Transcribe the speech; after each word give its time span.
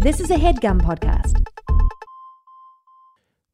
This 0.00 0.20
is 0.20 0.30
a 0.30 0.36
headgum 0.36 0.80
podcast. 0.80 1.44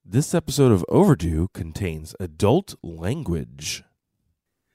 This 0.05 0.35
episode 0.35 0.73
of 0.73 0.85
Overdue 0.91 1.49
contains 1.55 2.15
adult 2.21 2.75
language. 2.83 3.83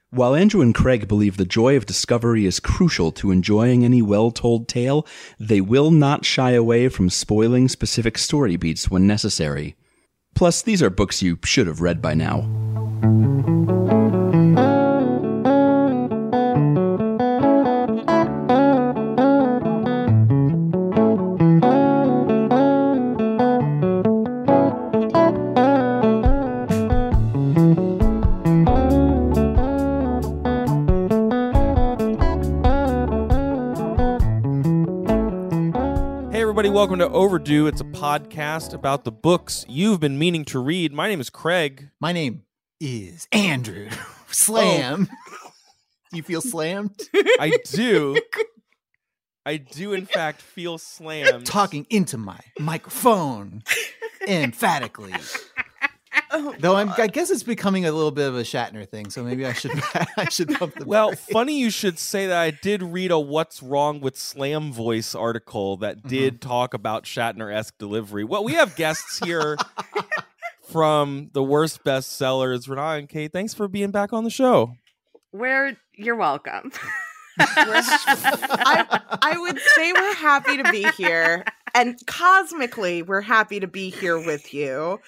While 0.10 0.34
Andrew 0.34 0.62
and 0.62 0.74
Craig 0.74 1.08
believe 1.08 1.38
the 1.38 1.46
joy 1.46 1.78
of 1.78 1.86
discovery 1.86 2.47
is 2.47 2.60
crucial 2.60 3.12
to 3.12 3.29
enjoying 3.29 3.86
any 3.86 4.02
well 4.02 4.32
told 4.32 4.68
tale, 4.68 5.05
they 5.40 5.62
will 5.62 5.92
not 5.92 6.26
shy 6.26 6.54
away 6.54 6.90
from 6.90 7.08
spoiling 7.08 7.68
specific 7.68 8.18
story 8.18 8.56
beats 8.56 8.90
when 8.90 9.06
necessary. 9.06 9.76
Plus, 10.34 10.64
these 10.64 10.82
are 10.82 10.90
books 10.90 11.22
you 11.22 11.38
should 11.46 11.68
have 11.68 11.82
read 11.82 12.02
by 12.02 12.16
now. 12.16 12.50
Welcome 36.89 37.07
to 37.07 37.16
Overdue. 37.16 37.67
It's 37.67 37.81
a 37.81 37.84
podcast 37.84 38.73
about 38.73 39.03
the 39.03 39.11
books 39.11 39.63
you've 39.70 39.99
been 39.99 40.17
meaning 40.17 40.43
to 40.45 40.57
read. 40.57 40.91
My 40.91 41.07
name 41.07 41.20
is 41.21 41.29
Craig. 41.29 41.91
My 41.99 42.12
name 42.12 42.45
is 42.79 43.27
Andrew. 43.31 43.89
Slam. 44.31 45.05
Do 46.09 46.17
you 46.17 46.23
feel 46.23 46.41
slammed? 46.41 46.99
I 47.39 47.59
do. 47.65 48.20
I 49.45 49.57
do, 49.57 49.93
in 49.93 50.05
fact, 50.07 50.41
feel 50.41 50.79
slammed. 50.79 51.45
Talking 51.45 51.85
into 51.91 52.17
my 52.17 52.39
microphone 52.59 53.62
emphatically. 54.27 55.13
Oh, 56.31 56.55
Though 56.59 56.75
I'm, 56.75 56.93
I 56.98 57.07
guess 57.07 57.29
it's 57.29 57.43
becoming 57.43 57.85
a 57.85 57.91
little 57.91 58.12
bit 58.12 58.27
of 58.27 58.35
a 58.35 58.41
Shatner 58.41 58.87
thing, 58.87 59.09
so 59.09 59.23
maybe 59.23 59.45
I 59.45 59.53
should 59.53 59.71
I 60.17 60.29
should 60.29 60.53
pump 60.53 60.75
the 60.75 60.85
Well, 60.85 61.09
brakes. 61.09 61.25
funny 61.31 61.59
you 61.59 61.70
should 61.70 61.99
say 61.99 62.27
that. 62.27 62.39
I 62.39 62.51
did 62.51 62.84
read 62.84 63.12
a 63.12 63.20
"What's 63.20 63.62
Wrong 63.63 63.99
with 63.99 64.17
Slam 64.17 64.72
Voice" 64.72 65.16
article 65.16 65.78
that 65.78 65.97
mm-hmm. 65.97 66.07
did 66.07 66.41
talk 66.41 66.73
about 66.73 67.03
Shatner-esque 67.03 67.78
delivery. 67.78 68.23
Well, 68.23 68.44
we 68.44 68.53
have 68.53 68.75
guests 68.75 69.19
here 69.23 69.57
from 70.72 71.29
the 71.34 71.44
worst 71.44 71.84
bestsellers. 71.84 72.67
Renata 72.67 73.00
and 73.00 73.09
Kait, 73.09 73.31
thanks 73.31 73.53
for 73.53 73.67
being 73.67 73.91
back 73.91 74.13
on 74.13 74.23
the 74.23 74.29
show. 74.29 74.73
We're 75.31 75.78
you're 75.95 76.16
welcome. 76.16 76.72
I, 77.41 79.01
I 79.22 79.38
would 79.38 79.59
say 79.59 79.94
we're 79.94 80.16
happy 80.16 80.57
to 80.57 80.72
be 80.72 80.90
here. 80.97 81.45
And 81.73 82.00
cosmically, 82.07 83.01
we're 83.01 83.22
happy 83.22 83.59
to 83.59 83.67
be 83.67 83.89
here 83.89 84.17
with 84.17 84.53
you. 84.53 85.00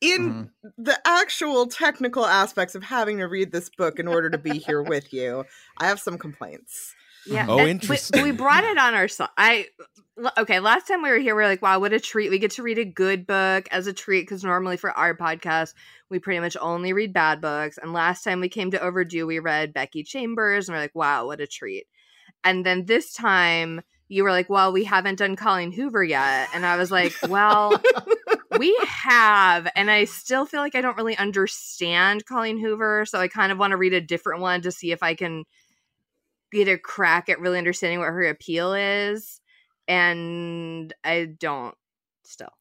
In 0.00 0.32
Mhm. 0.32 0.50
the 0.78 0.98
actual 1.06 1.66
technical 1.66 2.24
aspects 2.26 2.74
of 2.74 2.82
having 2.84 3.18
to 3.18 3.26
read 3.26 3.52
this 3.52 3.68
book 3.70 3.98
in 3.98 4.08
order 4.08 4.30
to 4.30 4.38
be 4.38 4.58
here 4.58 4.82
with 4.82 5.12
you, 5.12 5.44
I 5.78 5.86
have 5.86 6.00
some 6.00 6.18
complaints. 6.18 6.94
Yeah. 7.26 7.46
Oh, 7.48 7.56
and 7.58 7.64
we- 7.64 7.70
interesting. 7.70 8.22
We, 8.22 8.30
brought 8.30 8.64
it 8.64 8.78
on 8.78 8.94
our 8.94 9.08
side. 9.08 9.30
I 9.36 9.66
l- 10.16 10.32
okay. 10.38 10.60
Last 10.60 10.86
time 10.86 11.02
we 11.02 11.10
were 11.10 11.18
here, 11.18 11.34
we 11.34 11.42
were 11.42 11.48
like, 11.48 11.60
"Wow, 11.60 11.80
what 11.80 11.92
a 11.92 11.98
treat! 11.98 12.30
We 12.30 12.38
get 12.38 12.52
to 12.52 12.62
read 12.62 12.78
a 12.78 12.84
good 12.84 13.26
book 13.26 13.66
as 13.72 13.88
a 13.88 13.92
treat." 13.92 14.22
Because 14.22 14.44
normally 14.44 14.76
for 14.76 14.92
our 14.92 15.12
podcast, 15.16 15.74
we 16.08 16.20
pretty 16.20 16.38
much 16.38 16.56
only 16.60 16.92
read 16.92 17.12
bad 17.12 17.40
books. 17.40 17.78
And 17.78 17.92
last 17.92 18.22
time 18.22 18.40
we 18.40 18.48
came 18.48 18.70
to 18.70 18.80
Overdue, 18.80 19.26
we 19.26 19.40
read 19.40 19.74
Becky 19.74 20.04
Chambers, 20.04 20.68
and 20.68 20.76
we're 20.76 20.82
like, 20.82 20.94
"Wow, 20.94 21.26
what 21.26 21.40
a 21.40 21.48
treat!" 21.48 21.86
And 22.44 22.64
then 22.64 22.84
this 22.84 23.12
time. 23.12 23.82
You 24.08 24.24
were 24.24 24.30
like, 24.30 24.48
well, 24.48 24.72
we 24.72 24.84
haven't 24.84 25.18
done 25.18 25.36
Colleen 25.36 25.72
Hoover 25.72 26.04
yet. 26.04 26.48
And 26.54 26.64
I 26.64 26.76
was 26.76 26.90
like, 26.90 27.12
well, 27.28 27.80
we 28.58 28.76
have. 28.86 29.68
And 29.74 29.90
I 29.90 30.04
still 30.04 30.46
feel 30.46 30.60
like 30.60 30.74
I 30.74 30.80
don't 30.80 30.96
really 30.96 31.16
understand 31.16 32.24
Colleen 32.26 32.58
Hoover. 32.58 33.04
So 33.06 33.18
I 33.18 33.28
kind 33.28 33.52
of 33.52 33.58
want 33.58 33.72
to 33.72 33.76
read 33.76 33.94
a 33.94 34.00
different 34.00 34.40
one 34.40 34.62
to 34.62 34.72
see 34.72 34.92
if 34.92 35.02
I 35.02 35.14
can 35.14 35.44
get 36.52 36.68
a 36.68 36.78
crack 36.78 37.28
at 37.28 37.40
really 37.40 37.58
understanding 37.58 37.98
what 37.98 38.06
her 38.06 38.24
appeal 38.24 38.74
is. 38.74 39.40
And 39.88 40.92
I 41.04 41.26
don't 41.38 41.74
still. 42.24 42.52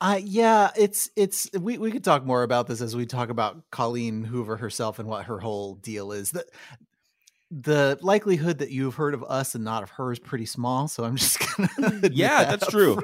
Uh, 0.00 0.20
yeah, 0.22 0.70
it's 0.76 1.10
it's 1.16 1.50
we, 1.58 1.78
we 1.78 1.90
could 1.90 2.04
talk 2.04 2.24
more 2.24 2.42
about 2.42 2.66
this 2.66 2.82
as 2.82 2.94
we 2.94 3.06
talk 3.06 3.30
about 3.30 3.62
Colleen 3.70 4.24
Hoover 4.24 4.58
herself 4.58 4.98
and 4.98 5.08
what 5.08 5.24
her 5.24 5.38
whole 5.38 5.76
deal 5.76 6.12
is. 6.12 6.32
The 6.32 6.44
the 7.50 7.98
likelihood 8.02 8.58
that 8.58 8.70
you've 8.70 8.96
heard 8.96 9.14
of 9.14 9.24
us 9.24 9.54
and 9.54 9.64
not 9.64 9.82
of 9.82 9.90
her 9.90 10.12
is 10.12 10.18
pretty 10.18 10.46
small, 10.46 10.88
so 10.88 11.04
I'm 11.04 11.16
just 11.16 11.38
gonna 11.56 12.08
Yeah, 12.10 12.44
that 12.44 12.60
that's 12.60 12.66
true. 12.66 12.98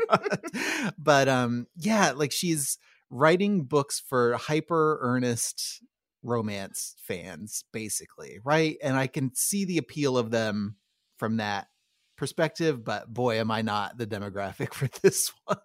but 0.98 1.28
um 1.28 1.66
yeah, 1.76 2.12
like 2.12 2.32
she's 2.32 2.78
writing 3.10 3.64
books 3.64 4.00
for 4.00 4.34
hyper 4.36 4.98
earnest 5.00 5.82
romance 6.22 6.94
fans, 6.98 7.64
basically, 7.72 8.38
right? 8.44 8.76
And 8.82 8.96
I 8.96 9.06
can 9.06 9.34
see 9.34 9.64
the 9.64 9.78
appeal 9.78 10.16
of 10.18 10.30
them 10.30 10.76
from 11.18 11.36
that 11.36 11.68
perspective, 12.16 12.84
but 12.84 13.12
boy, 13.12 13.38
am 13.38 13.50
I 13.50 13.62
not 13.62 13.98
the 13.98 14.06
demographic 14.06 14.74
for 14.74 14.88
this 15.02 15.32
one. 15.44 15.58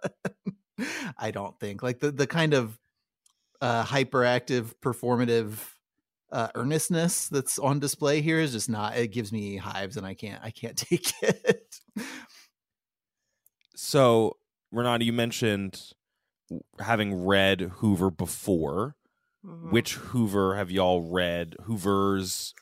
I 1.18 1.32
don't 1.32 1.60
think 1.60 1.82
like 1.82 2.00
the 2.00 2.12
the 2.12 2.28
kind 2.28 2.54
of 2.54 2.80
uh, 3.62 3.84
hyperactive, 3.84 4.74
performative 4.84 5.58
uh, 6.32 6.50
earnestness 6.56 7.28
that's 7.30 7.58
on 7.60 7.80
display 7.80 8.22
here 8.22 8.40
is 8.40 8.52
just 8.52 8.70
not. 8.70 8.98
It 8.98 9.08
gives 9.08 9.32
me 9.32 9.58
hives, 9.58 9.98
and 9.98 10.06
I 10.06 10.14
can't. 10.14 10.42
I 10.44 10.52
can't 10.52 10.78
take 10.90 11.12
it. 11.22 11.76
So, 13.76 14.38
Renata, 14.72 15.06
you 15.06 15.14
mentioned 15.14 15.82
having 16.80 17.26
read 17.26 17.62
Hoover 17.78 18.10
before. 18.10 18.96
Mm-hmm. 19.46 19.72
Which 19.72 19.94
Hoover 19.94 20.56
have 20.56 20.72
y'all 20.72 21.02
read? 21.02 21.56
Hoover's, 21.64 22.54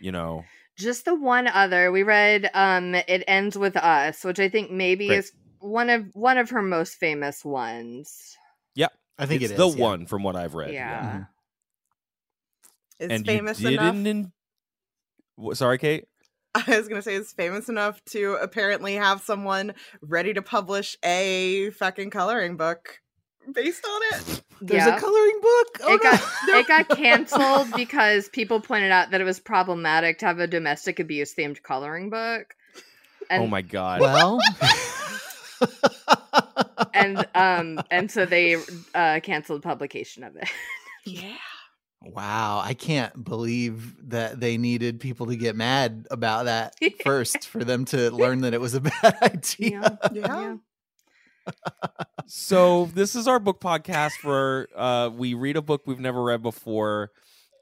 you 0.00 0.12
know. 0.12 0.44
Just 0.76 1.04
the 1.06 1.14
one 1.14 1.46
other 1.46 1.90
we 1.90 2.02
read. 2.02 2.50
Um, 2.52 2.94
it 2.94 3.24
ends 3.26 3.56
with 3.56 3.76
us, 3.76 4.24
which 4.24 4.38
I 4.38 4.48
think 4.48 4.70
maybe 4.70 5.08
Right. 5.08 5.18
is 5.18 5.32
one 5.60 5.88
of 5.88 6.06
one 6.12 6.36
of 6.36 6.50
her 6.50 6.60
most 6.62 6.94
famous 6.96 7.44
ones. 7.44 8.36
Yeah 8.74 8.88
i 9.18 9.26
think 9.26 9.42
it's 9.42 9.52
it 9.52 9.56
the 9.56 9.68
yeah. 9.68 9.82
one 9.82 10.06
from 10.06 10.22
what 10.22 10.36
I've 10.36 10.54
read. 10.54 10.72
Yeah. 10.74 11.02
Mhm. 11.02 11.28
Is 12.98 13.10
And 13.10 13.26
famous 13.26 13.60
you 13.60 13.68
enough. 13.70 13.92
didn't. 13.94 14.06
In... 14.06 14.32
Wha- 15.36 15.54
Sorry, 15.54 15.78
Kait. 15.78 16.04
I 16.54 16.64
was 16.78 16.88
going 16.88 16.98
to 16.98 17.02
say, 17.02 17.14
is 17.14 17.32
famous 17.32 17.68
enough 17.68 18.02
to 18.06 18.34
apparently 18.40 18.94
have 18.94 19.20
someone 19.20 19.74
ready 20.00 20.32
to 20.34 20.40
publish 20.42 20.96
a 21.04 21.70
fucking 21.70 22.08
coloring 22.10 22.56
book 22.56 23.00
based 23.52 23.84
on 23.84 24.00
it. 24.12 24.42
There's 24.62 24.86
Yeah. 24.86 24.96
a 24.96 25.00
coloring 25.00 25.38
book. 25.42 25.68
Oh, 25.82 25.94
it 25.94 26.02
got 26.02 26.20
no. 26.48 26.58
it 26.58 26.66
got 26.66 26.88
canceled 26.88 27.68
because 27.76 28.28
people 28.30 28.60
pointed 28.60 28.90
out 28.90 29.10
that 29.10 29.20
it 29.20 29.24
was 29.24 29.38
problematic 29.38 30.18
to 30.20 30.26
have 30.26 30.38
a 30.38 30.46
domestic 30.46 30.98
abuse 30.98 31.34
themed 31.34 31.62
coloring 31.62 32.08
book. 32.08 32.54
And, 33.28 33.42
oh 33.42 33.46
my 33.46 33.60
god. 33.60 34.00
well. 34.00 34.38
and 36.94 37.26
um 37.34 37.80
and 37.90 38.10
so 38.10 38.24
they 38.26 38.56
uh 38.94 39.20
canceled 39.22 39.62
publication 39.62 40.22
of 40.24 40.36
it. 40.36 40.48
Yeah. 41.04 41.36
Wow, 42.14 42.60
I 42.64 42.74
can't 42.74 43.24
believe 43.24 44.10
that 44.10 44.40
they 44.40 44.56
needed 44.56 45.00
people 45.00 45.26
to 45.26 45.36
get 45.36 45.56
mad 45.56 46.06
about 46.10 46.44
that 46.46 46.74
first 47.04 47.46
for 47.46 47.64
them 47.64 47.84
to 47.86 48.10
learn 48.14 48.40
that 48.42 48.54
it 48.54 48.60
was 48.60 48.74
a 48.74 48.80
bad 49.02 49.18
idea. 49.22 49.98
Yeah. 50.12 50.56
so 52.26 52.86
this 52.94 53.14
is 53.14 53.28
our 53.28 53.38
book 53.38 53.60
podcast 53.60 54.24
where 54.24 54.66
uh, 54.76 55.08
we 55.14 55.34
read 55.34 55.56
a 55.56 55.62
book 55.62 55.82
we've 55.86 56.00
never 56.00 56.22
read 56.22 56.42
before 56.42 57.12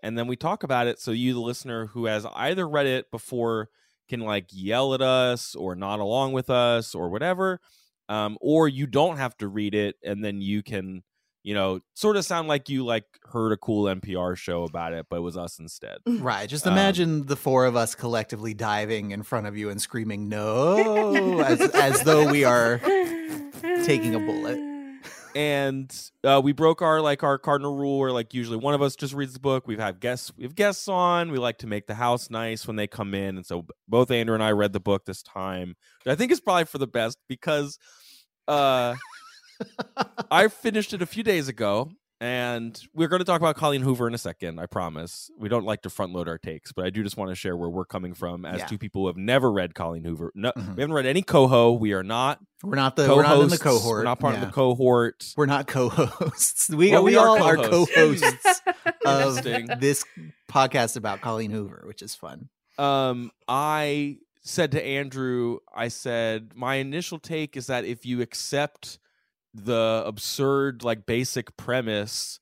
and 0.03 0.17
then 0.17 0.27
we 0.27 0.37
talk 0.37 0.63
about 0.63 0.87
it 0.87 0.99
so 0.99 1.11
you 1.11 1.35
the 1.35 1.41
listener 1.41 1.87
who 1.89 2.07
has 2.07 2.27
either 2.35 2.67
read 2.67 2.87
it 2.87 3.11
before 3.11 3.69
can 4.09 4.21
like 4.21 4.47
yell 4.51 4.95
at 4.95 5.03
us 5.03 5.55
or 5.55 5.75
nod 5.75 6.01
along 6.01 6.33
with 6.33 6.49
us 6.49 6.95
or 6.95 7.11
whatever 7.11 7.61
um, 8.09 8.39
or 8.41 8.67
you 8.67 8.87
don't 8.87 9.19
have 9.19 9.37
to 9.37 9.49
read 9.49 9.75
it 9.75 9.97
and 10.03 10.25
then 10.25 10.41
you 10.41 10.63
can 10.63 11.03
you 11.45 11.55
know 11.55 11.79
sort 11.95 12.17
of 12.17 12.25
sound 12.25 12.49
like 12.49 12.69
you 12.69 12.85
like 12.85 13.05
heard 13.33 13.53
a 13.53 13.57
cool 13.57 13.85
npr 13.85 14.37
show 14.37 14.65
about 14.65 14.93
it 14.93 15.07
but 15.09 15.17
it 15.17 15.21
was 15.21 15.37
us 15.37 15.59
instead 15.61 15.99
Right. 16.07 16.49
Just 16.49 16.67
Um, 16.67 16.73
imagine 16.73 17.27
the 17.27 17.37
four 17.37 17.67
of 17.67 17.77
us 17.77 17.95
collectively 17.95 18.55
diving 18.55 19.13
in 19.13 19.23
front 19.23 19.47
of 19.47 19.57
you 19.57 19.69
and 19.71 19.81
screaming 19.81 20.29
"No!" 20.29 21.41
as, 21.47 21.61
as 21.61 22.03
though 22.03 22.29
we 22.31 22.45
are 22.45 22.79
taking 23.85 24.15
a 24.15 24.19
bullet. 24.21 24.59
and 25.37 26.11
uh, 26.23 26.41
we 26.43 26.53
broke 26.53 26.81
our 26.81 27.01
like 27.01 27.23
our 27.23 27.39
cardinal 27.39 27.77
rule 27.77 27.99
where 27.99 28.13
like 28.13 28.33
usually 28.35 28.57
one 28.57 28.73
of 28.75 28.81
us 28.83 28.95
just 28.97 29.13
reads 29.13 29.33
the 29.35 29.41
book 29.41 29.67
we've 29.67 29.81
had 29.81 29.99
guests 30.01 30.33
we 30.37 30.45
have 30.45 30.55
guests 30.55 30.87
on 30.89 31.31
we 31.33 31.39
like 31.39 31.59
to 31.59 31.67
make 31.67 31.87
the 31.89 31.95
house 31.97 32.31
nice 32.31 32.67
when 32.67 32.77
they 32.77 32.87
come 32.87 33.15
in 33.15 33.37
and 33.37 33.45
so 33.45 33.67
both 33.89 34.11
andrew 34.13 34.35
and 34.35 34.45
i 34.45 34.53
read 34.53 34.73
the 34.73 34.79
book 34.81 35.05
this 35.07 35.23
time 35.23 35.75
i 36.07 36.15
think 36.15 36.31
it's 36.31 36.41
probably 36.41 36.65
for 36.65 36.79
the 36.79 36.87
best 36.87 37.19
because 37.29 37.79
uh 38.47 38.95
i 40.31 40.49
finished 40.49 40.93
it 40.93 41.03
a 41.03 41.07
few 41.07 41.23
days 41.23 41.49
ago 41.49 41.91
and 42.21 42.81
we're 42.95 43.09
going 43.09 43.19
to 43.19 43.25
talk 43.25 43.41
about 43.41 43.57
colleen 43.57 43.83
hoover 43.83 44.07
in 44.07 44.15
a 44.15 44.19
second 44.19 44.59
i 44.61 44.67
promise 44.67 45.31
we 45.39 45.49
don't 45.49 45.65
like 45.65 45.83
to 45.83 45.91
front 45.91 46.13
load 46.13 46.29
our 46.29 46.39
takes 46.39 46.73
but 46.73 46.85
i 46.85 46.91
do 46.91 47.03
just 47.03 47.17
want 47.17 47.29
to 47.31 47.35
share 47.35 47.57
where 47.57 47.69
we're 47.69 47.85
coming 47.85 48.15
from 48.15 48.45
as 48.45 48.61
Yeah. 48.61 48.67
two 48.67 48.79
people 48.79 49.03
who 49.03 49.07
have 49.09 49.17
never 49.17 49.51
read 49.51 49.75
colleen 49.75 50.05
hoover 50.05 50.31
no 50.35 50.53
Mhm. 50.57 50.77
we 50.77 50.81
haven't 50.83 50.93
read 50.95 51.07
any 51.07 51.23
coho 51.23 51.73
we 51.73 51.93
are 51.93 52.05
not 52.05 52.39
We're 52.63 52.77
not 52.77 52.97
the 52.97 53.09
we're 53.15 53.23
not 53.25 53.41
in 53.41 53.49
the 53.49 53.59
cohort. 53.59 53.99
We're 53.99 54.05
not 54.05 54.21
part 54.21 54.35
Yeah. 54.35 54.43
of 54.43 54.47
the 54.49 54.53
cohort. 54.53 55.35
We're 55.37 55.47
not 55.47 55.67
co-hosts. 55.67 56.71
We 56.75 56.93
Well, 56.93 57.03
we, 57.03 57.11
we 57.13 57.17
are 57.19 57.29
all 57.29 57.43
are 57.43 57.57
co-hosts. 57.57 57.95
co-hosts 57.95 58.61
of 59.71 59.81
this 59.81 60.05
podcast 60.51 60.97
about 60.97 61.21
Colleen 61.21 61.51
Hoover, 61.51 61.83
which 61.87 62.01
is 62.01 62.15
fun. 62.15 62.49
um 62.79 63.31
i 63.49 64.17
said 64.43 64.73
to 64.73 64.85
andrew 64.85 65.59
i 65.75 65.89
said 65.89 66.53
my 66.55 66.75
initial 66.77 67.19
take 67.19 67.57
is 67.57 67.67
that 67.69 67.85
if 67.85 68.05
you 68.05 68.21
accept 68.21 68.99
the 69.55 70.03
absurd 70.05 70.83
like 70.83 71.07
basic 71.07 71.57
premise 71.57 72.41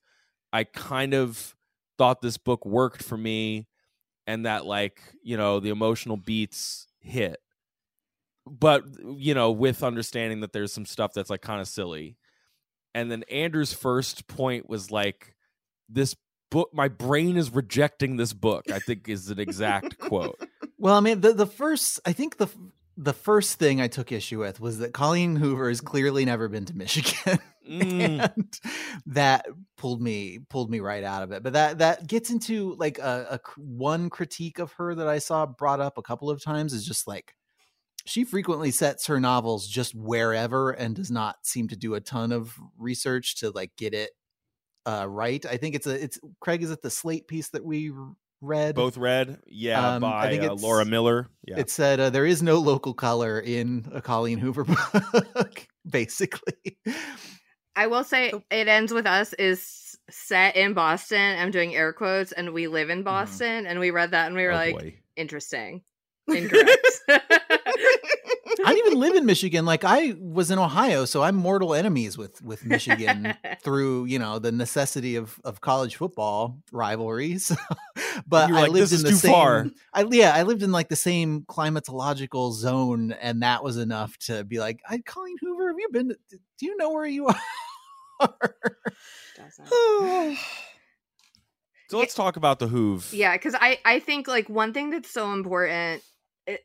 i 0.51 0.63
kind 0.63 1.13
of 1.13 1.55
thought 1.97 2.21
this 2.21 2.37
book 2.37 2.65
worked 2.65 3.03
for 3.03 3.17
me 3.17 3.67
and 4.27 4.45
that 4.45 4.65
like 4.65 5.01
you 5.23 5.37
know 5.37 5.59
the 5.59 5.69
emotional 5.69 6.17
beats 6.17 6.87
hit. 6.99 7.37
But 8.45 8.83
you 9.17 9.33
know 9.33 9.51
with 9.51 9.83
understanding 9.83 10.41
that 10.41 10.53
there's 10.53 10.73
some 10.73 10.85
stuff 10.85 11.13
that's 11.13 11.29
like 11.29 11.41
kind 11.41 11.61
of 11.61 11.67
silly. 11.67 12.17
And 12.95 13.11
then 13.11 13.23
andrew's 13.23 13.73
first 13.73 14.27
point 14.27 14.69
was 14.69 14.91
like 14.91 15.35
this 15.89 16.15
book 16.51 16.69
my 16.73 16.87
brain 16.87 17.37
is 17.37 17.49
rejecting 17.49 18.17
this 18.17 18.33
book 18.33 18.69
i 18.71 18.77
think 18.77 19.09
is 19.09 19.29
an 19.29 19.39
exact 19.39 19.97
quote. 19.97 20.39
Well, 20.79 20.95
I 20.95 20.99
mean, 20.99 21.21
the 21.21 21.31
the 21.31 21.47
first 21.47 22.01
I 22.05 22.11
think 22.11 22.35
the 22.35 22.49
the 22.97 23.13
first 23.13 23.57
thing 23.59 23.81
I 23.81 23.87
took 23.87 24.11
issue 24.11 24.39
with 24.39 24.59
was 24.59 24.79
that 24.79 24.93
Colleen 24.93 25.35
Hoover 25.35 25.67
has 25.69 25.81
clearly 25.81 26.25
never 26.25 26.47
been 26.47 26.65
to 26.65 26.73
Michigan. 26.77 27.39
Mm. 27.69 28.29
and 28.35 28.59
that 29.05 29.45
pulled 29.77 30.01
me 30.01 30.39
pulled 30.49 30.69
me 30.69 30.81
right 30.81 31.03
out 31.03 31.23
of 31.23 31.31
it. 31.31 31.43
But 31.43 31.53
that 31.53 31.77
that 31.77 32.07
gets 32.07 32.29
into 32.29 32.75
like 32.75 32.99
a, 32.99 33.27
a 33.31 33.39
one 33.57 34.09
critique 34.09 34.59
of 34.59 34.73
her 34.73 34.93
that 34.93 35.07
I 35.07 35.19
saw 35.19 35.45
brought 35.45 35.79
up 35.79 35.97
a 35.97 36.01
couple 36.01 36.29
of 36.29 36.43
times 36.43 36.73
is 36.73 36.85
just 36.85 37.07
like 37.07 37.33
she 38.05 38.25
frequently 38.25 38.69
sets 38.69 39.07
her 39.07 39.19
novels 39.19 39.65
just 39.65 39.95
wherever 39.95 40.71
and 40.71 40.93
does 40.93 41.09
not 41.09 41.37
seem 41.43 41.69
to 41.69 41.77
do 41.77 41.93
a 41.95 42.01
ton 42.01 42.33
of 42.33 42.53
research 42.77 43.37
to 43.37 43.51
like 43.51 43.71
get 43.77 43.93
it 43.93 44.11
uh 44.85 45.07
right. 45.07 45.45
I 45.45 45.55
think 45.55 45.75
it's 45.75 45.87
a 45.87 46.03
it's 46.03 46.19
Craig 46.41 46.63
is 46.63 46.71
it 46.71 46.81
the 46.81 46.89
Slate 46.89 47.29
piece 47.29 47.47
that 47.49 47.63
we 47.63 47.93
read 48.43 48.75
both 48.75 48.97
read 48.97 49.39
yeah 49.47 49.95
Um, 49.95 50.03
I 50.03 50.09
by 50.25 50.29
think 50.29 50.43
uh, 50.43 50.53
laura 50.53 50.85
miller 50.85 51.29
yeah 51.47 51.59
it 51.59 51.69
said 51.69 51.99
uh, 51.99 52.09
there 52.09 52.25
is 52.25 52.43
no 52.43 52.59
local 52.59 52.93
color 52.93 53.39
in 53.39 53.89
a 53.93 54.01
Colleen 54.01 54.37
Hoover 54.39 54.65
book, 54.65 55.67
basically. 55.89 56.77
I 57.75 57.87
will 57.87 58.03
say 58.03 58.31
Oh. 58.33 58.43
it 58.51 58.67
ends 58.67 58.93
with 58.93 59.07
us 59.07 59.33
is 59.33 59.97
set 60.09 60.55
in 60.55 60.73
Boston. 60.73 61.39
I'm 61.39 61.49
doing 61.51 61.73
air 61.75 61.91
quotes, 61.93 62.31
and 62.31 62.53
we 62.53 62.67
live 62.67 62.89
Mm-hmm. 62.89 62.99
in 62.99 63.03
Boston, 63.03 63.65
and 63.65 63.79
we 63.79 63.89
read 63.91 64.11
that, 64.11 64.27
and 64.27 64.35
we 64.35 64.43
were 64.43 64.51
Oh, 64.51 64.55
like, 64.55 64.75
boy. 64.77 64.99
interesting, 65.15 65.81
incorrect. 66.27 66.87
I 68.65 68.69
don't 68.73 68.87
even 68.87 68.99
live 68.99 69.15
in 69.15 69.25
Michigan. 69.25 69.65
Like 69.65 69.83
I 69.83 70.15
was 70.19 70.51
in 70.51 70.59
Ohio, 70.59 71.05
so 71.05 71.21
I'm 71.21 71.35
mortal 71.35 71.73
enemies 71.73 72.17
with 72.17 72.41
with 72.41 72.65
Michigan 72.65 73.35
through 73.61 74.05
you 74.05 74.19
know 74.19 74.39
the 74.39 74.51
necessity 74.51 75.15
of 75.15 75.39
of 75.43 75.61
college 75.61 75.95
football 75.97 76.57
rivalries. 76.71 77.51
but 78.27 78.49
I 78.49 78.61
like, 78.61 78.71
lived 78.71 78.91
"This 78.91 79.03
in 79.03 79.09
the 79.11 79.15
same. 79.17 79.31
far." 79.31 79.65
I 79.93 80.05
yeah, 80.09 80.33
I 80.33 80.43
lived 80.43 80.63
in 80.63 80.71
like 80.71 80.89
the 80.89 80.95
same 80.95 81.41
climatological 81.41 82.53
zone, 82.53 83.11
and 83.13 83.43
that 83.43 83.63
was 83.63 83.77
enough 83.77 84.17
to 84.19 84.43
be 84.43 84.59
like, 84.59 84.79
I 84.87 84.99
Colleen 84.99 85.35
Hoover, 85.41 85.67
have 85.69 85.77
you 85.79 85.89
been? 85.91 86.09
to- 86.09 86.17
Do 86.59 86.65
you 86.65 86.77
know 86.77 86.91
where 86.91 87.05
you 87.05 87.27
are? 88.19 88.55
Doesn't. 89.35 89.67
so 91.89 91.97
let's 91.97 92.13
talk 92.15 92.37
about 92.37 92.59
the 92.59 92.67
hoove 92.67 93.11
Yeah, 93.13 93.33
because 93.35 93.55
I 93.59 93.79
I 93.85 93.99
think 93.99 94.27
like 94.27 94.49
one 94.49 94.73
thing 94.73 94.89
that's 94.89 95.09
so 95.11 95.33
important 95.33 96.01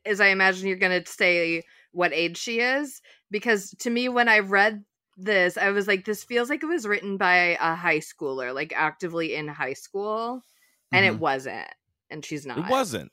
is 0.05 0.19
I 0.19 0.27
imagine 0.27 0.67
you're 0.67 0.77
gonna 0.77 1.05
say 1.05 1.63
what 1.91 2.13
age 2.13 2.37
she 2.37 2.59
is 2.59 3.01
because 3.31 3.71
to 3.79 3.89
me 3.89 4.09
when 4.09 4.29
I 4.29 4.39
read 4.39 4.83
this 5.17 5.57
I 5.57 5.69
was 5.71 5.87
like 5.87 6.05
this 6.05 6.23
feels 6.23 6.49
like 6.49 6.63
it 6.63 6.67
was 6.67 6.85
written 6.87 7.17
by 7.17 7.57
a 7.59 7.75
high 7.75 7.99
schooler 7.99 8.53
like 8.53 8.73
actively 8.75 9.35
in 9.35 9.47
high 9.47 9.73
school 9.73 10.43
and 10.91 11.05
it 11.05 11.13
Mhm. 11.15 11.19
wasn't 11.19 11.67
and 12.09 12.23
she's 12.23 12.45
not. 12.45 12.57
it 12.59 12.65
wasn't 12.69 13.11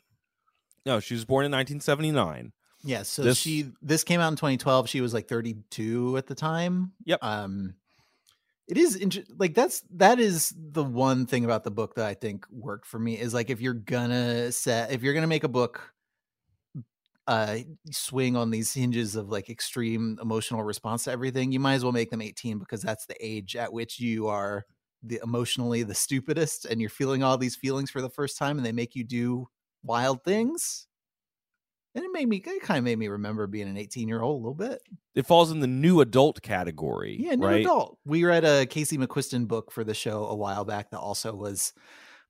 no 0.84 1.00
she 1.00 1.14
was 1.14 1.24
born 1.24 1.44
in 1.46 1.50
1979 1.52 2.52
Yeah, 2.84 3.02
so 3.02 3.22
This- 3.24 3.38
she 3.38 3.72
this 3.82 4.04
came 4.04 4.20
out 4.20 4.28
in 4.28 4.36
2012. 4.36 4.88
She 4.88 5.00
was 5.00 5.12
like 5.12 5.26
32 5.26 6.16
at 6.18 6.26
the 6.28 6.36
time. 6.36 6.92
Yep. 7.04 7.18
Um 7.22 7.74
it 8.68 8.76
is 8.76 8.94
inter- 8.96 9.24
like 9.38 9.54
that's 9.54 9.82
that 9.90 10.20
is 10.20 10.52
the 10.56 10.84
one 10.84 11.26
thing 11.26 11.44
about 11.44 11.64
the 11.64 11.70
book 11.70 11.94
that 11.96 12.06
I 12.06 12.14
think 12.14 12.46
worked 12.50 12.86
for 12.86 12.98
me 13.00 13.18
is 13.18 13.34
like 13.34 13.50
if 13.50 13.60
you're 13.60 13.74
gonna 13.74 14.52
set 14.52 14.92
if 14.92 15.02
you're 15.02 15.14
gonna 15.14 15.26
make 15.26 15.44
a 15.44 15.48
book 15.48 15.92
uh 17.26 17.58
swing 17.90 18.36
on 18.36 18.50
these 18.50 18.72
hinges 18.72 19.16
of 19.16 19.28
like 19.28 19.50
extreme 19.50 20.18
emotional 20.22 20.62
response 20.62 21.04
to 21.04 21.10
everything, 21.12 21.52
you 21.52 21.60
might 21.60 21.74
as 21.74 21.82
well 21.84 21.92
make 21.92 22.10
them 22.10 22.22
18 22.22 22.58
because 22.58 22.82
that's 22.82 23.06
the 23.06 23.16
age 23.24 23.56
at 23.56 23.72
which 23.72 23.98
you 24.00 24.28
are 24.28 24.64
the 25.02 25.20
emotionally 25.22 25.82
the 25.82 25.94
stupidest 25.94 26.64
and 26.64 26.80
you're 26.80 26.90
feeling 26.90 27.22
all 27.22 27.38
these 27.38 27.56
feelings 27.56 27.90
for 27.90 28.00
the 28.00 28.10
first 28.10 28.38
time 28.38 28.56
and 28.56 28.66
they 28.66 28.72
make 28.72 28.94
you 28.94 29.04
do 29.04 29.46
wild 29.82 30.24
things. 30.24 30.88
And 31.94 32.04
it 32.04 32.12
made 32.12 32.28
me 32.28 32.36
it 32.44 32.62
kind 32.62 32.78
of 32.78 32.84
made 32.84 32.98
me 32.98 33.08
remember 33.08 33.46
being 33.46 33.68
an 33.68 33.76
18 33.76 34.08
year 34.08 34.20
old 34.22 34.40
a 34.40 34.42
little 34.42 34.54
bit. 34.54 34.82
it 35.14 35.26
falls 35.26 35.50
in 35.50 35.60
the 35.60 35.66
new 35.66 36.00
adult 36.00 36.42
category 36.42 37.16
Yeah, 37.18 37.34
new 37.34 37.46
right 37.46 37.54
adult. 37.54 37.98
We 38.04 38.24
read 38.24 38.44
a 38.44 38.66
Casey 38.66 38.98
McQuiston 38.98 39.48
book 39.48 39.70
for 39.72 39.84
the 39.84 39.94
show 39.94 40.26
a 40.26 40.34
while 40.34 40.64
back 40.64 40.90
that 40.90 40.98
also 41.00 41.34
was 41.34 41.72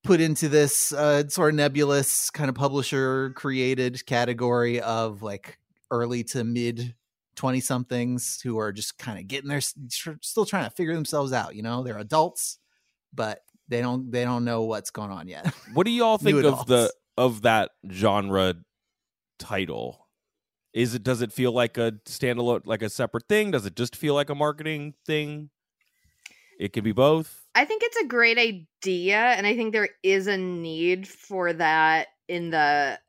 put 0.06 0.20
into 0.20 0.49
this 0.49 0.93
uh, 0.93 1.29
sort 1.29 1.50
of 1.50 1.56
nebulous 1.56 2.31
kind 2.31 2.49
of 2.49 2.55
publisher 2.55 3.31
created 3.31 4.05
category 4.06 4.81
of 4.81 5.23
like 5.23 5.58
early 5.91 6.25
to 6.25 6.44
mid 6.44 6.94
20 7.37 7.61
somethings 7.61 8.41
who 8.43 8.58
are 8.58 8.73
just 8.73 8.99
kind 8.99 9.19
of 9.19 9.26
getting 9.26 9.49
their 9.49 9.61
still 9.61 10.47
trying 10.47 10.64
to 10.64 10.75
figure 10.75 10.94
themselves 10.94 11.32
out, 11.32 11.55
you 11.55 11.62
know? 11.62 11.82
They're 11.82 11.99
adults, 11.99 12.58
but 13.12 13.41
they 13.69 13.81
don't 13.81 14.11
they 14.11 14.25
don't 14.25 14.44
know 14.44 14.62
what's 14.62 14.91
going 14.91 15.11
on 15.11 15.29
yet. 15.29 15.53
what 15.75 15.85
do 15.85 15.91
you 15.91 16.05
all 16.05 16.19
think 16.19 16.43
of 16.44 16.67
the 16.67 16.93
of 17.17 17.43
that 17.43 17.73
genre 17.91 18.55
title 19.38 20.06
is 20.73 20.94
it 20.94 21.03
does 21.03 21.23
it 21.23 21.32
feel 21.32 21.53
like 21.53 21.76
a 21.79 21.93
standalone 22.06 22.62
like 22.64 22.82
a 22.82 22.88
separate 22.88 23.25
thing 23.29 23.50
does 23.50 23.67
it 23.67 23.76
just 23.76 23.97
feel 23.97 24.14
like 24.14 24.31
a 24.31 24.35
marketing 24.35 24.94
thing 25.05 25.50
it 26.58 26.73
could 26.73 26.85
be 26.85 26.93
both 26.93 27.47
I 27.55 27.64
think 27.64 27.82
it's 27.82 27.97
a 27.97 28.06
great 28.06 28.38
idea, 28.38 29.17
and 29.19 29.47
I 29.47 29.56
think 29.56 29.73
there 29.73 29.88
is 30.03 30.26
a 30.26 30.37
need 30.37 31.08
for 31.08 31.53
that 31.55 32.08
in 32.29 32.50
the, 32.50 33.00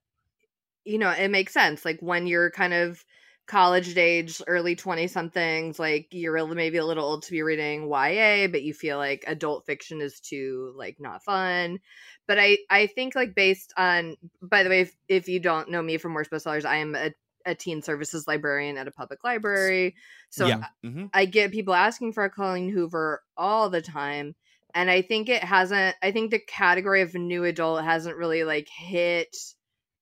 you 0.86 0.98
know, 0.98 1.12
it 1.12 1.30
makes 1.30 1.54
sense. 1.54 1.86
Like 1.86 2.00
when 2.02 2.28
you're 2.28 2.52
kind 2.52 2.74
of 2.74 3.04
college 3.48 3.98
age, 3.98 4.42
early 4.48 4.76
20 4.76 5.08
somethings, 5.08 5.80
like 5.80 6.08
you're 6.12 6.48
maybe 6.56 6.78
a 6.78 6.86
little 6.86 7.06
old 7.06 7.24
to 7.24 7.32
be 7.32 7.42
reading 7.44 7.90
YA, 7.90 8.48
but 8.48 8.64
you 8.64 8.74
feel 8.74 8.98
like 8.98 9.24
adult 9.28 9.66
fiction 9.66 10.02
is 10.02 10.20
too, 10.22 10.74
like, 10.78 10.98
not 11.00 11.24
fun. 11.24 11.80
But 12.28 12.40
I, 12.40 12.60
I 12.70 12.88
think, 12.88 13.16
like, 13.16 13.36
based 13.36 13.74
on, 13.78 14.18
by 14.42 14.64
the 14.64 14.70
way, 14.70 14.82
if, 14.82 14.96
if 15.10 15.28
you 15.30 15.40
don't 15.40 15.70
know 15.72 15.82
me 15.82 15.98
from 15.98 16.14
Worst 16.14 16.32
Bestsellers, 16.32 16.66
I 16.66 16.78
am 16.78 16.96
a, 16.96 17.12
a 17.48 17.56
teen 17.56 17.82
services 17.82 18.28
librarian 18.28 18.78
at 18.78 18.88
a 18.88 18.92
public 18.92 19.24
library. 19.24 19.96
So 20.30 20.46
yeah 20.46 20.66
hmm 20.84 21.06
I 21.14 21.26
get 21.26 21.52
people 21.52 21.74
asking 21.74 22.14
for 22.14 22.26
a 22.26 22.30
Colleen 22.30 22.70
Hoover 22.70 23.24
all 23.36 23.70
the 23.70 23.82
time. 23.82 24.36
And 24.74 24.92
I 24.92 25.02
think 25.02 25.30
it 25.30 25.44
hasn't, 25.44 25.96
I 26.04 26.12
think 26.12 26.30
the 26.30 26.40
category 26.40 27.02
of 27.02 27.16
new 27.16 27.46
adult 27.46 27.84
hasn't 27.84 28.18
really 28.18 28.44
like 28.44 28.68
hit 28.70 29.36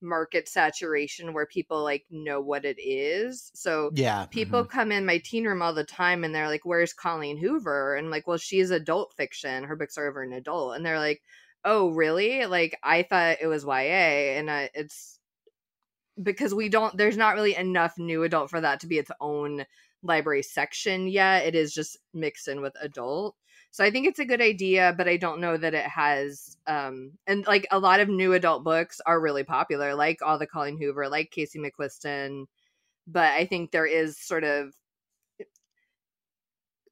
market 0.01 0.47
saturation 0.47 1.33
where 1.33 1.45
people 1.45 1.83
like 1.83 2.05
know 2.09 2.41
what 2.41 2.65
it 2.65 2.77
is. 2.79 3.51
So 3.53 3.91
yeah. 3.93 4.25
people 4.25 4.63
mhm. 4.63 4.69
come 4.69 4.91
in 4.91 5.05
my 5.05 5.19
teen 5.19 5.45
room 5.45 5.61
all 5.61 5.73
the 5.73 5.83
time 5.83 6.23
and 6.23 6.33
they're 6.33 6.49
like, 6.49 6.65
Where's 6.65 6.93
Colleen 6.93 7.37
Hoover? 7.37 7.95
And 7.95 8.07
I'm 8.07 8.11
like, 8.11 8.27
Well, 8.27 8.37
she's 8.37 8.71
adult 8.71 9.13
fiction. 9.15 9.63
Her 9.63 9.75
books 9.75 9.97
are 9.97 10.07
over 10.07 10.23
an 10.23 10.33
adult. 10.33 10.75
And 10.75 10.85
they're 10.85 10.99
like, 10.99 11.21
Oh, 11.63 11.89
really? 11.89 12.45
Like, 12.45 12.77
I 12.83 13.03
thought 13.03 13.37
it 13.41 13.47
was 13.47 13.63
YA. 13.63 14.37
And 14.37 14.51
I, 14.51 14.69
it's 14.73 15.19
because 16.21 16.53
we 16.53 16.69
don't, 16.69 16.95
there's 16.97 17.17
not 17.17 17.35
really 17.35 17.55
enough 17.55 17.97
new 17.97 18.23
adult 18.23 18.49
for 18.49 18.61
that 18.61 18.79
to 18.81 18.87
be 18.87 18.97
its 18.97 19.11
own 19.19 19.65
library 20.03 20.43
section 20.43 21.07
yet. 21.07 21.45
It 21.45 21.55
is 21.55 21.73
just 21.73 21.97
mixed 22.13 22.47
in 22.47 22.61
with 22.61 22.73
adult. 22.81 23.35
So 23.71 23.83
I 23.83 23.91
think 23.91 24.07
it's 24.07 24.19
a 24.19 24.25
good 24.25 24.39
idea, 24.39 24.93
but 24.97 25.09
I 25.09 25.17
don't 25.17 25.41
know 25.41 25.57
that 25.57 25.73
it 25.73 25.85
has 25.85 26.55
um 26.65 27.11
and 27.27 27.45
like 27.45 27.67
a 27.71 27.79
lot 27.79 27.99
of 27.99 28.07
new 28.07 28.31
adult 28.31 28.63
books 28.63 29.01
are 29.05 29.19
really 29.19 29.43
popular, 29.43 29.95
like 29.95 30.19
all 30.21 30.37
the 30.37 30.47
Colleen 30.47 30.77
Hoover, 30.77 31.09
like 31.09 31.31
Casey 31.31 31.59
McQuiston. 31.59 32.45
But 33.05 33.33
I 33.33 33.45
think 33.45 33.71
there 33.71 33.85
is 33.85 34.17
sort 34.17 34.45
of 34.45 34.73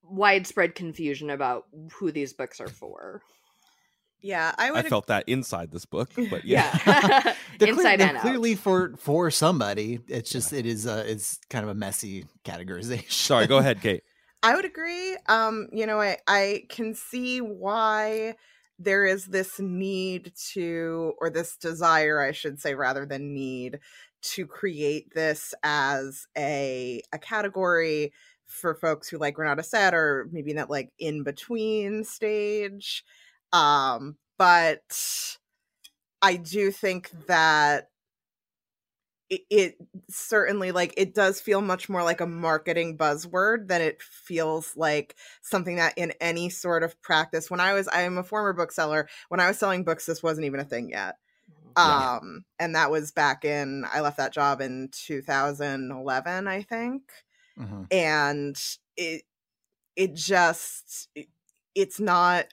widespread 0.03 0.75
confusion 0.75 1.29
about 1.29 1.67
who 1.93 2.11
these 2.11 2.33
books 2.33 2.59
are 2.59 2.67
for. 2.67 3.21
Yeah, 4.23 4.55
I 4.57 4.69
i 4.69 4.71
would. 4.71 4.87
felt 4.87 5.07
that 5.07 5.25
inside 5.27 5.71
this 5.71 5.85
book 5.85 6.09
but 6.29 6.45
yeah 6.53 6.79
Yeah. 6.87 7.35
They're, 7.59 7.73
clear- 7.73 7.85
Inside 7.85 7.99
they're 7.99 8.15
out. 8.15 8.21
clearly 8.21 8.55
for 8.55 8.95
for 8.97 9.29
somebody. 9.29 9.99
It's 10.07 10.31
just 10.31 10.53
it 10.53 10.65
is 10.65 10.87
uh 10.87 11.03
it's 11.05 11.39
kind 11.49 11.63
of 11.63 11.69
a 11.69 11.75
messy 11.75 12.25
categorization. 12.43 13.11
sorry 13.11 13.47
go 13.47 13.57
ahead 13.57 13.79
kait 13.81 14.01
I 14.45 14.55
would 14.55 14.65
agree. 14.65 15.15
Um, 15.29 15.69
you 15.71 15.85
know, 15.85 16.01
I 16.01 16.17
I 16.27 16.63
can 16.69 16.95
see 16.95 17.39
why 17.39 18.35
there 18.77 19.05
is 19.05 19.27
this 19.27 19.57
need 19.59 20.33
to 20.51 21.13
or 21.21 21.29
this 21.29 21.55
desire, 21.55 22.19
I 22.19 22.33
should 22.33 22.59
say 22.59 22.75
rather 22.75 23.05
than 23.05 23.33
need 23.33 23.79
to 24.33 24.45
create 24.45 25.13
this 25.13 25.53
as 25.63 26.27
a 26.37 27.01
a 27.13 27.19
category 27.19 28.11
for 28.45 28.75
folks 28.75 29.07
who 29.07 29.17
like 29.17 29.37
Renata 29.37 29.63
said 29.63 29.93
or 29.93 30.27
maybe 30.31 30.49
in 30.51 30.57
that 30.57 30.69
like 30.69 30.91
in 30.99 31.23
between 31.23 32.03
stage 32.03 33.05
um 33.53 34.17
but 34.37 35.37
I 36.21 36.37
do 36.37 36.71
think 36.71 37.11
that 37.27 37.89
it, 39.29 39.41
it, 39.49 39.77
certainly 40.09 40.71
like 40.71 40.93
it 40.97 41.13
does 41.15 41.39
feel 41.41 41.61
much 41.61 41.89
more 41.89 42.03
like 42.03 42.21
a 42.21 42.27
marketing 42.27 42.97
buzzword 42.97 43.67
than 43.67 43.81
it 43.81 44.01
feels 44.01 44.75
like 44.75 45.15
something 45.41 45.77
that 45.77 45.93
in 45.97 46.11
any 46.21 46.49
sort 46.49 46.83
of 46.83 47.01
practice 47.01 47.49
when 47.49 47.59
i 47.59 47.73
was 47.73 47.87
i 47.87 48.01
am 48.01 48.17
a 48.17 48.23
former 48.23 48.53
bookseller 48.53 49.07
when 49.29 49.39
i 49.39 49.47
was 49.47 49.57
selling 49.57 49.83
books 49.83 50.05
this 50.05 50.21
wasn't 50.21 50.45
even 50.45 50.59
a 50.59 50.65
thing 50.65 50.89
yet 50.89 51.15
Yeah. 51.81 52.09
um 52.21 52.45
and 52.59 52.75
that 52.75 52.91
was 52.91 53.11
back 53.11 53.45
in 53.45 53.85
i 53.93 54.01
left 54.01 54.17
that 54.17 54.33
job 54.33 54.61
in 54.61 54.89
2011 54.91 56.47
i 56.47 56.63
think 56.63 57.03
Mhm. 57.57 57.91
and 57.91 58.57
it 58.97 59.23
it 59.95 60.15
just 60.15 61.09
it- 61.15 61.29
it's 61.75 61.99
not 61.99 62.47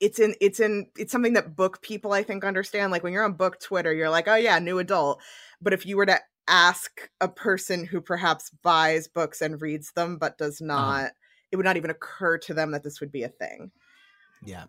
it's 0.00 0.18
in 0.18 0.34
it's 0.40 0.60
in 0.60 0.86
it's 0.96 1.12
something 1.12 1.34
that 1.34 1.56
book 1.56 1.82
people 1.82 2.12
i 2.12 2.22
think 2.22 2.44
understand 2.44 2.92
like 2.92 3.02
when 3.02 3.12
you're 3.12 3.24
on 3.24 3.32
book 3.32 3.60
twitter 3.60 3.92
you're 3.92 4.10
like 4.10 4.28
oh 4.28 4.34
yeah 4.34 4.58
new 4.58 4.78
adult 4.78 5.20
but 5.60 5.72
if 5.72 5.86
you 5.86 5.96
were 5.96 6.06
to 6.06 6.18
ask 6.48 7.08
a 7.20 7.28
person 7.28 7.86
who 7.86 8.00
perhaps 8.00 8.50
buys 8.62 9.08
books 9.08 9.40
and 9.40 9.62
reads 9.62 9.92
them 9.92 10.18
but 10.18 10.36
does 10.36 10.60
uh-huh. 10.60 10.66
not 10.74 11.12
it 11.52 11.56
would 11.56 11.64
not 11.64 11.76
even 11.76 11.90
occur 11.90 12.36
to 12.36 12.52
them 12.52 12.72
that 12.72 12.82
this 12.82 13.00
would 13.00 13.12
be 13.12 13.22
a 13.22 13.28
thing 13.28 13.70
Yeah. 14.44 14.64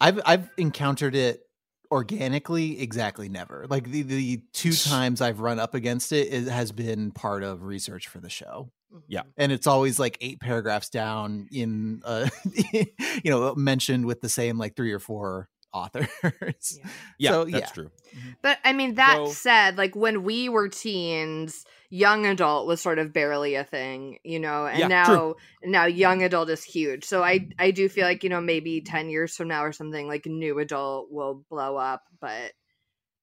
I've 0.00 0.20
I've 0.26 0.50
encountered 0.56 1.14
it 1.14 1.42
organically 1.90 2.80
exactly 2.80 3.28
never. 3.28 3.66
Like 3.68 3.90
the 3.90 4.02
the 4.02 4.42
two 4.52 4.72
times 4.72 5.20
I've 5.20 5.40
run 5.40 5.60
up 5.60 5.74
against 5.74 6.12
it, 6.12 6.32
it 6.32 6.48
has 6.48 6.72
been 6.72 7.12
part 7.12 7.42
of 7.42 7.62
research 7.62 8.08
for 8.08 8.18
the 8.18 8.28
show. 8.30 8.70
Yeah. 9.08 9.20
Mm-hmm. 9.20 9.28
And 9.38 9.52
it's 9.52 9.66
always 9.66 9.98
like 9.98 10.18
eight 10.20 10.40
paragraphs 10.40 10.90
down 10.90 11.48
in 11.52 12.02
uh 12.04 12.28
you 12.72 13.30
know 13.30 13.54
mentioned 13.54 14.06
with 14.06 14.20
the 14.20 14.28
same 14.28 14.58
like 14.58 14.76
three 14.76 14.92
or 14.92 14.98
four 15.00 15.48
authors. 15.72 16.08
Yeah. 16.22 16.90
Yeah, 17.18 17.30
So, 17.30 17.44
that's 17.44 17.54
yeah. 17.54 17.66
true. 17.66 17.90
Mm-hmm. 18.16 18.30
But 18.42 18.58
I 18.64 18.72
mean, 18.72 18.94
that 18.94 19.16
So- 19.16 19.32
said, 19.32 19.76
like 19.76 19.94
when 19.96 20.22
we 20.22 20.48
were 20.48 20.68
teens, 20.68 21.64
young 21.90 22.26
adult 22.26 22.66
was 22.66 22.80
sort 22.80 22.98
of 22.98 23.12
barely 23.12 23.54
a 23.56 23.64
thing, 23.64 24.18
you 24.24 24.40
know, 24.40 24.66
and 24.66 24.78
Yeah, 24.78 24.88
now 24.88 25.04
true. 25.04 25.36
now 25.64 25.84
young 25.86 26.22
adult 26.22 26.48
is 26.50 26.64
huge. 26.64 27.04
So 27.04 27.22
I 27.22 27.40
mm-hmm. 27.40 27.50
I 27.58 27.70
do 27.72 27.88
feel 27.88 28.04
like 28.04 28.24
you 28.24 28.30
know 28.30 28.40
maybe 28.40 28.80
ten 28.80 29.10
years 29.10 29.36
from 29.36 29.48
now 29.48 29.64
or 29.64 29.72
something 29.72 30.06
like 30.08 30.26
new 30.26 30.58
adult 30.58 31.08
will 31.10 31.44
blow 31.50 31.76
up, 31.76 32.02
but 32.20 32.52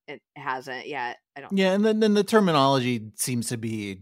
it 0.07 0.21
hasn't 0.35 0.87
yet. 0.87 1.17
I 1.35 1.41
don't. 1.41 1.57
Yeah, 1.57 1.73
and 1.73 1.85
then, 1.85 1.99
then 1.99 2.13
the 2.13 2.23
terminology 2.23 3.11
seems 3.15 3.49
to 3.49 3.57
be 3.57 3.99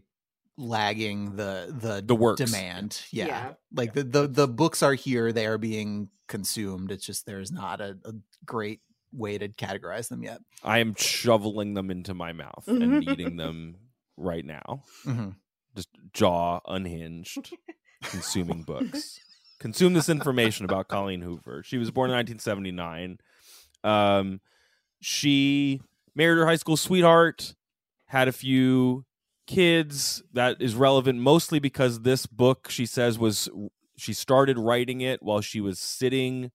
lagging 0.59 1.35
the 1.37 1.73
the 1.79 2.03
The 2.05 2.15
works. 2.15 2.41
demand. 2.41 3.01
Yeah. 3.11 3.27
Yeah. 3.27 3.53
Like 3.73 3.93
the, 3.93 4.03
the 4.03 4.27
the 4.27 4.47
books 4.47 4.83
are 4.83 4.93
here, 4.93 5.31
they 5.31 5.45
are 5.45 5.57
being 5.57 6.09
consumed. 6.27 6.91
It's 6.91 7.05
just 7.05 7.25
there's 7.25 7.51
not 7.51 7.81
a, 7.81 7.97
a 8.05 8.13
great 8.45 8.81
way 9.11 9.37
to 9.37 9.47
categorize 9.47 10.09
them 10.09 10.21
yet. 10.21 10.39
I 10.63 10.79
am 10.79 10.93
shoveling 10.95 11.73
them 11.73 11.89
into 11.89 12.13
my 12.13 12.33
mouth 12.33 12.63
and 12.67 13.03
eating 13.03 13.37
them 13.37 13.77
right 14.17 14.45
now. 14.45 14.83
Mhm. 15.05 15.35
Just 15.75 15.89
jaw 16.13 16.59
unhinged, 16.67 17.53
consuming 18.03 18.63
books. 18.63 19.19
Consume 19.59 19.93
this 19.93 20.09
information 20.09 20.65
about 20.65 20.87
Colleen 20.87 21.21
Hoover. 21.21 21.63
She 21.65 21.77
was 21.77 21.91
born 21.91 22.09
in 22.09 22.15
1979. 22.15 23.17
Um, 23.83 24.41
she 25.01 25.81
married 26.15 26.37
her 26.37 26.45
high 26.45 26.55
school 26.55 26.77
sweetheart, 26.77 27.55
had 28.07 28.27
a 28.27 28.31
few 28.31 29.05
kids. 29.49 30.21
That 30.31 30.61
is 30.61 30.75
relevant 30.75 31.19
mostly 31.19 31.59
because 31.59 32.01
this 32.01 32.27
book, 32.27 32.69
she 32.69 32.85
says, 32.85 33.17
was 33.17 33.49
she 33.97 34.13
started 34.13 34.57
writing 34.59 35.01
it 35.01 35.23
while 35.23 35.41
she 35.41 35.59
was 35.59 35.79
sitting 35.79 36.51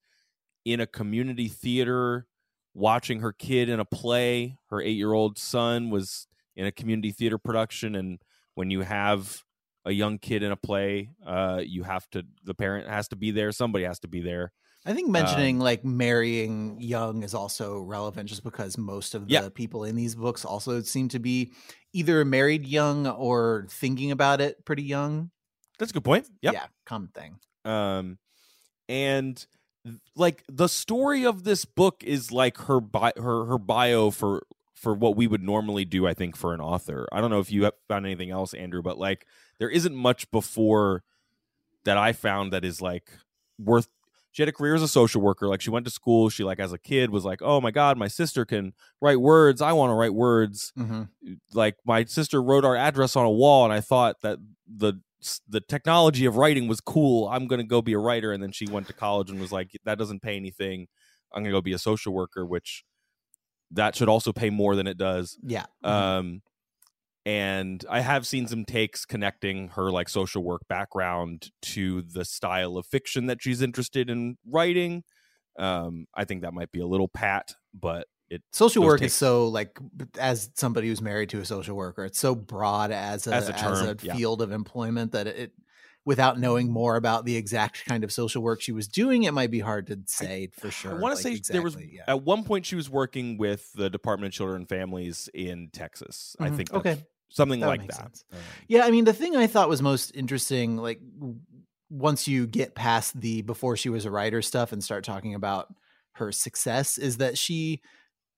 in 0.65 0.81
a 0.81 0.87
community 0.87 1.49
theater 1.49 2.27
watching 2.73 3.21
her 3.21 3.33
kid 3.33 3.69
in 3.69 3.81
a 3.81 3.85
play. 3.85 4.59
Her 4.71 4.81
eight 4.81 4.97
year 4.97 5.13
old 5.13 5.39
son 5.39 5.91
was 5.91 6.29
in 6.55 6.67
a 6.67 6.73
community 6.73 7.11
theater 7.11 7.37
production. 7.37 7.97
And 7.97 8.21
when 8.55 8.71
you 8.71 8.83
have 8.83 9.43
a 9.85 9.91
young 9.91 10.19
kid 10.19 10.45
in 10.45 10.53
a 10.53 10.57
play, 10.57 11.11
uh, 11.27 11.63
you 11.65 11.83
have 11.83 12.09
to, 12.11 12.23
the 12.45 12.55
parent 12.55 12.89
has 12.89 13.09
to 13.09 13.17
be 13.17 13.33
there. 13.33 13.51
Somebody 13.51 13.85
has 13.85 13.99
to 14.01 14.09
be 14.09 14.21
there. 14.21 14.53
I 14.87 14.93
think 14.93 15.09
mentioning 15.09 15.59
like 15.59 15.85
marrying 15.85 16.77
young 16.81 17.23
is 17.23 17.35
also 17.35 17.79
relevant 17.81 18.29
just 18.29 18.45
because 18.45 18.77
most 18.77 19.15
of 19.15 19.27
the 19.29 19.33
Yeah. 19.33 19.49
people 19.49 19.85
in 19.85 19.97
these 19.97 20.15
books 20.15 20.45
also 20.45 20.83
seem 20.83 21.09
to 21.09 21.19
be 21.19 21.53
either 21.95 22.25
married 22.25 22.67
young 22.67 23.07
or 23.07 23.67
thinking 23.71 24.11
about 24.11 24.41
it 24.43 24.65
pretty 24.65 24.83
young. 24.83 25.31
That's 25.79 25.91
a 25.91 25.95
good 25.95 26.05
point. 26.05 26.29
Yep. 26.43 26.53
Yeah, 26.55 26.67
common 26.85 27.09
thing. 27.09 27.39
um 27.65 28.19
and 28.89 29.47
like 30.15 30.45
the 30.49 30.69
story 30.69 31.25
of 31.25 31.45
this 31.45 31.65
book 31.65 32.03
is 32.05 32.31
like 32.31 32.59
her 32.59 32.79
bi- 32.81 33.15
her 33.17 33.47
her 33.47 33.59
bio 33.59 34.11
for 34.11 34.43
for 34.75 34.93
what 34.93 35.17
we 35.17 35.27
would 35.27 35.43
normally 35.43 35.87
do 35.87 36.07
i 36.07 36.13
think 36.13 36.37
for 36.37 36.53
an 36.53 36.61
author 36.61 37.07
i 37.11 37.21
don't 37.23 37.31
know 37.31 37.41
if 37.41 37.51
you 37.51 37.65
have 37.65 37.73
found 37.89 38.05
anything 38.05 38.31
else 38.31 38.53
andrew 38.53 38.83
but 38.83 38.99
like 38.99 39.27
there 39.59 39.71
isn't 39.71 39.95
much 39.95 40.31
before 40.31 41.03
that 41.87 41.97
i 41.97 42.13
found 42.13 42.53
that 42.53 42.67
is 42.67 42.83
like 42.83 43.11
worth 43.59 43.89
she 44.35 44.43
had 44.43 44.49
a 44.49 44.53
career 44.53 44.75
as 44.75 44.83
a 44.83 44.89
social 44.89 45.23
worker 45.23 45.49
like 45.49 45.63
she 45.63 45.71
went 45.71 45.85
to 45.87 45.91
school 45.91 46.29
she 46.29 46.45
like 46.45 46.59
as 46.59 46.73
a 46.73 46.79
kid 46.79 47.09
was 47.09 47.25
like 47.25 47.41
oh 47.41 47.61
my 47.61 47.71
god 47.71 47.97
my 47.97 48.09
sister 48.09 48.45
can 48.45 48.73
write 49.01 49.21
words 49.21 49.63
i 49.63 49.73
want 49.73 49.91
to 49.91 49.95
write 49.95 50.13
words. 50.13 50.73
Hmm 50.77 51.05
like 51.55 51.77
my 51.87 52.05
sister 52.05 52.43
wrote 52.43 52.65
our 52.65 52.77
address 52.77 53.17
on 53.17 53.25
a 53.25 53.31
wall 53.31 53.65
and 53.65 53.73
i 53.73 53.81
thought 53.81 54.21
that 54.23 54.39
the 54.67 54.95
the 55.49 55.61
technology 55.61 56.27
of 56.27 56.37
writing 56.37 56.69
was 56.69 56.81
cool 56.81 57.29
i'm 57.29 57.47
going 57.47 57.61
to 57.61 57.67
go 57.67 57.81
be 57.81 57.95
a 57.95 57.99
writer 57.99 58.33
and 58.33 58.43
then 58.43 58.53
she 58.53 58.67
went 58.67 58.87
to 58.89 58.93
college 58.93 59.31
and 59.31 59.41
was 59.41 59.53
like 59.53 59.71
that 59.85 59.97
doesn't 59.99 60.21
pay 60.21 60.37
anything 60.37 60.87
i'm 61.33 61.43
going 61.43 61.53
to 61.53 61.57
go 61.57 61.63
be 61.63 61.73
a 61.73 61.79
social 61.79 62.13
worker 62.13 62.45
which 62.45 62.85
that 63.71 63.97
should 63.97 64.09
also 64.09 64.33
pay 64.33 64.51
more 64.51 64.77
than 64.77 64.87
it 64.87 64.97
does. 64.97 65.39
Yeah. 65.43 65.65
um 65.83 66.43
and 67.27 67.85
i 67.89 68.01
have 68.01 68.27
seen 68.27 68.47
some 68.47 68.65
takes 68.65 69.05
connecting 69.05 69.69
her 69.69 69.91
like 69.91 70.09
social 70.09 70.43
work 70.45 70.63
background 70.69 71.51
to 71.63 72.03
the 72.03 72.25
style 72.25 72.77
of 72.77 72.87
fiction 72.87 73.27
that 73.27 73.43
she's 73.43 73.63
interested 73.63 74.11
in 74.11 74.37
writing 74.47 75.03
um 75.59 76.07
i 76.15 76.25
think 76.25 76.43
that 76.43 76.53
might 76.53 76.71
be 76.73 76.81
a 76.81 76.87
little 76.87 77.09
pat 77.09 77.55
but 77.73 78.07
it 78.31 78.43
social 78.53 78.83
work 78.83 79.01
takes- 79.01 79.13
is 79.13 79.19
so 79.19 79.49
like 79.49 79.79
as 80.19 80.51
somebody 80.55 80.89
who's 80.89 81.01
married 81.03 81.29
to 81.31 81.39
a 81.39 81.45
social 81.45 81.77
worker 81.77 82.05
it's 82.05 82.19
so 82.19 82.35
broad 82.35 82.91
as 82.91 83.27
a 83.27 83.35
As 83.35 83.49
a 83.49 83.55
as 83.59 83.81
a, 83.83 83.97
yeah. 84.03 84.15
field 84.15 84.43
of 84.43 84.53
employment 84.53 85.13
that 85.13 85.27
it 85.27 85.53
without 86.07 86.39
knowing 86.39 86.71
more 86.71 86.97
about 86.97 87.25
the 87.25 87.35
exact 87.35 87.85
kind 87.87 88.05
of 88.05 88.13
social 88.13 88.43
work 88.43 88.61
she 88.61 88.73
was 88.73 88.87
doing 88.89 89.23
it 89.23 89.33
might 89.33 89.51
be 89.51 89.61
hard 89.61 89.87
to 89.87 89.99
say 90.07 90.49
for 90.53 90.71
sure 90.71 90.91
I 90.91 90.95
want 90.99 91.19
to 91.19 91.29
like, 91.29 91.45
say 91.47 91.53
there 91.53 91.63
was 91.63 91.77
yeah. 91.77 92.03
at 92.07 92.23
one 92.23 92.45
point 92.45 92.67
she 92.67 92.77
was 92.77 92.91
working 92.91 93.39
with 93.39 93.73
the 93.73 93.89
Department 93.89 94.33
of 94.33 94.37
Children 94.37 94.63
and 94.63 94.69
Families 94.69 95.31
in 95.33 95.71
Texas. 95.73 96.37
I 96.39 96.51
Mhm. 96.51 96.57
think 96.57 96.75
okay 96.75 96.99
something 97.29 97.61
that 97.61 97.67
like 97.67 97.87
that. 97.87 97.97
sense. 97.97 98.25
Yeah 98.69 98.85
i 98.85 98.91
mean 98.91 99.05
the 99.05 99.13
thing 99.13 99.37
i 99.37 99.47
thought 99.47 99.69
was 99.69 99.83
most 99.83 100.15
interesting 100.15 100.77
like 100.77 101.01
once 101.91 102.27
you 102.27 102.47
get 102.47 102.75
past 102.75 103.21
the 103.21 103.43
before 103.43 103.77
she 103.77 103.89
was 103.89 104.05
a 104.05 104.11
writer 104.11 104.43
stuff 104.43 104.73
and 104.73 104.83
start 104.83 105.05
talking 105.05 105.35
about 105.35 105.73
her 106.13 106.33
success 106.33 106.99
is 106.99 107.19
that 107.19 107.37
she 107.37 107.81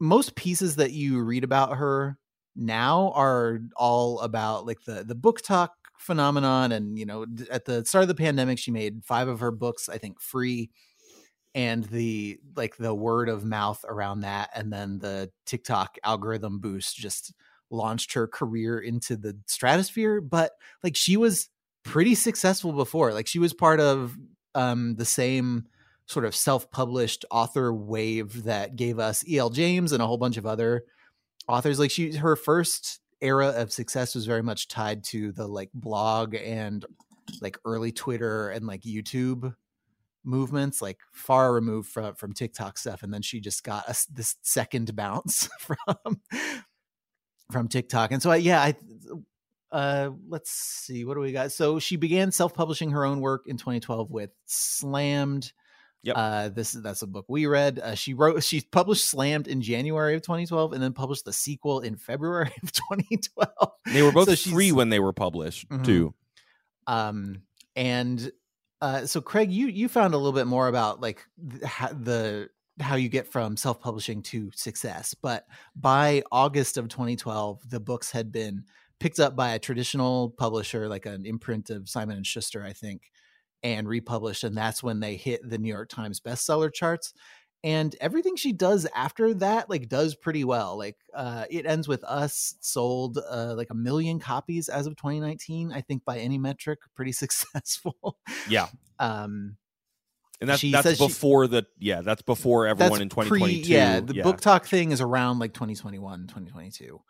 most 0.01 0.35
pieces 0.35 0.77
that 0.77 0.93
you 0.93 1.23
read 1.23 1.45
about 1.45 1.77
her 1.77 2.19
now 2.55 3.13
are 3.15 3.61
all 3.77 4.21
about 4.21 4.67
like 4.67 4.83
the 4.87 5.05
the 5.05 5.15
BookTok 5.15 5.69
phenomenon 5.99 6.73
and 6.73 6.99
you 6.99 7.07
know 7.07 7.27
at 7.51 7.65
the 7.65 7.85
start 7.85 8.03
of 8.03 8.09
the 8.09 8.15
pandemic 8.15 8.59
she 8.59 8.71
made 8.71 9.05
five 9.05 9.29
of 9.29 9.41
her 9.41 9.51
books 9.51 9.89
i 9.89 9.97
think 9.97 10.21
free 10.21 10.71
and 11.55 11.85
the 11.85 12.39
like 12.55 12.77
the 12.77 12.95
word 12.95 13.29
of 13.31 13.45
mouth 13.45 13.83
around 13.89 14.21
that 14.21 14.51
and 14.55 14.71
then 14.71 14.99
the 14.99 15.31
tiktok 15.47 15.97
algorithm 16.05 16.59
boost 16.59 16.97
just 16.97 17.33
launched 17.71 18.13
her 18.15 18.27
career 18.27 18.79
into 18.79 19.17
the 19.17 19.39
stratosphere 19.47 20.21
but 20.21 20.53
like 20.83 20.97
she 20.97 21.17
was 21.17 21.49
pretty 21.85 22.15
successful 22.15 22.73
before 22.73 23.13
like 23.13 23.27
she 23.27 23.39
was 23.39 23.53
part 23.53 23.81
of 23.81 24.17
um 24.55 24.95
the 24.97 25.05
same 25.05 25.65
sort 26.07 26.25
of 26.25 26.35
self-published 26.35 27.25
author 27.31 27.73
wave 27.73 28.45
that 28.45 28.77
gave 28.77 28.99
us 28.99 29.25
el 29.33 29.51
james 29.51 29.93
and 29.93 30.03
a 30.03 30.07
whole 30.07 30.19
bunch 30.19 30.37
of 30.37 30.47
other 30.47 30.85
authors 31.49 31.79
like 31.79 31.91
she 31.91 32.17
her 32.17 32.37
first 32.37 33.01
era 33.21 33.49
of 33.49 33.73
success 33.73 34.15
was 34.15 34.27
very 34.27 34.43
much 34.43 34.69
tied 34.69 35.03
to 35.03 35.33
the 35.33 35.47
like 35.47 35.71
blog 35.75 36.35
and 36.35 36.85
like 37.41 37.59
early 37.65 37.93
twitter 37.93 38.51
and 38.51 38.67
like 38.67 38.83
youtube 38.83 39.55
movements 40.25 40.83
like 40.83 40.99
far 41.13 41.53
removed 41.53 41.89
from 41.89 42.15
from 42.15 42.33
tiktok 42.33 42.77
stuff 42.77 43.03
and 43.03 43.15
then 43.15 43.23
she 43.23 43.41
just 43.41 43.63
got 43.63 43.89
a 43.89 43.95
this 44.13 44.37
second 44.43 44.95
bounce 44.97 45.49
from 45.61 46.21
from 47.51 47.69
tiktok 47.69 48.11
and 48.13 48.23
so 48.23 48.31
I, 48.31 48.37
yeah 48.37 48.61
i 48.61 48.75
uh 49.73 50.11
let's 50.29 50.51
see 50.51 51.05
what 51.05 51.15
do 51.15 51.21
we 51.21 51.33
got 51.33 51.53
so 51.53 51.79
she 51.79 51.97
began 51.97 52.33
self-publishing 52.33 52.91
her 52.91 53.05
own 53.05 53.21
work 53.21 53.45
in 53.47 53.57
2012 53.57 54.11
with 54.11 54.31
slammed 54.47 55.53
Yep. 56.03 56.15
Uh, 56.17 56.49
this 56.51 56.77
is 56.77 56.83
that's 56.83 57.03
a 57.03 57.07
book 57.09 57.25
we 57.27 57.47
read. 57.47 57.81
Uh, 57.81 57.97
she 57.97 58.15
wrote, 58.15 58.45
she 58.45 58.61
published 58.61 59.07
Slammed 59.07 59.49
in 59.49 59.61
January 59.61 60.15
of 60.15 60.23
2012, 60.23 60.73
and 60.73 60.81
then 60.81 60.93
published 60.93 61.25
the 61.25 61.33
sequel 61.33 61.81
in 61.81 61.97
February 61.97 62.53
of 62.63 62.71
2012. 62.71 63.73
They 63.93 64.03
were 64.03 64.13
both 64.13 64.29
So 64.39 64.51
free 64.53 64.71
when 64.71 64.89
they 64.89 65.01
were 65.01 65.13
published 65.13 65.69
Mhm. 65.69 65.85
too. 65.85 66.15
Um, 66.87 67.43
and 67.75 68.31
uh, 68.81 69.07
so 69.07 69.21
Craig, 69.21 69.51
you 69.51 69.67
you 69.67 69.89
found 69.89 70.15
a 70.15 70.17
little 70.17 70.33
bit 70.33 70.47
more 70.47 70.69
about 70.69 71.01
like 71.01 71.25
th- 71.51 71.65
ha- 71.65 71.91
the 71.93 72.51
how 72.81 72.97
you 72.97 73.09
get 73.09 73.27
from 73.27 73.57
self 73.57 73.81
publishing 73.81 74.23
to 74.23 74.51
success. 74.55 75.15
But 75.15 75.47
by 75.75 76.23
August 76.31 76.77
of 76.77 76.89
2012, 76.89 77.69
the 77.71 77.81
books 77.81 78.11
had 78.11 78.31
been 78.33 78.65
picked 79.01 79.21
up 79.21 79.37
by 79.37 79.51
a 79.51 79.59
traditional 79.59 80.31
publisher, 80.31 80.89
like 80.89 81.07
an 81.07 81.27
imprint 81.27 81.71
of 81.71 81.89
Simon 81.89 82.17
and 82.17 82.27
Schuster, 82.27 82.65
I 82.65 82.73
think, 82.73 83.11
and 83.63 83.89
republished. 83.89 84.45
And 84.45 84.57
that's 84.57 84.83
when 84.83 85.01
they 85.01 85.17
hit 85.17 85.49
the 85.49 85.59
New 85.59 85.73
York 85.73 85.89
Times 85.89 86.21
bestseller 86.21 86.73
charts. 86.73 87.13
And 87.65 87.97
everything 88.01 88.37
she 88.37 88.53
does 88.53 88.87
after 88.95 89.35
that, 89.35 89.69
like, 89.69 89.89
does 89.89 90.15
pretty 90.15 90.45
well. 90.45 90.79
Like, 90.79 90.97
uh, 91.15 91.47
it 91.51 91.67
ends 91.67 91.89
with 91.89 92.05
us 92.05 92.55
sold 92.61 93.19
uh, 93.29 93.55
like 93.57 93.71
a 93.71 93.75
million 93.75 94.21
copies 94.21 94.69
as 94.69 94.87
of 94.87 94.97
2019. 94.97 95.73
I 95.73 95.81
think 95.81 96.05
by 96.05 96.19
any 96.19 96.39
metric, 96.39 96.79
pretty 96.95 97.13
successful. 97.13 98.19
Yeah. 98.49 98.69
Um, 98.99 99.57
And 100.41 100.51
that's 100.51 100.61
She 100.61 100.71
that's 100.73 100.83
says 100.83 100.99
she- 100.99 101.07
before 101.07 101.47
the 101.47 101.67
yeah, 101.79 102.03
that's 102.03 102.23
before 102.23 102.67
everyone 102.67 103.01
in 103.01 103.09
pre- 103.09 103.25
2022. 103.27 103.73
yeah, 103.73 104.01
the 104.01 104.23
book 104.23 104.41
talk 104.41 104.67
thing 104.67 104.93
is 104.93 105.01
around 105.01 105.39
like 105.39 105.55
2021, 105.55 106.27
2022. 106.27 107.01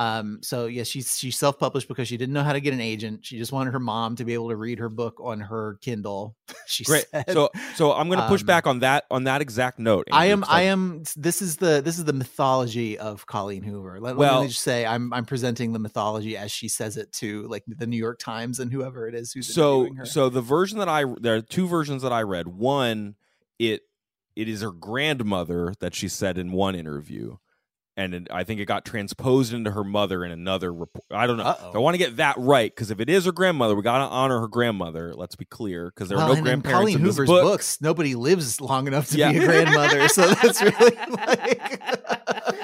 Um, 0.00 0.38
so 0.42 0.66
yeah, 0.66 0.84
she's 0.84 1.18
she 1.18 1.30
self-published 1.32 1.88
because 1.88 2.06
she 2.06 2.16
didn't 2.16 2.32
know 2.32 2.44
how 2.44 2.52
to 2.52 2.60
get 2.60 2.72
an 2.72 2.80
agent. 2.80 3.26
She 3.26 3.36
just 3.36 3.50
wanted 3.50 3.72
her 3.72 3.80
mom 3.80 4.14
to 4.16 4.24
be 4.24 4.32
able 4.34 4.48
to 4.50 4.56
read 4.56 4.78
her 4.78 4.88
book 4.88 5.18
on 5.20 5.40
her 5.40 5.76
Kindle. 5.80 6.36
she 6.66 6.84
Great. 6.84 7.06
said. 7.10 7.24
So 7.32 7.50
so 7.74 7.92
I'm 7.92 8.06
going 8.08 8.20
to 8.20 8.28
push 8.28 8.42
Um, 8.42 8.46
back 8.46 8.66
on 8.68 8.78
that 8.80 9.04
on 9.10 9.24
that 9.24 9.42
exact 9.42 9.80
note. 9.80 10.06
I 10.12 10.26
Andrew, 10.26 10.32
am 10.34 10.40
'cause 10.42 10.50
I 10.52 10.60
am 10.62 11.02
this 11.16 11.42
is 11.42 11.56
the 11.56 11.80
this 11.84 11.98
is 11.98 12.04
the 12.04 12.12
mythology 12.12 12.96
of 12.96 13.26
Colleen 13.26 13.64
Hoover. 13.64 13.98
Let, 14.00 14.16
let 14.16 14.42
me 14.42 14.48
just 14.48 14.62
say 14.62 14.86
I'm 14.86 15.12
I'm 15.12 15.24
presenting 15.24 15.72
the 15.72 15.78
mythology 15.80 16.36
as 16.36 16.52
she 16.52 16.68
says 16.68 16.96
it 16.96 17.10
to 17.14 17.42
like 17.48 17.64
the 17.66 17.86
New 17.86 17.96
York 17.96 18.20
Times 18.20 18.60
and 18.60 18.72
whoever 18.72 19.08
it 19.08 19.14
is 19.16 19.32
who's 19.32 19.52
so 19.52 19.92
her. 19.94 20.06
so 20.06 20.28
the 20.28 20.40
version 20.40 20.78
that 20.78 20.88
I 20.88 21.04
there 21.20 21.34
are 21.34 21.40
two 21.42 21.66
versions 21.66 22.02
that 22.02 22.12
I 22.12 22.22
read. 22.22 22.46
One, 22.46 23.16
it 23.58 23.82
it 24.36 24.48
is 24.48 24.62
her 24.62 24.70
grandmother 24.70 25.74
that 25.80 25.94
she 25.94 26.06
said 26.08 26.38
in 26.38 26.52
one 26.52 26.76
interview, 26.76 27.38
and 27.98 28.14
it, 28.14 28.28
I 28.30 28.44
think 28.44 28.60
it 28.60 28.66
got 28.66 28.84
transposed 28.84 29.52
into 29.52 29.72
her 29.72 29.82
mother 29.82 30.24
in 30.24 30.30
another 30.30 30.72
report. 30.72 31.04
I 31.10 31.26
don't 31.26 31.36
know. 31.36 31.44
I 31.74 31.78
want 31.78 31.94
to 31.94 31.98
get 31.98 32.16
that 32.18 32.36
right 32.38 32.74
because 32.74 32.90
if 32.92 33.00
it 33.00 33.10
is 33.10 33.24
her 33.24 33.32
grandmother, 33.32 33.74
we 33.74 33.82
got 33.82 33.98
to 33.98 34.04
honor 34.04 34.38
her 34.40 34.46
grandmother. 34.48 35.14
Let's 35.14 35.34
be 35.34 35.44
clear 35.44 35.86
because 35.86 36.08
there 36.08 36.16
well, 36.16 36.32
are 36.32 36.36
no 36.36 36.42
grandparents 36.42 36.78
Colleen 36.78 36.96
in 36.98 37.02
this 37.02 37.16
Hoover's 37.16 37.28
book. 37.28 37.42
books, 37.42 37.80
nobody 37.80 38.14
lives 38.14 38.60
long 38.60 38.86
enough 38.86 39.08
to 39.10 39.18
Yeah. 39.18 39.32
be 39.32 39.38
a 39.38 39.44
grandmother. 39.46 40.08
So 40.08 40.28
that's 40.28 40.62
really 40.62 40.96
like 41.10 41.82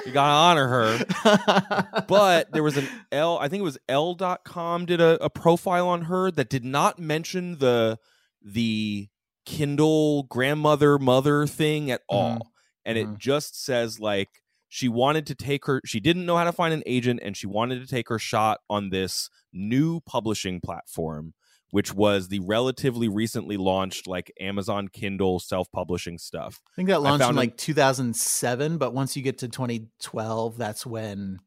You 0.05 0.11
got 0.13 0.27
to 0.27 0.61
honor 0.61 0.67
her. 0.69 2.01
but 2.07 2.51
there 2.53 2.63
was 2.63 2.77
an 2.77 2.87
Elle, 3.11 3.37
I 3.37 3.49
think 3.49 3.59
it 3.59 3.63
was 3.63 3.77
Elle.com 3.89 4.85
did 4.85 5.01
a, 5.01 5.21
a 5.23 5.29
profile 5.29 5.87
on 5.89 6.03
her 6.03 6.31
that 6.31 6.49
did 6.49 6.63
not 6.63 6.97
mention 6.97 7.57
the 7.57 7.99
the 8.41 9.09
Kindle 9.45 10.23
grandmother 10.23 10.97
mother 10.97 11.45
thing 11.45 11.91
at 11.91 12.01
all. 12.07 12.51
And 12.85 12.97
it 12.97 13.07
Mhm. 13.07 13.17
just 13.17 13.63
says 13.63 13.99
like 13.99 14.29
she 14.69 14.87
wanted 14.89 15.25
to 15.27 15.35
take 15.35 15.65
her 15.65 15.81
she 15.85 15.99
didn't 15.99 16.25
know 16.25 16.37
how 16.37 16.43
to 16.43 16.51
find 16.51 16.73
an 16.73 16.83
agent 16.85 17.19
and 17.23 17.37
she 17.37 17.47
wanted 17.47 17.81
to 17.81 17.87
take 17.87 18.09
her 18.09 18.19
shot 18.19 18.59
on 18.69 18.89
this 18.89 19.29
new 19.53 19.99
publishing 20.01 20.59
platform 20.59 21.33
which 21.71 21.93
was 21.93 22.29
the 22.29 22.39
relatively 22.39 23.09
recently 23.09 23.57
launched 23.57 24.07
like 24.07 24.31
Amazon 24.39 24.87
Kindle 24.87 25.41
self-publishing 25.41 26.17
stuff. 26.17 26.61
I 26.71 26.75
think 26.77 26.87
that 26.87 27.01
launched 27.01 27.27
in 27.27 27.35
like 27.35 27.57
2007, 27.57 28.77
but 28.77 28.93
once 28.93 29.17
you 29.17 29.21
get 29.21 29.39
to 29.39 29.49
2012, 29.49 30.57
that's 30.57 30.85
when 30.85 31.39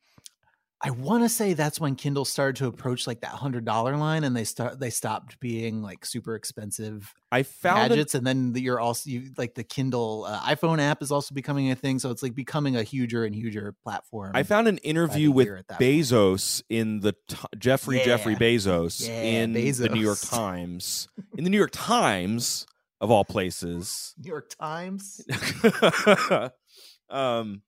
I 0.80 0.90
want 0.90 1.24
to 1.24 1.28
say 1.28 1.54
that's 1.54 1.80
when 1.80 1.96
Kindle 1.96 2.24
started 2.24 2.56
to 2.56 2.66
approach 2.66 3.06
like 3.08 3.22
that 3.22 3.30
hundred 3.30 3.64
dollar 3.64 3.96
line, 3.96 4.22
and 4.22 4.36
they 4.36 4.44
start 4.44 4.78
they 4.78 4.90
stopped 4.90 5.40
being 5.40 5.82
like 5.82 6.04
super 6.06 6.36
expensive 6.36 7.12
I 7.32 7.42
found 7.42 7.82
an 7.82 7.88
gadgets, 7.88 8.14
and 8.14 8.24
then 8.24 8.52
the- 8.52 8.60
you're 8.62 8.78
also 8.78 9.10
you, 9.10 9.32
like 9.36 9.54
the 9.54 9.64
Kindle 9.64 10.24
uh, 10.24 10.40
iPhone 10.40 10.78
app 10.78 11.02
is 11.02 11.10
also 11.10 11.34
becoming 11.34 11.72
a 11.72 11.74
thing, 11.74 11.98
so 11.98 12.10
it's 12.10 12.22
like 12.22 12.34
becoming 12.34 12.76
a 12.76 12.84
huger 12.84 13.24
and 13.24 13.34
huger 13.34 13.74
platform. 13.82 14.32
I 14.34 14.44
found 14.44 14.68
an 14.68 14.78
interview 14.78 15.32
with 15.32 15.48
that 15.48 15.78
point. 15.78 15.80
Bezos 15.80 16.62
in 16.68 17.00
the 17.00 17.14
t- 17.26 17.36
Jeffrey 17.58 18.00
Jeffrey 18.00 18.36
Bezos 18.36 19.04
Yeah, 19.06 19.22
in 19.22 19.52
the 19.54 19.88
New 19.88 20.00
York 20.00 20.20
Times. 20.20 21.08
In 21.36 21.42
the 21.42 21.50
New 21.50 21.58
York 21.58 21.72
Times 21.72 22.66
of 23.00 23.10
all 23.10 23.24
places. 23.24 24.14
New 24.22 24.28
York 24.28 24.50
Times. 24.60 25.20
um 27.10 27.62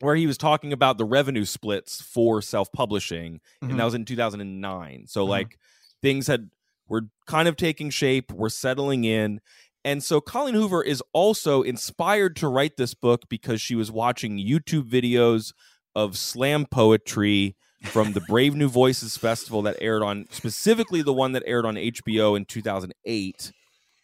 where 0.00 0.14
he 0.16 0.26
was 0.26 0.36
talking 0.38 0.72
about 0.72 0.98
the 0.98 1.04
revenue 1.04 1.44
splits 1.44 2.00
for 2.02 2.42
self-publishing 2.42 3.40
and 3.62 3.72
Mhm. 3.72 3.76
that 3.78 3.84
was 3.84 3.94
in 3.94 4.04
2009. 4.04 5.06
So 5.06 5.24
Mhm. 5.24 5.28
like 5.28 5.58
things 6.02 6.26
had 6.26 6.50
were 6.88 7.08
kind 7.26 7.48
of 7.48 7.56
taking 7.56 7.90
shape, 7.90 8.30
we're 8.30 8.48
settling 8.48 9.04
in. 9.04 9.40
And 9.84 10.02
so 10.04 10.20
Colleen 10.20 10.54
Hoover 10.54 10.82
is 10.82 11.02
also 11.12 11.62
inspired 11.62 12.36
to 12.36 12.48
write 12.48 12.76
this 12.76 12.94
book 12.94 13.28
because 13.28 13.60
she 13.60 13.74
was 13.74 13.90
watching 13.90 14.38
YouTube 14.38 14.88
videos 14.90 15.52
of 15.94 16.16
slam 16.18 16.66
poetry 16.66 17.56
from 17.84 18.12
the 18.12 18.20
Brave 18.20 18.54
New 18.54 18.68
Voices 18.68 19.16
festival 19.16 19.62
that 19.62 19.76
aired 19.80 20.02
on 20.02 20.26
specifically 20.30 21.02
the 21.02 21.12
one 21.12 21.32
that 21.32 21.42
aired 21.46 21.64
on 21.66 21.76
HBO 21.76 22.34
in 22.36 22.44
2008. 22.44 23.52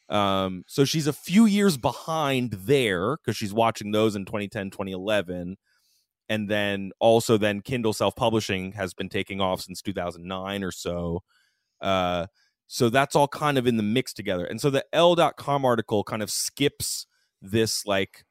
Um, 0.09 0.65
so 0.67 0.85
she's 0.85 1.07
a 1.07 1.13
few 1.13 1.47
years 1.47 1.77
behind 1.77 2.51
there 2.53 3.17
because 3.17 3.37
she's 3.37 3.53
watching 3.53 3.93
those 3.93 4.15
in 4.17 4.25
2010, 4.25 4.71
2011. 4.71 5.57
And 6.29 6.49
then 6.49 6.93
also 6.99 7.37
then 7.37 7.61
Kindle 7.61 7.93
self-publishing 7.93 8.73
has 8.73 8.95
been 8.95 9.09
taking 9.09 9.41
off 9.41 9.61
since 9.61 9.83
2009 9.83 10.65
or 10.65 10.71
so. 10.71 11.23
Uh, 11.81 12.27
so 12.67 12.89
that's 12.89 13.15
all 13.15 13.29
kind 13.29 13.59
of 13.59 13.67
in 13.67 13.77
the 13.77 13.83
mix 13.83 14.13
together. 14.13 14.45
And 14.45 14.61
so 14.61 14.71
the 14.71 14.85
Elle.com 14.93 15.65
article 15.65 16.05
kind 16.05 16.23
of 16.23 16.31
skips 16.31 17.07
this 17.43 17.85
like 17.85 18.25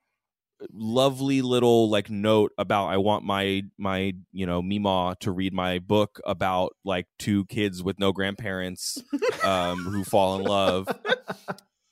lovely 0.71 1.41
little 1.41 1.89
like 1.89 2.09
note 2.09 2.51
about 2.57 2.87
I 2.87 2.97
want 2.97 3.23
my 3.23 3.63
my 3.77 4.13
you 4.31 4.45
know 4.45 4.61
Mima 4.61 5.15
to 5.21 5.31
read 5.31 5.53
my 5.53 5.79
book 5.79 6.19
about 6.25 6.73
like 6.85 7.07
two 7.19 7.45
kids 7.45 7.81
with 7.81 7.99
no 7.99 8.11
grandparents 8.11 8.97
um 9.43 9.79
who 9.79 10.03
fall 10.03 10.39
in 10.39 10.43
love 10.43 10.87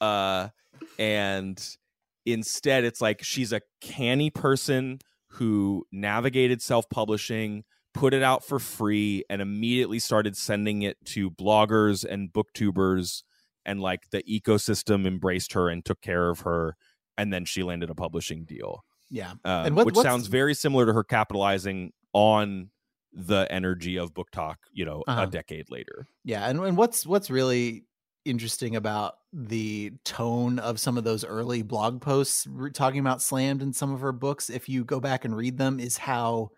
uh 0.01 0.49
and 0.97 1.77
instead 2.25 2.83
it's 2.83 3.01
like 3.01 3.23
she's 3.23 3.53
a 3.53 3.61
canny 3.81 4.29
person 4.29 4.99
who 5.39 5.85
navigated 5.91 6.61
self-publishing 6.61 7.63
put 7.93 8.13
it 8.13 8.21
out 8.21 8.43
for 8.43 8.59
free 8.59 9.23
and 9.29 9.41
immediately 9.41 9.97
started 9.97 10.37
sending 10.37 10.83
it 10.83 10.95
to 11.05 11.31
bloggers 11.31 12.05
and 12.05 12.31
booktubers 12.31 13.23
and 13.65 13.81
like 13.81 14.09
the 14.11 14.21
ecosystem 14.23 15.07
embraced 15.07 15.53
her 15.53 15.69
and 15.69 15.83
took 15.83 15.99
care 16.01 16.29
of 16.29 16.41
her 16.41 16.75
and 17.17 17.33
then 17.33 17.45
she 17.45 17.63
landed 17.63 17.89
a 17.89 17.95
publishing 17.95 18.45
deal 18.45 18.83
Yeah. 19.09 19.31
um, 19.43 19.65
And 19.65 19.75
what- 19.75 19.87
which 19.87 19.95
sounds 19.95 20.27
very 20.27 20.53
similar 20.53 20.85
to 20.85 20.93
her 20.93 21.03
capitalizing 21.03 21.91
on 22.13 22.69
the 23.11 23.47
energy 23.49 23.97
of 23.97 24.13
BookTok 24.13 24.55
you 24.71 24.85
know 24.85 25.03
Uh-huh. 25.07 25.23
a 25.23 25.27
decade 25.27 25.71
later 25.71 26.05
Yeah, 26.23 26.47
and, 26.47 26.59
and 26.59 26.77
what's 26.77 27.07
what's 27.07 27.31
really 27.31 27.85
interesting 28.29 28.75
about 28.75 29.15
the 29.33 29.91
tone 30.05 30.59
of 30.59 30.79
some 30.79 30.97
of 30.97 31.03
those 31.03 31.25
early 31.25 31.61
blog 31.61 32.01
posts 32.01 32.47
talking 32.73 32.99
about 32.99 33.21
slammed 33.21 33.61
in 33.61 33.73
some 33.73 33.93
of 33.93 34.01
her 34.01 34.11
books 34.11 34.49
if 34.49 34.69
you 34.69 34.85
go 34.85 34.99
back 34.99 35.25
and 35.25 35.35
read 35.35 35.57
them 35.57 35.79
is 35.79 35.97
how 35.97 36.49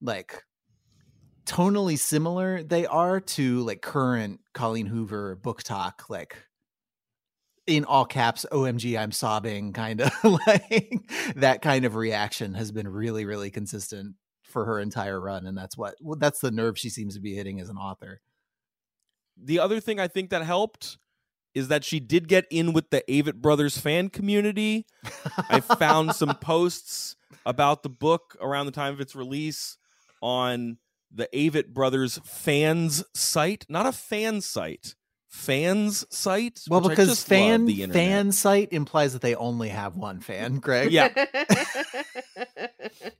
like 0.00 0.42
tonally 1.44 1.98
similar 1.98 2.62
they 2.62 2.86
are 2.86 3.20
to 3.20 3.60
like 3.60 3.80
current 3.82 4.40
Colleen 4.52 4.86
Hoover 4.86 5.38
BookTok 5.42 6.08
like 6.08 6.36
in 7.66 7.84
all 7.84 8.04
caps 8.04 8.46
omg 8.52 8.96
i'm 8.96 9.10
sobbing 9.10 9.72
kind 9.72 10.00
of 10.00 10.12
like 10.46 11.00
that 11.34 11.62
kind 11.62 11.84
of 11.84 11.96
reaction 11.96 12.54
has 12.54 12.70
been 12.70 12.86
really 12.86 13.24
really 13.24 13.50
consistent 13.50 14.14
for 14.42 14.64
her 14.64 14.78
entire 14.78 15.20
run 15.20 15.46
and 15.46 15.58
that's 15.58 15.76
what 15.76 15.94
that's 16.18 16.40
the 16.40 16.50
nerve 16.50 16.78
she 16.78 16.88
seems 16.88 17.14
to 17.14 17.20
be 17.20 17.34
hitting 17.34 17.60
as 17.60 17.68
an 17.68 17.76
author 17.76 18.20
the 19.36 19.58
other 19.58 19.80
thing 19.80 20.00
I 20.00 20.08
think 20.08 20.30
that 20.30 20.42
helped 20.42 20.98
is 21.54 21.68
that 21.68 21.84
she 21.84 22.00
did 22.00 22.28
get 22.28 22.46
in 22.50 22.74
with 22.74 22.90
the 22.90 23.02
Avett 23.08 23.36
Brothers 23.36 23.78
fan 23.78 24.10
community. 24.10 24.86
I 25.48 25.60
found 25.60 26.14
some 26.14 26.34
posts 26.40 27.16
about 27.46 27.82
the 27.82 27.88
book 27.88 28.36
around 28.40 28.66
the 28.66 28.72
time 28.72 28.92
of 28.92 29.00
its 29.00 29.14
release 29.14 29.78
on 30.20 30.76
the 31.10 31.28
Avett 31.32 31.68
Brothers 31.68 32.20
fans 32.24 33.02
site, 33.14 33.64
not 33.68 33.86
a 33.86 33.92
fan 33.92 34.42
site, 34.42 34.94
fans 35.28 36.04
site. 36.10 36.60
Well, 36.68 36.80
because 36.80 37.22
fan 37.22 37.66
the 37.66 37.86
fan 37.86 38.32
site 38.32 38.72
implies 38.72 39.12
that 39.12 39.22
they 39.22 39.34
only 39.34 39.70
have 39.70 39.96
one 39.96 40.20
fan, 40.20 40.56
Greg. 40.58 40.92
Yeah. 40.92 41.12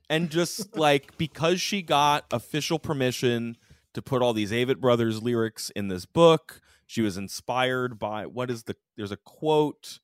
and 0.09 0.29
just 0.29 0.77
like 0.77 1.17
because 1.17 1.61
she 1.61 1.81
got 1.81 2.25
official 2.31 2.79
permission 2.79 3.57
to 3.97 4.01
put 4.03 4.21
all 4.21 4.31
these 4.33 4.51
Avett 4.51 4.77
Brothers 4.77 5.21
lyrics 5.23 5.71
in 5.75 5.87
this 5.87 6.05
book, 6.05 6.61
she 6.85 7.01
was 7.01 7.17
inspired 7.17 7.97
by 7.99 8.25
what 8.27 8.49
is 8.51 8.63
the 8.63 8.75
there's 8.95 9.11
a 9.11 9.17
quote 9.17 9.99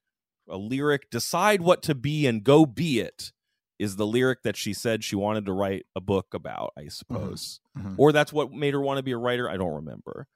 a 0.50 0.58
lyric 0.58 1.10
decide 1.10 1.62
what 1.62 1.82
to 1.84 1.96
be 1.96 2.28
and 2.28 2.44
go 2.44 2.66
be 2.66 3.00
it 3.00 3.32
is 3.80 3.96
the 3.96 4.06
lyric 4.06 4.44
that 4.44 4.58
she 4.58 4.74
said 4.74 5.04
she 5.04 5.16
wanted 5.16 5.46
to 5.46 5.54
write 5.54 5.86
a 5.96 6.02
book 6.02 6.34
about 6.34 6.74
i 6.78 6.88
suppose. 6.90 7.60
Mhm. 7.78 7.96
or 7.98 8.12
that's 8.12 8.34
what 8.34 8.52
made 8.52 8.74
her 8.74 8.82
want 8.82 8.98
to 8.98 9.04
be 9.04 9.12
a 9.14 9.18
writer 9.18 9.50
i 9.50 9.56
don't 9.56 9.76
remember. 9.76 10.28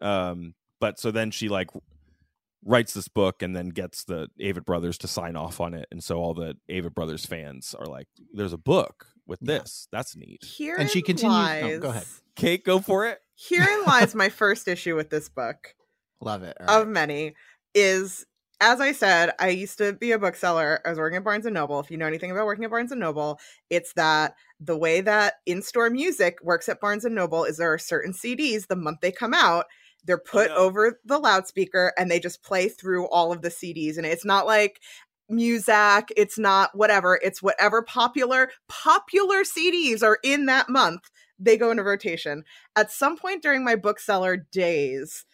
Um 0.00 0.54
but 0.78 1.00
so 1.00 1.10
then 1.10 1.30
she 1.30 1.48
like 1.48 1.70
writes 2.64 2.92
this 2.94 3.08
book 3.08 3.42
and 3.42 3.56
then 3.56 3.70
gets 3.70 4.04
the 4.04 4.28
Avett 4.40 4.64
brothers 4.66 4.98
to 4.98 5.08
sign 5.08 5.34
off 5.34 5.60
on 5.60 5.72
it. 5.74 5.88
And 5.90 6.04
so 6.04 6.18
all 6.18 6.34
the 6.34 6.56
Avett 6.70 6.94
brothers 6.94 7.24
fans 7.26 7.74
are 7.78 7.86
like 7.86 8.06
there's 8.32 8.52
a 8.52 8.58
book 8.58 9.06
with 9.26 9.40
Yeah. 9.42 9.58
this. 9.58 9.88
That's 9.90 10.14
neat. 10.16 10.44
Herein 10.58 10.86
she 10.88 11.02
continues- 11.02 11.32
Lies, 11.34 11.64
oh, 11.64 11.78
go 11.80 11.88
ahead. 11.90 12.06
Kate 12.40 12.64
go 12.64 12.80
for 12.80 13.06
it 13.06 13.20
Herein 13.48 13.84
lies 13.86 14.14
my 14.14 14.28
first 14.28 14.68
issue 14.68 14.96
with 14.96 15.08
this 15.08 15.30
book. 15.30 15.74
Love 16.20 16.42
it. 16.42 16.56
All 16.68 16.82
of 16.82 16.88
many 16.88 17.34
is 17.74 18.26
as 18.62 18.78
I 18.78 18.92
said, 18.92 19.32
I 19.38 19.48
used 19.48 19.78
to 19.78 19.94
be 19.94 20.12
a 20.12 20.18
bookseller. 20.18 20.82
I 20.84 20.90
was 20.90 20.98
working 20.98 21.16
at 21.16 21.24
Barnes 21.24 21.46
and 21.46 21.54
Noble. 21.54 21.80
If 21.80 21.90
you 21.90 21.96
know 21.96 22.06
anything 22.06 22.30
about 22.30 22.44
working 22.44 22.64
at 22.64 22.70
Barnes 22.70 22.92
and 22.92 23.00
Noble, 23.00 23.40
it's 23.70 23.94
that 23.94 24.34
the 24.60 24.76
way 24.76 25.00
that 25.00 25.36
in-store 25.46 25.88
music 25.88 26.36
works 26.42 26.68
at 26.68 26.78
Barnes 26.78 27.06
and 27.06 27.14
Noble 27.14 27.44
is 27.44 27.56
there 27.56 27.72
are 27.72 27.78
certain 27.78 28.12
CDs 28.12 28.66
the 28.66 28.76
month 28.76 29.00
they 29.00 29.12
come 29.12 29.32
out, 29.32 29.64
they're 30.04 30.18
put 30.18 30.50
no. 30.50 30.56
over 30.56 31.00
the 31.06 31.18
loudspeaker 31.18 31.94
and 31.96 32.10
they 32.10 32.20
just 32.20 32.42
play 32.42 32.68
through 32.68 33.08
all 33.08 33.32
of 33.32 33.40
the 33.40 33.48
CDs 33.48 33.96
and 33.96 34.04
it's 34.04 34.26
not 34.26 34.44
like 34.44 34.80
Muzak, 35.30 36.10
it's 36.14 36.38
not 36.38 36.76
whatever, 36.76 37.18
it's 37.22 37.42
whatever 37.42 37.80
popular 37.80 38.50
popular 38.68 39.44
CDs 39.44 40.02
are 40.02 40.18
in 40.22 40.44
that 40.46 40.68
month. 40.68 41.10
They 41.40 41.56
go 41.56 41.70
into 41.70 41.82
rotation. 41.82 42.44
At 42.76 42.92
some 42.92 43.16
point 43.16 43.42
during 43.42 43.64
my 43.64 43.74
bookseller 43.74 44.36
days, 44.52 45.24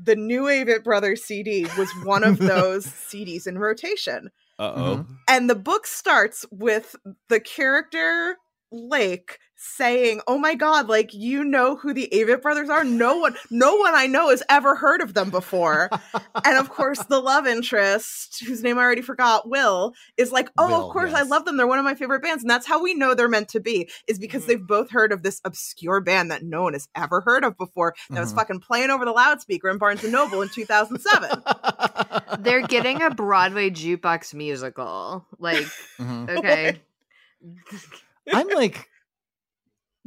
the 0.00 0.16
new 0.16 0.42
Avett 0.42 0.84
Brothers 0.84 1.24
CD 1.24 1.66
was 1.78 1.90
one 2.04 2.24
of 2.24 2.38
those 2.38 2.86
CDs 2.86 3.46
in 3.46 3.58
rotation. 3.58 4.30
uh-oh 4.58 4.96
mm-hmm. 4.96 5.12
And 5.28 5.48
the 5.48 5.54
book 5.54 5.86
starts 5.86 6.44
with 6.50 6.94
the 7.28 7.40
character 7.40 8.36
Lake 8.72 9.38
saying, 9.62 10.20
"Oh 10.26 10.38
my 10.38 10.54
god, 10.54 10.88
like 10.88 11.12
you 11.12 11.44
know 11.44 11.76
who 11.76 11.92
the 11.92 12.08
Avett 12.12 12.40
brothers 12.40 12.70
are? 12.70 12.82
No 12.82 13.18
one 13.18 13.36
no 13.50 13.76
one 13.76 13.94
I 13.94 14.06
know 14.06 14.30
has 14.30 14.42
ever 14.48 14.74
heard 14.74 15.02
of 15.02 15.14
them 15.14 15.30
before." 15.30 15.90
and 16.44 16.56
of 16.58 16.70
course, 16.70 16.98
the 17.04 17.20
love 17.20 17.46
interest, 17.46 18.42
whose 18.46 18.62
name 18.62 18.78
I 18.78 18.82
already 18.82 19.02
forgot, 19.02 19.48
Will, 19.48 19.92
is 20.16 20.32
like, 20.32 20.48
"Oh, 20.56 20.68
Will, 20.68 20.86
of 20.86 20.92
course, 20.92 21.12
I 21.12 21.22
love 21.22 21.44
them. 21.44 21.56
They're 21.56 21.66
one 21.66 21.78
of 21.78 21.84
my 21.84 21.94
favorite 21.94 22.22
bands." 22.22 22.42
And 22.42 22.50
that's 22.50 22.66
how 22.66 22.82
we 22.82 22.94
know 22.94 23.14
they're 23.14 23.28
meant 23.28 23.48
to 23.50 23.60
be 23.60 23.90
is 24.06 24.18
because 24.18 24.44
Mhm. 24.44 24.46
they've 24.46 24.66
both 24.66 24.90
heard 24.90 25.12
of 25.12 25.22
this 25.22 25.40
obscure 25.44 26.00
band 26.00 26.30
that 26.30 26.42
no 26.42 26.62
one 26.62 26.72
has 26.72 26.88
ever 26.94 27.20
heard 27.20 27.44
of 27.44 27.56
before 27.58 27.94
that 28.10 28.20
was 28.20 28.32
Mhm. 28.32 28.36
fucking 28.36 28.60
playing 28.60 28.90
over 28.90 29.04
the 29.04 29.12
loudspeaker 29.12 29.68
in 29.68 29.78
Barnes 29.78 30.02
and 30.02 30.12
Noble 30.12 30.40
in 30.42 30.48
2007. 30.48 31.42
They're 32.38 32.66
getting 32.66 33.02
a 33.02 33.10
Broadway 33.14 33.70
jukebox 33.70 34.32
musical. 34.34 35.26
Like, 35.38 35.66
Mhm. 36.00 36.30
okay. 36.38 36.80
I'm 38.32 38.48
like 38.48 38.89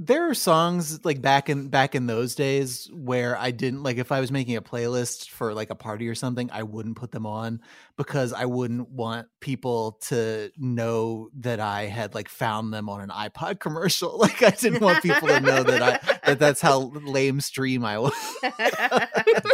there 0.05 0.29
are 0.29 0.33
songs 0.33 1.03
like 1.05 1.21
back 1.21 1.49
in 1.49 1.69
back 1.69 1.95
in 1.95 2.07
those 2.07 2.35
days 2.35 2.89
where 2.93 3.37
I 3.37 3.51
didn't 3.51 3.83
like 3.83 3.97
if 3.97 4.11
I 4.11 4.19
was 4.19 4.31
making 4.31 4.57
a 4.57 4.61
playlist 4.61 5.29
for 5.29 5.53
like 5.53 5.69
a 5.69 5.75
party 5.75 6.09
or 6.09 6.15
something, 6.15 6.49
I 6.51 6.63
wouldn't 6.63 6.97
put 6.97 7.11
them 7.11 7.25
on 7.25 7.61
because 7.95 8.33
I 8.33 8.45
wouldn't 8.45 8.89
want 8.89 9.27
people 9.39 9.93
to 10.07 10.51
know 10.57 11.29
that 11.39 11.59
I 11.59 11.83
had 11.83 12.13
like 12.13 12.27
found 12.27 12.73
them 12.73 12.89
on 12.89 13.01
an 13.01 13.09
iPod 13.09 13.59
commercial. 13.59 14.21
Like 14.23 14.41
I 14.41 14.51
didn't 14.51 14.81
want 14.81 15.03
people 15.03 15.27
to 15.27 15.41
know 15.41 15.63
that 15.63 15.81
I 15.81 16.19
that 16.25 16.39
that's 16.39 16.61
how 16.61 16.93
lame 17.03 17.41
stream 17.41 17.83
I 17.83 17.97
was. 17.99 18.13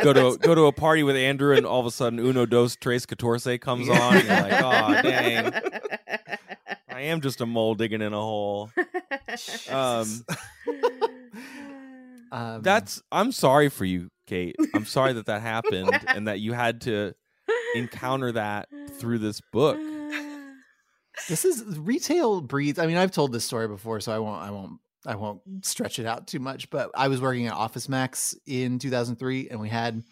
go 0.04 0.14
to 0.14 0.38
go 0.38 0.54
to 0.54 0.66
a 0.68 0.72
party 0.72 1.02
with 1.02 1.16
Andrew 1.16 1.56
and 1.56 1.66
all 1.66 1.80
of 1.80 1.88
a 1.88 1.92
sudden 1.92 2.20
Uno 2.20 2.46
Dos 2.46 2.76
Tres 2.76 3.08
Catorce 3.08 3.60
comes 3.60 3.90
on 3.90 4.18
and 4.18 4.28
you're 4.28 4.42
like 4.42 4.64
oh 4.64 5.02
dang 5.02 5.54
I 7.00 7.04
am 7.04 7.22
just 7.22 7.40
a 7.40 7.46
mole 7.46 7.76
digging 7.76 8.02
in 8.02 8.12
a 8.14 8.20
hole. 8.20 8.72
Um 9.70 10.26
Um, 12.32 12.62
that's 12.62 13.02
i'm 13.12 13.32
sorry 13.32 13.70
for 13.70 13.86
you 13.86 14.10
kait. 14.28 14.54
I'm 14.76 14.86
sorry 14.86 15.14
that 15.14 15.26
that 15.26 15.42
happened 15.42 15.90
and 16.08 16.28
that 16.28 16.40
you 16.40 16.54
had 16.54 16.82
to 16.82 17.16
encounter 17.74 18.34
that 18.34 18.70
through 19.00 19.18
this 19.18 19.42
book. 19.52 19.80
This 21.28 21.44
is 21.44 21.64
retail 21.80 22.42
breeds 22.42 22.78
i 22.78 22.86
mean 22.86 22.98
i've 22.98 23.12
told 23.12 23.32
this 23.32 23.46
story 23.46 23.68
before 23.68 24.00
so 24.00 24.12
i 24.12 24.20
won't 24.20 24.44
i 24.44 24.52
won't 24.52 24.74
i 25.08 25.16
won't 25.16 25.42
stretch 25.64 25.98
it 25.98 26.06
out 26.06 26.28
too 26.28 26.40
much 26.40 26.70
but 26.70 26.92
i 26.96 27.08
was 27.08 27.20
working 27.20 27.48
at 27.48 27.54
office 27.54 27.90
max 27.90 28.36
in 28.46 28.78
2003 28.78 29.50
and 29.50 29.60
we 29.60 29.70
had 29.70 30.04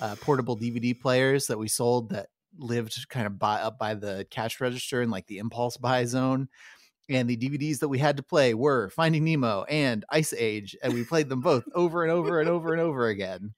uh, 0.00 0.14
portable 0.22 0.56
dvd 0.56 0.98
players 0.98 1.48
that 1.48 1.58
we 1.58 1.68
sold 1.68 2.10
that 2.10 2.28
lived 2.58 3.08
kind 3.08 3.26
of 3.26 3.38
by 3.38 3.60
up 3.60 3.78
by 3.78 3.94
the 3.94 4.26
cash 4.30 4.60
register 4.60 5.02
in 5.02 5.10
like 5.10 5.26
the 5.26 5.38
impulse 5.38 5.76
buy 5.76 6.04
zone 6.04 6.48
and 7.08 7.28
the 7.28 7.36
dvds 7.36 7.78
that 7.78 7.88
we 7.88 7.98
had 7.98 8.16
to 8.16 8.22
play 8.22 8.54
were 8.54 8.90
finding 8.90 9.24
nemo 9.24 9.64
and 9.64 10.04
ice 10.10 10.32
age 10.32 10.76
and 10.82 10.92
we 10.92 11.04
played 11.04 11.28
them 11.28 11.40
both 11.40 11.64
over 11.74 12.02
and 12.02 12.12
over 12.12 12.40
and 12.40 12.48
over 12.48 12.72
and 12.72 12.80
over 12.80 13.06
again 13.06 13.54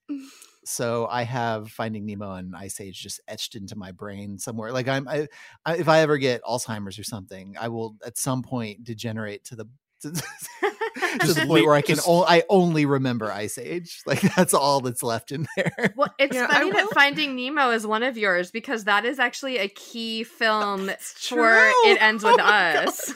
so 0.68 1.06
I 1.06 1.22
have 1.22 1.70
Finding 1.70 2.04
Nemo 2.04 2.32
and 2.32 2.54
Ice 2.54 2.78
Age 2.78 3.00
just 3.00 3.22
etched 3.26 3.54
into 3.54 3.74
my 3.74 3.90
brain 3.90 4.38
somewhere. 4.38 4.70
Like 4.70 4.87
I'm, 4.87 5.08
I, 5.08 5.26
I, 5.64 5.76
if 5.76 5.88
I 5.88 6.00
ever 6.00 6.18
get 6.18 6.42
Alzheimer's 6.42 6.98
or 6.98 7.04
something, 7.04 7.56
I 7.58 7.68
will 7.68 7.96
at 8.04 8.18
some 8.18 8.42
point 8.42 8.84
degenerate 8.84 9.44
to 9.44 9.56
the 9.56 9.66
to, 10.02 10.12
to 10.12 11.32
the 11.34 11.44
point 11.46 11.66
where 11.66 11.74
I 11.74 11.82
can, 11.82 11.96
just- 11.96 12.08
o- 12.08 12.24
I 12.24 12.42
only 12.48 12.87
remember 12.87 13.30
Ice 13.32 13.58
Age. 13.58 14.00
Like 14.06 14.20
that's 14.34 14.54
all 14.54 14.80
that's 14.80 15.02
left 15.02 15.32
in 15.32 15.46
there. 15.56 15.92
Well, 15.96 16.12
it's 16.18 16.34
Yeah, 16.34 16.46
I 16.48 16.54
funny 16.61 16.72
that 16.72 16.88
Finding 16.94 17.37
Nemo 17.37 17.70
is 17.70 17.87
one 17.87 18.02
of 18.02 18.16
yours 18.16 18.50
because 18.50 18.84
that 18.84 19.04
is 19.04 19.18
actually 19.18 19.58
a 19.58 19.68
key 19.68 20.24
film 20.24 20.90
for. 21.16 21.54
It 21.84 22.00
Ends 22.00 22.24
oh 22.24 22.32
With 22.32 22.40
Oh. 22.40 22.44
Us. 22.44 23.14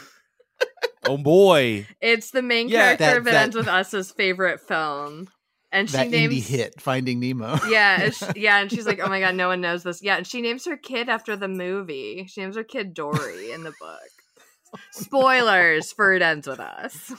oh 1.06 1.18
boy 1.18 1.86
It's 2.00 2.30
the 2.30 2.42
main 2.42 2.68
Yeah, 2.68 2.96
character 2.96 3.04
that- 3.04 3.16
of 3.18 3.26
It 3.26 3.30
that- 3.32 3.42
Ends 3.44 3.56
With 3.56 3.68
Us's 3.68 4.10
favorite 4.12 4.60
film. 4.60 5.28
And 5.74 5.88
she 5.88 5.96
that 5.96 6.10
names 6.10 6.34
indie 6.34 6.46
hit, 6.46 6.80
Finding 6.82 7.18
Nemo. 7.18 7.58
Yeah, 7.66 8.10
she, 8.10 8.26
yeah, 8.36 8.58
and 8.60 8.70
she's 8.70 8.86
like, 8.86 9.00
"Oh 9.02 9.08
my 9.08 9.20
god, 9.20 9.34
no 9.34 9.48
one 9.48 9.62
knows 9.62 9.82
this." 9.82 10.02
Yeah, 10.02 10.18
and 10.18 10.26
she 10.26 10.42
names 10.42 10.66
her 10.66 10.76
kid 10.76 11.08
after 11.08 11.34
the 11.34 11.48
movie. 11.48 12.26
She 12.28 12.42
names 12.42 12.56
her 12.56 12.62
kid 12.62 12.92
Dory 12.92 13.52
in 13.52 13.62
the 13.62 13.72
book. 13.80 14.10
Spoilers 14.90 15.92
for 15.92 16.12
It 16.14 16.22
Ends 16.22 16.46
With 16.46 16.60
Us. 16.60 17.12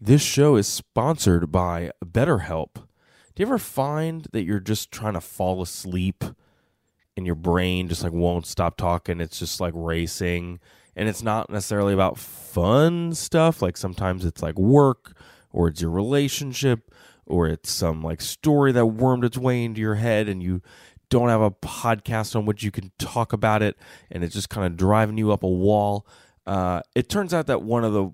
This 0.00 0.22
show 0.22 0.56
is 0.56 0.66
sponsored 0.66 1.52
by 1.52 1.90
BetterHelp. 2.02 2.74
Do 2.74 3.42
you 3.42 3.46
ever 3.46 3.58
find 3.58 4.26
that 4.32 4.44
you're 4.44 4.58
just 4.58 4.90
trying 4.90 5.12
to 5.12 5.20
fall 5.20 5.60
asleep 5.60 6.24
and 7.14 7.26
your 7.26 7.34
brain 7.34 7.88
just 7.88 8.02
like 8.02 8.12
won't 8.12 8.46
stop 8.46 8.78
talking? 8.78 9.20
It's 9.20 9.38
just 9.38 9.60
like 9.60 9.74
racing. 9.76 10.60
And 10.96 11.08
it's 11.10 11.22
not 11.22 11.50
necessarily 11.50 11.92
about 11.92 12.16
fun 12.16 13.12
stuff. 13.14 13.60
Like 13.60 13.76
sometimes 13.76 14.24
it's 14.24 14.42
like 14.42 14.58
work 14.58 15.14
or 15.52 15.68
it's 15.68 15.82
your 15.82 15.90
relationship 15.90 16.90
or 17.28 17.46
it's 17.46 17.70
some 17.70 18.02
like 18.02 18.20
story 18.20 18.72
that 18.72 18.86
wormed 18.86 19.24
its 19.24 19.38
way 19.38 19.64
into 19.64 19.80
your 19.80 19.96
head 19.96 20.28
and 20.28 20.42
you 20.42 20.62
don't 21.10 21.28
have 21.28 21.40
a 21.40 21.50
podcast 21.50 22.36
on 22.36 22.44
which 22.44 22.62
you 22.62 22.70
can 22.70 22.90
talk 22.98 23.32
about 23.32 23.62
it 23.62 23.76
and 24.10 24.22
it's 24.22 24.34
just 24.34 24.50
kind 24.50 24.66
of 24.66 24.76
driving 24.76 25.18
you 25.18 25.32
up 25.32 25.42
a 25.42 25.48
wall. 25.48 26.06
Uh, 26.46 26.80
it 26.94 27.10
turns 27.10 27.34
out 27.34 27.46
that 27.46 27.62
one 27.62 27.84
of 27.84 27.92
the 27.92 28.10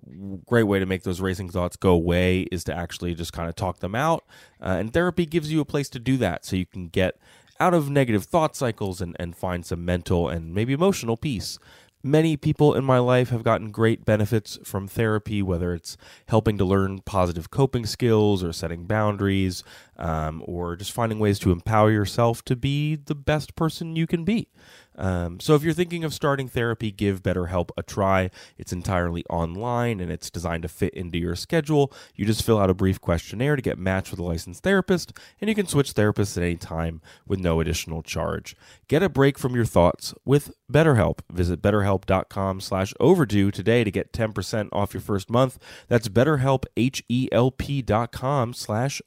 great 0.46 0.64
way 0.64 0.81
to 0.81 0.87
make 0.87 1.05
those 1.05 1.20
racing 1.20 1.48
thoughts 1.48 1.77
go 1.77 1.90
away 1.90 2.40
is 2.50 2.64
to 2.64 2.74
actually 2.74 3.14
just 3.14 3.33
kind 3.33 3.48
of 3.48 3.55
talk 3.55 3.79
them 3.79 3.94
out. 3.94 4.24
Uh, 4.61 4.77
and 4.79 4.92
therapy 4.92 5.24
gives 5.24 5.53
you 5.53 5.61
a 5.61 5.64
place 5.64 5.88
to 5.88 6.00
do 6.00 6.16
that 6.16 6.44
so 6.44 6.57
you 6.57 6.66
can 6.66 6.88
get 6.88 7.16
out 7.61 7.74
of 7.74 7.88
negative 7.88 8.24
thought 8.24 8.57
cycles 8.57 9.00
and, 9.00 9.16
and 9.20 9.37
find 9.37 9.64
some 9.64 9.85
mental 9.85 10.29
and 10.29 10.53
maybe 10.53 10.72
emotional 10.72 11.16
peace. 11.16 11.59
Many 12.06 12.36
people 12.36 12.74
in 12.74 12.84
my 12.84 12.98
life 12.98 13.30
have 13.30 13.42
gotten 13.42 13.70
great 13.70 14.04
benefits 14.04 14.58
from 14.62 14.86
therapy, 14.86 15.40
whether 15.40 15.72
it's 15.72 15.96
helping 16.28 16.58
to 16.58 16.64
learn 16.64 16.98
positive 17.00 17.50
coping 17.50 17.86
skills 17.86 18.44
or 18.44 18.52
setting 18.52 18.84
boundaries, 18.84 19.64
um, 19.96 20.42
or 20.44 20.76
just 20.76 20.92
finding 20.92 21.18
ways 21.18 21.38
to 21.38 21.50
empower 21.50 21.90
yourself 21.90 22.44
to 22.44 22.56
be 22.56 22.94
the 22.94 23.14
best 23.14 23.56
person 23.56 23.96
you 23.96 24.06
can 24.06 24.22
be. 24.22 24.48
Um, 24.96 25.40
so 25.40 25.54
if 25.54 25.62
you're 25.62 25.72
thinking 25.72 26.04
of 26.04 26.14
starting 26.14 26.48
therapy, 26.48 26.90
give 26.90 27.22
BetterHelp 27.22 27.70
a 27.76 27.83
try. 27.83 28.30
It's 28.59 28.72
entirely 28.72 29.24
online 29.28 30.00
and 30.00 30.11
it's 30.11 30.30
designed 30.30 30.62
to 30.62 30.68
fit 30.68 30.94
into 30.94 31.18
your 31.18 31.37
schedule. 31.37 31.92
You 32.14 32.24
just 32.24 32.44
fill 32.44 32.59
out 32.59 32.70
a 32.70 32.74
brief 32.74 33.00
questionnaire 33.00 33.57
to 33.57 33.62
get 33.62 33.78
matched 33.78 34.11
with 34.11 34.20
a 34.20 34.24
licensed 34.24 34.62
therapist, 34.62 35.12
and 35.40 35.48
you 35.48 35.54
can 35.54 35.66
switch 35.66 35.94
therapists 35.94 36.37
at 36.37 36.42
any 36.42 36.57
time 36.57 37.00
with 37.26 37.40
no 37.40 37.61
additional 37.61 38.02
charge. 38.02 38.57
Get 38.88 39.02
a 39.02 39.09
break 39.09 39.38
from 39.38 39.54
your 39.54 39.64
thoughts 39.64 40.14
with 40.24 40.52
BetterHelp. 40.70 41.20
Visit 41.30 41.62
betterhelp.com 41.62 42.61
slash 42.61 42.92
overdue 43.00 43.50
today 43.50 43.85
to 43.85 43.90
get 43.90 44.12
10% 44.12 44.68
off 44.72 44.94
your 44.94 45.00
first 45.00 45.30
month. 45.30 45.59
That's 45.88 46.09
betterhelp, 46.09 46.64
H-E-L-P 46.76 47.83
dot 47.83 48.12
com 48.12 48.54
slash 48.54 49.02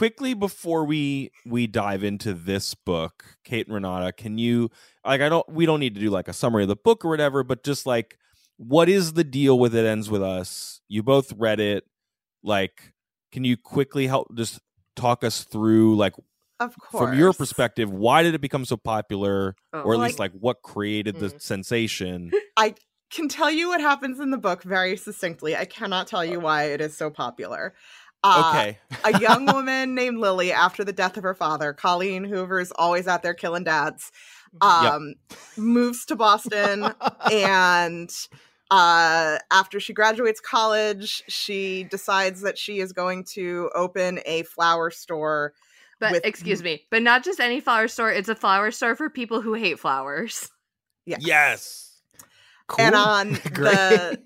quickly 0.00 0.32
before 0.32 0.86
we 0.86 1.30
we 1.44 1.66
dive 1.66 2.02
into 2.02 2.32
this 2.32 2.74
book, 2.74 3.36
Kait 3.44 3.66
and 3.66 3.74
Renata, 3.74 4.12
can 4.12 4.38
you 4.38 4.70
like 5.04 5.20
I 5.20 5.28
don't 5.28 5.46
we 5.46 5.66
don't 5.66 5.78
need 5.78 5.94
to 5.94 6.00
do 6.00 6.08
like 6.08 6.26
a 6.26 6.32
summary 6.32 6.62
of 6.62 6.70
the 6.70 6.76
book 6.76 7.04
or 7.04 7.10
whatever, 7.10 7.44
but 7.44 7.62
just 7.62 7.84
like 7.84 8.16
what 8.56 8.88
is 8.88 9.12
the 9.12 9.24
deal 9.24 9.58
with 9.58 9.74
it 9.74 9.84
ends 9.84 10.08
with 10.08 10.22
us? 10.22 10.80
You 10.88 11.02
both 11.02 11.34
read 11.34 11.60
it. 11.60 11.84
Like, 12.42 12.94
can 13.30 13.44
you 13.44 13.58
quickly 13.58 14.06
help 14.06 14.34
just 14.34 14.58
talk 14.96 15.22
us 15.22 15.44
through 15.44 15.96
like 15.96 16.14
Of 16.60 16.78
course. 16.78 17.10
from 17.10 17.18
your 17.18 17.34
perspective, 17.34 17.92
why 17.92 18.22
did 18.22 18.34
it 18.34 18.40
become 18.40 18.64
so 18.64 18.78
popular? 18.78 19.54
Oh, 19.74 19.82
or 19.82 19.92
at 19.92 20.00
least 20.00 20.18
like 20.18 20.32
what 20.32 20.62
created 20.62 21.20
the 21.20 21.26
Mm. 21.28 21.42
sensation? 21.42 22.30
I 22.56 22.74
can 23.10 23.28
tell 23.28 23.50
you 23.50 23.68
what 23.68 23.80
happens 23.82 24.18
in 24.18 24.30
the 24.30 24.38
book 24.38 24.62
very 24.62 24.96
succinctly. 24.96 25.56
I 25.56 25.66
cannot 25.66 26.06
tell 26.06 26.24
you 26.24 26.40
why 26.40 26.64
it 26.64 26.80
is 26.80 26.96
so 26.96 27.10
popular. 27.10 27.74
Uh, 28.22 28.52
okay. 28.52 28.78
a 29.04 29.18
young 29.18 29.46
woman 29.52 29.94
named 29.94 30.18
Lily, 30.18 30.52
after 30.52 30.84
the 30.84 30.92
death 30.92 31.16
of 31.16 31.22
her 31.22 31.34
father, 31.34 31.72
Colleen 31.72 32.24
Hoover 32.24 32.60
is 32.60 32.72
always 32.72 33.08
out 33.08 33.22
there 33.22 33.34
killing 33.34 33.64
dads, 33.64 34.12
um, 34.60 35.14
moves 35.56 36.04
to 36.06 36.16
Boston 36.16 36.92
and 37.32 38.10
uh, 38.70 39.38
after 39.50 39.80
she 39.80 39.92
graduates 39.92 40.40
college, 40.40 41.24
she 41.28 41.84
decides 41.84 42.42
that 42.42 42.56
she 42.56 42.78
is 42.78 42.92
going 42.92 43.24
to 43.24 43.70
open 43.74 44.20
a 44.24 44.44
flower 44.44 44.90
store. 44.90 45.54
But 45.98 46.12
with- 46.12 46.24
excuse 46.24 46.62
me, 46.62 46.86
but 46.90 47.02
not 47.02 47.24
just 47.24 47.40
any 47.40 47.60
flower 47.60 47.88
store. 47.88 48.10
It's 48.10 48.28
a 48.28 48.34
flower 48.34 48.70
store 48.70 48.94
for 48.94 49.10
people 49.10 49.40
who 49.40 49.54
hate 49.54 49.78
flowers. 49.78 50.50
Yes. 51.04 51.20
Yes. 51.22 52.00
And 52.78 52.94
on 52.94 53.32
the 53.32 54.20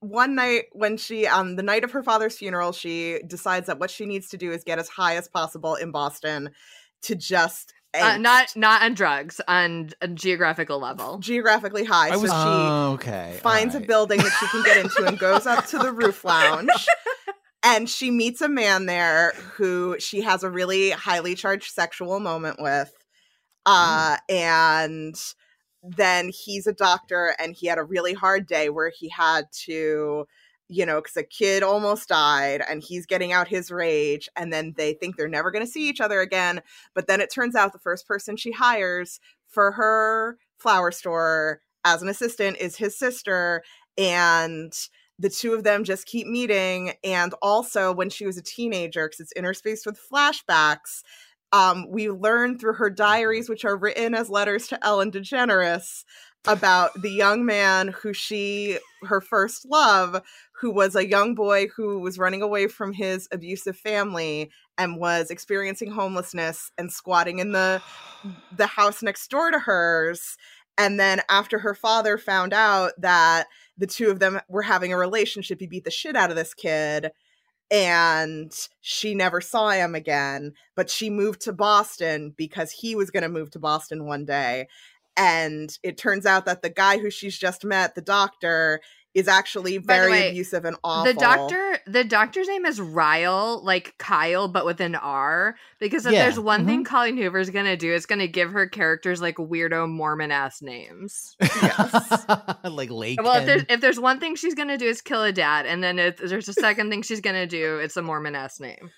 one 0.00 0.34
night 0.34 0.64
when 0.72 0.96
she 0.96 1.26
on 1.26 1.56
the 1.56 1.62
night 1.62 1.84
of 1.84 1.92
her 1.92 2.02
father's 2.02 2.36
funeral, 2.36 2.72
she 2.72 3.20
decides 3.26 3.66
that 3.66 3.78
what 3.78 3.90
she 3.90 4.06
needs 4.06 4.28
to 4.30 4.36
do 4.36 4.50
is 4.50 4.64
get 4.64 4.78
as 4.78 4.88
high 4.88 5.16
as 5.16 5.28
possible 5.28 5.74
in 5.74 5.90
Boston 5.92 6.50
to 7.02 7.14
just 7.14 7.72
Uh, 7.92 8.16
not 8.18 8.54
not 8.56 8.82
on 8.82 8.94
drugs, 8.94 9.40
on 9.48 9.90
a 10.00 10.08
geographical 10.08 10.78
level. 10.78 11.18
geographically 11.18 11.84
high. 11.84 12.08
I 12.08 12.12
so 12.12 12.18
was- 12.20 12.30
she 12.30 12.36
Oh, 12.36 12.92
okay. 12.94 13.38
finds 13.42 13.74
a 13.74 13.80
building 13.80 14.18
that 14.18 14.32
she 14.38 14.46
can 14.46 14.62
get 14.62 14.76
into 14.78 15.04
and 15.04 15.18
goes 15.18 15.46
up 15.46 15.66
to 15.66 15.78
the 15.78 15.92
roof 15.92 16.24
lounge. 16.24 16.70
And 17.62 17.90
she 17.90 18.10
meets 18.10 18.40
a 18.40 18.48
man 18.48 18.86
there 18.86 19.32
who 19.56 19.96
she 19.98 20.22
has 20.22 20.42
a 20.42 20.48
really 20.50 20.90
highly 20.92 21.34
charged 21.34 21.72
sexual 21.74 22.18
moment 22.20 22.56
with. 22.60 22.90
Uh, 23.66 24.16
and 24.30 25.14
then 25.82 26.30
he's 26.30 26.66
a 26.66 26.72
doctor 26.72 27.34
and 27.38 27.54
he 27.54 27.66
had 27.66 27.78
a 27.78 27.84
really 27.84 28.14
hard 28.14 28.46
day 28.46 28.68
where 28.68 28.90
he 28.90 29.08
had 29.08 29.46
to, 29.64 30.26
you 30.68 30.86
know, 30.86 31.00
because 31.00 31.16
a 31.16 31.24
kid 31.24 31.62
almost 31.62 32.08
died 32.08 32.62
and 32.68 32.82
he's 32.82 33.06
getting 33.06 33.32
out 33.32 33.48
his 33.48 33.70
rage. 33.70 34.28
And 34.36 34.52
then 34.52 34.74
they 34.76 34.92
think 34.92 35.16
they're 35.16 35.28
never 35.28 35.50
going 35.50 35.64
to 35.64 35.70
see 35.70 35.88
each 35.88 36.00
other 36.00 36.20
again. 36.20 36.60
But 36.94 37.06
then 37.06 37.20
it 37.20 37.32
turns 37.32 37.54
out 37.54 37.72
the 37.72 37.78
first 37.78 38.06
person 38.06 38.36
she 38.36 38.52
hires 38.52 39.20
for 39.48 39.72
her 39.72 40.38
flower 40.58 40.92
store 40.92 41.60
as 41.84 42.02
an 42.02 42.08
assistant 42.08 42.58
is 42.58 42.76
his 42.76 42.98
sister. 42.98 43.62
And 43.96 44.72
the 45.18 45.30
two 45.30 45.52
of 45.52 45.64
them 45.64 45.84
just 45.84 46.06
keep 46.06 46.26
meeting. 46.26 46.92
And 47.04 47.34
also, 47.42 47.92
when 47.92 48.10
she 48.10 48.26
was 48.26 48.38
a 48.38 48.42
teenager, 48.42 49.06
because 49.06 49.20
it's 49.20 49.34
interspaced 49.34 49.86
with 49.86 50.00
flashbacks, 50.12 51.02
um, 51.52 51.86
we 51.88 52.10
learn 52.10 52.58
through 52.58 52.74
her 52.74 52.90
diaries, 52.90 53.48
which 53.48 53.64
are 53.64 53.76
written 53.76 54.14
as 54.14 54.30
letters 54.30 54.68
to 54.68 54.84
Ellen 54.84 55.10
DeGeneres, 55.10 56.04
about 56.46 56.90
the 57.02 57.10
young 57.10 57.44
man 57.44 57.88
who 57.88 58.12
she, 58.12 58.78
her 59.02 59.20
first 59.20 59.66
love, 59.68 60.22
who 60.52 60.70
was 60.70 60.94
a 60.94 61.06
young 61.06 61.34
boy 61.34 61.66
who 61.68 61.98
was 61.98 62.18
running 62.18 62.40
away 62.40 62.66
from 62.66 62.92
his 62.92 63.28
abusive 63.32 63.76
family 63.76 64.50
and 64.78 64.98
was 64.98 65.30
experiencing 65.30 65.90
homelessness 65.90 66.70
and 66.78 66.90
squatting 66.90 67.40
in 67.40 67.52
the 67.52 67.82
the 68.56 68.66
house 68.66 69.02
next 69.02 69.28
door 69.28 69.50
to 69.50 69.58
hers. 69.58 70.36
And 70.78 70.98
then 70.98 71.20
after 71.28 71.58
her 71.58 71.74
father 71.74 72.16
found 72.16 72.54
out 72.54 72.92
that 72.98 73.46
the 73.76 73.86
two 73.86 74.10
of 74.10 74.18
them 74.18 74.40
were 74.48 74.62
having 74.62 74.92
a 74.92 74.96
relationship, 74.96 75.60
he 75.60 75.66
beat 75.66 75.84
the 75.84 75.90
shit 75.90 76.16
out 76.16 76.30
of 76.30 76.36
this 76.36 76.54
kid 76.54 77.10
and 77.70 78.52
she 78.80 79.14
never 79.14 79.40
saw 79.40 79.70
him 79.70 79.94
again. 79.94 80.52
But 80.74 80.90
she 80.90 81.10
moved 81.10 81.40
to 81.42 81.52
Boston 81.52 82.34
because 82.36 82.70
he 82.70 82.94
was 82.94 83.10
going 83.10 83.22
to 83.22 83.28
move 83.28 83.50
to 83.52 83.58
Boston 83.58 84.06
one 84.06 84.24
day. 84.24 84.66
And 85.16 85.76
it 85.82 85.98
turns 85.98 86.24
out 86.26 86.46
that 86.46 86.62
the 86.62 86.70
guy 86.70 86.98
who 86.98 87.10
she's 87.10 87.38
just 87.38 87.64
met, 87.64 87.94
the 87.94 88.02
doctor, 88.02 88.80
is 89.14 89.26
actually 89.26 89.78
very 89.78 90.10
way, 90.10 90.30
abusive 90.30 90.64
and 90.64 90.76
awful. 90.84 91.12
The 91.12 91.18
doctor, 91.18 91.78
the 91.86 92.04
doctor's 92.04 92.46
name 92.46 92.64
is 92.64 92.80
Ryle, 92.80 93.60
like 93.64 93.94
Kyle, 93.98 94.46
but 94.46 94.64
with 94.64 94.80
an 94.80 94.94
R. 94.94 95.56
Because 95.80 96.06
if 96.06 96.12
Yeah, 96.12 96.24
there's 96.24 96.38
one 96.38 96.64
thing 96.64 96.84
mm-hmm. 96.84 96.94
Colleen 96.94 97.16
Hoover's 97.16 97.50
gonna 97.50 97.76
do, 97.76 97.92
it's 97.92 98.06
gonna 98.06 98.28
give 98.28 98.52
her 98.52 98.68
characters 98.68 99.20
like 99.20 99.36
weirdo 99.36 99.88
Mormon 99.88 100.30
ass 100.30 100.62
names. 100.62 101.36
Yes, 101.40 102.24
like 102.64 102.90
Lake. 102.90 103.20
Well, 103.22 103.40
if 103.40 103.46
there's 103.46 103.64
if 103.68 103.80
there's 103.80 103.98
one 103.98 104.20
thing 104.20 104.36
she's 104.36 104.54
gonna 104.54 104.78
do 104.78 104.86
is 104.86 105.00
kill 105.00 105.24
a 105.24 105.32
dad, 105.32 105.66
and 105.66 105.82
then 105.82 105.98
if 105.98 106.18
there's 106.18 106.48
a 106.48 106.52
second 106.52 106.90
thing 106.90 107.02
she's 107.02 107.20
gonna 107.20 107.46
do, 107.46 107.78
it's 107.78 107.96
a 107.96 108.02
Mormon 108.02 108.36
ass 108.36 108.60
name. 108.60 108.90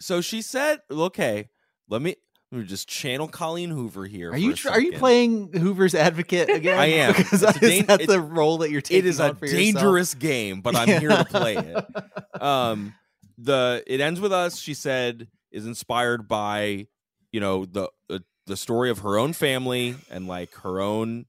So 0.00 0.20
she 0.20 0.42
said, 0.42 0.80
"Okay, 0.90 1.48
let 1.88 2.02
me 2.02 2.16
let 2.54 2.60
me 2.62 2.66
just 2.66 2.88
channel 2.88 3.28
Colleen 3.28 3.70
Hoover 3.70 4.06
here." 4.06 4.30
Are 4.30 4.38
you 4.38 4.54
tr- 4.54 4.70
are 4.70 4.80
you 4.80 4.92
playing 4.92 5.52
Hoover's 5.52 5.94
advocate 5.94 6.48
again? 6.54 6.78
I 6.78 6.86
am. 6.86 7.12
Because 7.14 7.42
It's 7.42 7.42
a 7.42 7.46
that, 7.58 7.62
is 7.62 7.70
dan- 7.78 7.86
that 7.86 8.00
it- 8.02 8.08
the 8.08 8.20
role 8.20 8.58
that 8.58 8.70
you're 8.70 8.80
taking. 8.80 9.04
It 9.04 9.06
is 9.08 9.20
a 9.20 9.30
on 9.30 9.36
for 9.36 9.46
yourself? 9.46 9.62
dangerous 9.62 10.14
game, 10.14 10.60
but 10.60 10.76
I'm 10.76 10.88
here 11.00 11.10
to 11.10 11.24
play 11.24 11.56
it. 11.56 11.84
Um, 12.40 12.94
the 13.38 13.82
it 13.86 14.00
ends 14.00 14.20
with 14.20 14.32
us. 14.32 14.58
She 14.58 14.74
said 14.74 15.28
is 15.52 15.66
inspired 15.66 16.26
by 16.28 16.86
you 17.32 17.40
know 17.40 17.64
the 17.64 17.88
the, 18.08 18.22
the 18.46 18.56
story 18.56 18.90
of 18.90 18.98
her 19.00 19.18
own 19.18 19.32
family 19.32 19.94
and 20.10 20.26
like 20.26 20.52
her 20.56 20.80
own 20.80 21.26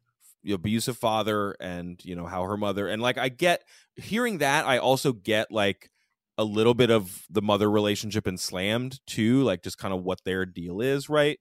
abusive 0.51 0.97
father 0.97 1.55
and 1.59 2.03
you 2.05 2.15
know 2.15 2.25
how 2.25 2.43
her 2.43 2.57
mother 2.57 2.87
and 2.87 3.01
like 3.01 3.17
I 3.17 3.29
get 3.29 3.63
hearing 3.95 4.39
that 4.39 4.65
I 4.65 4.77
also 4.79 5.11
get 5.13 5.51
like 5.51 5.89
a 6.37 6.43
little 6.43 6.73
bit 6.73 6.89
of 6.89 7.23
the 7.29 7.41
mother 7.41 7.69
relationship 7.69 8.27
in 8.27 8.37
slammed 8.37 8.99
too 9.07 9.41
like 9.43 9.63
just 9.63 9.77
kind 9.77 9.93
of 9.93 10.03
what 10.03 10.19
their 10.25 10.45
deal 10.45 10.81
is 10.81 11.09
right? 11.09 11.39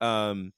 Um 0.00 0.52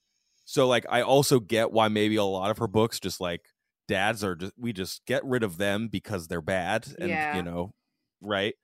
so 0.45 0.67
like 0.67 0.85
I 0.89 1.01
also 1.01 1.39
get 1.39 1.71
why 1.71 1.87
maybe 1.87 2.15
a 2.15 2.23
lot 2.23 2.51
of 2.51 2.57
her 2.59 2.67
books 2.67 2.99
just 2.99 3.19
like 3.21 3.41
dads 3.87 4.23
are 4.23 4.35
just 4.35 4.53
we 4.57 4.71
just 4.73 5.05
get 5.05 5.23
rid 5.25 5.43
of 5.43 5.57
them 5.57 5.87
because 5.89 6.27
they're 6.27 6.41
bad 6.41 6.87
and 6.99 7.09
Yeah. 7.09 7.35
you 7.35 7.43
know 7.43 7.73
right? 8.21 8.55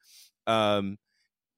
Um 0.47 0.97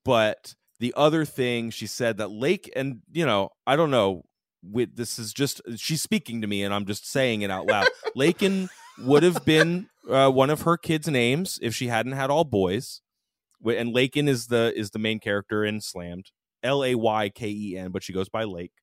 but 0.03 0.55
the 0.79 0.93
other 0.97 1.25
thing 1.25 1.69
she 1.69 1.85
said 1.85 2.17
that 2.17 2.31
lake 2.31 2.71
and 2.75 3.01
you 3.11 3.23
know 3.23 3.49
i 3.67 3.75
don't 3.75 3.91
know 3.91 4.23
with 4.63 4.95
this 4.95 5.19
is 5.19 5.31
just 5.31 5.61
she's 5.77 6.01
speaking 6.01 6.41
to 6.41 6.47
me 6.47 6.63
and 6.63 6.73
i'm 6.73 6.85
just 6.85 7.07
saying 7.07 7.41
it 7.43 7.51
out 7.51 7.67
loud. 7.67 7.87
Layken 8.17 8.67
would 8.99 9.21
have 9.23 9.45
been 9.45 9.87
uh, 10.09 10.29
one 10.29 10.49
of 10.49 10.61
her 10.63 10.77
kids 10.77 11.07
names 11.07 11.59
if 11.61 11.75
she 11.75 11.87
hadn't 11.87 12.13
had 12.13 12.29
all 12.31 12.43
boys 12.43 13.01
and 13.65 13.93
layken 13.93 14.27
is 14.27 14.47
the 14.47 14.73
is 14.75 14.91
the 14.91 14.99
main 14.99 15.19
character 15.19 15.63
in 15.63 15.81
slammed. 15.81 16.31
L-a-y-k-e-n 16.63 17.91
but 17.91 18.03
she 18.03 18.13
goes 18.13 18.29
by 18.29 18.43
lake 18.43 18.73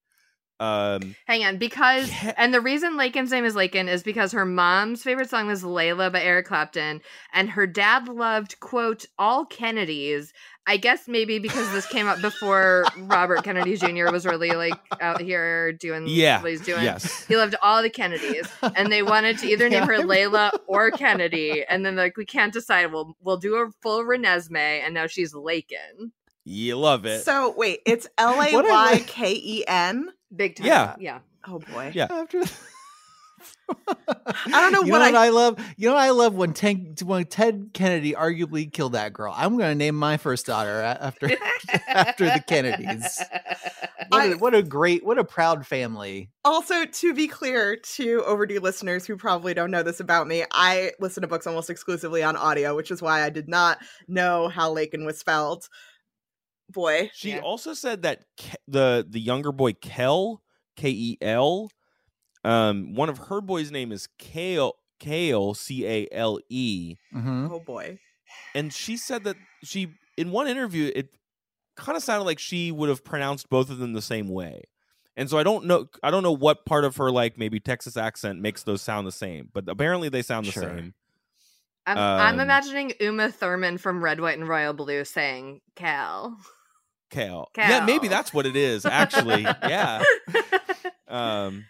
um 0.60 1.14
Hang 1.26 1.44
on, 1.44 1.56
because 1.58 2.08
Yeah. 2.10 2.34
and 2.36 2.52
the 2.52 2.60
reason 2.60 2.94
Layken's 2.94 3.30
name 3.30 3.44
is 3.44 3.54
Layken 3.54 3.88
is 3.88 4.02
because 4.02 4.32
her 4.32 4.44
mom's 4.44 5.02
favorite 5.02 5.30
song 5.30 5.46
was 5.46 5.62
Layla 5.62 6.12
by 6.12 6.22
Eric 6.22 6.46
Clapton, 6.46 7.00
and 7.32 7.50
her 7.50 7.66
dad 7.66 8.08
loved 8.08 8.58
quote 8.60 9.04
all 9.18 9.44
Kennedys. 9.46 10.32
I 10.66 10.76
guess 10.76 11.08
maybe 11.08 11.38
because 11.38 11.70
this 11.72 11.86
came 11.86 12.08
up 12.08 12.20
before 12.20 12.84
Robert 12.98 13.42
Kennedy 13.42 13.74
Jr. 13.76 14.10
was 14.12 14.26
really 14.26 14.50
like 14.50 14.74
out 15.00 15.18
here 15.20 15.72
doing 15.72 16.04
yeah 16.06 16.42
what 16.42 16.50
he's 16.50 16.60
doing. 16.60 16.82
yes 16.82 17.24
He 17.26 17.36
loved 17.36 17.54
all 17.62 17.80
the 17.82 17.88
Kennedys, 17.88 18.46
and 18.76 18.92
they 18.92 19.02
wanted 19.02 19.38
to 19.38 19.46
either 19.46 19.68
name 19.70 19.84
Yeah, 19.84 19.86
her 19.86 19.94
I 19.94 19.98
Layla 20.02 20.50
or 20.66 20.90
Kennedy, 20.90 21.64
and 21.64 21.86
then 21.86 21.96
like 21.96 22.16
we 22.18 22.26
can't 22.26 22.52
decide. 22.52 22.92
We'll 22.92 23.16
we'll 23.22 23.38
do 23.38 23.54
a 23.56 23.70
full 23.80 24.02
Renesmee, 24.04 24.82
and 24.84 24.92
now 24.92 25.06
she's 25.06 25.32
Layken. 25.32 26.10
you 26.44 26.76
love 26.76 27.06
it 27.06 27.24
So 27.24 27.54
wait, 27.56 27.80
it's 27.86 28.06
L 28.18 28.34
A 28.42 28.52
Y 28.52 29.04
K 29.06 29.32
E 29.32 29.64
N. 29.66 30.10
Big 30.34 30.56
time. 30.56 30.66
Yeah. 30.66 30.96
yeah. 30.98 31.18
Oh 31.46 31.58
boy. 31.58 31.92
Yeah. 31.94 32.08
After 32.10 32.42
I 33.68 34.34
don't 34.50 34.72
know 34.72 34.82
you 34.82 34.90
what 34.92 34.98
know 34.98 35.04
what 35.04 35.14
I- 35.14 35.26
I 35.26 35.28
love. 35.30 35.58
You 35.76 35.88
know 35.88 35.94
what 35.94 36.02
I 36.02 36.10
love 36.10 36.34
when 36.34 36.52
Ted, 36.52 37.00
when 37.02 37.24
Ted 37.26 37.70
Kennedy 37.72 38.12
arguably 38.12 38.70
killed 38.72 38.92
that 38.92 39.12
girl. 39.12 39.32
I'm 39.36 39.56
going 39.56 39.70
to 39.70 39.74
name 39.74 39.94
my 39.94 40.16
first 40.16 40.46
daughter 40.46 40.80
after 40.80 41.30
after 41.88 42.24
the 42.26 42.42
Kennedys. 42.46 43.20
What, 44.10 44.20
I- 44.22 44.24
a, 44.26 44.36
what 44.38 44.54
a 44.54 44.62
great, 44.62 45.04
what 45.04 45.18
a 45.18 45.24
proud 45.24 45.66
family. 45.66 46.30
Also, 46.42 46.86
to 46.86 47.12
be 47.12 47.28
clear 47.28 47.76
to 47.76 48.24
overdue 48.24 48.58
listeners 48.58 49.04
who 49.04 49.18
probably 49.18 49.52
don't 49.52 49.70
know 49.70 49.82
this 49.82 50.00
about 50.00 50.26
me, 50.26 50.44
I 50.50 50.92
listen 50.98 51.20
to 51.20 51.26
books 51.26 51.46
almost 51.46 51.68
exclusively 51.68 52.22
on 52.22 52.34
audio, 52.34 52.74
which 52.74 52.90
is 52.90 53.02
why 53.02 53.22
I 53.22 53.28
did 53.28 53.48
not 53.50 53.76
know 54.06 54.48
how 54.48 54.74
Layken 54.74 55.04
was 55.04 55.18
spelled. 55.18 55.68
Boy. 56.70 57.10
She 57.14 57.30
Yeah. 57.30 57.38
also 57.40 57.74
said 57.74 58.02
that 58.02 58.24
Ke- 58.38 58.56
the 58.66 59.06
the 59.08 59.20
younger 59.20 59.52
boy 59.52 59.72
Kel 59.72 60.42
K 60.76 60.90
E 60.90 61.18
L, 61.20 61.70
um, 62.44 62.94
one 62.94 63.08
of 63.08 63.18
her 63.18 63.40
boys' 63.40 63.70
name 63.70 63.90
is 63.92 64.06
Cale 64.18 64.74
Cale 65.00 65.54
C 65.54 65.86
A 65.86 66.08
L 66.12 66.38
E, 66.48 66.96
Mhm. 67.14 67.50
Oh 67.50 67.60
boy. 67.60 67.98
and 68.54 68.72
she 68.72 68.96
said 68.96 69.24
that 69.24 69.36
she 69.62 69.94
in 70.16 70.30
one 70.30 70.46
interview 70.48 70.90
it 70.94 71.16
kind 71.76 71.96
of 71.96 72.02
sounded 72.02 72.24
like 72.24 72.38
she 72.38 72.72
would 72.72 72.88
have 72.88 73.04
pronounced 73.04 73.48
both 73.48 73.70
of 73.70 73.78
them 73.78 73.92
the 73.92 74.02
same 74.02 74.28
way. 74.28 74.62
And 75.16 75.28
so 75.30 75.38
I 75.38 75.42
don't 75.42 75.64
know 75.64 75.88
I 76.02 76.10
don't 76.10 76.22
know 76.22 76.32
what 76.32 76.64
part 76.66 76.84
of 76.84 76.96
her 76.96 77.10
like 77.10 77.38
maybe 77.38 77.60
Texas 77.60 77.96
accent 77.96 78.40
makes 78.40 78.62
those 78.62 78.82
sound 78.82 79.06
the 79.06 79.12
same, 79.12 79.48
but 79.52 79.68
apparently 79.68 80.08
they 80.08 80.22
sound 80.22 80.46
the 80.46 80.52
Sure. 80.52 80.62
same. 80.64 80.94
I'm, 81.86 81.96
I'm 81.96 82.34
Um, 82.34 82.40
imagining 82.40 82.92
Uma 83.00 83.32
Thurman 83.32 83.78
from 83.78 84.04
Red, 84.04 84.20
White, 84.20 84.36
and 84.38 84.46
Royal 84.46 84.74
Blue 84.74 85.04
saying 85.06 85.62
Cal. 85.74 86.36
Cal. 87.10 87.50
Yeah, 87.56 87.84
maybe 87.84 88.08
that's 88.08 88.32
what 88.34 88.46
it 88.46 88.56
is 88.56 88.84
actually. 88.86 89.42
yeah. 89.42 90.02
Um 91.08 91.64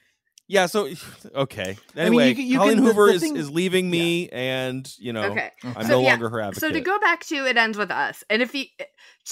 yeah, 0.51 0.65
so 0.65 0.89
okay. 1.35 1.77
mean, 1.95 2.07
Anyway, 2.07 2.29
you 2.31 2.35
can- 2.35 2.47
you 2.47 2.59
Colleen 2.59 2.77
can- 2.79 2.85
Hoover 2.87 3.07
the 3.09 3.13
is, 3.13 3.21
thing- 3.21 3.37
is 3.37 3.51
leaving 3.51 3.91
me 3.91 4.31
and, 4.31 4.91
you 4.99 5.13
know, 5.13 5.25
okay. 5.33 5.51
I'm 5.63 5.83
So, 5.83 5.89
no 5.89 6.01
yeah, 6.01 6.09
longer 6.13 6.31
her 6.31 6.41
advocate. 6.41 6.61
So 6.63 6.73
to 6.73 6.81
go 6.81 6.99
back 6.99 7.23
to 7.27 7.47
it 7.47 7.57
ends 7.59 7.77
with 7.77 7.91
us, 7.91 8.25
and 8.31 8.41
if 8.41 8.55
you 8.55 8.65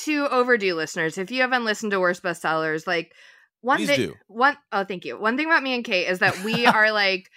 to 0.05 0.29
overdue 0.29 0.75
listeners, 0.75 1.17
if 1.17 1.31
you 1.31 1.41
haven't 1.41 1.65
listened 1.65 1.93
to 1.93 2.01
worst 2.01 2.23
bestsellers, 2.23 2.87
like 2.87 3.15
one 3.63 3.79
Please 3.79 3.89
thing, 3.89 3.99
do. 4.09 4.15
one 4.29 4.59
oh 4.73 4.85
thank 4.85 5.07
you. 5.07 5.19
One 5.19 5.39
thing 5.39 5.47
about 5.47 5.63
me 5.63 5.75
and 5.75 5.85
Kait 5.85 6.09
is 6.11 6.19
that 6.19 6.45
we 6.45 6.67
are 6.67 6.93
like, 6.93 7.31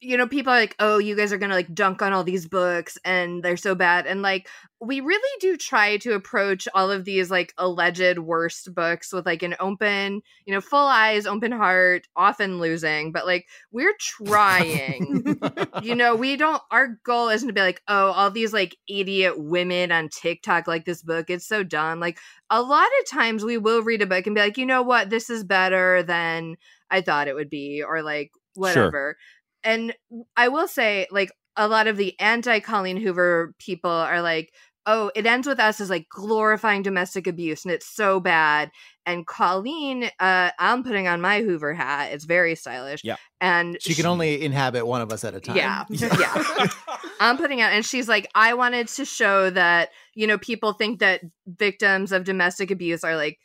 you 0.00 0.16
know, 0.16 0.26
people 0.26 0.52
are 0.52 0.58
like, 0.58 0.76
oh, 0.78 0.98
you 0.98 1.14
guys 1.14 1.32
are 1.32 1.38
gonna 1.38 1.54
like 1.54 1.74
dunk 1.74 2.02
on 2.02 2.12
all 2.12 2.24
these 2.24 2.48
books 2.48 2.98
and 3.04 3.42
they're 3.42 3.56
so 3.56 3.74
bad, 3.74 4.06
and 4.06 4.22
like 4.22 4.48
we 4.82 5.00
really 5.00 5.38
do 5.40 5.58
try 5.58 5.98
to 5.98 6.14
approach 6.14 6.66
all 6.74 6.90
of 6.90 7.04
these 7.04 7.30
like 7.30 7.52
alleged 7.58 8.18
worst 8.18 8.74
books 8.74 9.12
with 9.12 9.26
like 9.26 9.42
an 9.42 9.54
open, 9.60 10.22
you 10.46 10.54
know, 10.54 10.60
full 10.62 10.86
eyes, 10.86 11.26
open 11.26 11.52
heart, 11.52 12.06
often 12.16 12.60
losing, 12.60 13.12
but 13.12 13.26
like 13.26 13.46
we're 13.72 13.94
trying 14.00 15.38
you 15.82 15.94
know, 15.94 16.14
we 16.14 16.36
don't, 16.36 16.62
our 16.70 16.98
goal 17.04 17.28
isn't 17.28 17.48
to 17.48 17.54
be 17.54 17.60
like, 17.60 17.82
oh, 17.88 18.12
all 18.12 18.30
these 18.30 18.52
like 18.52 18.76
idiot 18.88 19.34
women 19.36 19.92
on 19.92 20.08
TikTok 20.08 20.66
like 20.66 20.84
this 20.84 21.02
book. 21.02 21.30
It's 21.30 21.46
so 21.46 21.62
dumb. 21.62 22.00
Like, 22.00 22.18
a 22.50 22.62
lot 22.62 22.88
of 23.00 23.10
times 23.10 23.44
we 23.44 23.58
will 23.58 23.82
read 23.82 24.02
a 24.02 24.06
book 24.06 24.26
and 24.26 24.34
be 24.34 24.40
like, 24.40 24.58
you 24.58 24.66
know 24.66 24.82
what? 24.82 25.10
This 25.10 25.30
is 25.30 25.44
better 25.44 26.02
than 26.02 26.56
I 26.90 27.00
thought 27.00 27.28
it 27.28 27.34
would 27.34 27.50
be, 27.50 27.82
or 27.86 28.02
like 28.02 28.32
whatever. 28.54 29.16
And 29.64 29.94
I 30.36 30.48
will 30.48 30.68
say, 30.68 31.06
like, 31.10 31.32
a 31.56 31.68
lot 31.68 31.86
of 31.86 31.96
the 31.96 32.18
anti 32.20 32.60
Colleen 32.60 32.96
Hoover 32.96 33.54
people 33.58 33.90
are 33.90 34.22
like, 34.22 34.52
oh, 34.86 35.10
it 35.14 35.26
ends 35.26 35.46
with 35.46 35.60
us 35.60 35.80
as 35.80 35.90
like 35.90 36.08
glorifying 36.08 36.82
domestic 36.82 37.26
abuse 37.26 37.64
and 37.64 37.72
it's 37.72 37.86
so 37.86 38.18
bad. 38.18 38.70
And 39.06 39.26
Colleen, 39.26 40.10
uh, 40.18 40.50
I'm 40.58 40.82
putting 40.82 41.06
on 41.06 41.20
my 41.20 41.42
Hoover 41.42 41.74
hat. 41.74 42.12
It's 42.12 42.24
very 42.24 42.54
stylish. 42.54 43.02
Yeah. 43.04 43.16
And 43.40 43.76
she 43.80 43.94
can 43.94 44.06
only 44.06 44.42
inhabit 44.42 44.86
one 44.86 45.00
of 45.00 45.12
us 45.12 45.24
at 45.24 45.34
a 45.34 45.40
time. 45.40 45.56
Yeah. 45.56 45.84
Yeah. 45.90 46.66
I'm 47.20 47.36
putting 47.36 47.60
out, 47.60 47.72
and 47.72 47.84
she's 47.84 48.08
like, 48.08 48.28
I 48.34 48.54
wanted 48.54 48.88
to 48.88 49.04
show 49.04 49.50
that, 49.50 49.90
you 50.14 50.26
know, 50.26 50.38
people 50.38 50.72
think 50.72 51.00
that 51.00 51.20
victims 51.46 52.12
of 52.12 52.24
domestic 52.24 52.70
abuse 52.70 53.04
are 53.04 53.16
like, 53.16 53.38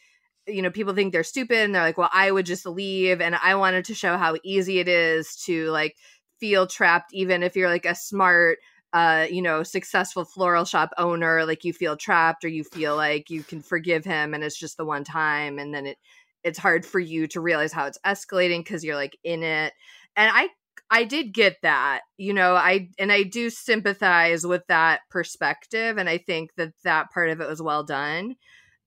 you 0.47 0.61
know, 0.61 0.69
people 0.71 0.93
think 0.93 1.11
they're 1.11 1.23
stupid 1.23 1.57
and 1.57 1.73
they're 1.73 1.81
like, 1.81 1.97
well, 1.97 2.09
I 2.13 2.31
would 2.31 2.45
just 2.45 2.65
leave. 2.65 3.21
And 3.21 3.35
I 3.35 3.55
wanted 3.55 3.85
to 3.85 3.95
show 3.95 4.17
how 4.17 4.35
easy 4.43 4.79
it 4.79 4.87
is 4.87 5.35
to 5.45 5.69
like 5.71 5.95
feel 6.39 6.67
trapped, 6.67 7.13
even 7.13 7.43
if 7.43 7.55
you're 7.55 7.69
like 7.69 7.85
a 7.85 7.95
smart, 7.95 8.59
uh, 8.93 9.25
you 9.29 9.41
know, 9.41 9.63
successful 9.63 10.23
floral 10.25 10.65
shop 10.65 10.91
owner, 10.97 11.45
like 11.45 11.63
you 11.63 11.73
feel 11.73 11.97
trapped 11.97 12.45
or 12.45 12.47
you 12.47 12.63
feel 12.63 12.95
like 12.95 13.29
you 13.29 13.43
can 13.43 13.61
forgive 13.61 14.05
him 14.05 14.33
and 14.33 14.43
it's 14.43 14.57
just 14.57 14.77
the 14.77 14.85
one 14.85 15.03
time. 15.03 15.57
And 15.59 15.73
then 15.73 15.85
it, 15.87 15.97
it's 16.43 16.59
hard 16.59 16.85
for 16.85 16.99
you 16.99 17.27
to 17.27 17.41
realize 17.41 17.73
how 17.73 17.85
it's 17.87 17.99
escalating 18.05 18.59
because 18.59 18.83
you're 18.83 18.95
like 18.95 19.17
in 19.23 19.43
it. 19.43 19.73
And 20.15 20.31
I 20.33 20.49
I 20.89 21.03
did 21.03 21.33
get 21.33 21.57
that, 21.63 22.01
you 22.17 22.33
know, 22.33 22.55
I 22.55 22.89
and 22.99 23.11
I 23.11 23.23
do 23.23 23.49
sympathize 23.49 24.45
with 24.45 24.61
that 24.67 25.01
perspective 25.09 25.97
and 25.97 26.07
I 26.07 26.19
think 26.19 26.51
that 26.57 26.73
that 26.83 27.11
part 27.11 27.29
of 27.31 27.41
it 27.41 27.47
was 27.49 27.61
well 27.61 27.83
done. 27.83 28.35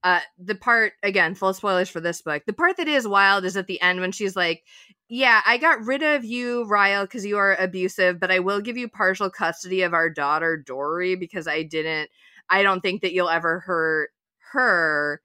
Uh 0.04 0.20
the 0.38 0.54
part 0.54 0.92
again, 1.02 1.34
full 1.34 1.52
spoilers 1.54 1.88
for 1.88 2.00
this 2.00 2.22
book. 2.22 2.42
The 2.46 2.52
part 2.52 2.76
that 2.76 2.88
is 2.88 3.06
wild 3.08 3.44
is 3.44 3.56
at 3.56 3.66
the 3.66 3.80
end 3.80 4.00
when 4.00 4.12
she's 4.12 4.36
like, 4.36 4.62
"Yeah, 5.08 5.40
I 5.46 5.58
got 5.58 5.84
rid 5.84 6.02
of 6.02 6.24
you, 6.24 6.64
Ryle, 6.66 7.06
cuz 7.06 7.26
you 7.26 7.36
are 7.38 7.56
abusive, 7.56 8.20
but 8.20 8.30
I 8.30 8.38
will 8.40 8.60
give 8.60 8.76
you 8.76 8.88
partial 8.88 9.30
custody 9.30 9.82
of 9.82 9.94
our 9.94 10.08
daughter 10.10 10.56
Dory 10.56 11.16
because 11.16 11.48
I 11.48 11.62
didn't 11.64 12.10
I 12.50 12.62
don't 12.62 12.80
think 12.80 13.02
that 13.02 13.12
you'll 13.12 13.28
ever 13.30 13.60
hurt 13.60 14.10
her." 14.52 15.20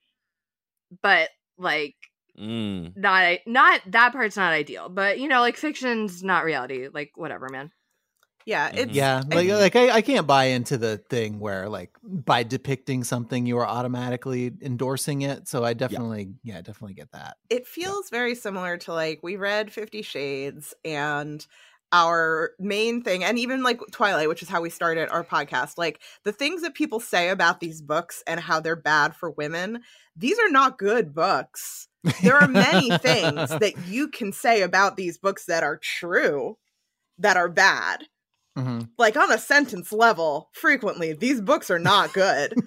But 1.02 1.30
like 1.58 1.96
Mm. 2.40 2.96
not 2.96 3.40
not 3.46 3.82
that 3.88 4.12
part's 4.14 4.38
not 4.38 4.54
ideal 4.54 4.90
but 4.90 5.20
you 5.20 5.28
know 5.28 5.42
like 5.42 5.56
fiction's 5.58 6.24
not 6.24 6.44
reality 6.46 6.88
like 6.92 7.12
whatever 7.16 7.48
man 7.50 7.72
Yeah, 8.46 8.68
it's 8.68 8.82
mm-hmm. 8.82 8.96
Yeah, 8.96 9.24
I- 9.32 9.36
like 9.36 9.50
like 9.50 9.76
I, 9.76 9.96
I 9.98 10.02
can't 10.02 10.28
buy 10.28 10.46
into 10.46 10.78
the 10.78 10.98
thing 10.98 11.40
where 11.40 11.70
like 11.70 11.92
by 12.04 12.44
depicting 12.44 13.04
something 13.04 13.46
you 13.46 13.58
are 13.58 13.68
automatically 13.68 14.52
endorsing 14.62 15.22
it. 15.22 15.48
So 15.48 15.64
I 15.64 15.74
definitely 15.74 16.34
yeah, 16.44 16.62
definitely 16.62 16.96
get 16.96 17.12
that. 17.12 17.38
it 17.50 17.68
feels 17.68 18.10
very 18.10 18.36
similar 18.36 18.78
to 18.80 18.94
like 18.94 19.20
we 19.24 19.36
read 19.36 19.72
50 19.72 20.02
shades 20.02 20.74
and 20.84 21.46
our 21.94 22.54
main 22.60 23.04
thing 23.04 23.24
and 23.24 23.38
even 23.38 23.62
like 23.62 23.80
twilight 23.92 24.28
which 24.28 24.42
is 24.42 24.50
how 24.50 24.60
we 24.60 24.70
started 24.72 25.08
our 25.10 25.24
podcast 25.24 25.78
like 25.78 26.02
the 26.24 26.32
things 26.32 26.64
that 26.64 26.74
people 26.74 27.00
say 27.00 27.30
about 27.30 27.60
these 27.60 27.84
books 27.84 28.24
and 28.26 28.40
how 28.40 28.60
they're 28.60 28.76
bad 28.76 29.16
for 29.16 29.30
women 29.30 29.80
these 30.16 30.40
are 30.40 30.50
not 30.50 30.80
good 30.80 31.14
books 31.14 31.88
there 32.24 32.36
are 32.36 32.48
many 32.48 32.90
things 32.98 33.50
that 33.60 33.74
you 33.86 34.08
can 34.08 34.34
say 34.34 34.64
about 34.64 34.98
these 34.98 35.20
books 35.20 35.46
that 35.46 35.62
are 35.62 35.78
true 35.78 36.58
that 37.20 37.38
are 37.38 37.50
bad 37.50 38.04
Mhm. 38.58 38.88
like 39.00 39.18
on 39.18 39.32
a 39.32 39.38
sentence 39.40 39.92
level 39.92 40.50
frequently 40.54 41.14
these 41.14 41.42
books 41.42 41.72
are 41.72 41.80
not 41.80 42.14
good 42.14 42.54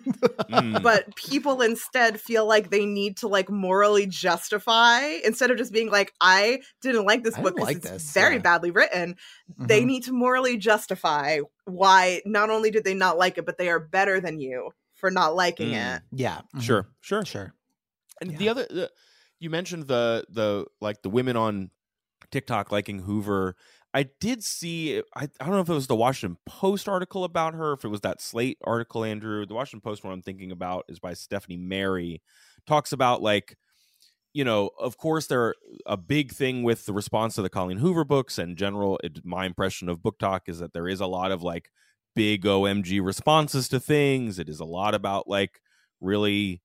Mm. 0.50 0.82
but 0.82 1.14
people 1.16 1.60
instead 1.62 2.20
feel 2.20 2.46
like 2.46 2.70
they 2.70 2.86
need 2.86 3.16
to 3.18 3.28
like 3.28 3.48
morally 3.50 4.06
justify 4.06 5.00
instead 5.24 5.50
of 5.50 5.58
just 5.58 5.72
being 5.72 5.90
like 5.90 6.12
i 6.20 6.60
didn't 6.82 7.04
like 7.04 7.22
this 7.24 7.36
I 7.36 7.42
book 7.42 7.54
because 7.54 7.68
like 7.68 7.76
it's 7.78 7.90
this, 7.90 8.12
very 8.12 8.34
yeah. 8.36 8.42
badly 8.42 8.70
written 8.72 9.16
they 9.58 9.82
Mhm. 9.82 9.86
need 9.86 10.04
to 10.04 10.12
morally 10.12 10.56
justify 10.56 11.38
why 11.66 12.20
not 12.24 12.50
only 12.50 12.70
did 12.70 12.84
they 12.84 12.94
not 12.94 13.18
like 13.18 13.38
it 13.38 13.46
but 13.46 13.58
they 13.58 13.68
are 13.68 13.80
better 13.80 14.20
than 14.20 14.40
you 14.40 14.70
for 14.94 15.10
not 15.10 15.34
liking 15.36 15.70
Mm. 15.70 15.96
it 15.96 16.02
yeah, 16.12 16.40
mhm. 16.54 16.62
Sure, 16.62 16.88
sure. 17.00 17.24
sure. 17.24 17.54
And 18.20 18.32
Yeah. 18.32 18.38
the 18.38 18.48
other, 18.48 18.66
the, 18.70 18.90
you 19.40 19.50
mentioned 19.50 19.88
the 19.88 20.24
the 20.30 20.66
like 20.80 21.02
the 21.02 21.10
women 21.10 21.36
on 21.36 21.70
TikTok 22.30 22.72
liking 22.72 23.00
Hoover. 23.00 23.56
I 23.96 24.04
did 24.20 24.44
see. 24.44 24.98
I, 25.14 25.22
I 25.22 25.46
don't 25.46 25.52
know 25.52 25.60
if 25.60 25.70
it 25.70 25.72
was 25.72 25.86
the 25.86 25.96
Washington 25.96 26.36
Post 26.44 26.86
article 26.86 27.24
about 27.24 27.54
her, 27.54 27.72
if 27.72 27.82
it 27.82 27.88
was 27.88 28.02
that 28.02 28.20
Slate 28.20 28.58
article, 28.62 29.04
Andrew. 29.04 29.46
The 29.46 29.54
Washington 29.54 29.80
Post 29.80 30.04
one 30.04 30.12
I'm 30.12 30.20
thinking 30.20 30.52
about 30.52 30.84
is 30.90 30.98
by 30.98 31.14
Stephanie 31.14 31.56
Merry. 31.56 32.20
Talks 32.66 32.92
about 32.92 33.22
like, 33.22 33.56
you 34.34 34.44
know, 34.44 34.68
of 34.78 34.98
course, 34.98 35.28
there 35.28 35.54
a 35.86 35.96
big 35.96 36.32
thing 36.32 36.62
with 36.62 36.84
the 36.84 36.92
response 36.92 37.36
to 37.36 37.42
the 37.42 37.48
Colleen 37.48 37.78
Hoover 37.78 38.04
books 38.04 38.36
and 38.36 38.58
general. 38.58 39.00
It, 39.02 39.24
my 39.24 39.46
impression 39.46 39.88
of 39.88 40.00
BookTok 40.00 40.40
is 40.48 40.58
that 40.58 40.74
there 40.74 40.88
is 40.88 41.00
a 41.00 41.06
lot 41.06 41.32
of 41.32 41.42
like 41.42 41.70
big 42.14 42.44
OMG 42.44 43.02
responses 43.02 43.66
to 43.70 43.80
things. 43.80 44.38
It 44.38 44.50
is 44.50 44.60
a 44.60 44.66
lot 44.66 44.94
about 44.94 45.26
like 45.26 45.62
really 46.02 46.60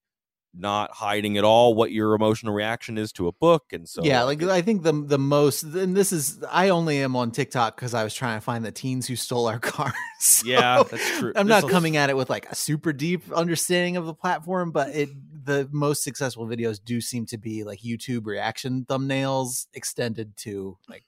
not 0.54 0.90
hiding 0.92 1.38
at 1.38 1.44
all 1.44 1.74
what 1.74 1.92
your 1.92 2.14
emotional 2.14 2.52
reaction 2.52 2.98
is 2.98 3.10
to 3.12 3.26
a 3.26 3.32
book 3.32 3.64
and 3.72 3.88
so 3.88 4.02
yeah, 4.04 4.22
like 4.24 4.42
I 4.42 4.60
think 4.60 4.82
the 4.82 4.92
the 4.92 5.18
most, 5.18 5.62
and 5.62 5.96
this 5.96 6.12
is 6.12 6.44
I 6.50 6.68
only 6.68 6.98
am 7.02 7.16
on 7.16 7.30
TikTok 7.30 7.74
because 7.74 7.94
I 7.94 8.04
was 8.04 8.12
trying 8.14 8.36
to 8.36 8.40
find 8.44 8.62
the 8.64 8.70
teens 8.72 9.06
who 9.06 9.16
stole 9.16 9.46
our 9.48 9.58
cars. 9.72 9.94
So 10.20 10.46
yeah 10.46 10.82
that's 10.82 11.18
true 11.18 11.32
I'm 11.34 11.46
not 11.46 11.62
This'll- 11.62 11.70
coming 11.70 11.96
at 11.96 12.10
it 12.10 12.16
with 12.16 12.28
like 12.28 12.50
a 12.50 12.54
super 12.54 12.92
deep 12.92 13.22
understanding 13.32 13.96
of 13.96 14.04
the 14.06 14.14
platform, 14.14 14.72
but 14.72 14.90
it 14.94 15.08
the 15.44 15.68
most 15.72 16.04
successful 16.04 16.46
videos 16.46 16.78
do 16.84 17.00
seem 17.00 17.26
to 17.26 17.38
be 17.38 17.64
like 17.64 17.80
YouTube 17.80 18.26
reaction 18.26 18.84
thumbnails 18.88 19.66
extended 19.74 20.36
to 20.36 20.76
like 20.88 21.04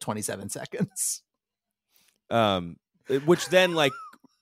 27 0.00 0.48
seconds. 0.48 1.22
um 2.30 2.76
which 3.24 3.48
then 3.50 3.74
like 3.74 3.92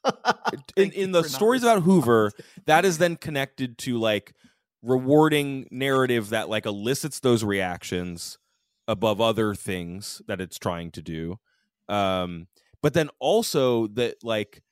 in, 0.77 0.91
in 0.93 1.13
the 1.13 1.25
stories 1.25 1.63
about 1.63 1.83
hoover 1.83 2.31
that 2.67 2.85
is 2.85 2.99
then 2.99 3.17
connected 3.17 3.79
to 3.79 3.99
like 3.99 4.35
rewarding 4.83 5.67
narrative 5.71 6.31
that 6.31 6.49
like 6.49 6.67
elicits 6.67 7.21
those 7.21 7.43
reactions 7.43 8.39
above 8.87 9.21
other 9.21 9.55
things 9.55 10.21
that 10.27 10.41
it's 10.41 10.59
trying 10.59 10.91
to 10.91 11.03
do. 11.03 11.39
Um 11.89 12.49
but 12.83 12.93
then 12.93 13.09
also 13.19 13.87
that 13.89 14.23
like 14.23 14.63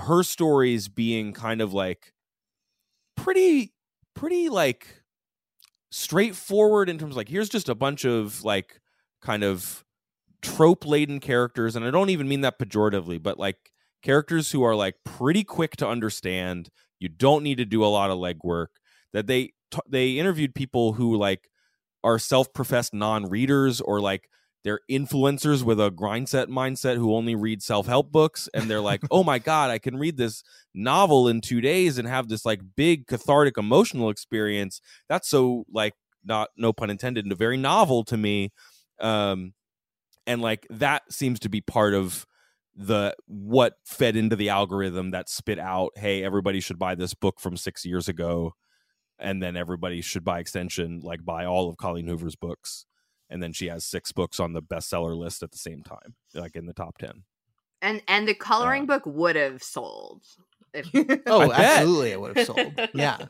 her 0.00 0.22
stories 0.22 0.88
being 0.88 1.32
kind 1.32 1.60
of 1.60 1.72
like 1.74 2.14
pretty 3.16 3.74
pretty 4.14 4.48
like 4.48 5.02
straightforward 5.90 6.88
in 6.88 6.98
terms 6.98 7.12
of 7.12 7.16
like 7.16 7.28
here's 7.28 7.48
just 7.48 7.68
a 7.68 7.74
bunch 7.74 8.04
of 8.04 8.42
like 8.42 8.80
kind 9.20 9.44
of 9.44 9.84
trope 10.42 10.86
laden 10.86 11.20
characters 11.20 11.76
and 11.76 11.84
i 11.84 11.90
don't 11.90 12.10
even 12.10 12.28
mean 12.28 12.40
that 12.42 12.58
pejoratively 12.58 13.22
but 13.22 13.38
like 13.38 13.72
characters 14.06 14.52
who 14.52 14.62
are 14.62 14.76
like 14.76 14.94
pretty 15.04 15.42
quick 15.42 15.76
to 15.76 15.88
understand 15.88 16.70
you 17.00 17.08
don't 17.08 17.42
need 17.42 17.58
to 17.58 17.64
do 17.64 17.84
a 17.84 17.86
lot 17.86 18.08
of 18.08 18.18
legwork 18.18 18.68
that 19.12 19.26
they 19.26 19.52
t- 19.72 19.80
they 19.88 20.10
interviewed 20.12 20.54
people 20.54 20.92
who 20.92 21.16
like 21.16 21.48
are 22.04 22.16
self-professed 22.16 22.94
non-readers 22.94 23.80
or 23.80 24.00
like 24.00 24.28
they're 24.62 24.78
influencers 24.88 25.64
with 25.64 25.80
a 25.80 25.90
grind 25.90 26.28
set 26.28 26.48
mindset 26.48 26.96
who 26.96 27.16
only 27.16 27.34
read 27.34 27.60
self-help 27.60 28.12
books 28.12 28.48
and 28.54 28.70
they're 28.70 28.80
like 28.80 29.02
oh 29.10 29.24
my 29.24 29.40
god 29.40 29.70
i 29.70 29.78
can 29.78 29.96
read 29.96 30.16
this 30.16 30.44
novel 30.72 31.26
in 31.26 31.40
two 31.40 31.60
days 31.60 31.98
and 31.98 32.06
have 32.06 32.28
this 32.28 32.44
like 32.44 32.60
big 32.76 33.08
cathartic 33.08 33.58
emotional 33.58 34.10
experience. 34.10 34.80
That's 35.08 35.28
so 35.28 35.64
like 35.72 35.94
not 36.24 36.50
no 36.56 36.72
pun 36.72 36.90
intended 36.90 37.24
and 37.24 37.36
very 37.36 37.56
novel 37.56 38.04
to 38.04 38.16
me 38.16 38.52
um 39.00 39.52
and 40.26 40.40
like 40.42 40.66
that 40.70 41.02
seems 41.10 41.40
to 41.40 41.48
be 41.48 41.60
part 41.60 41.94
of 41.94 42.26
the 42.76 43.14
what 43.26 43.74
fed 43.84 44.16
into 44.16 44.36
the 44.36 44.50
algorithm 44.50 45.10
that 45.10 45.28
spit 45.30 45.58
out 45.58 45.90
hey 45.96 46.22
everybody 46.22 46.60
should 46.60 46.78
buy 46.78 46.94
this 46.94 47.14
book 47.14 47.40
from 47.40 47.56
six 47.56 47.86
years 47.86 48.06
ago 48.06 48.52
and 49.18 49.42
then 49.42 49.56
everybody 49.56 50.02
should 50.02 50.22
buy 50.24 50.38
extension 50.38 51.00
like 51.02 51.24
buy 51.24 51.46
all 51.46 51.70
of 51.70 51.78
colleen 51.78 52.06
hoover's 52.06 52.36
books 52.36 52.84
and 53.30 53.42
then 53.42 53.52
she 53.52 53.66
has 53.66 53.84
six 53.84 54.12
books 54.12 54.38
on 54.38 54.52
the 54.52 54.62
bestseller 54.62 55.16
list 55.16 55.42
at 55.42 55.50
the 55.50 55.58
same 55.58 55.82
time, 55.82 56.14
like 56.32 56.54
in 56.54 56.66
the 56.66 56.72
top 56.72 56.96
ten. 56.98 57.24
And 57.82 58.00
and 58.06 58.28
the 58.28 58.34
coloring 58.34 58.82
Um, 58.82 58.86
book 58.86 59.02
would 59.04 59.34
have 59.34 59.64
sold. 59.64 60.22
If, 60.72 60.88
Oh, 61.26 61.50
absolutely, 61.50 62.12
it 62.12 62.20
would 62.20 62.36
have 62.36 62.46
sold. 62.46 62.80
Yeah. 62.94 63.26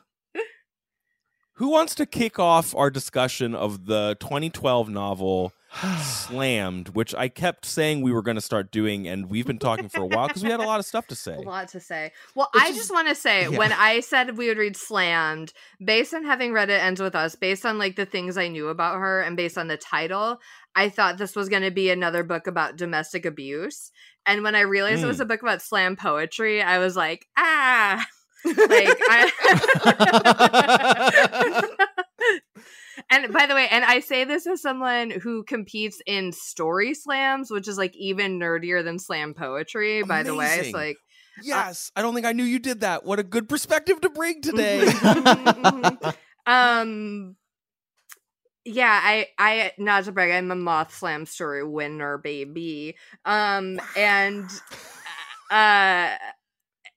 Who 1.56 1.70
wants 1.70 1.94
to 1.96 2.06
kick 2.06 2.38
off 2.38 2.74
our 2.74 2.90
discussion 2.90 3.54
of 3.54 3.86
the 3.86 4.16
2012 4.20 4.88
novel 4.90 5.52
Slammed, 6.02 6.90
which 6.90 7.14
I 7.14 7.28
kept 7.28 7.64
saying 7.64 8.00
we 8.02 8.12
were 8.12 8.22
going 8.22 8.34
to 8.36 8.40
start 8.42 8.70
doing, 8.70 9.06
and 9.08 9.28
we've 9.30 9.46
been 9.46 9.58
talking 9.58 9.88
for 9.88 10.00
a 10.02 10.06
while 10.06 10.28
because 10.28 10.42
we 10.42 10.50
had 10.50 10.60
a 10.60 10.64
lot 10.66 10.80
of 10.80 10.86
stuff 10.86 11.06
to 11.08 11.14
say. 11.26 11.34
a 11.34 11.40
lot 11.40 11.68
to 11.68 11.80
say. 11.80 12.12
Well, 12.34 12.48
Which 12.54 12.62
I 12.62 12.68
is- 12.68 12.76
just 12.76 12.90
want 12.90 13.08
to 13.08 13.14
say 13.14 13.42
yeah. 13.42 13.48
when 13.58 13.72
I 13.72 14.00
said 14.00 14.36
we 14.36 14.48
would 14.48 14.58
read 14.58 14.76
Slammed, 14.76 15.52
based 15.84 16.14
on 16.14 16.24
having 16.24 16.52
read 16.52 16.70
it 16.70 16.80
ends 16.82 17.00
with 17.00 17.14
us, 17.14 17.34
based 17.34 17.64
on 17.66 17.78
like 17.78 17.96
the 17.96 18.06
things 18.06 18.36
I 18.38 18.48
knew 18.48 18.68
about 18.68 18.96
her, 19.00 19.20
and 19.22 19.36
based 19.36 19.58
on 19.58 19.68
the 19.68 19.76
title, 19.76 20.38
I 20.74 20.88
thought 20.88 21.18
this 21.18 21.34
was 21.36 21.48
going 21.48 21.62
to 21.62 21.70
be 21.70 21.90
another 21.90 22.22
book 22.22 22.46
about 22.46 22.76
domestic 22.76 23.24
abuse. 23.26 23.92
And 24.24 24.42
when 24.42 24.54
I 24.54 24.60
realized 24.60 25.02
it 25.02 25.06
was 25.06 25.18
Mm. 25.18 25.22
a 25.22 25.26
book 25.26 25.42
about 25.42 25.62
slam 25.62 25.96
poetry, 25.96 26.60
I 26.62 26.78
was 26.78 26.96
like, 26.96 27.26
ah, 27.36 28.06
like 28.46 28.98
I. 29.08 29.30
And 33.08 33.32
by 33.32 33.46
the 33.46 33.54
way, 33.54 33.68
and 33.70 33.84
I 33.84 34.00
say 34.00 34.24
this 34.24 34.46
as 34.46 34.60
someone 34.60 35.10
who 35.10 35.44
competes 35.44 36.00
in 36.06 36.32
story 36.32 36.92
slams, 36.94 37.50
which 37.50 37.68
is 37.68 37.78
like 37.78 37.94
even 37.94 38.40
nerdier 38.40 38.82
than 38.82 38.98
slam 38.98 39.32
poetry, 39.34 40.02
by 40.02 40.22
the 40.22 40.34
way. 40.34 40.58
It's 40.60 40.72
like 40.72 40.96
Yes, 41.42 41.92
I 41.94 42.02
don't 42.02 42.14
think 42.14 42.26
I 42.26 42.32
knew 42.32 42.44
you 42.44 42.58
did 42.58 42.80
that. 42.80 43.04
What 43.04 43.18
a 43.18 43.22
good 43.22 43.48
perspective 43.48 44.00
to 44.00 44.10
bring 44.10 44.40
today. 44.42 44.90
Um 46.46 47.36
yeah 48.66 49.00
i 49.02 49.26
i 49.38 49.72
not 49.78 50.04
to 50.04 50.12
brag 50.12 50.32
i'm 50.32 50.50
a 50.50 50.56
moth 50.56 50.92
slam 50.92 51.24
story 51.24 51.64
winner 51.64 52.18
baby 52.18 52.96
um 53.24 53.80
and 53.96 54.50
uh 55.50 56.14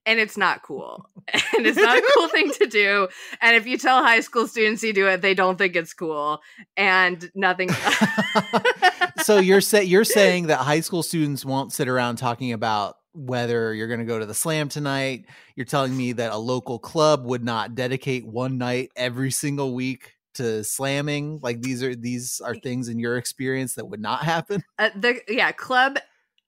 and 0.10 0.20
it's 0.20 0.36
not 0.36 0.64
cool 0.64 1.06
and 1.34 1.68
it's 1.68 1.78
not 1.78 1.98
a 1.98 2.04
cool 2.16 2.28
thing 2.30 2.52
to 2.52 2.66
do 2.66 3.08
and 3.42 3.56
if 3.56 3.68
you 3.68 3.78
tell 3.78 4.04
high 4.04 4.20
school 4.20 4.48
students 4.48 4.82
you 4.82 4.92
do 4.92 5.08
it 5.08 5.22
they 5.22 5.36
don't 5.36 5.58
think 5.58 5.76
it's 5.76 5.94
cool 5.94 6.42
and 6.76 7.32
nothing 7.36 7.70
so 9.22 9.38
you're 9.38 9.62
say, 9.62 9.84
you're 9.84 10.04
saying 10.04 10.48
that 10.48 10.58
high 10.58 10.80
school 10.80 11.04
students 11.04 11.46
won't 11.46 11.72
sit 11.72 11.88
around 11.88 12.16
talking 12.16 12.52
about 12.52 12.96
whether 13.14 13.74
you're 13.74 13.88
going 13.88 14.00
to 14.00 14.06
go 14.06 14.20
to 14.20 14.26
the 14.26 14.34
slam 14.34 14.70
tonight. 14.70 15.26
You're 15.56 15.66
telling 15.66 15.96
me 15.96 16.14
that 16.14 16.32
a 16.32 16.38
local 16.38 16.80
club 16.80 17.26
would 17.26 17.44
not 17.44 17.76
dedicate 17.76 18.26
one 18.26 18.58
night 18.58 18.92
every 18.96 19.32
single 19.32 19.74
week 19.74 20.14
to 20.36 20.64
slamming. 20.64 21.40
Like 21.42 21.62
these 21.62 21.84
are 21.84 21.96
these 21.96 22.42
are 22.44 22.56
things 22.56 22.88
in 22.88 23.00
your 23.00 23.18
experience 23.18 23.76
that 23.76 23.86
would 23.86 24.00
not 24.00 24.24
happen. 24.24 24.64
Uh, 24.78 24.90
the 24.96 25.22
yeah, 25.28 25.52
Club 25.52 25.98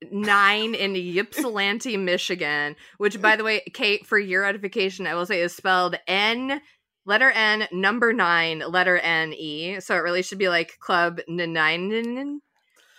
Nine 0.09 0.73
in 0.73 0.95
Ypsilanti, 0.95 1.97
Michigan. 1.97 2.75
Which, 2.97 3.21
by 3.21 3.35
the 3.35 3.43
way, 3.43 3.61
Kait, 3.71 4.05
for 4.05 4.17
your 4.17 4.45
edification, 4.45 5.05
I 5.05 5.13
will 5.15 5.25
say 5.25 5.41
is 5.41 5.53
spelled 5.55 5.95
N 6.07 6.61
letter 7.05 7.29
N 7.31 7.67
number 7.71 8.13
nine 8.13 8.59
letter 8.67 8.97
N 8.97 9.33
E. 9.33 9.79
So 9.79 9.95
it 9.95 9.99
really 9.99 10.21
should 10.23 10.37
be 10.39 10.49
like 10.49 10.77
Club 10.79 11.19
Nine. 11.27 12.41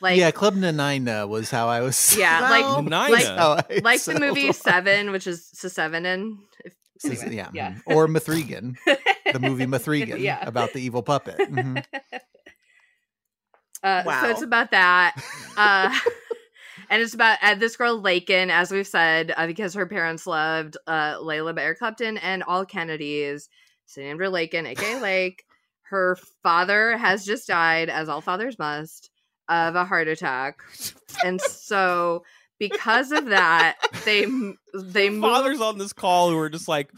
Like 0.00 0.18
yeah, 0.18 0.32
Club 0.32 0.54
Nanaina 0.54 1.28
was 1.28 1.50
how 1.50 1.68
I 1.68 1.80
was. 1.80 2.16
yeah, 2.18 2.40
Well, 2.50 2.74
like 2.74 2.84
Nina. 2.84 2.96
like 3.08 3.24
I 3.24 3.80
like 3.84 4.02
the 4.02 4.18
movie 4.18 4.48
on- 4.48 4.52
Seven, 4.54 5.12
which 5.12 5.26
is 5.28 5.48
Seven 5.52 6.04
in. 6.06 6.38
Anyway, 7.04 7.34
yeah, 7.34 7.48
yeah. 7.52 7.72
mhm. 7.72 7.82
or 7.96 8.06
Mithrigan, 8.08 8.76
the 8.86 9.38
movie 9.40 9.66
Mithrigan, 9.66 10.20
Yeah. 10.20 10.38
about 10.46 10.72
the 10.72 10.78
evil 10.80 11.02
puppet. 11.02 11.36
Mhm. 11.38 11.84
Uh, 13.82 14.02
So 14.02 14.08
Wow. 14.08 14.30
it's 14.30 14.42
about 14.42 14.70
that. 14.70 15.16
Uh, 15.56 15.98
and 16.92 17.00
it's 17.00 17.14
about 17.14 17.38
uh, 17.40 17.54
this 17.54 17.74
girl, 17.74 18.02
Layken, 18.02 18.50
as 18.50 18.70
we've 18.70 18.86
said, 18.86 19.32
uh, 19.34 19.46
because 19.46 19.72
her 19.72 19.86
parents 19.86 20.26
loved 20.26 20.76
uh, 20.86 21.14
Layla 21.14 21.54
by 21.56 21.62
Eric 21.62 21.78
Clapton 21.78 22.18
and 22.18 22.42
all 22.42 22.66
Kennedys. 22.66 23.48
So 23.86 24.02
named 24.02 24.20
her 24.20 24.26
Layken, 24.26 24.66
aka 24.66 25.00
Lake. 25.00 25.44
Her 25.84 26.18
father 26.42 26.98
has 26.98 27.24
just 27.24 27.48
died, 27.48 27.88
as 27.88 28.10
all 28.10 28.20
fathers 28.20 28.58
must, 28.58 29.08
of 29.48 29.74
a 29.74 29.86
heart 29.86 30.06
attack. 30.06 30.60
And 31.24 31.40
so 31.40 32.24
because 32.58 33.10
of 33.10 33.24
that, 33.26 33.78
they 34.04 34.26
they 34.74 35.08
moved. 35.10 35.22
Fathers 35.22 35.62
on 35.62 35.78
this 35.78 35.94
call 35.94 36.30
who 36.30 36.38
are 36.38 36.50
just 36.50 36.68
like, 36.68 36.90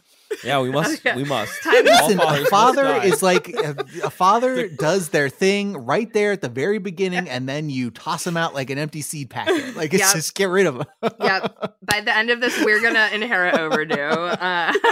yeah, 0.42 0.60
we 0.60 0.70
must, 0.70 1.04
Yeah. 1.04 1.16
we 1.16 1.24
must. 1.24 1.62
Time- 1.62 1.86
All 1.86 2.08
Listen, 2.08 2.20
a 2.20 2.44
father 2.46 2.82
die. 2.84 3.04
is 3.04 3.22
like 3.22 3.48
a, 3.50 3.76
a 4.04 4.10
father 4.10 4.68
does 4.78 5.10
their 5.10 5.28
thing 5.28 5.76
right 5.76 6.10
there 6.12 6.32
at 6.32 6.40
the 6.40 6.48
very 6.48 6.78
beginning, 6.78 7.28
and 7.28 7.48
then 7.48 7.68
you 7.70 7.90
toss 7.90 8.24
them 8.24 8.36
out 8.36 8.54
like 8.54 8.70
an 8.70 8.78
empty 8.78 9.02
seed 9.02 9.30
packet. 9.30 9.76
Like 9.76 9.92
it's 9.94 10.02
Yep. 10.02 10.12
just 10.14 10.34
get 10.34 10.48
rid 10.48 10.66
of 10.66 10.78
them. 10.78 10.86
Yep. 11.20 11.74
By 11.82 12.00
the 12.00 12.16
end 12.16 12.30
of 12.30 12.40
this, 12.40 12.58
we're 12.64 12.80
gonna 12.80 13.10
inherit 13.12 13.54
overdue. 13.58 13.94
Uh, 14.00 14.72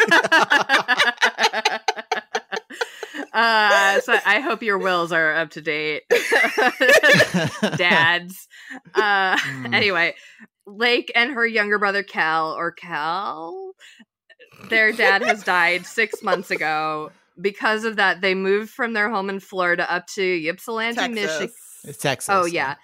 uh, 3.33 4.01
so 4.01 4.17
I 4.27 4.41
hope 4.41 4.63
your 4.63 4.79
wills 4.79 5.13
are 5.13 5.35
up 5.35 5.51
to 5.51 5.61
date, 5.61 6.03
dads. 7.77 8.49
Uh, 8.95 9.37
Mm. 9.37 9.75
anyway, 9.75 10.15
Lake 10.67 11.11
and 11.15 11.33
her 11.33 11.47
younger 11.47 11.79
brother 11.79 12.03
Cal, 12.03 12.53
or 12.53 12.71
Cal, 12.73 13.73
their 14.69 14.93
dad 14.93 15.23
has 15.23 15.43
died 15.43 15.87
six 15.87 16.23
months 16.23 16.51
ago. 16.51 17.11
Because 17.41 17.85
of 17.85 17.97
that, 17.97 18.21
they 18.21 18.35
moved 18.35 18.71
from 18.71 18.93
their 18.93 19.09
home 19.11 19.31
in 19.31 19.41
Florida 19.41 19.91
up 19.91 20.07
to 20.15 20.23
Ypsilanti, 20.49 21.09
Michigan. 21.09 21.29
Texas. 21.49 21.81
It's 21.85 21.99
Texas. 21.99 22.29
Oh 22.31 22.45
yeah. 22.45 22.75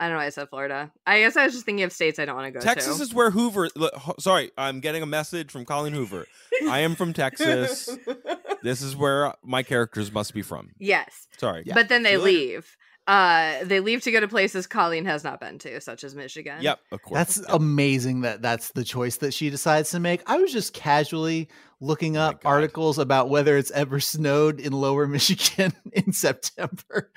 I 0.00 0.04
don't 0.06 0.12
know 0.14 0.18
why 0.18 0.26
I 0.26 0.30
said 0.30 0.48
Florida. 0.50 0.90
I 1.06 1.20
guess 1.20 1.36
I 1.38 1.44
was 1.44 1.54
just 1.54 1.64
thinking 1.64 1.82
of 1.84 1.92
states 1.92 2.18
I 2.18 2.24
don't 2.26 2.36
want 2.36 2.46
to 2.46 2.50
go 2.52 2.60
to 2.60 2.66
Texas 2.66 2.96
to. 2.98 3.02
is 3.02 3.14
where 3.14 3.30
Hoover. 3.30 3.68
look, 3.76 3.94
Sorry, 4.18 4.50
I'm 4.58 4.80
getting 4.80 5.02
a 5.02 5.06
message 5.06 5.50
from 5.50 5.64
Colleen 5.64 5.94
Hoover. 5.94 6.26
I 6.68 6.80
am 6.80 6.94
from 6.96 7.12
Texas. 7.14 7.88
this 8.62 8.82
is 8.82 8.94
where 8.94 9.32
my 9.42 9.62
characters 9.62 10.12
must 10.12 10.34
be 10.34 10.42
from. 10.42 10.70
yes. 10.78 11.26
Sorry. 11.38 11.62
Yeah. 11.66 11.74
But 11.74 11.88
then 11.88 12.02
they 12.02 12.12
See 12.12 12.16
later. 12.18 12.38
leave. 12.38 12.76
Uh, 13.06 13.64
they 13.64 13.78
leave 13.80 14.02
to 14.02 14.10
go 14.10 14.18
to 14.18 14.26
places 14.26 14.66
Colleen 14.66 15.04
has 15.04 15.22
not 15.22 15.40
been 15.40 15.58
to, 15.60 15.80
such 15.80 16.02
as 16.02 16.14
Michigan. 16.16 16.60
Yep, 16.60 16.80
of 16.90 17.02
course. 17.02 17.18
That's 17.18 17.36
Yep. 17.38 17.46
amazing 17.50 18.22
that 18.22 18.42
that's 18.42 18.70
the 18.72 18.82
choice 18.82 19.18
that 19.18 19.32
she 19.32 19.48
decides 19.48 19.90
to 19.92 20.00
make. 20.00 20.22
I 20.28 20.38
was 20.38 20.52
just 20.52 20.72
casually 20.74 21.48
looking 21.80 22.16
Oh 22.16 22.22
up 22.22 22.42
God. 22.42 22.48
articles 22.48 22.98
about 22.98 23.28
whether 23.28 23.56
it's 23.56 23.70
ever 23.70 24.00
snowed 24.00 24.58
in 24.58 24.72
lower 24.72 25.06
Michigan 25.06 25.72
in 25.92 26.12
September. 26.12 27.12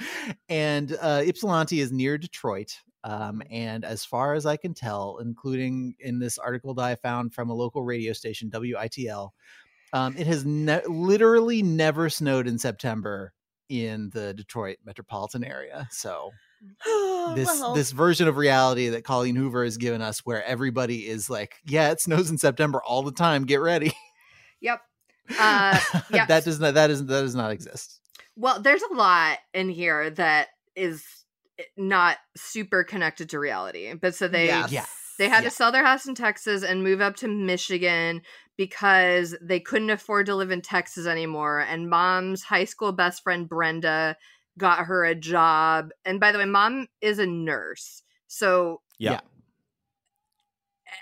And 0.47 0.95
uh, 1.01 1.23
Ypsilanti 1.25 1.79
is 1.79 1.91
near 1.91 2.17
Detroit. 2.17 2.77
Um, 3.03 3.41
and 3.49 3.85
as 3.85 4.03
far 4.05 4.33
as 4.35 4.45
I 4.45 4.57
can 4.57 4.73
tell, 4.73 5.19
including 5.21 5.95
in 5.99 6.19
this 6.19 6.37
article 6.37 6.73
that 6.75 6.83
I 6.83 6.95
found 6.95 7.33
from 7.33 7.49
a 7.49 7.53
local 7.53 7.83
radio 7.83 8.11
station, 8.13 8.51
WITL, 8.51 9.29
um, 9.93 10.15
it 10.17 10.27
has 10.27 10.45
ne- 10.45 10.85
literally 10.85 11.63
never 11.63 12.09
snowed 12.09 12.45
in 12.45 12.59
September 12.59 13.33
in 13.69 14.09
the 14.13 14.33
Detroit 14.33 14.77
metropolitan 14.83 15.43
area. 15.43 15.87
So 15.91 16.31
this 17.35 17.47
Well, 17.47 17.73
this 17.73 17.91
version 17.91 18.27
of 18.27 18.35
reality 18.37 18.89
that 18.89 19.03
Colleen 19.03 19.35
Hoover 19.35 19.63
has 19.63 19.77
given 19.77 20.01
us, 20.01 20.19
where 20.25 20.43
everybody 20.43 21.07
is 21.07 21.29
like, 21.29 21.55
"Yeah, 21.65 21.91
it 21.91 22.01
snows 22.01 22.29
in 22.29 22.37
September 22.37 22.81
all 22.85 23.03
the 23.03 23.11
time. 23.13 23.45
Get 23.45 23.61
ready." 23.61 23.93
Yep. 24.61 24.81
Uh, 25.39 25.79
yeah. 26.13 26.25
that 26.25 26.43
does 26.43 26.59
not 26.59 26.73
that 26.73 26.89
is 26.89 27.05
that 27.05 27.21
does 27.21 27.35
not 27.35 27.51
exist. 27.51 28.01
Well, 28.35 28.61
there's 28.61 28.81
a 28.81 28.93
lot 28.93 29.37
in 29.53 29.69
here 29.69 30.09
that 30.09 30.47
is 30.75 31.05
eh, 31.59 31.63
not 31.77 32.17
super 32.35 32.83
connected 32.83 33.29
to 33.29 33.39
reality. 33.39 33.93
But 33.93 34.15
so 34.15 34.27
they 34.27 34.47
yes. 34.47 35.15
they 35.17 35.29
had 35.29 35.43
Yeah. 35.43 35.49
to 35.49 35.55
sell 35.55 35.71
their 35.71 35.85
house 35.85 36.05
in 36.07 36.15
Texas 36.15 36.63
and 36.63 36.83
move 36.83 36.99
up 36.99 37.15
to 37.17 37.27
Michigan 37.27 38.21
because 38.59 39.37
they 39.41 39.61
couldn't 39.61 39.89
afford 39.89 40.25
to 40.25 40.35
live 40.35 40.51
in 40.51 40.61
Texas 40.61 41.07
anymore. 41.07 41.61
And 41.61 41.89
mom's 41.89 42.43
high 42.43 42.65
school 42.65 42.91
best 42.91 43.23
friend 43.23 43.47
Brenda 43.47 44.17
got 44.57 44.79
her 44.79 45.05
a 45.05 45.15
job. 45.15 45.91
And 46.03 46.19
by 46.19 46.33
the 46.33 46.39
way, 46.39 46.43
mom 46.43 46.87
is 46.99 47.19
a 47.19 47.25
nurse. 47.25 48.03
So 48.27 48.81
Yeah. 48.97 49.11
Yeah. 49.13 49.19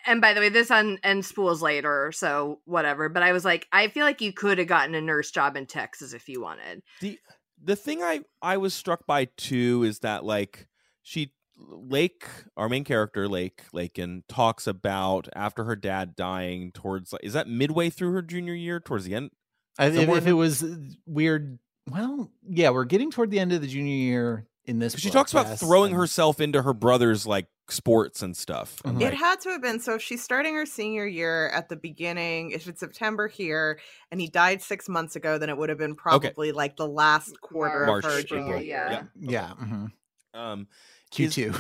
and 0.06 0.22
by 0.22 0.36
the 0.36 0.40
way, 0.40 0.50
this 0.50 0.70
on 0.70 1.00
and 1.02 1.26
spools 1.26 1.64
later, 1.64 2.12
so 2.12 2.60
whatever. 2.66 3.10
But 3.10 3.24
I 3.24 3.32
was 3.32 3.44
like, 3.44 3.68
I 3.72 3.88
feel 3.88 4.06
like 4.06 4.22
you 4.22 4.34
could 4.34 4.60
have 4.60 4.68
gotten 4.68 4.94
a 4.94 5.02
nurse 5.02 5.32
job 5.32 5.58
in 5.58 5.66
Texas 5.66 6.14
if 6.14 6.30
you 6.30 6.40
wanted. 6.40 6.84
the 7.02 7.20
the 7.60 7.76
thing 7.76 8.04
I 8.04 8.20
I 8.40 8.58
was 8.58 8.76
struck 8.76 9.08
by 9.08 9.30
too 9.36 9.84
is 9.84 10.02
that 10.02 10.24
like 10.24 10.68
she 11.02 11.34
Lake, 11.60 12.26
our 12.56 12.70
main 12.70 12.84
character, 12.84 13.28
Lake 13.28 13.64
Layken, 13.74 14.24
talks 14.28 14.68
about 14.68 15.28
after 15.36 15.64
her 15.64 15.76
dad 15.76 16.16
dying 16.16 16.72
towards 16.72 17.14
is 17.24 17.34
that 17.34 17.48
midway 17.48 17.90
through 17.90 18.12
her 18.14 18.22
junior 18.22 18.54
year, 18.54 18.80
towards 18.80 19.06
the 19.06 19.16
end. 19.16 19.32
I, 19.80 19.88
if, 19.88 20.10
if 20.10 20.28
it 20.28 20.34
was 20.34 20.66
weird, 21.06 21.60
well, 21.90 22.32
yeah, 22.48 22.70
we're 22.70 22.86
getting 22.86 23.12
toward 23.12 23.32
the 23.32 23.40
end 23.40 23.54
of 23.54 23.62
the 23.62 23.68
junior 23.68 23.96
year 23.96 24.48
in 24.66 24.80
this. 24.80 24.96
She 24.96 25.10
talks 25.10 25.32
about 25.32 25.48
yes, 25.48 25.60
throwing 25.60 25.92
and- 25.92 26.00
herself 26.00 26.40
into 26.40 26.62
her 26.62 26.74
brother's 26.74 27.26
like 27.26 27.48
sports 27.70 28.22
and 28.22 28.36
stuff. 28.36 28.78
and, 28.86 28.98
Mhm. 28.98 29.08
It 29.08 29.14
had 29.14 29.42
to 29.42 29.50
have 29.50 29.62
been 29.62 29.80
so 29.80 29.96
if 29.96 30.02
she's 30.02 30.24
starting 30.24 30.56
her 30.56 30.66
senior 30.66 31.06
year 31.06 31.50
at 31.50 31.70
the 31.70 31.76
beginning, 31.76 32.52
if 32.52 32.68
it's 32.68 32.80
September 32.80 33.28
here 33.28 33.80
and 34.12 34.22
he 34.22 34.28
died 34.28 34.62
six 34.62 34.88
months 34.88 35.16
ago, 35.16 35.38
then 35.38 35.50
it 35.50 35.58
would 35.58 35.70
have 35.70 35.78
been 35.78 35.96
probably 35.96 36.52
like 36.52 36.78
the 36.78 36.88
last 36.88 37.40
quarter 37.42 37.86
March, 37.86 38.06
of 38.06 38.12
her 38.12 38.20
April, 38.20 38.40
junior 38.40 38.58
yeah. 38.58 38.90
year. 38.92 39.12
Yeah, 39.20 39.54
mhm. 39.62 39.92
um, 40.34 40.68
Q 41.12 41.28
Is- 41.28 41.36
two. 41.36 41.54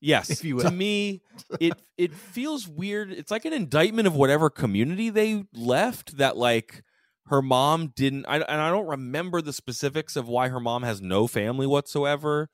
Yes, 0.00 0.30
if 0.30 0.44
you 0.44 0.58
to 0.60 0.70
me, 0.70 1.22
it 1.60 1.74
it 1.96 2.12
feels 2.12 2.66
weird. 2.66 3.12
It's 3.12 3.30
like 3.30 3.44
an 3.44 3.52
indictment 3.52 4.08
of 4.08 4.16
whatever 4.16 4.50
community 4.50 5.10
they 5.10 5.44
left. 5.54 6.16
That 6.16 6.36
like 6.36 6.82
her 7.26 7.40
mom 7.40 7.92
didn't. 7.94 8.26
I 8.26 8.36
and 8.40 8.60
I 8.60 8.70
don't 8.70 8.86
remember 8.88 9.40
the 9.40 9.52
specifics 9.52 10.16
of 10.16 10.26
why 10.28 10.48
her 10.48 10.58
mom 10.58 10.82
has 10.82 11.00
no 11.00 11.26
family 11.28 11.66
whatsoever. 11.68 12.48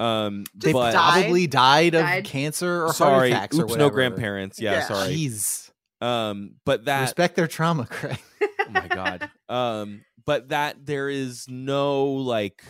Um, 0.00 0.44
They 0.54 0.72
but 0.72 0.92
died? 0.92 1.22
probably 1.22 1.46
died 1.46 1.94
of 1.94 2.02
Died. 2.02 2.24
cancer 2.24 2.84
or 2.86 2.92
sorry, 2.92 3.12
heart 3.12 3.26
attacks 3.30 3.58
oops, 3.58 3.74
or 3.74 3.78
no 3.78 3.90
grandparents. 3.90 4.60
Yeah, 4.60 4.72
Yeah. 4.72 4.86
sorry. 4.88 5.14
Jeez, 5.14 5.70
Um, 6.00 6.56
but 6.64 6.84
that 6.86 7.02
respect 7.02 7.34
their 7.36 7.48
trauma, 7.48 7.86
Craig. 7.86 8.18
oh 8.42 8.70
my 8.70 8.86
god 8.88 9.30
um 9.48 10.02
but 10.26 10.48
that 10.50 10.84
there 10.84 11.08
is 11.08 11.46
no 11.48 12.04
like 12.06 12.62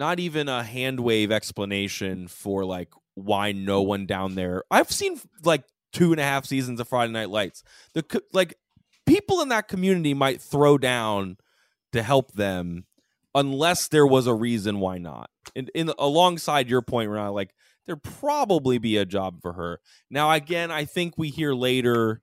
not 0.00 0.18
even 0.18 0.48
a 0.48 0.64
hand 0.64 0.98
wave 0.98 1.30
explanation 1.30 2.26
for 2.26 2.64
like 2.64 2.88
why 3.14 3.52
no 3.52 3.82
one 3.82 4.06
down 4.06 4.34
there. 4.34 4.64
I've 4.70 4.90
seen 4.90 5.20
like 5.44 5.62
two 5.92 6.10
and 6.10 6.20
a 6.20 6.24
half 6.24 6.46
seasons 6.46 6.80
of 6.80 6.88
friday 6.88 7.12
night 7.12 7.28
lights. 7.28 7.62
The 7.92 8.22
like 8.32 8.54
people 9.04 9.42
in 9.42 9.50
that 9.50 9.68
community 9.68 10.14
might 10.14 10.40
throw 10.40 10.78
down 10.78 11.36
to 11.92 12.02
help 12.02 12.32
them 12.32 12.86
unless 13.34 13.88
there 13.88 14.06
was 14.06 14.26
a 14.26 14.34
reason 14.34 14.80
why 14.80 14.96
not. 14.96 15.28
In, 15.54 15.68
in 15.74 15.92
alongside 15.98 16.70
your 16.70 16.80
point 16.80 17.10
Renata, 17.10 17.32
like 17.32 17.54
there'd 17.84 18.02
probably 18.02 18.78
be 18.78 18.96
a 18.96 19.04
job 19.04 19.42
for 19.42 19.52
her. 19.52 19.80
Now 20.08 20.32
again 20.32 20.70
i 20.70 20.86
think 20.86 21.18
we 21.18 21.28
hear 21.28 21.52
later 21.52 22.22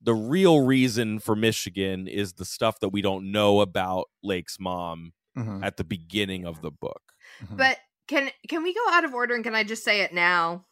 the 0.00 0.14
real 0.14 0.60
reason 0.60 1.18
for 1.18 1.34
Michigan 1.34 2.06
is 2.06 2.34
the 2.34 2.44
stuff 2.44 2.78
that 2.78 2.90
we 2.90 3.02
don't 3.02 3.32
know 3.32 3.60
about 3.60 4.08
Lake's 4.22 4.60
mom 4.60 5.12
Mhm, 5.38 5.64
at 5.64 5.76
the 5.76 5.84
beginning 5.84 6.44
of 6.46 6.60
the 6.62 6.70
book. 6.70 7.12
mhm. 7.42 7.56
But 7.56 7.78
can 8.08 8.30
can 8.48 8.62
we 8.62 8.74
go 8.74 8.80
out 8.90 9.04
of 9.04 9.14
order 9.14 9.34
and 9.34 9.44
can 9.44 9.54
I 9.54 9.64
just 9.64 9.84
say 9.84 10.00
it 10.02 10.12
now? 10.12 10.66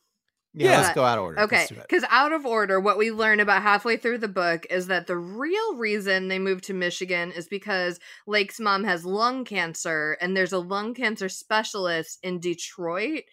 yeah, 0.54 0.70
yeah. 0.70 0.80
let's 0.80 0.94
go 0.94 1.04
out 1.04 1.18
of 1.18 1.24
order. 1.24 1.40
Okay, 1.42 1.56
Let's 1.58 1.68
do 1.68 1.74
it. 1.76 1.82
because 1.88 2.04
out 2.10 2.32
of 2.32 2.46
order, 2.46 2.80
what 2.80 2.96
we 2.96 3.10
learn 3.10 3.40
about 3.40 3.62
halfway 3.62 3.98
through 3.98 4.18
the 4.18 4.28
book 4.28 4.64
is 4.70 4.86
that 4.86 5.06
the 5.06 5.16
real 5.18 5.76
reason 5.76 6.28
they 6.28 6.38
moved 6.38 6.64
to 6.64 6.74
Michigan 6.74 7.30
is 7.32 7.46
because 7.46 8.00
Lake's 8.26 8.58
mom 8.58 8.84
has 8.84 9.04
lung 9.04 9.44
cancer, 9.44 10.16
and 10.20 10.34
there's 10.36 10.54
a 10.54 10.58
lung 10.58 10.94
cancer 10.94 11.28
specialist 11.28 12.18
in 12.22 12.40
Detroit, 12.40 13.24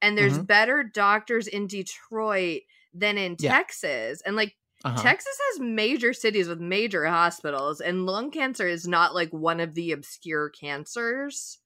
and 0.00 0.18
there's 0.18 0.38
Mhm. 0.38 0.46
better 0.48 0.82
doctors 0.82 1.46
in 1.46 1.68
Detroit 1.68 2.62
than 2.92 3.16
in 3.16 3.36
Yeah. 3.38 3.52
Texas, 3.56 4.20
and 4.26 4.34
like 4.34 4.56
Uh-huh. 4.84 5.00
Texas 5.02 5.36
has 5.52 5.60
major 5.60 6.12
cities 6.12 6.48
with 6.48 6.60
major 6.60 7.06
hospitals, 7.06 7.80
and 7.80 8.06
lung 8.06 8.30
cancer 8.30 8.66
is 8.66 8.86
not 8.86 9.14
like 9.14 9.30
one 9.32 9.60
of 9.60 9.74
the 9.74 9.92
obscure 9.92 10.48
cancers. 10.50 11.58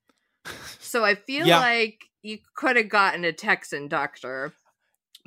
So 0.80 1.04
I 1.04 1.14
feel 1.26 1.46
Yeah. 1.46 1.58
like 1.60 2.04
you 2.22 2.38
could 2.54 2.76
have 2.76 2.88
gotten 2.88 3.24
a 3.24 3.32
Texan 3.32 3.88
doctor. 3.88 4.52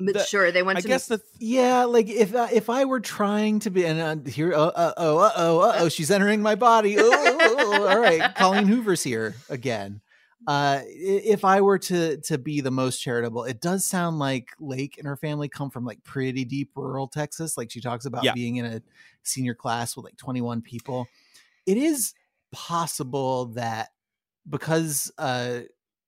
But 0.02 0.14
The- 0.14 0.24
sure, 0.24 0.50
they 0.50 0.62
went 0.62 0.78
I 0.78 0.80
to 0.82 0.88
guess 0.88 1.08
the 1.08 1.20
Yeah, 1.38 1.84
like 1.84 2.08
if 2.08 2.34
I, 2.34 2.50
if 2.52 2.70
I 2.70 2.86
were 2.86 3.00
trying 3.00 3.58
to 3.60 3.70
be, 3.70 3.84
and 3.84 4.00
uh, 4.26 4.30
here, 4.30 4.54
uh, 4.54 4.68
uh 4.68 4.92
oh, 4.96 5.18
uh 5.18 5.32
oh, 5.36 5.58
uh 5.60 5.76
oh, 5.80 5.88
she's 5.90 6.10
entering 6.10 6.40
my 6.40 6.54
body. 6.54 6.96
Oh, 6.98 7.86
all 7.86 7.98
right, 8.00 8.34
Colleen 8.36 8.66
Hoover's 8.66 9.02
here 9.02 9.34
again. 9.50 10.00
Uh, 10.46 10.80
if 10.86 11.44
I 11.44 11.60
were 11.60 11.78
to 11.78 12.16
to 12.22 12.38
be 12.38 12.60
the 12.60 12.70
most 12.70 12.98
charitable, 13.00 13.44
it 13.44 13.60
does 13.60 13.84
sound 13.84 14.18
like 14.18 14.50
Lake 14.58 14.96
and 14.98 15.06
her 15.06 15.16
family 15.16 15.48
come 15.48 15.70
from 15.70 15.84
like 15.84 16.02
pretty 16.02 16.44
deep 16.44 16.70
rural 16.74 17.08
Texas. 17.08 17.56
Like 17.56 17.70
she 17.70 17.80
talks 17.80 18.06
about 18.06 18.24
Yeah. 18.24 18.32
being 18.32 18.56
in 18.56 18.64
a 18.64 18.82
senior 19.22 19.54
class 19.54 19.96
with 19.96 20.04
like 20.04 20.16
twenty 20.16 20.40
one 20.40 20.62
people. 20.62 21.06
It 21.66 21.76
is 21.76 22.14
possible 22.52 23.46
that 23.46 23.90
because 24.48 25.12
uh 25.18 25.60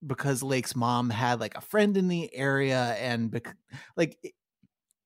because 0.07 0.43
Lake's 0.43 0.75
mom 0.77 1.11
had 1.11 1.41
like 1.41 1.57
a 1.57 1.61
friend 1.61 1.97
in 1.97 2.09
the 2.09 2.35
area 2.35 2.95
and 2.99 3.31
bec- 3.31 3.57
like 3.97 4.19
it, 4.23 4.33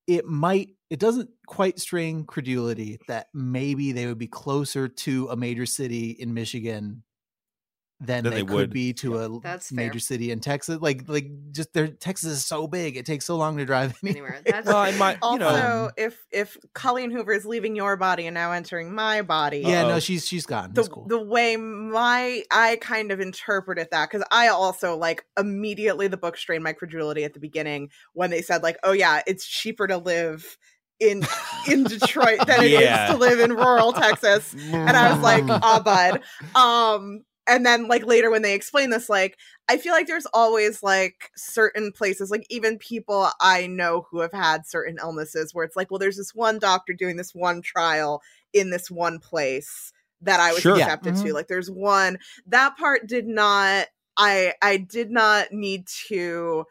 it 0.07 0.27
might 0.27 0.71
it 0.91 1.01
doesn't 1.01 1.31
quite 1.47 1.81
strain 1.81 2.25
credulity 2.25 2.99
that 3.09 3.29
maybe 3.35 3.93
they 3.93 4.07
would 4.07 4.19
be 4.19 4.29
closer 4.29 4.89
to 4.89 5.29
a 5.31 5.37
major 5.37 5.67
city 5.67 6.11
in 6.11 6.35
Michigan 6.35 7.03
than 7.99 8.25
Than 8.25 8.33
they, 8.33 8.41
they 8.41 8.45
could 8.45 8.55
would. 8.55 8.71
be 8.73 8.93
to 8.95 9.19
a 9.19 9.41
That's 9.41 9.71
fair. 9.71 9.77
major 9.87 9.99
city 10.01 10.31
in 10.31 10.41
Texas. 10.41 10.79
Like 10.83 11.09
like 11.09 11.29
just 11.53 11.73
their 11.73 11.89
Texas 11.89 12.31
is 12.33 12.45
so 12.45 12.67
big, 12.67 12.97
it 12.99 13.07
takes 13.07 13.25
so 13.25 13.37
long 13.37 13.57
to 13.57 13.65
drive 13.65 13.97
anywhere. 14.05 14.35
anywhere. 14.35 14.43
That's 14.45 14.67
well, 14.67 14.77
I 14.77 14.91
might 14.93 15.19
you 15.23 15.39
know 15.39 15.47
Also, 15.49 15.85
Um, 15.87 15.91
if 15.97 16.27
if 16.31 16.57
Colleen 16.75 17.11
Hoover 17.11 17.33
is 17.33 17.47
leaving 17.47 17.75
your 17.75 17.97
body 17.97 18.27
and 18.27 18.35
now 18.35 18.53
entering 18.53 18.95
my 18.95 19.23
body, 19.23 19.61
Yeah, 19.61 19.83
no, 19.83 19.89
Uh-oh. 19.95 19.99
she's 20.01 20.27
she's 20.27 20.45
gone. 20.45 20.75
the 20.75 20.85
cool. 20.85 21.07
the 21.07 21.19
way 21.23 21.57
my 21.57 22.43
I 22.51 22.77
kind 22.83 23.13
of 23.13 23.21
interpreted 23.21 23.89
that 23.93 24.11
because 24.11 24.27
I 24.31 24.49
also 24.49 24.97
like 24.97 25.25
immediately 25.39 26.07
the 26.09 26.19
book 26.19 26.37
strained 26.37 26.65
my 26.65 26.75
credulity 26.75 27.25
at 27.25 27.33
the 27.33 27.41
beginning 27.41 27.89
when 28.13 28.31
they 28.31 28.43
said 28.43 28.63
like, 28.63 28.77
oh 28.85 28.93
yeah, 28.93 29.23
it's 29.27 29.47
cheaper 29.47 29.87
to 29.87 29.97
live 29.97 30.59
in 31.01 31.23
in 31.69 31.85
Detroit 31.85 32.47
than 32.47 32.61
it 32.63 32.73
is 32.73 32.81
Yeah. 32.81 33.07
to 33.09 33.17
live 33.17 33.41
in 33.41 33.53
rural 33.55 33.93
Texas, 33.95 34.55
and 34.71 34.91
I 34.97 35.13
was 35.15 35.23
like, 35.23 35.45
ah, 35.49 35.81
bud. 35.83 36.21
Um, 36.55 37.23
and 37.49 37.65
then 37.67 37.89
like 37.89 38.05
later 38.07 38.31
when 38.31 38.43
they 38.43 38.55
explain 38.55 38.91
this, 38.91 39.09
like 39.09 39.39
I 39.69 39.79
feel 39.79 39.93
like 39.93 40.07
there's 40.07 40.27
always 40.35 40.83
like 40.83 41.31
certain 41.37 41.93
places, 41.93 42.31
like 42.31 42.47
even 42.51 42.79
people 42.79 43.29
I 43.41 43.67
know 43.67 44.07
who 44.11 44.21
have 44.21 44.33
had 44.33 44.67
certain 44.67 44.99
illnesses 45.01 45.55
where 45.55 45.65
it's 45.65 45.77
like, 45.77 45.91
well, 45.91 45.99
there's 45.99 46.17
this 46.17 46.35
one 46.35 46.59
doctor 46.59 46.93
doing 46.93 47.17
this 47.17 47.35
one 47.35 47.63
trial 47.63 48.23
in 48.53 48.71
this 48.71 48.91
one 48.91 49.19
place 49.19 49.93
that 50.23 50.41
I 50.41 50.53
was 50.53 50.63
Sure. 50.63 50.69
Accepted 50.69 51.15
Mhm. 51.15 51.23
to. 51.23 51.33
Like 51.35 51.49
there's 51.49 51.71
one 51.71 52.19
that 52.47 52.77
part 52.77 53.07
did 53.07 53.27
not 53.27 53.89
I 54.17 54.55
I 54.63 54.79
did 54.79 55.11
not 55.11 55.53
need 55.53 55.87
to 56.09 56.65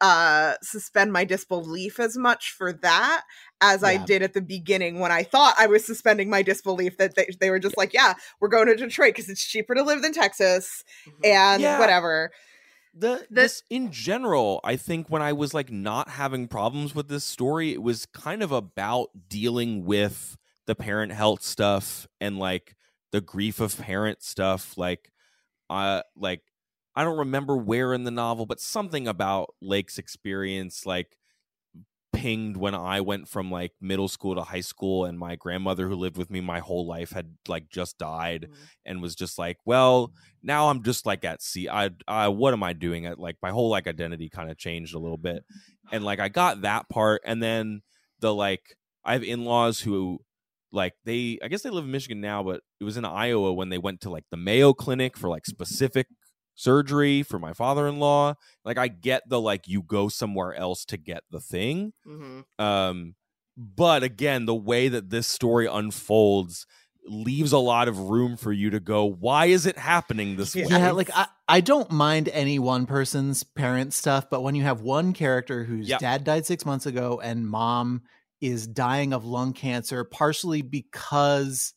uh 0.00 0.54
suspend 0.62 1.12
my 1.12 1.24
disbelief 1.24 2.00
as 2.00 2.16
much 2.16 2.52
for 2.52 2.72
that 2.72 3.22
as 3.62 3.82
I 3.82 3.96
did 4.04 4.22
at 4.22 4.34
the 4.34 4.42
beginning 4.42 4.98
when 4.98 5.10
I 5.12 5.22
thought 5.22 5.54
I 5.58 5.66
was 5.66 5.86
suspending 5.86 6.28
my 6.28 6.42
disbelief 6.42 6.98
that 6.98 7.14
they, 7.14 7.28
they 7.40 7.48
were 7.48 7.58
just 7.60 7.78
like, 7.78 7.94
yeah, 7.94 8.14
we're 8.40 8.48
going 8.48 8.66
to 8.66 8.76
Detroit 8.76 9.14
because 9.14 9.30
it's 9.30 9.42
cheaper 9.44 9.74
to 9.74 9.82
live 9.82 10.02
than 10.02 10.12
Texas 10.12 10.84
and 11.24 11.62
Yeah. 11.62 11.78
whatever. 11.78 12.30
the, 12.94 13.26
this 13.30 13.62
in 13.70 13.90
general 13.90 14.60
i 14.64 14.76
think 14.76 15.08
when 15.08 15.22
i 15.22 15.32
was 15.32 15.54
like 15.54 15.72
not 15.72 16.10
having 16.10 16.46
problems 16.46 16.94
with 16.94 17.08
this 17.08 17.24
story 17.24 17.72
it 17.72 17.82
was 17.82 18.04
kind 18.04 18.42
of 18.42 18.52
about 18.52 19.08
dealing 19.30 19.86
with 19.86 20.36
the 20.66 20.74
parent 20.74 21.10
health 21.10 21.42
stuff 21.42 22.06
and 22.20 22.38
like 22.38 22.76
the 23.10 23.22
grief 23.22 23.60
of 23.60 23.78
parent 23.78 24.22
stuff 24.22 24.76
like 24.76 25.10
uh 25.70 26.02
like 26.16 26.42
i 26.94 27.02
don't 27.02 27.16
remember 27.18 27.56
where 27.56 27.94
in 27.94 28.04
the 28.04 28.10
novel 28.10 28.44
but 28.44 28.60
something 28.60 29.08
about 29.08 29.54
lake's 29.62 29.96
experience 29.96 30.84
like 30.84 31.16
pinged 32.12 32.56
when 32.56 32.74
i 32.74 33.00
went 33.00 33.28
from 33.28 33.50
like 33.50 33.72
middle 33.80 34.08
school 34.08 34.34
to 34.34 34.42
high 34.42 34.60
school 34.60 35.04
and 35.04 35.18
my 35.18 35.36
grandmother 35.36 35.88
who 35.88 35.94
lived 35.94 36.16
with 36.16 36.30
me 36.30 36.40
my 36.40 36.58
whole 36.58 36.86
life 36.86 37.10
had 37.10 37.34
like 37.48 37.68
just 37.68 37.98
died 37.98 38.42
mm-hmm. 38.42 38.62
and 38.86 39.02
was 39.02 39.14
just 39.14 39.38
like, 39.38 39.58
well, 39.64 40.12
now 40.42 40.68
I'm 40.68 40.82
just 40.82 41.06
like 41.06 41.24
at 41.24 41.42
sea. 41.42 41.68
I, 41.68 41.90
I, 42.08 42.28
what 42.28 42.52
am 42.52 42.62
I 42.62 42.72
doing? 42.72 43.06
At 43.06 43.18
like 43.18 43.36
my 43.42 43.50
whole 43.50 43.68
like 43.68 43.86
identity 43.86 44.28
kind 44.28 44.50
of 44.50 44.58
changed 44.58 44.94
a 44.94 44.98
little 44.98 45.18
bit, 45.18 45.36
mm-hmm. 45.36 45.96
and 45.96 46.04
like 46.04 46.20
I 46.20 46.28
got 46.28 46.62
that 46.62 46.88
part, 46.88 47.22
and 47.24 47.42
then 47.42 47.82
the 48.20 48.34
like 48.34 48.76
I 49.04 49.14
have 49.14 49.24
in 49.24 49.44
laws 49.44 49.80
who 49.80 50.20
like 50.72 50.94
they 51.04 51.38
I 51.42 51.48
guess 51.48 51.62
they 51.62 51.70
live 51.70 51.84
in 51.84 51.90
Michigan 51.90 52.20
now, 52.20 52.42
but 52.42 52.60
it 52.80 52.84
was 52.84 52.96
in 52.96 53.04
Iowa 53.04 53.52
when 53.52 53.68
they 53.68 53.78
went 53.78 54.00
to 54.02 54.10
like 54.10 54.24
the 54.30 54.36
Mayo 54.36 54.72
Clinic 54.72 55.16
for 55.16 55.28
like 55.28 55.46
specific 55.46 56.06
surgery 56.54 57.22
for 57.22 57.38
my 57.38 57.52
father-in-law. 57.52 58.34
Like 58.64 58.78
I 58.78 58.88
get 58.88 59.28
the 59.28 59.40
like 59.40 59.68
you 59.68 59.82
go 59.82 60.08
somewhere 60.08 60.54
else 60.54 60.84
to 60.86 60.96
get 60.96 61.22
the 61.30 61.40
thing. 61.40 61.92
Mhm. 62.06 62.44
Um, 62.58 63.14
but 63.56 64.02
again, 64.02 64.46
the 64.46 64.54
way 64.54 64.88
that 64.88 65.10
this 65.10 65.26
story 65.26 65.66
unfolds 65.66 66.66
leaves 67.04 67.50
a 67.52 67.58
lot 67.58 67.88
of 67.88 67.98
room 67.98 68.36
for 68.36 68.52
you 68.52 68.70
to 68.70 68.78
go, 68.80 69.04
why 69.04 69.46
is 69.46 69.66
it 69.66 69.76
happening 69.76 70.36
this 70.36 70.54
way? 70.54 70.62
yeah, 70.68 70.92
like 70.92 71.10
I, 71.14 71.26
I 71.48 71.60
don't 71.60 71.90
mind 71.90 72.28
any 72.28 72.58
one 72.58 72.86
person's 72.86 73.42
parent 73.42 73.92
stuff, 73.92 74.30
but 74.30 74.42
when 74.42 74.54
you 74.54 74.62
have 74.62 74.82
one 74.82 75.12
character 75.12 75.64
whose 75.64 75.88
Yep. 75.88 76.00
dad 76.00 76.24
died 76.24 76.46
six 76.46 76.64
months 76.64 76.86
ago 76.86 77.20
and 77.22 77.46
mom 77.46 78.02
is 78.40 78.66
dying 78.66 79.12
of 79.12 79.24
lung 79.24 79.52
cancer, 79.52 80.04
partially 80.04 80.62
because 80.62 81.74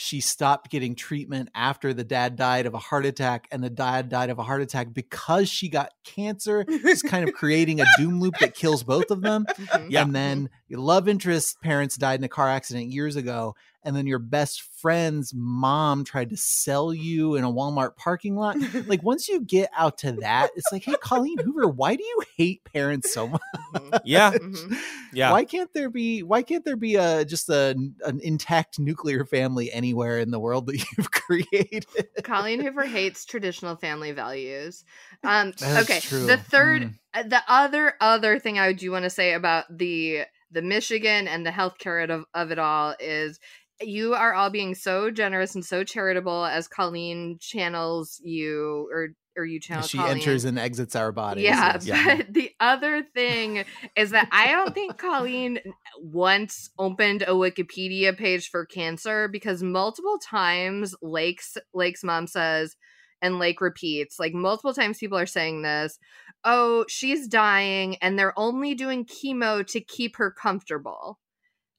she 0.00 0.18
stopped 0.22 0.70
getting 0.70 0.94
treatment 0.94 1.50
after 1.54 1.92
the 1.92 2.04
dad 2.04 2.34
died 2.34 2.64
of 2.64 2.72
a 2.72 2.78
heart 2.78 3.04
attack, 3.04 3.46
and 3.52 3.62
the 3.62 3.68
dad 3.68 4.08
died 4.08 4.30
of 4.30 4.38
a 4.38 4.42
heart 4.42 4.62
attack 4.62 4.94
because 4.94 5.46
she 5.46 5.68
got 5.68 5.92
cancer. 6.04 6.64
It's 6.66 7.02
kind 7.02 7.28
of 7.28 7.34
creating 7.34 7.82
a 7.82 7.84
doom 7.98 8.18
loop 8.18 8.34
that 8.40 8.54
kills 8.54 8.82
both 8.82 9.10
of 9.10 9.20
them. 9.20 9.46
Mhm. 9.60 9.90
Yeah. 9.90 10.02
And 10.02 10.14
then 10.16 10.48
your 10.68 10.80
love 10.80 11.06
interest 11.06 11.60
parents 11.60 11.96
died 11.96 12.18
in 12.18 12.24
a 12.24 12.28
car 12.28 12.48
accident 12.48 12.90
years 12.90 13.14
ago. 13.14 13.54
And 13.82 13.96
then 13.96 14.06
your 14.06 14.18
best 14.18 14.62
friend's 14.80 15.32
mom 15.34 16.04
tried 16.04 16.30
to 16.30 16.36
sell 16.36 16.92
you 16.92 17.34
in 17.36 17.44
a 17.44 17.50
Walmart 17.52 17.96
parking 17.96 18.36
lot. 18.36 18.56
Like 18.86 19.02
once 19.02 19.28
you 19.28 19.40
get 19.40 19.70
out 19.76 19.98
to 19.98 20.12
that, 20.20 20.50
it's 20.56 20.70
like, 20.70 20.84
hey, 20.84 20.94
Colleen 21.00 21.38
Hoover, 21.38 21.66
why 21.68 21.96
do 21.96 22.02
you 22.04 22.22
hate 22.36 22.62
parents 22.64 23.12
so 23.12 23.28
much? 23.28 23.40
Mhm. 23.74 24.00
Yeah. 24.04 24.32
Mhm. 24.32 24.76
Yeah. 25.12 25.32
Why 25.32 25.44
can't 25.44 25.72
there 25.72 25.90
be 25.90 26.22
why 26.22 26.42
can't 26.42 26.64
there 26.64 26.76
be 26.76 26.96
a 26.96 27.24
just 27.24 27.48
a 27.48 27.70
an 28.04 28.20
intact 28.22 28.78
nuclear 28.78 29.24
family 29.24 29.72
anywhere 29.72 30.18
in 30.18 30.30
the 30.30 30.40
world 30.40 30.66
that 30.66 30.76
you've 30.96 31.10
created? 31.12 31.86
Colleen 32.22 32.60
Hoover 32.60 32.84
hates 32.84 33.24
traditional 33.24 33.76
family 33.76 34.12
values. 34.12 34.84
Um, 35.24 35.52
okay, 35.62 36.00
true. 36.00 36.26
the 36.26 36.36
third, 36.36 36.82
Mm. 36.82 36.94
uh, 37.14 37.22
the 37.24 37.42
other 37.48 37.94
other 38.00 38.38
thing 38.38 38.58
I 38.58 38.72
do 38.72 38.90
want 38.92 39.04
to 39.04 39.10
say 39.10 39.32
about 39.34 39.64
the 39.76 40.24
the 40.52 40.62
Michigan 40.62 41.28
and 41.28 41.46
the 41.46 41.50
healthcare 41.50 42.08
of 42.10 42.24
of 42.34 42.50
it 42.50 42.58
all 42.58 42.94
is 42.98 43.38
you 43.80 44.14
are 44.14 44.34
all 44.34 44.50
being 44.50 44.74
so 44.74 45.10
generous 45.10 45.54
and 45.54 45.64
so 45.64 45.84
charitable 45.84 46.44
as 46.44 46.68
Colleen 46.68 47.38
channels 47.40 48.20
you 48.22 48.88
or 48.92 49.08
or 49.36 49.44
you 49.44 49.60
channel 49.60 49.86
she 49.86 49.96
Colleen. 49.96 50.18
enters 50.18 50.44
and 50.44 50.58
exits 50.58 50.96
our 50.96 51.12
bodies. 51.12 51.44
Yeah, 51.44 51.78
yes. 51.80 52.18
but 52.18 52.34
the 52.34 52.50
other 52.60 53.02
thing 53.14 53.64
is 53.96 54.10
that 54.10 54.28
I 54.32 54.48
don't 54.48 54.74
think 54.74 54.98
Colleen 54.98 55.60
once 56.00 56.70
opened 56.78 57.22
a 57.22 57.32
Wikipedia 57.32 58.16
page 58.16 58.50
for 58.50 58.66
cancer 58.66 59.28
because 59.28 59.62
multiple 59.62 60.18
times 60.18 60.94
Lake's 61.02 61.56
Lake's 61.72 62.04
mom 62.04 62.26
says 62.26 62.76
and 63.22 63.38
Lake 63.38 63.60
repeats, 63.60 64.18
like 64.18 64.34
multiple 64.34 64.74
times 64.74 64.98
people 64.98 65.18
are 65.18 65.26
saying 65.26 65.62
this, 65.62 65.98
oh, 66.44 66.84
she's 66.88 67.28
dying 67.28 67.96
and 67.96 68.18
they're 68.18 68.38
only 68.38 68.74
doing 68.74 69.04
chemo 69.04 69.66
to 69.66 69.80
keep 69.80 70.16
her 70.16 70.30
comfortable. 70.30 71.18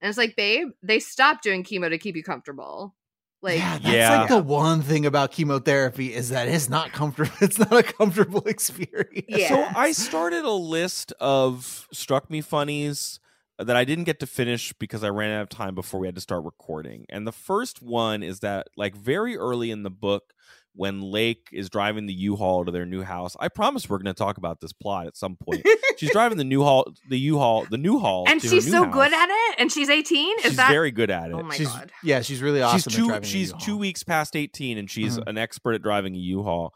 And 0.02 0.10
it's 0.10 0.18
like, 0.18 0.36
babe, 0.36 0.70
they 0.82 1.00
stopped 1.00 1.44
doing 1.44 1.64
chemo 1.64 1.90
to 1.90 1.98
keep 1.98 2.16
you 2.16 2.24
comfortable. 2.24 2.96
Like 3.44 3.58
yeah, 3.58 3.80
that's 3.80 3.86
Yeah. 3.96 4.20
like 4.20 4.28
the 4.30 4.38
one 4.42 4.82
thing 4.84 5.06
about 5.06 5.32
chemotherapy 5.32 6.14
is 6.14 6.30
that 6.30 6.48
it's 6.48 6.70
not 6.70 6.92
comfortable. 6.92 7.32
It's 7.42 7.58
not 7.58 7.74
a 7.74 7.84
comfortable 7.84 8.42
experience. 8.46 9.26
Yeah. 9.28 9.48
So 9.50 9.80
I 9.80 9.92
started 9.94 10.44
a 10.46 10.52
list 10.52 11.12
of 11.20 11.88
struck 11.92 12.30
me 12.30 12.42
funnies 12.42 13.20
that 13.58 13.76
I 13.76 13.84
didn't 13.84 14.06
get 14.06 14.20
to 14.20 14.28
finish 14.28 14.74
because 14.74 15.04
I 15.04 15.10
ran 15.10 15.32
out 15.32 15.42
of 15.44 15.50
time 15.50 15.76
before 15.76 16.00
we 16.00 16.08
had 16.08 16.16
to 16.16 16.22
start 16.22 16.44
recording. 16.46 17.06
And 17.10 17.26
the 17.28 17.32
first 17.32 17.82
one 17.82 18.22
is 18.24 18.40
that 18.42 18.68
like 18.76 18.96
very 18.96 19.38
early 19.38 19.72
in 19.72 19.84
the 19.84 19.92
book 19.92 20.34
when 20.74 21.02
Lake 21.02 21.50
is 21.52 21.70
driving 21.70 22.06
the 22.06 22.14
U-Haul 22.14 22.64
to 22.66 22.72
their 22.72 22.86
new 22.86 23.02
house. 23.02 23.36
I 23.40 23.50
promise 23.50 23.90
we're 23.90 23.98
going 23.98 24.06
to 24.06 24.18
talk 24.18 24.38
about 24.38 24.62
this 24.62 24.72
plot 24.72 25.06
at 25.08 25.18
some 25.18 25.36
point. 25.36 25.66
She's 25.98 26.12
driving 26.14 26.38
the 26.38 26.46
new 26.46 26.64
haul 26.64 26.94
the 27.10 27.20
U-Haul 27.20 27.66
the 27.70 27.78
new 27.78 28.00
haul 28.00 28.24
and 28.28 28.40
to 28.40 28.48
her 28.48 28.52
she's 28.54 28.66
new 28.68 28.72
so 28.72 28.84
house. 28.86 28.94
good 28.94 29.14
at 29.14 29.28
it 29.30 29.56
and 29.60 29.70
she's 29.72 29.90
18? 29.90 30.38
Is 30.40 30.44
She's 30.46 30.56
that 30.56 30.70
very 30.72 30.92
good 30.92 31.12
at 31.12 31.30
it. 31.30 31.34
Oh 31.34 31.44
my 31.44 31.56
she's 31.56 31.68
god. 31.68 31.92
yeah, 32.04 32.22
she's 32.22 32.42
really 32.42 32.62
awesome. 32.62 32.78
she's 32.78 32.88
at 32.88 32.94
two 32.98 33.08
driving 33.08 33.24
a 33.24 33.28
she's 33.28 33.48
U-Haul. 33.50 33.60
two 33.66 33.78
weeks 33.78 34.04
past 34.04 34.36
18 34.36 34.78
and 34.78 34.90
she's 34.90 35.18
Mhm. 35.18 35.28
an 35.28 35.38
expert 35.38 35.74
at 35.74 35.82
driving 35.82 36.16
a 36.16 36.20
u-haul 36.20 36.74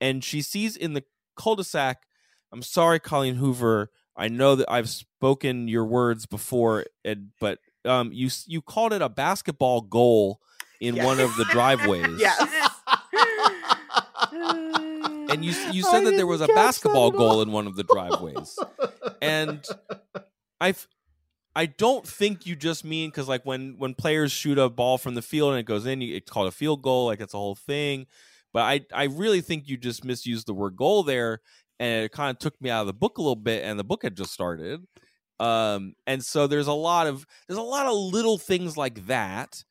and 0.00 0.24
she 0.24 0.42
sees 0.42 0.76
in 0.76 0.92
the 0.94 1.04
cul-de-sac 1.36 2.02
i'm 2.52 2.62
sorry 2.62 2.98
colleen 2.98 3.36
hoover 3.36 3.90
i 4.16 4.26
know 4.28 4.54
that 4.56 4.70
i've 4.70 4.88
spoken 4.88 5.68
your 5.68 5.84
words 5.84 6.26
before 6.26 6.84
and, 7.04 7.28
but 7.40 7.58
um 7.84 8.10
you 8.12 8.28
you 8.46 8.60
called 8.60 8.92
it 8.92 9.02
a 9.02 9.08
basketball 9.08 9.80
goal 9.82 10.40
in 10.80 10.96
Yes. 10.96 11.04
one 11.06 11.20
of 11.20 11.34
the 11.36 11.44
driveways 11.46 12.06
Yes. 12.20 12.65
And 15.30 15.44
you 15.44 15.52
you 15.72 15.86
I 15.86 15.90
said 15.90 16.04
that 16.04 16.16
there 16.16 16.26
was 16.26 16.40
a 16.40 16.46
didn't 16.46 16.56
catch 16.56 16.64
that 16.64 16.68
basketball 16.68 17.10
goal 17.10 17.42
in 17.42 17.52
one 17.52 17.66
of 17.66 17.76
the 17.76 17.84
driveways 17.84 18.58
and 19.22 19.64
I 20.60 20.74
I 21.54 21.64
don't 21.64 22.06
think 22.06 22.46
you 22.46 22.54
just 22.54 22.84
mean 22.84 23.08
because 23.08 23.28
like 23.28 23.46
when 23.46 23.76
when 23.78 23.94
players 23.94 24.30
shoot 24.30 24.58
a 24.58 24.68
ball 24.68 24.98
from 24.98 25.14
the 25.14 25.22
field 25.22 25.52
and 25.52 25.60
it 25.60 25.64
goes 25.64 25.86
in, 25.86 26.02
you, 26.02 26.14
it's 26.14 26.30
called 26.30 26.48
a 26.48 26.52
field 26.52 26.82
goal, 26.82 27.06
like 27.06 27.20
it's 27.20 27.32
a 27.32 27.38
whole 27.38 27.54
thing. 27.54 28.06
But 28.52 28.62
I 28.62 28.80
I 28.92 29.04
really 29.04 29.40
think 29.40 29.66
you 29.66 29.76
just 29.76 30.04
misused 30.04 30.46
the 30.46 30.54
word 30.54 30.76
goal 30.76 31.02
there, 31.02 31.40
and 31.80 32.04
it 32.04 32.12
kind 32.12 32.30
of 32.30 32.38
took 32.38 32.60
me 32.60 32.70
out 32.70 32.82
of 32.82 32.86
the 32.86 32.92
book 32.92 33.18
a 33.18 33.22
little 33.22 33.36
bit, 33.36 33.64
and 33.64 33.78
the 33.78 33.84
book 33.84 34.02
had 34.02 34.16
just 34.16 34.32
started. 34.32 34.86
Um, 35.38 35.94
and 36.06 36.24
so 36.24 36.46
there's 36.46 36.66
a 36.66 36.72
lot 36.72 37.06
of 37.06 37.26
there's 37.48 37.58
a 37.58 37.62
lot 37.62 37.86
of 37.86 37.94
little 37.94 38.38
things 38.38 38.76
like 38.76 39.06
that, 39.06 39.64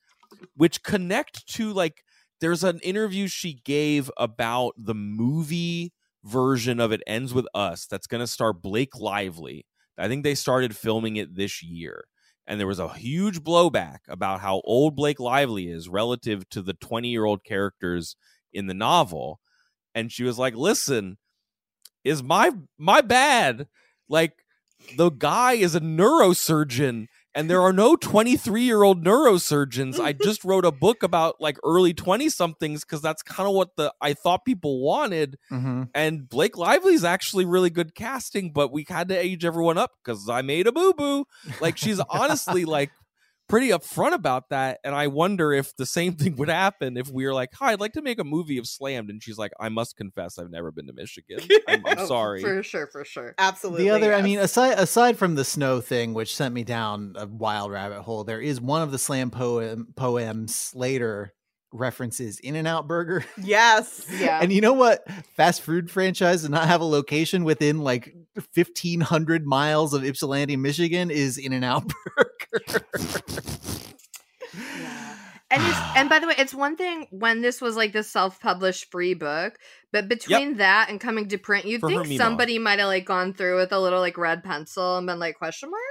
which 0.56 0.84
connect 0.84 1.48
to 1.56 1.72
like 1.72 2.04
there's 2.42 2.64
an 2.64 2.80
interview 2.80 3.28
she 3.28 3.62
gave 3.64 4.12
about 4.18 4.74
the 4.78 4.96
movie 4.96 5.94
version 6.24 6.80
of 6.80 6.92
It 6.92 7.02
Ends 7.08 7.34
With 7.34 7.48
Us 7.54 7.86
that's 7.86 8.08
going 8.08 8.22
to 8.22 8.28
star 8.28 8.54
Blake 8.54 8.98
Lively. 8.98 9.66
I 9.98 10.08
think 10.08 10.24
they 10.24 10.36
started 10.36 10.76
filming 10.76 11.16
it 11.16 11.36
this 11.36 11.64
year. 11.64 12.06
And 12.48 12.60
there 12.60 12.68
was 12.68 12.80
a 12.80 12.94
huge 12.94 13.42
blowback 13.44 14.00
about 14.08 14.42
how 14.42 14.62
old 14.66 14.96
Blake 14.96 15.20
Lively 15.20 15.70
is 15.70 15.90
relative 15.90 16.48
to 16.50 16.62
the 16.62 16.74
20 16.74 17.08
year 17.08 17.26
old 17.26 17.44
characters 17.44 18.16
in 18.54 18.68
the 18.68 18.74
novel. 18.74 19.40
And 19.96 20.12
she 20.12 20.24
was 20.24 20.38
like, 20.38 20.56
listen, 20.56 21.18
is 22.04 22.22
my 22.22 22.52
my 22.78 23.02
bad. 23.02 23.68
Like 24.08 24.34
the 24.96 25.10
guy 25.10 25.54
is 25.54 25.74
a 25.74 25.80
neurosurgeon 25.80 27.08
and 27.36 27.50
there 27.50 27.62
are 27.62 27.74
no 27.74 27.96
23 27.98 28.62
year 28.64 28.82
old 28.82 29.04
neurosurgeons. 29.04 30.00
I 30.00 30.14
just 30.14 30.44
wrote 30.46 30.66
a 30.66 30.72
book 30.72 31.04
about 31.04 31.40
like 31.42 31.58
early 31.64 31.94
20 31.94 32.30
somethings 32.30 32.86
because 32.86 33.02
that's 33.02 33.22
kind 33.22 33.48
of 33.48 33.54
what 33.54 33.76
the 33.76 33.94
I 34.02 34.14
thought 34.14 34.46
people 34.46 34.80
wanted. 34.80 35.38
Mhm. 35.52 35.90
And 35.94 36.30
Blake 36.30 36.58
Lively's 36.58 37.04
actually 37.04 37.46
really 37.46 37.70
good 37.70 37.94
casting, 37.94 38.52
but 38.54 38.72
we 38.72 38.86
had 38.88 39.10
to 39.10 39.18
age 39.18 39.44
everyone 39.44 39.78
up 39.78 39.92
because 40.04 40.30
I 40.30 40.42
made 40.42 40.66
a 40.66 40.72
boo 40.72 40.94
boo. 40.94 41.26
Like 41.60 41.78
she's 41.78 42.00
honestly 42.10 42.64
like 42.64 42.92
pretty 43.48 43.70
upfront 43.70 44.14
about 44.14 44.50
that. 44.50 44.80
And 44.84 44.96
I 44.96 45.08
wonder 45.08 45.52
if 45.54 45.76
the 45.76 45.86
same 45.86 46.14
thing 46.16 46.36
would 46.38 46.50
happen 46.50 46.98
if 46.98 47.10
we 47.10 47.26
were 47.26 47.34
like, 47.34 47.52
Hi, 47.56 47.74
I'd 47.74 47.80
like 47.80 47.94
to 47.94 48.02
make 48.02 48.20
a 48.20 48.24
movie 48.24 48.58
of 48.58 48.66
Slammed. 48.68 49.10
And 49.10 49.22
she's 49.22 49.38
like, 49.38 49.52
I 49.60 49.70
must 49.70 49.96
confess, 49.96 50.40
I've 50.40 50.50
never 50.50 50.72
been 50.72 50.88
to 50.88 50.94
Michigan. 50.94 51.40
I'm, 51.68 51.86
I'm 51.86 52.00
Oh, 52.00 52.06
sorry. 52.08 52.42
For 52.42 52.64
sure, 52.64 52.88
for 52.88 53.06
sure. 53.06 53.36
Absolutely. 53.38 53.84
The 53.86 53.90
other, 53.92 54.14
I 54.14 54.22
mean, 54.22 54.40
aside 54.40 54.80
aside 54.80 55.18
from 55.18 55.36
the 55.36 55.46
snow 55.46 55.82
thing, 55.82 56.14
which 56.14 56.36
sent 56.36 56.54
me 56.54 56.64
down 56.64 57.14
a 57.18 57.28
wild 57.28 57.72
rabbit 57.72 58.02
hole, 58.02 58.24
there 58.24 58.42
is 58.42 58.60
one 58.60 58.82
of 58.82 58.92
the 58.92 58.98
slam 59.00 59.30
poem 59.32 59.88
poems 59.96 60.72
later 60.74 61.34
references 61.76 62.40
In 62.40 62.56
and 62.56 62.68
Out 62.68 62.88
Burger. 62.88 63.26
yes. 63.38 64.06
Yeah. 64.12 64.40
And 64.42 64.52
you 64.52 64.62
know 64.62 64.74
what? 64.74 65.08
Fast 65.36 65.62
food 65.62 65.92
franchise 65.92 66.42
does 66.42 66.50
not 66.50 66.68
have 66.68 66.82
a 66.82 66.86
location 66.86 67.44
within 67.44 67.80
like 67.80 68.16
fifteen 68.54 69.02
hundred 69.02 69.46
miles 69.46 69.94
of 69.94 70.04
Ypsilanti, 70.04 70.56
Michigan. 70.56 71.12
Is 71.12 71.38
In 71.38 71.54
and 71.54 71.66
Out 71.66 71.92
Burger. 72.16 72.86
Yeah. 74.80 75.16
And 75.52 75.62
it's, 75.64 75.80
and 75.96 76.10
by 76.10 76.20
the 76.20 76.28
way, 76.28 76.34
it's 76.38 76.54
one 76.54 76.76
thing 76.76 77.08
when 77.12 77.42
this 77.42 77.62
was 77.62 77.76
like 77.76 77.94
the 77.94 78.04
self-published 78.04 78.92
free 78.92 79.14
book, 79.14 79.58
but 79.94 80.10
between 80.10 80.58
that 80.58 80.90
and 80.90 81.00
coming 81.00 81.28
to 81.30 81.38
print, 81.38 81.66
you'd 81.66 81.82
For 81.82 81.88
think 81.88 82.20
somebody 82.20 82.58
might 82.58 82.80
have 82.80 82.88
like 82.88 83.06
gone 83.06 83.34
through 83.34 83.58
with 83.58 83.72
a 83.72 83.80
little 83.80 84.00
like 84.00 84.18
red 84.18 84.44
pencil 84.44 84.98
and 84.98 85.06
been 85.06 85.20
like 85.20 85.38
question 85.38 85.70
mark. 85.70 85.82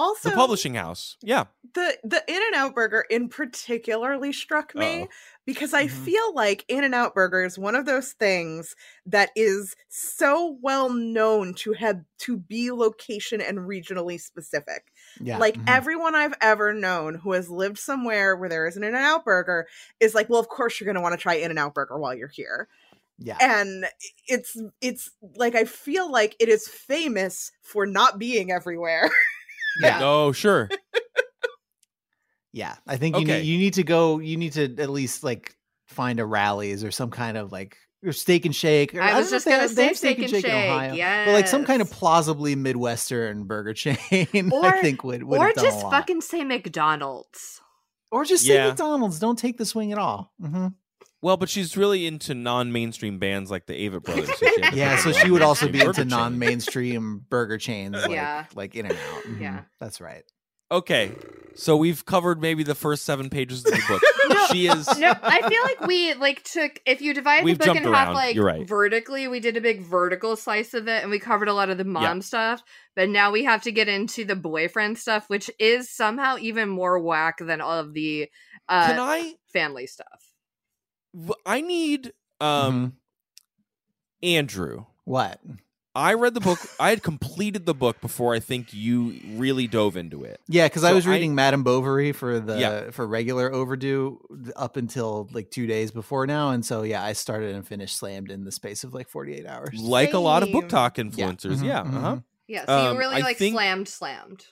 Also, 0.00 0.30
the 0.30 0.36
publishing 0.36 0.74
house. 0.74 1.16
Yeah. 1.22 1.46
the 1.74 1.98
the 2.02 2.24
In 2.26 2.42
and 2.42 2.54
Out 2.54 2.74
Burger 2.74 3.04
in 3.10 3.28
particularly 3.28 4.32
struck 4.32 4.74
me 4.74 5.00
Uh-oh. 5.02 5.08
because 5.44 5.74
I 5.74 5.86
Mhm. 5.86 5.88
feel 5.88 6.34
like 6.34 6.64
In 6.68 6.84
and 6.84 6.94
Out 6.94 7.14
Burger 7.14 7.44
is 7.44 7.58
one 7.58 7.74
of 7.74 7.84
those 7.84 8.12
things 8.12 8.74
that 9.06 9.30
is 9.36 9.76
so 9.88 10.58
well 10.62 10.88
known 10.90 11.52
to 11.56 11.74
have 11.74 12.00
to 12.20 12.38
be 12.38 12.70
location 12.72 13.40
and 13.42 13.58
regionally 13.58 14.18
specific. 14.18 14.90
Yeah, 15.20 15.36
like 15.38 15.56
mhm. 15.56 15.66
everyone 15.66 16.14
I've 16.14 16.34
ever 16.40 16.72
known 16.72 17.16
who 17.16 17.32
has 17.32 17.50
lived 17.50 17.78
somewhere 17.78 18.36
where 18.36 18.48
there 18.48 18.66
is 18.66 18.76
an 18.78 18.82
In 18.82 18.94
and 18.94 19.04
Out 19.04 19.24
Burger 19.26 19.68
is 20.00 20.14
like, 20.14 20.30
well, 20.30 20.40
of 20.40 20.48
course 20.48 20.80
you're 20.80 20.86
going 20.86 20.94
to 20.96 21.02
want 21.02 21.12
to 21.12 21.22
try 21.22 21.34
In 21.34 21.50
and 21.50 21.58
Out 21.58 21.74
Burger 21.74 21.98
while 21.98 22.14
you're 22.14 22.28
here. 22.28 22.68
yeah, 23.18 23.40
And 23.40 23.86
it's 24.26 24.56
it's 24.82 25.10
like 25.36 25.54
I 25.54 25.64
feel 25.64 26.10
like 26.10 26.36
it 26.40 26.48
is 26.48 26.68
famous 26.68 27.52
for 27.62 27.86
not 27.86 28.18
being 28.18 28.50
everywhere. 28.52 29.10
yeah. 29.80 30.00
Oh, 30.02 30.32
sure. 30.32 30.68
Yeah, 32.52 32.74
I 32.86 32.96
think 32.96 33.14
you 33.16 33.22
Okay. 33.22 33.38
need 33.38 33.46
you 33.46 33.58
need 33.58 33.74
to 33.74 33.84
go. 33.84 34.18
You 34.18 34.36
need 34.36 34.54
to 34.54 34.64
at 34.78 34.90
least 34.90 35.22
like 35.22 35.54
find 35.86 36.18
a 36.18 36.26
Rally's 36.26 36.82
or 36.82 36.90
some 36.90 37.10
kind 37.10 37.36
of 37.36 37.52
like 37.52 37.76
or 38.04 38.10
steak 38.12 38.44
and 38.44 38.54
shake. 38.56 38.92
or- 38.94 39.00
I 39.00 39.16
was 39.16 39.26
don't 39.30 39.36
just 39.36 39.46
if 39.46 39.52
gonna 39.52 39.68
they 39.68 39.74
say 39.74 39.86
have 39.86 39.96
Steak 39.96 40.18
and 40.18 40.24
in 40.32 40.40
Shake, 40.40 40.44
Ohio, 40.52 41.24
but 41.26 41.32
like 41.32 41.46
some 41.46 41.64
kind 41.64 41.80
of 41.80 41.90
plausibly 41.92 42.56
midwestern 42.56 43.44
burger 43.44 43.72
chain. 43.74 44.50
Or- 44.52 44.64
I 44.64 44.80
think 44.80 45.04
would, 45.04 45.22
would 45.22 45.38
or 45.38 45.46
have 45.46 45.54
done 45.54 45.64
a 45.66 45.68
just 45.70 45.82
fucking 45.82 46.22
say 46.22 46.42
McDonald's. 46.42 47.60
or 48.10 48.24
just 48.24 48.44
say 48.44 48.54
Yeah. 48.54 48.68
McDonald's. 48.68 49.20
Don't 49.20 49.38
take 49.38 49.56
the 49.56 49.64
swing 49.66 49.92
at 49.92 49.98
all. 49.98 50.32
hmm 50.40 50.68
Well, 51.22 51.36
but 51.36 51.48
she's 51.50 51.76
really 51.76 52.06
into 52.06 52.34
non-mainstream 52.34 53.18
bands 53.18 53.50
like 53.50 53.66
the 53.66 53.74
Avett 53.74 54.02
Brothers. 54.04 54.28
so 54.28 54.46
she 54.46 54.46
had 54.62 54.70
to 54.72 54.76
Yeah, 54.76 54.96
so 54.96 55.12
she 55.12 55.30
would 55.30 55.42
also 55.42 55.68
be 55.68 55.80
into 55.80 55.92
chain. 56.00 56.08
non-mainstream 56.08 57.26
burger 57.28 57.58
chains, 57.58 57.94
like 57.96 58.10
Yeah. 58.10 58.46
like 58.54 58.74
In 58.74 58.86
and 58.86 58.96
Out. 58.96 59.22
Yeah. 59.40 59.60
that's 59.78 60.00
right. 60.00 60.24
Okay, 60.72 61.10
so 61.56 61.76
we've 61.76 62.04
covered 62.06 62.40
maybe 62.40 62.62
the 62.62 62.76
first 62.76 63.04
seven 63.04 63.28
pages 63.28 63.64
of 63.66 63.72
the 63.72 63.82
book. 63.88 64.02
No, 64.30 64.46
she 64.52 64.68
is. 64.68 64.86
no, 65.00 65.12
I 65.22 65.40
feel 65.48 65.62
like 65.64 65.80
we 65.88 66.14
like 66.14 66.44
took 66.44 66.80
if 66.86 67.00
you 67.02 67.12
divide 67.12 67.44
the 67.44 67.54
book 67.54 67.76
in 67.76 67.82
half 67.82 68.14
like 68.14 68.38
right. 68.38 68.64
vertically, 68.68 69.26
we 69.26 69.40
did 69.40 69.56
a 69.56 69.60
big 69.60 69.80
vertical 69.82 70.36
slice 70.36 70.72
of 70.72 70.86
it 70.86 71.02
and 71.02 71.10
we 71.10 71.18
covered 71.18 71.48
a 71.48 71.52
lot 71.52 71.68
of 71.68 71.78
the 71.78 71.84
mom 71.84 72.22
stuff. 72.22 72.62
But 72.94 73.08
now 73.08 73.32
we 73.32 73.42
have 73.42 73.62
to 73.62 73.72
get 73.72 73.88
into 73.88 74.24
the 74.24 74.36
boyfriend 74.36 74.98
stuff, 74.98 75.28
which 75.28 75.50
is 75.58 75.90
somehow 75.90 76.36
even 76.38 76.68
more 76.68 77.00
whack 77.00 77.38
than 77.40 77.60
all 77.60 77.80
of 77.80 77.92
the 77.92 78.28
uh 78.68 78.86
Can 78.86 79.00
I? 79.00 79.32
family 79.52 79.88
stuff. 79.88 80.06
W- 81.14 81.34
I 81.46 81.60
need 81.60 82.12
Mm-hmm. 82.40 82.46
um 82.46 82.96
Andrew. 84.22 84.84
What? 85.04 85.40
I 85.94 86.14
read 86.14 86.34
the 86.34 86.40
book. 86.40 86.58
I 86.78 86.90
had 86.90 87.02
completed 87.02 87.66
the 87.66 87.74
book 87.74 88.00
before 88.00 88.32
I 88.34 88.38
think 88.38 88.72
you 88.72 89.18
really 89.34 89.66
dove 89.66 89.96
into 89.96 90.22
it. 90.22 90.40
Yeah, 90.46 90.66
because 90.66 90.84
I 90.84 90.90
So 90.90 90.94
was 90.94 91.06
I- 91.06 91.10
reading 91.10 91.34
Madame 91.34 91.64
Bovary 91.64 92.12
for 92.12 92.38
the 92.38 92.58
Yeah. 92.60 92.90
for 92.92 93.06
regular 93.06 93.52
overdue 93.52 94.20
up 94.56 94.76
until 94.76 95.28
like 95.32 95.50
two 95.50 95.66
days 95.66 95.90
before 95.90 96.26
now, 96.26 96.50
and 96.50 96.64
so 96.64 96.82
yeah, 96.82 97.02
I 97.04 97.12
started 97.12 97.54
and 97.56 97.66
finished 97.66 97.96
slammed 97.96 98.30
in 98.30 98.44
the 98.44 98.52
space 98.52 98.84
of 98.84 98.94
like 98.94 99.08
forty 99.08 99.34
eight 99.34 99.46
hours. 99.46 99.80
Like 99.80 100.12
a 100.14 100.18
lot 100.18 100.42
of 100.44 100.52
book 100.52 100.62
Same. 100.64 100.68
talk 100.70 100.98
Yeah. 100.98 101.04
influencers. 101.04 101.56
Mhm, 101.58 101.64
Yeah. 101.64 101.82
mhm. 101.82 101.94
uh-huh. 101.96 102.18
Yeah, 102.46 102.66
so 102.66 102.78
Um, 102.78 102.92
you 102.94 102.98
really 103.00 103.16
I 103.16 103.20
like 103.20 103.36
think- 103.36 103.54
slammed 103.54 103.88
slammed. 103.88 104.44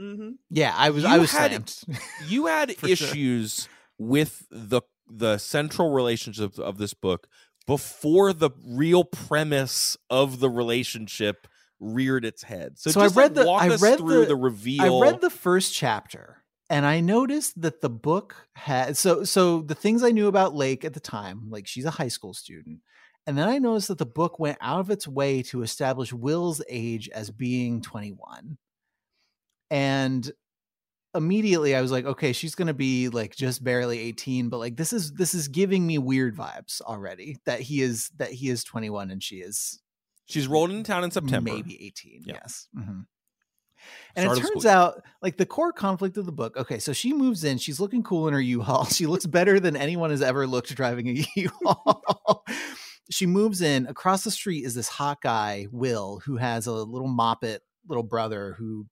Mm-hmm. 0.00 0.30
Yeah, 0.50 0.74
I 0.76 0.90
was 0.90 1.04
You 1.04 1.08
I 1.10 1.18
was 1.18 1.30
had- 1.32 1.68
slammed. 1.70 2.00
You 2.28 2.46
had 2.48 2.76
For 2.76 2.88
sure. 2.94 3.08
issues 3.08 3.68
with 3.98 4.46
the 4.50 4.82
the 5.08 5.38
central 5.38 5.92
relationship 5.92 6.58
of 6.58 6.78
this 6.78 6.94
book 6.94 7.28
before 7.66 8.32
the 8.32 8.50
real 8.66 9.04
premise 9.04 9.96
of 10.10 10.40
the 10.40 10.50
relationship 10.50 11.46
reared 11.80 12.24
its 12.24 12.42
head. 12.44 12.78
So, 12.78 12.90
So 12.90 13.00
I 13.00 13.06
read 13.06 13.14
like, 13.16 13.34
the- 13.34 13.44
walk 13.46 13.62
I 13.62 13.68
us 13.70 13.82
read 13.82 13.98
through 13.98 14.20
the- 14.22 14.26
the, 14.26 14.36
reveal. 14.36 15.00
I 15.02 15.10
read 15.10 15.20
the 15.20 15.30
first 15.30 15.74
chapter 15.74 16.38
and 16.70 16.86
I 16.86 17.00
noticed 17.00 17.60
that 17.60 17.80
the 17.80 17.90
book 17.90 18.48
had 18.54 18.96
so 18.96 19.24
so 19.24 19.60
the 19.62 19.74
things 19.74 20.02
I 20.02 20.10
knew 20.10 20.28
about 20.28 20.54
Lake 20.54 20.84
at 20.84 20.94
the 20.94 21.00
time, 21.00 21.50
like 21.50 21.66
she's 21.66 21.84
a 21.84 21.90
high 21.90 22.08
school 22.08 22.34
student. 22.34 22.80
And 23.26 23.38
then 23.38 23.48
I 23.48 23.58
noticed 23.58 23.88
that 23.88 23.98
the 23.98 24.06
book 24.06 24.38
went 24.40 24.58
out 24.60 24.80
of 24.80 24.90
its 24.90 25.06
way 25.06 25.42
to 25.44 25.62
establish 25.62 26.12
Will's 26.12 26.60
age 26.68 27.08
as 27.10 27.30
being 27.30 27.80
21. 27.82 28.58
And 29.70 30.30
immediately 31.14 31.74
I 31.74 31.80
was 31.82 31.92
like, 31.92 32.04
okay, 32.06 32.32
she's 32.32 32.54
going 32.54 32.68
to 32.68 32.74
be 32.74 33.08
like 33.08 33.36
just 33.36 33.62
barely 33.62 33.98
18, 33.98 34.48
but 34.48 34.58
like 34.58 34.76
this 34.76 34.92
is 34.92 35.12
this 35.12 35.34
is 35.34 35.48
giving 35.48 35.86
me 35.86 35.98
weird 35.98 36.36
vibes 36.36 36.80
already 36.80 37.38
that 37.44 37.60
he 37.60 37.82
is 37.82 38.10
that 38.16 38.32
he 38.32 38.48
is 38.48 38.64
21 38.64 39.10
and 39.10 39.22
she 39.22 39.36
is 39.36 39.80
She's 40.26 40.46
rolled 40.48 40.70
into 40.70 40.84
town 40.84 41.04
in 41.04 41.10
September. 41.10 41.52
maybe 41.52 41.84
18 41.84 42.22
Yeah. 42.24 42.34
yes 42.42 42.68
Mhm. 42.76 42.82
Start 42.84 43.06
and 44.16 44.38
it 44.38 44.40
turns 44.40 44.64
out 44.66 45.02
like 45.22 45.36
the 45.36 45.44
core 45.46 45.72
conflict 45.72 46.16
of 46.16 46.24
the 46.24 46.32
book 46.32 46.56
okay 46.56 46.78
so 46.78 46.92
she 46.92 47.12
moves 47.12 47.42
in 47.44 47.58
she's 47.58 47.80
looking 47.80 48.02
cool 48.04 48.28
in 48.28 48.32
her 48.34 48.40
u-haul 48.40 48.84
she 48.98 49.06
looks 49.06 49.26
better 49.26 49.58
than 49.58 49.74
anyone 49.76 50.10
has 50.10 50.22
ever 50.22 50.46
looked 50.46 50.72
driving 50.76 51.08
a 51.08 51.24
u-haul 51.36 52.44
she 53.10 53.26
moves 53.26 53.60
in 53.60 53.86
across 53.88 54.22
the 54.22 54.30
street 54.30 54.64
is 54.64 54.74
this 54.74 54.88
hot 54.88 55.20
guy 55.20 55.66
will 55.72 56.20
who 56.24 56.36
has 56.36 56.66
a 56.68 56.72
little 56.72 57.08
moppet 57.08 57.58
little 57.88 58.04
brother 58.04 58.54
who 58.56 58.86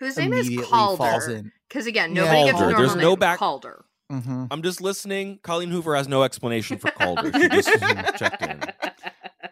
Whose 0.00 0.16
name 0.16 0.32
is 0.32 0.50
Calder. 0.68 1.44
Because 1.68 1.86
again, 1.86 2.14
Yeah. 2.16 2.24
nobody 2.24 2.44
gets 2.44 2.50
a 2.50 2.52
Calder. 2.58 2.70
normal 2.72 2.88
There's 2.88 2.96
no 3.02 3.16
back- 3.16 3.38
Calder. 3.38 3.84
Mhm. 4.10 4.48
I'm 4.50 4.62
just 4.62 4.80
listening. 4.80 5.38
Colleen 5.44 5.70
Hoover 5.70 5.94
has 5.94 6.08
no 6.08 6.24
explanation 6.24 6.78
for 6.78 6.90
Calder. 6.90 7.30
She 7.32 7.48
just 7.48 7.68
checked 8.18 8.42
in. 8.42 8.60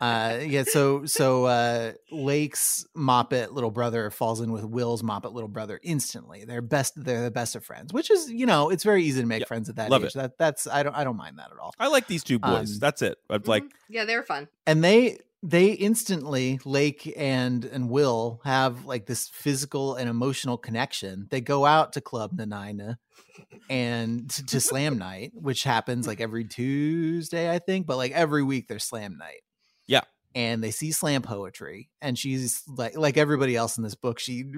uh 0.01 0.39
yeah 0.47 0.63
so 0.63 1.05
so 1.07 1.45
uh 1.47 1.91
lake's 2.13 2.87
moppet 2.97 3.51
little 3.53 3.71
brother 3.73 4.11
falls 4.13 4.41
in 4.41 4.53
with 4.53 4.63
will's 4.65 5.03
moppet 5.03 5.33
little 5.33 5.49
brother 5.49 5.81
instantly 5.83 6.45
they're 6.45 6.63
best 6.63 6.93
they're 7.03 7.25
the 7.25 7.33
best 7.33 7.57
of 7.57 7.65
friends 7.65 7.93
which 7.93 8.09
is 8.09 8.31
you 8.31 8.47
know 8.47 8.71
it's 8.71 8.85
very 8.85 9.03
easy 9.03 9.21
to 9.21 9.27
make 9.27 9.41
Yeah, 9.41 9.47
friends 9.47 9.69
at 9.69 9.75
that 9.75 9.91
love 9.91 10.05
age 10.05 10.13
that 10.13 10.39
that's 10.39 10.69
i 10.69 10.85
don't 10.85 10.95
i 10.95 11.03
don't 11.03 11.17
mind 11.17 11.37
that 11.41 11.51
at 11.51 11.59
all 11.59 11.73
I 11.81 11.89
like 11.89 12.07
these 12.07 12.23
two 12.23 12.39
boys. 12.39 12.75
Um, 12.75 12.79
That's 12.79 13.03
it. 13.03 13.19
I'd 13.29 13.49
like 13.49 13.65
Mhm. 13.65 13.71
yeah, 13.89 14.05
they're 14.05 14.23
fun. 14.23 14.47
and 14.69 14.85
they 14.85 15.19
they 15.43 15.71
instantly 15.71 16.59
lake 16.65 17.13
and 17.17 17.65
and 17.65 17.89
will 17.89 18.41
have 18.45 18.85
like 18.85 19.07
this 19.07 19.29
physical 19.29 19.95
and 19.95 20.09
emotional 20.09 20.57
connection. 20.59 21.29
They 21.31 21.41
go 21.41 21.65
out 21.65 21.93
to 21.93 22.01
club 22.01 22.33
nanina 22.37 22.99
and 23.71 24.31
to, 24.31 24.45
to 24.47 24.61
slam 24.61 24.99
night 24.99 25.33
which 25.35 25.63
happens 25.63 26.07
like 26.07 26.21
every 26.21 26.45
tuesday 26.45 27.51
i 27.51 27.59
think 27.59 27.87
but 27.87 27.97
like 27.97 28.13
every 28.13 28.43
week 28.43 28.69
there's 28.69 28.85
slam 28.85 29.19
night. 29.19 29.43
Yeah. 29.87 30.03
and 30.35 30.63
they 30.63 30.71
see 30.71 30.93
slam 30.93 31.23
poetry 31.23 31.91
and 32.01 32.19
she's 32.19 32.63
like 32.67 32.97
like 32.97 33.17
everybody 33.17 33.57
else 33.57 33.77
in 33.77 33.85
this 33.85 33.95
book 33.95 34.19
she 34.19 34.53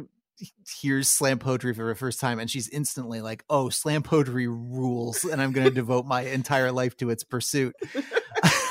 hears 0.81 1.09
slam 1.09 1.39
poetry 1.39 1.74
for 1.74 1.87
the 1.87 1.95
first 1.95 2.20
time 2.20 2.39
and 2.39 2.51
she's 2.51 2.68
instantly 2.68 3.20
like 3.20 3.45
oh 3.51 3.68
slam 3.68 4.03
poetry 4.03 4.47
rules 4.49 5.24
and 5.24 5.41
i'm 5.43 5.53
going 5.53 5.66
to 5.66 5.74
devote 5.74 6.07
my 6.07 6.22
entire 6.22 6.72
life 6.72 6.97
to 6.97 7.11
its 7.11 7.24
pursuit 7.24 7.74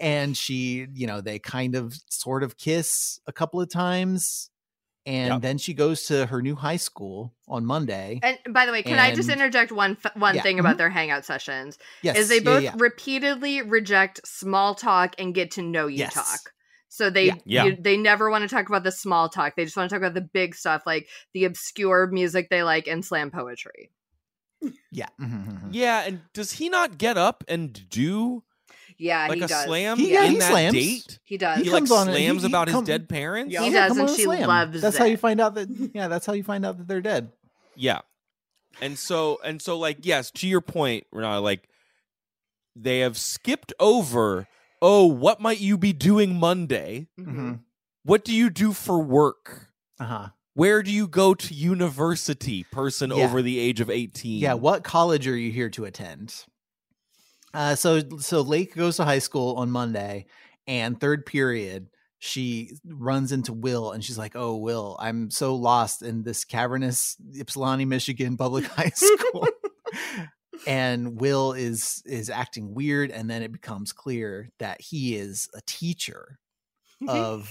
and 0.00 0.36
she 0.36 0.86
you 0.94 1.06
know 1.06 1.20
they 1.20 1.38
kind 1.38 1.74
of 1.74 1.94
sort 2.08 2.42
of 2.42 2.56
kiss 2.56 3.20
a 3.26 3.32
couple 3.32 3.60
of 3.60 3.68
times 3.70 4.50
and 5.06 5.34
Yep. 5.34 5.42
then 5.42 5.58
she 5.58 5.72
goes 5.74 6.04
to 6.04 6.26
her 6.26 6.42
new 6.42 6.54
high 6.54 6.76
school 6.76 7.32
on 7.48 7.64
monday 7.64 8.20
And 8.22 8.38
by 8.52 8.66
the 8.66 8.72
way, 8.72 8.82
can 8.82 8.98
I 8.98 9.14
just 9.14 9.30
interject 9.30 9.72
one 9.72 9.96
f- 10.04 10.14
one 10.14 10.34
Yeah, 10.36 10.42
thing 10.42 10.58
about 10.58 10.76
their 10.78 10.90
hangout 10.90 11.24
sessions? 11.24 11.78
yes 12.02 12.16
Is 12.18 12.28
they 12.28 12.40
both 12.40 12.62
yeah. 12.64 12.74
repeatedly 12.78 13.62
reject 13.62 14.20
small 14.26 14.74
talk 14.74 15.14
and 15.18 15.34
get 15.34 15.52
to 15.52 15.62
know 15.62 15.86
you 15.86 15.98
Yes. 15.98 16.14
talk. 16.14 16.52
So 16.90 17.08
they 17.08 17.26
Yeah. 17.26 17.34
Yeah. 17.44 17.64
you- 17.64 17.76
they 17.80 17.96
never 17.96 18.30
want 18.30 18.42
to 18.42 18.48
talk 18.54 18.68
about 18.68 18.82
the 18.84 18.92
small 18.92 19.28
talk. 19.28 19.56
They 19.56 19.64
just 19.64 19.76
want 19.76 19.88
to 19.88 19.94
talk 19.94 20.02
about 20.02 20.14
the 20.14 20.20
big 20.20 20.54
stuff, 20.54 20.82
like 20.86 21.08
the 21.32 21.44
obscure 21.44 22.08
music 22.08 22.50
they 22.50 22.62
like 22.62 22.86
and 22.88 23.04
slam 23.04 23.30
poetry. 23.30 23.90
yeah 24.90 25.08
mhm, 25.20 25.46
mhm. 25.46 25.74
Yeah, 25.74 26.00
and 26.02 26.20
does 26.34 26.52
he 26.52 26.68
not 26.68 26.98
get 26.98 27.16
up 27.16 27.44
and 27.48 27.88
do 27.88 28.42
Yeah, 29.00 29.26
like 29.28 29.38
he 29.38 29.44
a 29.44 29.48
does. 29.48 29.64
slam 29.64 29.96
He- 29.98 30.12
yeah, 30.12 30.24
in 30.24 30.32
he 30.32 30.38
that 30.38 30.50
slams. 30.50 30.74
date? 30.74 31.18
He 31.24 31.38
does. 31.38 31.58
He, 31.58 31.64
He 31.64 31.70
like 31.70 31.80
comes 31.80 31.90
on 31.90 32.08
and 32.08 32.16
he- 32.16 32.24
slams 32.26 32.42
he 32.42 32.48
about 32.48 32.68
come- 32.68 32.80
his 32.84 32.86
dead 32.88 33.08
parents. 33.08 33.52
Yeah. 33.52 33.62
He 33.64 33.70
does, 33.70 33.88
come 33.88 34.00
and 34.00 34.10
she 34.10 34.22
slam. 34.24 34.48
loves 34.48 34.80
that's 34.82 34.96
how 34.98 35.06
you 35.06 35.16
find 35.16 35.40
out 35.40 35.54
that 35.54 35.68
yeah 35.94 36.08
that's 36.08 36.26
how 36.26 36.32
you 36.34 36.44
find 36.44 36.64
out 36.66 36.78
that 36.78 36.86
they're 36.86 37.00
dead 37.00 37.32
Yeah. 37.76 38.00
And 38.80 38.98
so 38.98 39.40
and 39.44 39.60
so 39.60 39.78
like 39.78 39.98
yes, 40.06 40.30
to 40.32 40.46
your 40.46 40.60
point, 40.60 41.06
Renata, 41.12 41.40
like 41.40 41.68
they 42.76 43.00
have 43.00 43.18
skipped 43.18 43.72
over, 43.80 44.46
oh, 44.80 45.06
what 45.06 45.40
might 45.40 45.60
you 45.60 45.76
be 45.76 45.92
doing 45.92 46.36
Monday? 46.38 47.08
Mhm. 47.18 47.60
What 48.04 48.24
do 48.24 48.34
you 48.34 48.48
do 48.50 48.72
for 48.72 48.98
work? 49.02 49.68
uh-huh 49.98 50.28
Where 50.54 50.82
do 50.82 50.90
you 50.92 51.06
go 51.08 51.34
to 51.34 51.54
university, 51.54 52.64
person 52.64 53.10
Yeah. 53.10 53.16
over 53.24 53.40
the 53.42 53.58
age 53.58 53.80
of 53.80 53.88
18? 53.90 54.40
Yeah, 54.40 54.54
what 54.54 54.84
college 54.84 55.26
are 55.26 55.36
you 55.36 55.50
here 55.52 55.68
to 55.70 55.84
attend? 55.84 56.44
Uh, 57.52 57.74
so 57.74 58.00
so 58.18 58.42
Lake 58.42 58.74
goes 58.74 58.96
to 58.96 59.04
high 59.04 59.18
school 59.18 59.56
on 59.56 59.70
Monday, 59.70 60.26
and 60.66 61.00
third 61.00 61.26
period 61.26 61.88
she 62.18 62.72
runs 62.84 63.32
into 63.32 63.52
Will, 63.52 63.92
and 63.92 64.04
she's 64.04 64.18
like, 64.18 64.36
"Oh, 64.36 64.56
Will, 64.56 64.96
I'm 65.00 65.30
so 65.30 65.56
lost 65.56 66.02
in 66.02 66.22
this 66.22 66.44
cavernous 66.44 67.16
Ypsilanti, 67.34 67.86
Michigan 67.86 68.36
public 68.36 68.64
high 68.66 68.92
school." 68.94 69.48
and 70.66 71.20
Will 71.20 71.52
is 71.52 72.02
is 72.06 72.30
acting 72.30 72.74
weird, 72.74 73.10
and 73.10 73.28
then 73.28 73.42
it 73.42 73.52
becomes 73.52 73.92
clear 73.92 74.50
that 74.58 74.80
he 74.80 75.16
is 75.16 75.48
a 75.54 75.60
teacher 75.66 76.38
of 77.08 77.50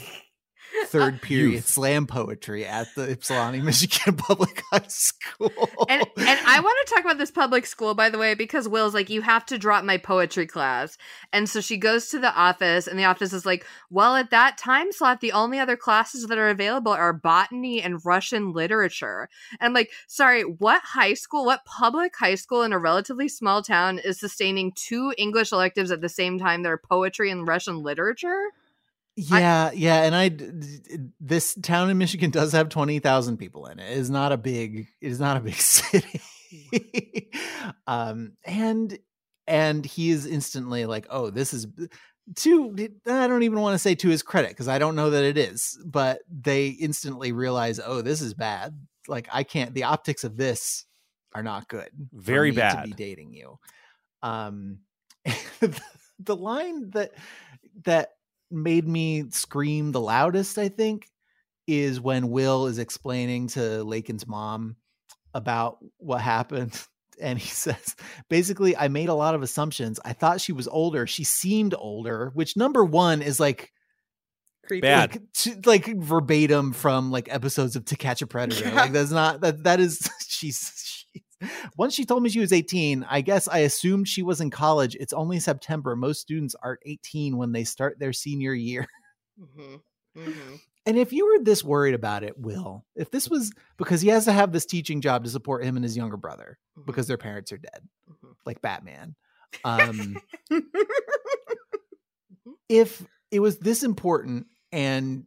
third 0.86 1.16
uh, 1.16 1.18
period 1.20 1.52
Youth. 1.52 1.68
slam 1.68 2.08
poetry 2.08 2.66
at 2.66 2.94
the 2.96 3.12
Ypsilanti, 3.12 3.62
Michigan 3.64 4.16
public 4.16 4.64
high 4.72 4.88
school. 4.88 5.52
and 5.88 6.02
and 6.18 6.40
I 6.46 6.60
want 6.60 6.88
to 6.88 6.94
talk 6.94 7.04
about 7.04 7.18
this 7.18 7.32
public 7.32 7.66
school 7.66 7.94
by 7.94 8.10
the 8.10 8.18
way 8.18 8.34
because 8.34 8.68
Will's 8.68 8.94
like 8.94 9.10
you 9.10 9.22
have 9.22 9.46
to 9.48 9.58
drop 9.58 9.84
my 9.84 9.98
poetry 9.98 10.48
class 10.48 10.98
and 11.34 11.50
so 11.50 11.62
she 11.62 11.78
goes 11.78 12.10
to 12.10 12.20
the 12.20 12.34
office 12.34 12.88
and 12.88 12.98
the 13.00 13.06
office 13.06 13.34
is 13.34 13.46
like 13.46 13.66
well 13.90 14.16
at 14.16 14.30
that 14.32 14.58
time 14.58 14.92
slot 14.92 15.22
the 15.22 15.32
only 15.32 15.60
other 15.60 15.78
classes 15.78 16.28
that 16.28 16.38
are 16.38 16.50
available 16.50 16.92
are 16.92 17.14
botany 17.14 17.82
and 17.82 18.06
Russian 18.06 18.54
literature 18.54 19.30
and 19.60 19.68
I'm 19.68 19.74
like 19.74 19.92
sorry 20.08 20.44
what 20.44 20.82
high 20.84 21.14
school 21.14 21.46
what 21.46 21.66
public 21.66 22.16
high 22.16 22.36
school 22.36 22.64
in 22.64 22.74
a 22.74 22.80
relatively 22.80 23.28
small 23.28 23.62
town 23.62 24.00
is 24.00 24.20
sustaining 24.20 24.72
two 24.74 25.14
English 25.18 25.52
electives 25.52 25.92
at 25.92 26.02
the 26.02 26.10
same 26.10 26.40
time 26.40 26.64
that 26.64 26.70
are 26.70 26.78
poetry 26.78 27.32
and 27.32 27.48
Russian 27.48 27.82
literature 27.84 28.50
Yeah, 29.16 29.72
yeah, 29.74 30.03
and 30.03 30.16
I 30.16 30.32
this 31.20 31.53
town 31.62 31.89
in 31.89 31.97
Michigan 31.97 32.32
does 32.32 32.53
have 32.53 32.70
twenty 32.70 32.99
thousand 32.99 33.38
people 33.38 33.66
in 33.66 33.80
it. 33.80 33.91
It 33.91 33.97
is 33.97 34.10
not 34.10 34.32
a 34.32 34.38
big. 34.38 34.88
It 35.01 35.12
is 35.12 35.20
not 35.20 35.36
a 35.36 35.41
big 35.41 35.55
city. 35.60 36.22
um, 37.86 38.34
and 38.45 38.97
and 39.45 39.86
he 39.86 40.12
is 40.12 40.26
instantly 40.26 40.86
like, 40.86 41.07
oh, 41.10 41.32
this 41.32 41.53
is 41.53 41.68
to. 42.38 42.76
I 43.07 43.28
don't 43.28 43.43
even 43.43 43.60
want 43.60 43.74
to 43.74 43.80
say 43.80 43.95
to 43.95 44.10
his 44.10 44.24
credit 44.24 44.51
because 44.51 44.68
I 44.70 44.80
don't 44.80 44.95
know 44.95 45.10
that 45.10 45.24
it 45.24 45.38
is, 45.38 45.78
but 45.86 46.20
they 46.30 46.68
instantly 46.68 47.32
realize, 47.32 47.80
oh, 47.84 48.01
this 48.01 48.22
is 48.22 48.34
bad. 48.34 48.80
Like 49.07 49.28
I 49.34 49.43
can't. 49.43 49.74
The 49.74 49.84
optics 49.84 50.24
of 50.24 50.38
this 50.38 50.86
are 51.34 51.43
not 51.43 51.68
good. 51.68 51.89
Very 52.14 52.51
bad. 52.51 52.84
to 52.84 52.88
be 52.88 52.93
dating 52.93 53.34
you. 53.34 53.60
Um, 54.22 54.80
the 56.20 56.36
line 56.36 56.91
that 56.91 57.12
that 57.84 58.10
made 58.52 58.88
me 58.88 59.26
scream 59.30 59.91
the 59.91 60.02
loudest, 60.02 60.58
I 60.58 60.70
think, 60.70 61.08
is 61.68 62.02
when 62.02 62.30
Will 62.30 62.68
is 62.68 62.80
explaining 62.80 63.47
to 63.50 63.84
Layken's 63.84 64.28
mom 64.28 64.76
about 65.34 65.78
what 65.97 66.22
happened. 66.22 66.80
And 67.22 67.38
he 67.38 67.50
says, 67.50 67.97
basically, 68.30 68.78
I 68.78 68.88
made 68.88 69.10
a 69.10 69.14
lot 69.14 69.36
of 69.36 69.41
assumptions. 69.41 70.00
I 70.06 70.14
thought 70.14 70.39
she 70.39 70.54
was 70.54 70.70
older. 70.70 71.06
She 71.06 71.26
seemed 71.26 71.76
older, 71.78 72.32
which 72.34 72.56
number 72.56 72.86
one 72.86 73.22
is 73.22 73.41
like 73.41 73.74
Creepy. 74.70 74.82
Bad. 74.82 75.20
like, 75.66 75.88
like 75.88 75.97
verbatim 75.97 76.74
from 76.74 77.10
like 77.10 77.28
episodes 77.34 77.76
of 77.76 77.86
To 77.86 77.97
Catch 77.97 78.22
a 78.22 78.28
Predator. 78.28 78.70
Yeah. 78.70 78.76
Like 78.76 78.91
that's 78.91 79.10
not 79.10 79.41
that 79.41 79.64
that 79.64 79.80
is 79.80 80.08
she's 80.28 80.72
she, 80.86 80.89
once 81.78 81.94
she 81.94 82.06
told 82.06 82.24
me 82.24 82.30
she 82.30 82.40
was 82.40 82.54
18, 82.54 83.06
I 83.10 83.22
guess 83.22 83.48
I 83.48 83.60
assumed 83.60 84.08
she 84.08 84.24
was 84.24 84.42
in 84.42 84.50
college. 84.50 84.96
It's 85.00 85.14
only 85.14 85.40
September. 85.40 85.96
Most 85.96 86.22
students 86.22 86.56
aren't 86.62 86.82
18 86.86 87.38
when 87.38 87.52
they 87.52 87.64
start 87.64 88.00
their 88.00 88.14
senior 88.14 88.54
year. 88.54 88.88
Mm-hmm. 89.40 89.76
Mm-hmm. 90.22 90.56
And 90.86 90.98
if 90.98 91.14
you 91.14 91.26
were 91.26 91.42
this 91.42 91.64
worried 91.64 91.94
about 91.94 92.24
it, 92.26 92.38
Will, 92.38 92.84
if 92.98 93.10
this 93.10 93.30
was 93.30 93.54
because 93.78 94.02
he 94.02 94.10
has 94.10 94.26
to 94.26 94.34
have 94.34 94.52
this 94.52 94.66
teaching 94.66 95.00
job 95.00 95.24
to 95.24 95.30
support 95.30 95.64
him 95.64 95.78
and 95.78 95.84
his 95.86 95.96
younger 95.96 96.18
brother 96.18 96.58
because 96.86 97.08
their 97.08 97.18
parents 97.18 97.54
are 97.54 97.58
dead, 97.58 97.88
Mhm. 98.10 98.34
like 98.46 98.62
Batman. 98.62 99.16
Um, 99.64 100.18
if 102.68 103.06
it 103.32 103.40
was 103.40 103.60
this 103.60 103.84
important 103.84 104.48
and 104.72 105.26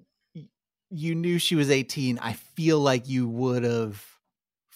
you 0.91 1.15
knew 1.15 1.39
she 1.39 1.57
was 1.57 1.71
18, 1.71 2.19
I 2.19 2.35
feel 2.35 2.79
like 2.79 3.09
you 3.09 3.29
would 3.29 3.65
have 3.65 4.05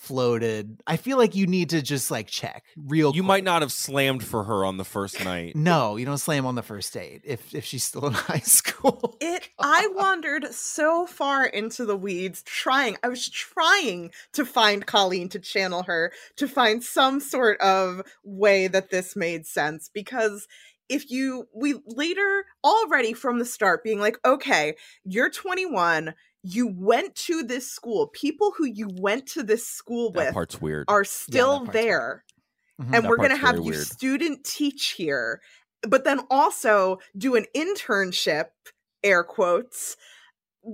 floated. 0.07 0.80
I 0.86 0.96
feel 0.96 1.18
like 1.18 1.34
you 1.34 1.46
need 1.46 1.70
to 1.70 1.82
just 1.82 2.11
like 2.11 2.28
check 2.28 2.64
real 2.76 3.14
You 3.14 3.22
quick. 3.22 3.26
might 3.28 3.44
not 3.44 3.62
have 3.62 3.72
slammed 3.72 4.24
for 4.24 4.44
her 4.44 4.64
on 4.64 4.76
the 4.76 4.84
first 4.84 5.24
night. 5.24 5.54
No, 5.66 5.96
you 5.96 6.07
don't 6.07 6.18
slam 6.18 6.46
on 6.46 6.54
the 6.54 6.62
first 6.62 6.92
date 6.94 7.22
if 7.24 7.54
if 7.54 7.64
she's 7.64 7.82
still 7.84 8.07
in 8.07 8.12
high 8.30 8.38
school. 8.38 9.16
It 9.20 9.48
I 9.59 9.88
wandered 9.92 10.46
so 10.54 11.07
far 11.07 11.44
into 11.44 11.84
the 11.84 11.96
weeds 11.96 12.42
trying. 12.44 12.96
I 13.02 13.09
was 13.09 13.28
trying 13.28 14.11
to 14.34 14.44
find 14.44 14.86
Colleen 14.86 15.28
to 15.30 15.38
channel 15.40 15.82
her 15.84 16.12
to 16.36 16.46
find 16.46 16.82
some 16.84 17.18
sort 17.20 17.61
of 17.61 18.02
way 18.24 18.68
that 18.68 18.90
this 18.90 19.16
made 19.16 19.46
sense 19.46 19.90
because 19.92 20.46
if 20.89 21.11
you 21.11 21.49
we 21.55 21.74
later 21.87 22.45
already 22.64 23.12
from 23.12 23.39
the 23.39 23.45
start 23.45 23.82
being 23.84 24.01
like, 24.01 24.18
"Okay, 24.24 24.76
you're 25.05 25.30
21, 25.30 26.14
you 26.43 26.66
went 26.68 27.14
to 27.16 27.43
this 27.43 27.70
school. 27.70 28.09
People 28.09 28.53
who 28.57 28.64
you 28.66 28.89
went 29.01 29.26
to 29.28 29.43
this 29.43 29.66
school 29.66 30.12
That 30.12 30.26
with 30.26 30.34
part's 30.34 30.61
weird. 30.61 30.84
are 30.89 31.05
still 31.05 31.61
weird. 31.62 31.72
there." 31.72 32.24
Mhm. 32.80 32.95
and 32.95 33.05
That 33.05 33.09
we're 33.09 33.16
going 33.16 33.30
to 33.30 33.37
have 33.37 33.57
you 33.57 33.62
weird. 33.62 33.87
student 33.87 34.45
teach 34.45 34.91
here 34.97 35.41
but 35.82 36.05
then 36.05 36.20
also 36.30 36.99
do 37.16 37.37
an 37.37 37.47
internship 37.55 38.47
air 39.05 39.22
quotes 39.22 39.97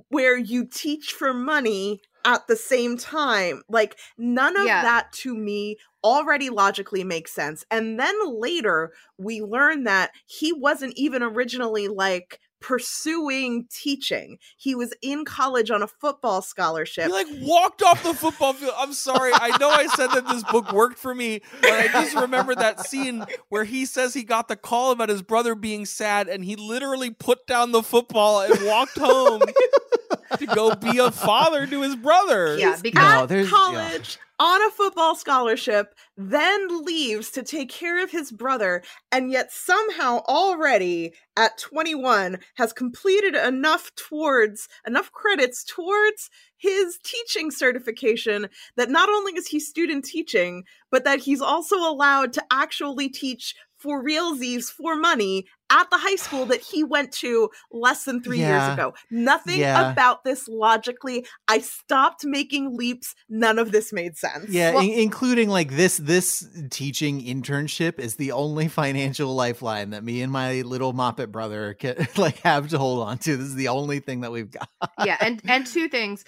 where 0.09 0.37
you 0.37 0.65
teach 0.67 1.13
for 1.13 1.35
money 1.35 2.01
at 2.25 2.47
the 2.47 2.57
same 2.57 2.97
time 2.97 3.63
like 3.69 3.99
none 4.19 4.57
of 4.57 4.65
Yeah. 4.67 4.83
that 4.83 5.13
to 5.13 5.35
me 5.35 5.77
already 6.05 6.51
logically 6.51 7.05
makes 7.05 7.33
sense 7.33 7.65
and 7.71 7.99
then 7.99 8.15
later 8.41 8.93
we 9.19 9.41
learn 9.41 9.85
that 9.85 10.11
he 10.27 10.53
wasn't 10.53 10.93
even 10.97 11.23
originally 11.23 11.89
like 11.89 12.41
pursuing 12.61 13.67
teaching 13.71 14.39
he 14.57 14.75
was 14.75 14.95
in 15.03 15.25
college 15.25 15.69
on 15.71 15.83
a 15.83 15.87
football 15.89 16.41
scholarship 16.41 17.07
He 17.07 17.13
like 17.13 17.27
walked 17.41 17.83
off 17.83 18.03
the 18.05 18.15
football 18.15 18.53
field. 18.53 18.73
I'm 18.79 18.93
sorry. 18.93 19.33
I 19.35 19.57
know 19.59 19.69
I 19.69 19.89
said 19.89 20.09
that 20.13 20.29
this 20.29 20.45
book 20.45 20.73
worked 20.73 20.97
for 20.99 21.13
me, 21.13 21.41
but 21.61 21.73
I 21.73 21.89
just 21.89 22.15
remember 22.15 22.55
that 22.55 22.87
scene 22.87 23.25
where 23.49 23.65
he 23.65 23.85
says 23.85 24.15
he 24.15 24.23
got 24.23 24.47
the 24.47 24.55
call 24.57 24.93
about 24.93 25.09
his 25.09 25.23
brother 25.23 25.57
being 25.57 25.85
sad, 25.87 26.29
and 26.29 26.45
he 26.45 26.55
literally 26.55 27.11
put 27.11 27.47
down 27.49 27.73
the 27.73 27.83
football 27.83 28.43
and 28.43 28.65
walked 28.65 28.97
home 28.97 29.43
to 30.39 30.47
go 30.47 30.75
be 30.75 30.99
a 30.99 31.11
father 31.11 31.67
to 31.67 31.81
his 31.83 31.97
brother. 31.97 32.57
Yeah, 32.59 32.77
because- 32.83 33.03
No, 33.03 33.23
at 33.23 33.29
there's- 33.29 33.47
yeah. 33.47 33.51
college 33.57 34.19
on 34.39 34.61
a 34.67 34.71
football 34.71 35.15
scholarship, 35.15 35.95
then 36.17 36.85
leaves 36.85 37.31
to 37.31 37.43
take 37.45 37.69
care 37.71 38.03
of 38.03 38.11
his 38.11 38.33
brother, 38.33 38.83
and 39.13 39.31
yet 39.31 39.53
somehow 39.53 40.19
already 40.27 41.13
at 41.37 41.57
21 41.59 42.39
has 42.57 42.73
completed 42.73 43.37
enough 43.37 43.93
towards 43.95 44.69
enough 44.85 45.13
credits 45.13 45.63
towards 45.63 46.29
his 46.57 46.99
teaching 47.05 47.51
certification 47.53 48.49
that 48.77 48.91
not 48.91 49.09
only 49.09 49.33
is 49.33 49.47
he 49.47 49.61
student 49.61 50.05
teaching, 50.05 50.65
but 50.91 51.05
that 51.05 51.21
he's 51.21 51.41
also 51.41 51.77
allowed 51.77 52.33
to 52.33 52.45
actually 52.51 53.09
teach 53.09 53.55
for 53.77 54.03
realsies 54.05 54.65
for 54.71 54.97
money 54.97 55.47
at 55.73 55.91
the 55.91 55.97
high 55.99 56.15
school 56.17 56.45
that 56.47 56.61
he 56.61 56.85
went 56.85 57.11
to 57.13 57.49
less 57.73 58.05
than 58.05 58.23
three 58.23 58.39
Yeah. 58.41 58.67
years 58.67 58.75
ago. 58.75 58.95
Nothing 59.11 59.59
Yeah. 59.61 59.91
about 59.91 60.23
this 60.23 60.47
logically. 60.47 61.27
I 61.49 61.59
stopped 61.61 62.25
making 62.25 62.77
leaps. 62.77 63.15
None 63.29 63.59
of 63.59 63.73
this 63.73 63.93
made 63.93 64.17
sense. 64.17 64.51
Yeah, 64.51 64.75
Well- 64.75 64.83
in- 64.85 64.91
including 64.93 65.49
like 65.49 65.71
this 65.73 65.97
this 65.97 66.47
teaching 66.71 67.21
internship 67.25 67.99
is 67.99 68.17
the 68.17 68.33
only 68.33 68.69
financial 68.69 69.35
lifeline 69.35 69.91
that 69.91 70.05
me 70.05 70.21
and 70.23 70.31
my 70.31 70.61
little 70.63 70.93
moppet 70.93 71.33
brother 71.33 71.75
can 71.75 71.97
like 72.17 72.39
have 72.41 72.69
to 72.69 72.79
hold 72.79 73.07
on 73.09 73.19
to. 73.19 73.37
This 73.37 73.49
is 73.49 73.55
the 73.55 73.69
only 73.69 74.01
thing 74.01 74.21
that 74.21 74.31
we've 74.31 74.51
got. 74.51 74.69
yeah 75.05 75.17
and 75.21 75.41
and 75.49 75.67
two 75.67 75.89
things 75.89 76.25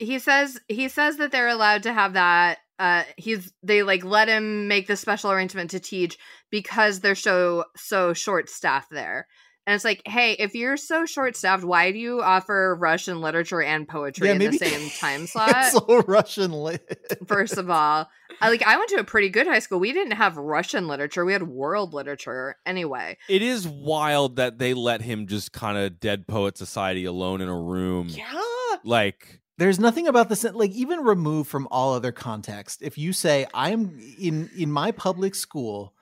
he 0.00 0.18
says 0.18 0.58
he 0.68 0.88
says 0.88 1.16
that 1.18 1.30
they're 1.32 1.48
allowed 1.48 1.82
to 1.84 1.92
have 1.92 2.14
that 2.14 2.58
uh 2.78 3.02
he's 3.16 3.52
they 3.62 3.82
like 3.82 4.04
let 4.04 4.28
him 4.28 4.68
make 4.68 4.86
this 4.86 5.00
special 5.00 5.30
arrangement 5.30 5.70
to 5.70 5.80
teach 5.80 6.16
because 6.50 7.00
they're 7.00 7.14
so 7.14 7.64
so 7.76 8.12
short 8.12 8.48
staffed 8.48 8.90
there 8.90 9.26
and 9.66 9.74
it's 9.74 9.84
like 9.84 10.00
hey 10.06 10.32
if 10.38 10.54
you're 10.54 10.76
so 10.76 11.04
short 11.04 11.36
staffed 11.36 11.64
why 11.64 11.90
do 11.92 11.98
you 11.98 12.22
offer 12.22 12.76
russian 12.80 13.20
literature 13.20 13.60
and 13.60 13.88
poetry 13.88 14.28
Yeah, 14.28 14.32
in 14.34 14.38
maybe- 14.38 14.58
the 14.58 14.64
same 14.66 14.90
time 15.00 15.26
slot 15.32 15.66
so 15.66 16.02
Russian 16.06 16.52
lit. 16.52 17.18
first 17.26 17.56
of 17.58 17.68
all 17.68 18.08
I, 18.40 18.48
like 18.50 18.62
i 18.62 18.76
went 18.76 18.88
to 18.90 18.96
a 19.00 19.04
pretty 19.04 19.28
good 19.28 19.46
high 19.48 19.58
school 19.58 19.80
we 19.80 19.92
didn't 19.92 20.12
have 20.12 20.36
russian 20.36 20.86
literature 20.86 21.24
we 21.24 21.32
had 21.32 21.42
world 21.42 21.92
literature 21.94 22.56
anyway 22.64 23.16
It 23.28 23.42
is 23.42 23.66
wild 23.66 24.36
that 24.36 24.58
they 24.58 24.72
let 24.74 25.02
him 25.02 25.26
just 25.26 25.52
kind 25.52 25.76
of 25.76 25.98
dead 25.98 26.26
poet 26.28 26.56
society 26.56 27.04
alone 27.04 27.40
in 27.40 27.48
a 27.48 27.58
room. 27.60 28.06
Yeah. 28.08 28.40
Like 28.84 29.40
There's 29.58 29.80
nothing 29.80 30.06
about 30.06 30.28
this 30.28 30.44
like 30.44 30.70
even 30.70 31.00
removed 31.00 31.50
from 31.50 31.66
all 31.70 31.92
other 31.92 32.12
context. 32.12 32.80
If 32.80 32.96
you 32.96 33.12
say 33.12 33.46
I 33.52 33.70
am 33.70 33.98
in 34.18 34.48
in 34.56 34.70
my 34.70 34.92
public 34.92 35.34
school, 35.34 35.94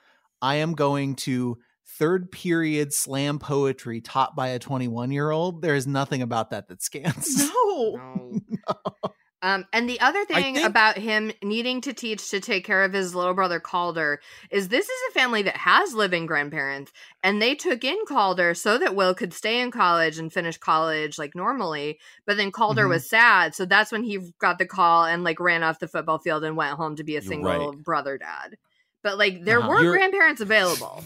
I 0.43 0.57
am 0.57 0.75
going 0.75 1.17
to 1.17 1.59
third 1.99 2.31
period 2.31 2.93
slam 2.93 3.39
poetry 3.39 4.01
taught 4.03 4.37
by 4.37 4.49
a 4.49 4.59
21 4.59 5.11
year 5.11 5.31
old, 5.31 5.63
there 5.63 5.75
is 5.75 5.87
nothing 5.87 6.21
about 6.21 6.51
that 6.51 6.69
that 6.69 6.83
scans. 6.83 7.39
No. 7.39 8.41
Um, 9.47 9.65
and 9.73 9.89
the 9.89 10.01
other 10.01 10.25
thing 10.25 10.55
think- 10.57 10.67
about 10.67 10.99
him 10.99 11.31
needing 11.41 11.81
to 11.83 11.93
teach 11.93 12.31
to 12.31 12.41
take 12.41 12.65
care 12.67 12.83
of 12.83 12.93
his 12.93 13.15
little 13.15 13.33
brother 13.33 13.61
Calder 13.61 14.21
is 14.51 14.69
this 14.69 14.87
is 14.89 15.01
a 15.09 15.13
family 15.13 15.43
that 15.43 15.57
has 15.57 15.95
living 15.95 16.27
grandparents, 16.27 16.91
and 17.23 17.41
they 17.41 17.55
took 17.55 17.85
in 17.85 17.97
Calder 18.09 18.55
so 18.55 18.77
that 18.77 18.97
Will 18.97 19.15
could 19.15 19.33
stay 19.33 19.61
in 19.61 19.71
college 19.71 20.19
and 20.19 20.33
finish 20.33 20.57
college 20.59 21.17
like 21.17 21.37
normally. 21.37 22.01
But 22.27 22.37
then 22.39 22.51
Calder 22.51 22.87
Mhm. 22.87 22.89
was 22.89 23.09
sad, 23.09 23.55
so 23.55 23.65
that's 23.67 23.93
when 23.93 24.03
he 24.03 24.19
got 24.41 24.59
the 24.59 24.67
call 24.67 25.05
and 25.05 25.23
like 25.23 25.39
ran 25.39 25.63
off 25.63 25.79
the 25.79 25.87
football 25.87 26.19
field 26.19 26.43
and 26.43 26.57
went 26.57 26.75
home 26.77 26.97
to 26.97 27.05
be 27.05 27.15
a 27.17 27.23
single 27.23 27.71
right. 27.73 27.79
brother 27.85 28.19
dad. 28.19 28.57
But 29.05 29.17
like 29.17 29.45
there 29.45 29.61
Uh-huh. 29.61 29.69
were 29.69 29.83
You're- 29.83 29.97
grandparents 29.99 30.41
available. 30.41 31.05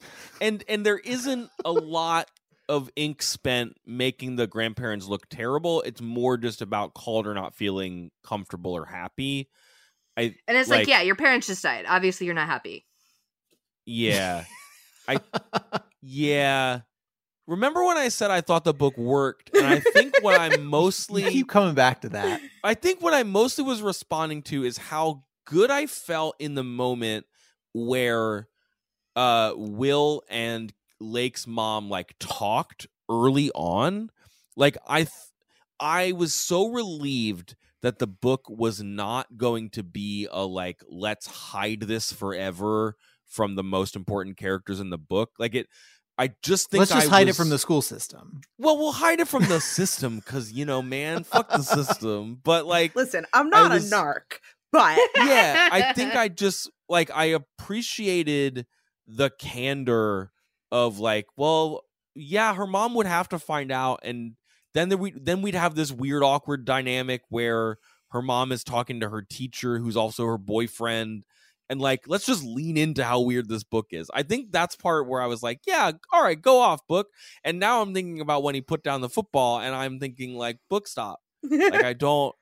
and 0.42 0.62
and 0.68 0.84
there 0.84 0.98
isn't 0.98 1.48
a 1.64 1.72
lot 1.72 2.30
of 2.68 2.90
ink 2.96 3.22
spent 3.22 3.76
making 3.86 4.36
the 4.36 4.46
grandparents 4.46 5.06
look 5.06 5.28
terrible. 5.28 5.82
It's 5.82 6.00
more 6.00 6.36
just 6.36 6.62
about 6.62 6.94
Calder 6.94 7.34
not 7.34 7.54
feeling 7.54 8.10
comfortable 8.24 8.72
or 8.72 8.86
happy. 8.86 9.48
I 10.16 10.34
And 10.48 10.56
it's 10.56 10.68
like, 10.70 10.80
Like- 10.80 10.88
yeah, 10.88 11.02
your 11.02 11.16
parents 11.16 11.46
just 11.46 11.62
died. 11.62 11.84
Obviously, 11.88 12.26
you're 12.26 12.34
not 12.34 12.46
happy. 12.48 12.86
yeah. 13.86 14.44
I 15.08 15.18
yeah. 16.00 16.80
Remember 17.46 17.84
when 17.84 17.98
I 17.98 18.08
said 18.08 18.30
I 18.30 18.40
thought 18.40 18.64
the 18.64 18.72
book 18.72 18.96
worked? 18.96 19.54
And 19.54 19.66
I 19.66 19.80
think 19.80 20.14
what 20.22 20.40
I'm 20.40 20.52
You 20.58 20.58
mostly 20.60 21.22
keep 21.24 21.46
coming 21.48 21.74
back 21.74 22.00
to 22.02 22.08
that. 22.10 22.40
I 22.62 22.72
think 22.72 23.02
what 23.02 23.12
I 23.12 23.22
mostly 23.22 23.64
was 23.64 23.82
responding 23.82 24.40
to 24.44 24.64
is 24.64 24.78
how 24.78 25.24
good 25.44 25.70
I 25.70 25.84
felt 25.86 26.36
in 26.38 26.54
the 26.54 26.64
moment 26.64 27.26
where 27.74 28.48
uh 29.16 29.52
Will 29.56 30.22
and 30.30 30.72
Lake's 31.00 31.46
mom 31.46 31.88
like 31.90 32.14
talked 32.18 32.86
early 33.10 33.50
on. 33.54 34.10
Like 34.56 34.76
I 34.86 34.98
th- 35.00 35.10
I 35.80 36.12
was 36.12 36.34
so 36.34 36.68
relieved 36.68 37.56
that 37.82 37.98
the 37.98 38.06
book 38.06 38.42
was 38.48 38.82
not 38.82 39.36
going 39.36 39.70
to 39.70 39.82
be 39.82 40.28
a 40.30 40.44
like 40.44 40.80
let's 40.88 41.26
hide 41.26 41.80
this 41.80 42.12
forever 42.12 42.96
from 43.26 43.56
the 43.56 43.64
most 43.64 43.96
important 43.96 44.36
characters 44.36 44.80
in 44.80 44.90
the 44.90 44.98
book. 44.98 45.30
Like 45.38 45.54
it 45.54 45.66
I 46.16 46.30
just 46.42 46.70
think 46.70 46.78
Let's 46.78 46.92
just 46.92 47.08
I 47.08 47.10
hide 47.10 47.26
was- 47.26 47.34
it 47.36 47.42
from 47.42 47.48
the 47.50 47.58
school 47.58 47.82
system. 47.82 48.40
well, 48.56 48.78
we'll 48.78 48.92
hide 48.92 49.18
it 49.18 49.26
from 49.26 49.44
the 49.46 49.60
system 49.60 50.20
because 50.20 50.52
you 50.52 50.64
know, 50.64 50.80
man, 50.80 51.24
fuck 51.24 51.50
the 51.50 51.62
system. 51.62 52.38
But 52.42 52.66
like, 52.66 52.94
Listen, 52.94 53.26
I'm 53.32 53.50
not 53.50 53.72
was- 53.72 53.90
a 53.90 53.94
narc, 53.96 54.38
but 54.70 54.96
yeah, 55.16 55.68
I 55.72 55.92
think 55.92 56.14
I 56.16 56.28
just 56.28 56.70
like 56.88 57.10
I 57.12 57.34
appreciated 57.88 58.66
the 59.08 59.30
candor 59.30 60.30
of 60.74 60.98
like, 60.98 61.26
well, 61.36 61.84
yeah, 62.16 62.52
her 62.54 62.66
mom 62.66 62.94
would 62.96 63.06
have 63.06 63.28
to 63.28 63.38
find 63.38 63.70
out 63.70 64.00
and 64.02 64.32
then 64.74 64.88
there 64.88 64.98
we 64.98 65.12
then 65.12 65.40
we'd 65.40 65.54
have 65.54 65.74
this 65.74 65.92
weird 65.92 66.22
awkward 66.22 66.64
dynamic 66.64 67.22
where 67.28 67.78
her 68.08 68.20
mom 68.20 68.52
is 68.52 68.64
talking 68.64 69.00
to 69.00 69.08
her 69.08 69.22
teacher 69.22 69.78
who's 69.78 69.96
also 69.96 70.26
her 70.26 70.36
boyfriend 70.36 71.24
and 71.70 71.80
like 71.80 72.02
let's 72.08 72.26
just 72.26 72.44
lean 72.44 72.76
into 72.76 73.04
how 73.04 73.20
weird 73.20 73.48
this 73.48 73.62
book 73.62 73.86
is 73.92 74.10
i 74.12 74.22
think 74.22 74.50
that's 74.50 74.74
part 74.76 75.08
where 75.08 75.22
i 75.22 75.26
was 75.26 75.42
like 75.42 75.60
yeah 75.66 75.92
all 76.12 76.22
right 76.22 76.42
go 76.42 76.60
off 76.60 76.86
book 76.88 77.06
and 77.44 77.58
now 77.58 77.80
i'm 77.80 77.94
thinking 77.94 78.20
about 78.20 78.42
when 78.42 78.54
he 78.54 78.60
put 78.60 78.82
down 78.82 79.00
the 79.00 79.08
football 79.08 79.60
and 79.60 79.74
i'm 79.74 79.98
thinking 79.98 80.34
like 80.36 80.58
book 80.68 80.86
stop 80.88 81.20
like 81.42 81.84
i 81.84 81.92
don't 81.92 82.34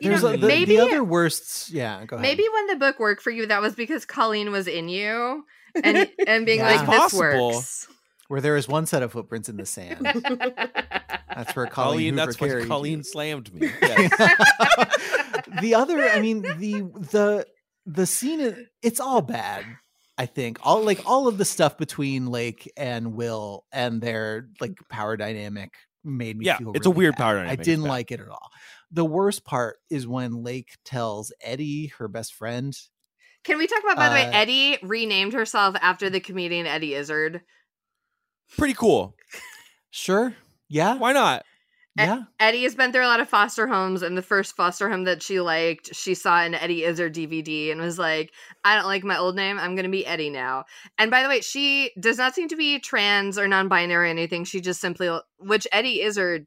You 0.00 0.10
There's 0.10 0.22
know, 0.22 0.30
a, 0.30 0.36
the, 0.36 0.46
maybe 0.46 0.76
the 0.76 0.82
other 0.82 1.04
worsts. 1.04 1.70
Yeah, 1.70 2.04
go 2.04 2.16
ahead. 2.16 2.22
maybe 2.22 2.44
when 2.52 2.66
the 2.68 2.76
book 2.76 2.98
worked 3.00 3.22
for 3.22 3.30
you, 3.30 3.46
that 3.46 3.62
was 3.62 3.74
because 3.74 4.04
Colleen 4.04 4.52
was 4.52 4.66
in 4.68 4.88
you 4.88 5.44
and 5.84 6.08
and 6.26 6.46
being 6.46 6.58
Yeah. 6.60 6.66
like, 6.66 6.80
It's 6.80 6.90
this 6.90 6.98
possible. 6.98 7.48
works. 7.52 7.86
where 8.28 8.40
there 8.40 8.56
is 8.56 8.68
one 8.68 8.86
set 8.86 9.02
of 9.02 9.12
footprints 9.12 9.48
in 9.48 9.56
the 9.56 9.64
sand. 9.66 10.04
That's 10.04 11.54
where 11.56 11.66
Colleen. 11.66 11.70
colleen 11.70 12.14
Hoover 12.14 12.26
that's 12.26 12.40
when 12.40 12.50
carried 12.50 12.68
colleen 12.68 12.98
you. 12.98 13.04
slammed 13.04 13.54
me 13.54 13.70
yes. 13.82 14.10
the 15.60 15.74
other, 15.74 16.02
I 16.08 16.20
mean, 16.20 16.42
the 16.42 16.90
the 17.12 17.46
the 17.86 18.06
scene. 18.06 18.40
is- 18.40 18.66
It's 18.82 19.00
all 19.00 19.22
bad. 19.22 19.64
I 20.16 20.26
think 20.26 20.58
all 20.62 20.82
like 20.84 21.00
all 21.06 21.28
of 21.28 21.38
the 21.38 21.44
stuff 21.44 21.78
between 21.78 22.26
Lake 22.26 22.70
and 22.76 23.14
Will 23.14 23.64
and 23.72 24.00
their 24.00 24.48
like 24.60 24.72
power 24.90 25.16
dynamic 25.16 25.70
made 26.04 26.36
me 26.36 26.46
Yeah, 26.46 26.56
feel 26.58 26.72
it's 26.74 26.86
a 26.86 26.90
weird 26.90 27.14
bad. 27.14 27.18
power 27.18 27.32
I 27.34 27.40
dynamic, 27.40 27.58
it's 27.60 27.66
didn't 27.66 27.84
like 27.84 28.10
it 28.10 28.20
at 28.20 28.28
all. 28.28 28.48
The 28.90 29.04
worst 29.04 29.44
part 29.44 29.76
is 29.90 30.06
when 30.08 30.42
Lake 30.42 30.70
tells 30.84 31.32
Eddie, 31.42 31.92
her 31.98 32.08
best 32.08 32.34
friend, 32.34 32.76
Can 33.48 33.56
we 33.56 33.66
talk 33.66 33.82
about, 33.82 33.96
by 33.96 34.08
the 34.10 34.14
way, 34.14 34.26
Uh, 34.26 34.30
Eddie 34.32 34.78
renamed 34.82 35.32
herself 35.32 35.74
after 35.80 36.10
the 36.10 36.20
comedian 36.20 36.66
Eddie 36.66 36.94
Izzard. 36.94 37.40
pretty 38.58 38.74
cool 38.74 39.14
"Sure, 39.90 40.34
yeah, 40.68 40.96
why 40.96 41.12
not 41.12 41.44
yeah, 41.96 42.22
Eddie 42.38 42.62
has 42.62 42.74
been 42.74 42.92
through 42.92 43.04
a 43.04 43.08
lot 43.08 43.20
of 43.20 43.28
foster 43.28 43.66
homes, 43.66 44.02
and 44.02 44.16
the 44.16 44.22
first 44.22 44.54
foster 44.54 44.88
home 44.88 45.04
that 45.04 45.22
she 45.22 45.40
liked, 45.40 45.94
she 45.94 46.14
saw 46.14 46.40
an 46.40 46.54
Eddie 46.54 46.84
Izzard 46.84 47.14
DVD 47.14 47.72
and 47.72 47.80
was 47.80 47.98
like, 47.98 48.30
I 48.64 48.76
don't 48.76 48.86
like 48.86 49.02
my 49.02 49.18
old 49.18 49.34
name. 49.34 49.58
I'm 49.58 49.74
going 49.74 49.84
to 49.84 49.90
be 49.90 50.06
Eddie 50.06 50.30
now. 50.30 50.64
And 50.96 51.10
by 51.10 51.22
the 51.22 51.28
way, 51.28 51.40
she 51.40 51.90
does 51.98 52.16
not 52.18 52.34
seem 52.34 52.48
to 52.48 52.56
be 52.56 52.78
trans 52.78 53.36
or 53.36 53.48
non 53.48 53.66
binary 53.68 54.06
or 54.06 54.10
anything. 54.10 54.44
She 54.44 54.60
just 54.60 54.80
simply, 54.80 55.10
which 55.38 55.66
Eddie 55.72 56.02
Izzard 56.02 56.46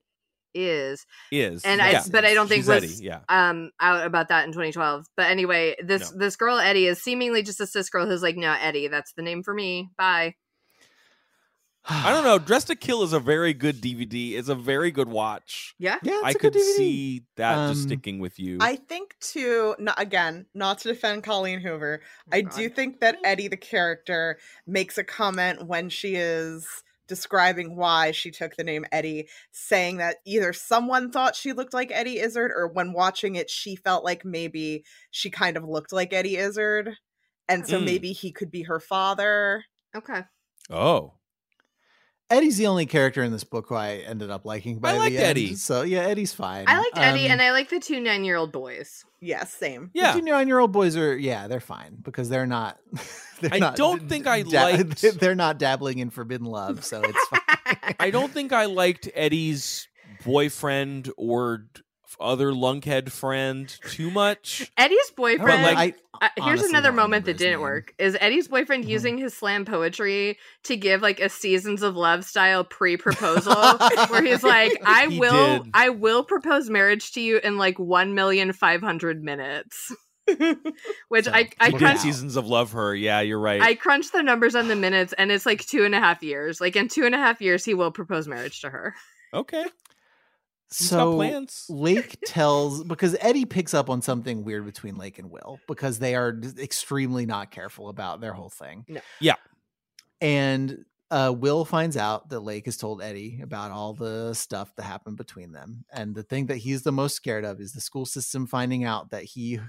is. 0.53 1.05
is 1.31 1.63
And 1.63 1.79
yeah. 1.79 2.01
I, 2.05 2.09
but 2.09 2.25
I 2.25 2.33
don't 2.33 2.47
think 2.47 2.61
She's 2.61 2.67
was 2.67 2.83
Eddie, 2.83 3.05
yeah 3.05 3.19
um 3.29 3.71
out 3.79 4.05
about 4.05 4.29
that 4.29 4.45
in 4.45 4.51
2012. 4.51 5.05
But 5.17 5.29
anyway, 5.31 5.75
this 5.83 6.11
No. 6.11 6.17
this 6.19 6.35
girl 6.35 6.57
Eddie 6.59 6.87
is 6.87 7.01
seemingly 7.01 7.43
just 7.43 7.59
a 7.61 7.67
cis 7.67 7.89
girl 7.89 8.05
who's 8.05 8.21
like, 8.23 8.35
no, 8.37 8.55
Eddie, 8.59 8.87
that's 8.87 9.13
the 9.13 9.21
name 9.21 9.43
for 9.43 9.53
me. 9.53 9.89
Bye. 9.97 10.35
I 11.83 12.11
don't 12.11 12.23
know. 12.23 12.37
Dress 12.37 12.65
to 12.65 12.75
Kill 12.75 13.01
is 13.01 13.11
a 13.11 13.19
very 13.19 13.55
good 13.55 13.81
DVD. 13.81 14.33
It's 14.33 14.49
a 14.49 14.55
very 14.55 14.91
good 14.91 15.09
watch. 15.09 15.73
Yeah. 15.79 15.97
Yeah, 16.03 16.13
it's 16.17 16.23
I 16.25 16.29
a 16.29 16.33
could 16.35 16.53
good 16.53 16.61
DVD. 16.61 16.75
see 16.75 17.23
that 17.37 17.69
just 17.69 17.81
Um, 17.81 17.87
sticking 17.87 18.19
with 18.19 18.37
you. 18.39 18.59
I 18.61 18.75
think 18.75 19.15
too. 19.19 19.75
Not, 19.79 19.99
again, 19.99 20.45
not 20.53 20.77
to 20.79 20.89
defend 20.89 21.23
Colleen 21.23 21.59
Hoover. 21.59 22.01
Oh, 22.03 22.29
I 22.37 22.41
God. 22.41 22.55
do 22.55 22.69
think 22.69 22.99
that 22.99 23.17
Eddie, 23.23 23.47
the 23.47 23.57
character, 23.57 24.37
makes 24.67 24.99
a 24.99 25.03
comment 25.03 25.65
when 25.65 25.89
she 25.89 26.13
is 26.15 26.67
describing 27.11 27.75
why 27.75 28.11
she 28.11 28.31
took 28.31 28.55
the 28.55 28.63
name 28.63 28.85
Eddie, 28.89 29.27
saying 29.51 29.97
that 29.97 30.17
either 30.25 30.53
someone 30.53 31.11
thought 31.11 31.35
she 31.35 31.51
looked 31.51 31.73
like 31.73 31.91
Eddie 31.91 32.19
Izzard, 32.19 32.51
or 32.55 32.69
when 32.69 32.93
watching 32.93 33.35
it, 33.35 33.49
she 33.49 33.75
felt 33.75 34.05
like 34.05 34.23
maybe 34.23 34.85
she 35.11 35.29
kind 35.29 35.57
of 35.57 35.65
looked 35.67 35.91
like 35.91 36.13
Eddie 36.13 36.37
Izzard, 36.37 36.95
and 37.49 37.67
so 37.67 37.79
Mm. 37.79 37.83
maybe 37.83 38.13
he 38.13 38.31
could 38.31 38.49
be 38.49 38.63
her 38.63 38.79
father. 38.79 39.65
Okay. 39.93 40.23
oh, 40.69 41.15
Eddie's 42.31 42.57
the 42.57 42.67
only 42.67 42.85
character 42.85 43.21
in 43.23 43.31
this 43.31 43.43
book 43.43 43.67
who 43.69 43.75
I 43.75 43.97
ended 44.07 44.29
up 44.31 44.45
liking. 44.45 44.79
By 44.79 44.93
liked 44.93 45.11
the 45.11 45.17
end, 45.19 45.27
Eddie. 45.27 45.55
so 45.55 45.81
yeah, 45.83 45.99
Eddie's 45.99 46.33
fine. 46.33 46.65
I 46.67 46.79
liked 46.79 46.97
Eddie 46.97 47.25
Um, 47.25 47.31
and 47.33 47.41
I 47.41 47.51
like 47.51 47.69
the 47.69 47.79
two 47.79 47.99
nine 47.99 48.23
year 48.23 48.37
old 48.37 48.51
boys. 48.51 49.05
Yes, 49.23 49.53
same. 49.53 49.91
yeah. 49.93 50.13
The 50.15 50.21
nine-year-old 50.23 50.71
boys 50.71 50.97
are 50.97 51.15
yeah, 51.15 51.47
they're 51.47 51.59
fine 51.59 51.95
because 52.01 52.27
they're 52.27 52.47
not. 52.47 52.79
They're 53.39 53.53
I 53.53 53.59
not 53.59 53.75
don't 53.75 54.07
think 54.09 54.25
I 54.27 54.41
da- 54.43 54.63
liked- 54.63 55.01
They're 55.19 55.33
not 55.35 55.57
dabbling 55.59 55.97
in 55.99 56.09
forbidden 56.11 56.45
love, 56.47 56.83
so 56.85 57.01
it's 57.03 57.27
fine. 57.27 57.95
I 57.99 58.09
don't 58.11 58.31
think 58.31 58.51
I 58.53 58.65
liked 58.65 59.09
Eddie's 59.15 59.87
boyfriend 60.23 61.11
or 61.17 61.65
d- 61.73 61.81
other 62.19 62.51
lunkhead 62.51 63.11
friend 63.11 63.67
too 63.89 64.11
much. 64.11 64.71
Eddie's 64.77 65.11
boyfriend. 65.15 65.63
like- 65.63 65.95
I, 66.21 66.25
uh, 66.37 66.43
here's 66.45 66.61
another 66.61 66.91
moment 66.91 67.25
that 67.25 67.37
didn't 67.37 67.53
name. 67.53 67.61
work. 67.61 67.95
Is 67.97 68.15
Eddie's 68.19 68.47
boyfriend 68.47 68.85
Mhm. 68.85 68.89
using 68.89 69.17
his 69.17 69.33
slam 69.35 69.65
poetry 69.65 70.37
to 70.65 70.77
give 70.77 71.01
like 71.01 71.19
a 71.19 71.29
seasons 71.29 71.81
of 71.81 71.95
love 71.95 72.23
style 72.25 72.63
pre 72.63 72.95
proposal, 72.95 73.55
where 74.09 74.21
he's 74.23 74.43
like, 74.43 74.71
"I 74.85 75.07
He 75.07 75.19
will, 75.19 75.63
did. 75.63 75.71
I 75.73 75.89
will 75.89 76.23
propose 76.23 76.69
marriage 76.69 77.13
to 77.13 77.21
you 77.21 77.39
in 77.39 77.57
like 77.57 77.79
one 77.79 78.13
million 78.13 78.53
five 78.53 78.81
hundred 78.81 79.23
minutes." 79.23 79.91
Which 81.09 81.25
So, 81.25 81.31
I, 81.31 81.49
I 81.59 81.65
look 81.69 81.71
He 81.71 81.71
did 81.71 81.73
out. 81.73 81.79
crunched. 81.79 82.01
seasons 82.03 82.35
of 82.35 82.45
love 82.47 82.71
her. 82.73 82.95
Yeah, 82.95 83.21
you're 83.21 83.39
right. 83.39 83.59
I 83.61 83.73
crunched 83.75 84.13
the 84.13 84.21
numbers 84.23 84.55
on 84.55 84.67
the 84.67 84.75
minutes, 84.75 85.13
and 85.17 85.31
it's 85.31 85.45
like 85.47 85.65
two 85.65 85.83
and 85.85 85.95
a 85.95 85.99
half 85.99 86.21
years. 86.23 86.61
Like 86.61 86.75
in 86.75 86.87
two 86.87 87.05
and 87.05 87.15
a 87.15 87.17
half 87.17 87.41
years, 87.41 87.65
he 87.65 87.73
will 87.73 87.91
propose 87.91 88.27
marriage 88.27 88.61
to 88.61 88.69
her. 88.69 88.93
okay. 89.33 89.65
He's 90.75 90.89
so 90.89 91.15
plans. 91.15 91.65
Lake 91.69 92.17
tells 92.25 92.83
because 92.83 93.15
Eddie 93.19 93.45
picks 93.45 93.73
up 93.73 93.89
on 93.89 94.01
something 94.01 94.43
weird 94.43 94.65
between 94.65 94.95
Lake 94.95 95.19
and 95.19 95.29
Will 95.29 95.59
because 95.67 95.99
they 95.99 96.15
are 96.15 96.39
extremely 96.59 97.25
not 97.25 97.51
careful 97.51 97.89
about 97.89 98.21
their 98.21 98.33
whole 98.33 98.49
thing. 98.49 98.85
No. 98.87 99.01
Yeah. 99.19 99.35
And 100.21 100.85
uh, 101.09 101.33
Will 101.37 101.65
finds 101.65 101.97
out 101.97 102.29
that 102.29 102.39
Lake 102.39 102.65
has 102.65 102.77
told 102.77 103.01
Eddie 103.01 103.41
about 103.43 103.71
all 103.71 103.93
the 103.93 104.33
stuff 104.33 104.73
that 104.77 104.83
happened 104.83 105.17
between 105.17 105.51
them. 105.51 105.83
And 105.91 106.15
the 106.15 106.23
thing 106.23 106.45
that 106.45 106.57
he's 106.57 106.83
the 106.83 106.91
most 106.93 107.15
scared 107.15 107.43
of 107.43 107.59
is 107.59 107.73
the 107.73 107.81
school 107.81 108.05
system 108.05 108.47
finding 108.47 108.85
out 108.85 109.11
that 109.11 109.23
he 109.23 109.59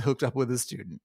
hooked 0.00 0.22
up 0.22 0.36
with 0.36 0.50
a 0.52 0.58
student. 0.58 1.00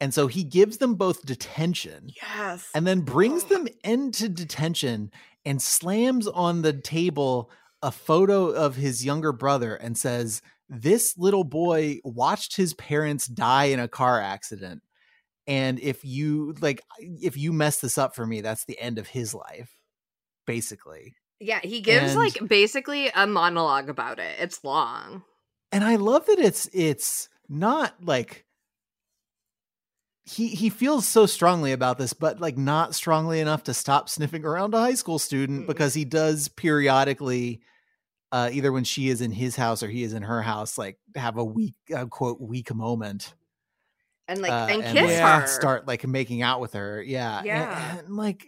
And 0.00 0.14
so 0.14 0.28
he 0.28 0.44
gives 0.44 0.78
them 0.78 0.94
both 0.94 1.26
detention 1.26 2.08
Yes. 2.22 2.68
and 2.74 2.86
then 2.86 3.00
brings 3.00 3.44
them 3.44 3.68
into 3.84 4.28
detention 4.28 5.10
and 5.44 5.60
slams 5.60 6.26
on 6.26 6.62
the 6.62 6.72
table 6.72 7.50
a 7.84 7.90
photo 7.92 8.48
of 8.50 8.76
his 8.76 9.04
younger 9.04 9.32
brother 9.32 9.74
and 9.74 9.96
says, 9.96 10.42
This 10.68 11.16
little 11.18 11.44
boy 11.44 11.98
watched 12.04 12.56
his 12.56 12.74
parents 12.74 13.26
die 13.26 13.66
in 13.66 13.78
a 13.80 13.88
car 13.88 14.20
accident. 14.20 14.82
And 15.46 15.78
if 15.78 16.04
you 16.04 16.54
like, 16.60 16.80
if 16.98 17.36
you 17.36 17.52
mess 17.52 17.78
this 17.80 17.98
up 17.98 18.14
for 18.14 18.26
me, 18.26 18.40
that's 18.40 18.64
the 18.64 18.78
end 18.80 18.98
of 18.98 19.08
his 19.08 19.34
life, 19.34 19.70
basically. 20.46 21.14
Yeah, 21.40 21.60
he 21.62 21.80
gives 21.82 22.12
And- 22.12 22.18
like 22.20 22.38
basically 22.48 23.08
a 23.14 23.26
monologue 23.26 23.90
about 23.90 24.18
it. 24.18 24.36
It's 24.40 24.64
long. 24.64 25.22
and 25.70 25.84
I 25.84 25.96
love 25.96 26.24
that 26.26 26.38
it's 26.38 26.68
it's 26.72 27.28
not 27.48 27.92
like 28.02 28.46
he 30.24 30.48
he 30.48 30.70
feels 30.70 31.06
so 31.06 31.26
strongly 31.26 31.72
about 31.72 31.98
this, 31.98 32.14
but 32.14 32.40
like 32.40 32.56
not 32.56 32.94
strongly 32.94 33.40
enough 33.40 33.64
to 33.64 33.74
stop 33.74 34.08
sniffing 34.08 34.44
around 34.44 34.72
a 34.72 34.78
high 34.78 34.94
school 34.94 35.18
student 35.18 35.66
because 35.66 35.92
he 35.92 36.06
does 36.06 36.48
periodically, 36.48 37.60
uh, 38.34 38.50
either 38.52 38.72
when 38.72 38.82
she 38.82 39.08
is 39.08 39.20
in 39.20 39.30
his 39.30 39.54
house 39.54 39.80
or 39.84 39.88
he 39.88 40.02
is 40.02 40.12
in 40.12 40.22
her 40.24 40.42
house, 40.42 40.76
like 40.76 40.98
have 41.14 41.36
a 41.36 41.44
weak 41.44 41.74
uh, 41.94 42.06
quote 42.06 42.40
weak 42.40 42.74
moment 42.74 43.32
And 44.26 44.42
like 44.42 44.50
uh, 44.50 44.66
and 44.70 44.82
and, 44.82 44.98
kiss 44.98 45.20
like, 45.20 45.40
her. 45.42 45.46
start 45.46 45.86
like 45.86 46.04
making 46.06 46.42
out 46.42 46.60
with 46.60 46.72
her. 46.72 47.00
Yeah, 47.00 47.38
and- 47.38 47.46
Yeah. 47.46 47.98
and, 47.98 48.16
like 48.16 48.46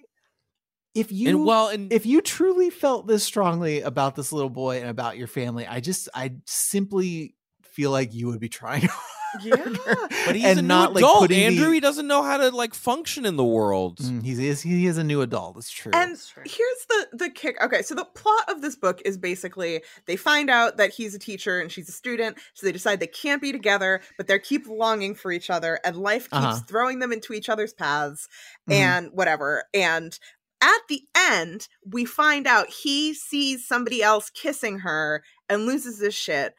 if 0.95 1.13
you 1.13 1.29
and 1.29 1.45
well, 1.45 1.69
and 1.69 1.93
if 1.93 2.05
you 2.07 2.21
truly 2.21 2.71
felt 2.71 3.07
this 3.07 3.23
strongly 3.23 3.83
about 3.83 4.17
this 4.17 4.33
little 4.33 4.51
boy 4.51 4.81
and 4.81 4.89
about 4.89 5.17
your 5.19 5.29
family, 5.29 5.67
I 5.67 5.79
just 5.81 6.09
I 6.15 6.37
simply 6.47 7.35
feel 7.63 7.91
like 7.91 8.13
you 8.15 8.27
would 8.29 8.41
be 8.41 8.49
trying 8.49 8.89
Yeah. 9.43 9.57
but 10.27 10.35
he's 10.37 10.45
and 10.45 10.59
a 10.59 10.63
new 10.63 10.69
not 10.69 10.95
like 10.95 11.03
adult, 11.03 11.19
putting 11.21 11.43
Andrew. 11.45 11.67
the- 11.67 11.73
He 11.75 11.81
doesn't 11.81 12.07
know 12.07 12.23
how 12.23 12.37
to 12.39 12.51
like 12.51 12.75
function 12.75 13.27
in 13.27 13.37
the 13.37 13.45
world. 13.45 13.99
Mm, 13.99 14.23
he's 14.25 14.39
he 14.39 14.49
is 14.49 14.63
he 14.63 14.87
is 14.87 14.99
a 14.99 15.05
new 15.05 15.21
adult. 15.21 15.57
It's 15.57 15.71
true. 15.71 15.93
And 15.95 16.13
That's 16.13 16.29
true. 16.29 16.43
here's 16.47 16.87
the 16.89 17.09
the 17.17 17.31
kick. 17.31 17.57
Okay, 17.63 17.83
so 17.83 17.95
the 17.95 18.05
plot 18.05 18.45
of 18.49 18.63
this 18.63 18.77
book 18.77 19.03
is 19.05 19.19
basically 19.19 19.83
they 20.07 20.17
find 20.17 20.49
out 20.51 20.77
that 20.79 20.91
he's 20.93 21.15
a 21.15 21.19
teacher 21.19 21.61
and 21.61 21.71
she's 21.71 21.89
a 21.89 21.93
student, 21.93 22.39
so 22.55 22.67
they 22.67 22.73
decide 22.73 23.01
they 23.01 23.07
can't 23.07 23.43
be 23.43 23.53
together, 23.53 24.01
but 24.17 24.27
they 24.27 24.39
keep 24.39 24.67
longing 24.69 25.15
for 25.15 25.31
each 25.33 25.51
other, 25.51 25.81
and 25.85 25.97
life 25.97 26.25
keeps 26.25 26.33
Uh-huh. 26.45 26.61
throwing 26.67 26.99
them 27.01 27.13
into 27.13 27.33
each 27.33 27.49
other's 27.49 27.73
paths, 27.75 28.29
Mhm. 28.69 28.75
and 28.75 29.09
whatever. 29.13 29.65
And 29.75 30.19
at 30.63 30.81
the 30.89 31.03
end, 31.15 31.69
we 31.85 32.05
find 32.07 32.47
out 32.47 32.69
he 32.71 33.13
sees 33.13 33.67
somebody 33.69 34.03
else 34.03 34.31
kissing 34.31 34.79
her 34.81 35.23
and 35.51 35.67
loses 35.67 35.99
his 36.01 36.15
shit. 36.15 36.55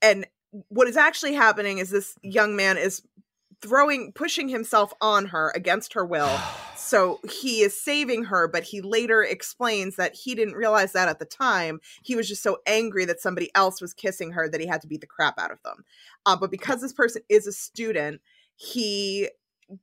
And 0.00 0.26
what 0.68 0.88
is 0.88 0.96
actually 0.96 1.34
happening 1.34 1.78
is 1.78 1.90
this 1.90 2.16
young 2.22 2.56
man 2.56 2.76
is 2.78 3.02
throwing 3.60 4.12
pushing 4.12 4.48
himself 4.48 4.92
on 5.00 5.26
her 5.26 5.52
against 5.54 5.94
her 5.94 6.04
will. 6.04 6.30
So 6.80 7.20
he 7.28 7.60
is 7.60 7.78
saving 7.78 8.24
her 8.24 8.48
but 8.48 8.62
he 8.62 8.80
later 8.80 9.22
explains 9.22 9.96
that 9.96 10.14
he 10.14 10.34
didn't 10.34 10.54
realize 10.54 10.92
that 10.92 11.08
at 11.08 11.18
the 11.18 11.26
time. 11.26 11.80
He 12.02 12.14
was 12.14 12.26
just 12.26 12.42
so 12.42 12.60
angry 12.66 13.04
that 13.04 13.20
somebody 13.20 13.50
else 13.54 13.82
was 13.82 13.92
kissing 13.92 14.30
her 14.30 14.48
that 14.48 14.60
he 14.60 14.66
had 14.66 14.80
to 14.80 14.86
beat 14.86 15.02
the 15.02 15.06
crap 15.06 15.38
out 15.38 15.50
of 15.50 15.62
them. 15.64 15.84
Uh, 16.24 16.34
but 16.34 16.50
because 16.50 16.80
this 16.80 16.94
person 16.94 17.20
is 17.28 17.46
a 17.46 17.52
student 17.52 18.22
he 18.56 19.28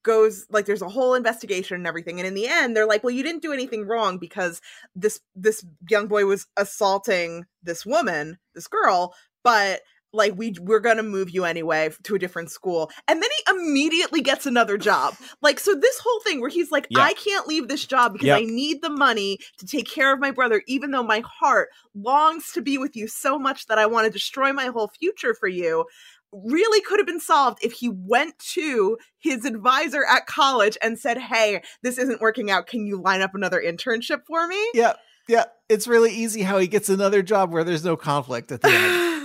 goes 0.01 0.47
like 0.49 0.65
there's 0.65 0.81
a 0.81 0.89
whole 0.89 1.13
investigation 1.13 1.75
and 1.75 1.85
everything. 1.85 2.19
And 2.19 2.27
in 2.27 2.33
the 2.33 2.47
end 2.47 2.75
they're 2.75 2.87
like 2.87 3.03
well 3.03 3.13
you 3.13 3.21
didn't 3.21 3.43
do 3.43 3.53
anything 3.53 3.85
wrong 3.85 4.17
because 4.17 4.59
this 4.95 5.19
this 5.35 5.63
young 5.87 6.07
boy 6.07 6.25
was 6.25 6.47
assaulting 6.57 7.45
this 7.61 7.85
woman 7.85 8.39
this 8.55 8.67
girl 8.67 9.13
but 9.43 9.81
like 10.15 10.33
we 10.35 10.55
we're 10.61 10.79
gonna 10.79 11.03
move 11.03 11.29
you 11.29 11.45
anyway 11.45 11.89
to 12.03 12.15
a 12.15 12.19
different 12.19 12.49
school 12.51 12.89
and 13.07 13.21
then 13.21 13.29
he 13.37 13.51
immediately 13.55 14.21
gets 14.21 14.45
another 14.45 14.77
job 14.77 15.15
like 15.41 15.59
so 15.59 15.75
this 15.75 15.99
whole 15.99 16.19
thing 16.21 16.39
where 16.41 16.49
he's 16.49 16.71
like 16.71 16.87
Yeah. 16.89 17.01
i 17.01 17.13
can't 17.13 17.47
leave 17.47 17.67
this 17.67 17.85
job 17.85 18.13
because 18.13 18.27
Yep. 18.27 18.39
i 18.39 18.43
need 18.45 18.81
the 18.81 18.89
money 18.89 19.37
to 19.57 19.65
take 19.65 19.89
care 19.89 20.13
of 20.13 20.19
my 20.19 20.31
brother 20.31 20.61
even 20.67 20.91
though 20.91 21.03
my 21.03 21.21
heart 21.25 21.69
longs 21.93 22.51
to 22.53 22.61
be 22.61 22.77
with 22.77 22.95
you 22.95 23.07
so 23.07 23.37
much 23.37 23.67
that 23.67 23.77
i 23.77 23.85
want 23.85 24.05
to 24.05 24.11
destroy 24.11 24.51
my 24.53 24.67
whole 24.67 24.87
future 24.99 25.33
for 25.33 25.47
you 25.47 25.85
really 26.31 26.81
could 26.81 26.99
have 26.99 27.07
been 27.07 27.19
solved 27.19 27.59
if 27.63 27.71
he 27.71 27.87
went 27.89 28.37
to 28.39 28.97
his 29.19 29.45
advisor 29.45 30.03
at 30.09 30.25
college 30.25 30.77
and 30.81 30.99
said 30.99 31.17
hey 31.17 31.61
this 31.81 31.97
isn't 31.97 32.19
working 32.21 32.51
out 32.51 32.67
can 32.67 32.85
you 32.85 33.01
line 33.01 33.21
up 33.21 33.33
another 33.35 33.61
internship 33.65 34.21
for 34.27 34.47
me 34.47 34.61
Yeah, 34.73 34.93
yeah. 35.27 35.45
It's 35.69 35.87
really 35.87 36.11
easy 36.13 36.43
how 36.43 36.59
he 36.59 36.67
gets 36.67 36.89
another 36.89 37.23
job 37.23 37.51
where 37.51 37.63
there's 37.63 37.83
no 37.83 37.97
conflict 37.97 38.51
at 38.51 38.61
the 38.61 38.69
end. 38.69 39.24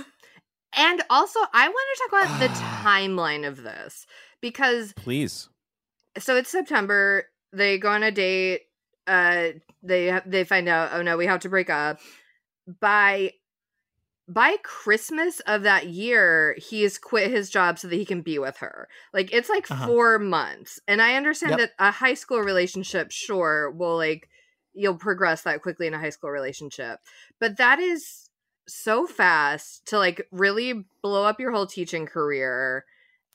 And 0.75 1.01
also, 1.09 1.39
I 1.53 1.67
want 1.67 1.87
to 1.95 2.09
talk 2.09 2.23
about 2.23 2.39
the 2.39 2.47
timeline 2.83 3.47
of 3.47 3.63
this 3.63 4.05
because 4.41 4.93
Please. 4.93 5.49
so 6.17 6.35
it's 6.37 6.49
September. 6.49 7.25
They 7.53 7.77
go 7.77 7.89
on 7.89 8.03
a 8.03 8.11
date. 8.11 8.61
Uh, 9.07 9.49
they 9.83 10.19
they 10.25 10.43
find 10.43 10.69
out. 10.69 10.91
Oh 10.93 11.01
no, 11.01 11.17
we 11.17 11.25
have 11.25 11.41
to 11.41 11.49
break 11.49 11.69
up. 11.69 11.99
By 12.79 13.33
by 14.27 14.55
Christmas 14.63 15.39
of 15.41 15.63
that 15.63 15.87
year, 15.87 16.55
he 16.57 16.83
has 16.83 16.97
quit 16.97 17.31
his 17.31 17.49
job 17.49 17.77
so 17.79 17.87
that 17.87 17.95
he 17.95 18.05
can 18.05 18.21
be 18.21 18.39
with 18.39 18.57
her. 18.57 18.87
Like 19.13 19.33
it's 19.33 19.49
like 19.49 19.69
Uh-huh. 19.69 19.87
four 19.87 20.19
months, 20.19 20.79
and 20.87 21.01
I 21.01 21.15
understand 21.15 21.51
Yep. 21.51 21.59
that 21.59 21.71
a 21.79 21.91
high 21.91 22.13
school 22.13 22.39
relationship, 22.39 23.11
sure, 23.11 23.71
will 23.71 23.97
like 23.97 24.29
you'll 24.73 24.95
progress 24.95 25.41
that 25.43 25.61
quickly 25.61 25.87
in 25.87 25.93
a 25.93 25.99
high 25.99 26.11
school 26.11 26.29
relationship, 26.29 26.99
but 27.39 27.57
that 27.57 27.79
is 27.79 28.20
so 28.71 29.05
fast 29.07 29.85
to 29.87 29.97
like 29.97 30.27
really 30.31 30.85
blow 31.01 31.23
up 31.23 31.39
your 31.39 31.51
whole 31.51 31.67
teaching 31.67 32.05
career. 32.05 32.85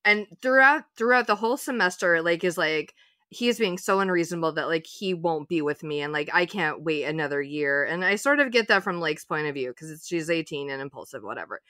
And 0.05 0.27
throughout 0.41 0.85
throughout 0.97 1.27
the 1.27 1.37
whole 1.37 1.57
semester 1.57 2.23
like 2.23 2.45
is 2.45 2.57
like 2.57 2.95
he 3.29 3.49
is 3.49 3.59
being 3.59 3.77
so 3.77 4.01
unreasonable 4.01 4.53
that 4.53 4.69
like 4.69 4.87
he 4.87 5.15
won't 5.15 5.49
be 5.49 5.61
with 5.61 5.83
me 5.83 6.01
and 6.01 6.13
like 6.13 6.31
i 6.33 6.47
can't 6.47 6.83
wait 6.83 7.05
another 7.05 7.43
year. 7.43 7.85
And 7.85 8.05
i 8.05 8.17
sort 8.17 8.41
of 8.41 8.53
get 8.53 8.69
that 8.69 8.83
from 8.83 9.01
lake's 9.01 9.25
point 9.25 9.47
of 9.47 9.55
view 9.55 9.71
because 9.71 10.07
she's 10.07 10.31
18 10.31 10.71
and 10.71 10.81
impulsive 10.81 11.23
whatever. 11.23 11.61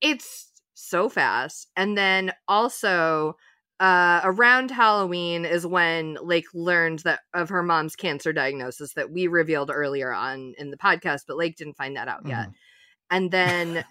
It's 0.00 0.50
so 0.74 1.08
fast. 1.08 1.68
And 1.76 1.96
then 1.96 2.32
also 2.46 3.36
uh 3.78 4.22
around 4.24 4.70
halloween 4.70 5.44
is 5.44 5.66
when 5.66 6.16
lake 6.22 6.46
learned 6.54 7.00
that 7.00 7.20
of 7.34 7.50
her 7.50 7.62
mom's 7.62 7.94
cancer 7.94 8.32
diagnosis 8.32 8.94
that 8.94 9.10
we 9.10 9.26
revealed 9.26 9.70
earlier 9.70 10.14
on 10.14 10.54
in 10.56 10.70
the 10.70 10.78
podcast 10.78 11.24
but 11.28 11.36
lake 11.36 11.56
didn't 11.56 11.76
find 11.76 11.94
that 11.94 12.08
out 12.08 12.26
yet 12.26 12.48
and 13.10 13.30
then 13.30 13.84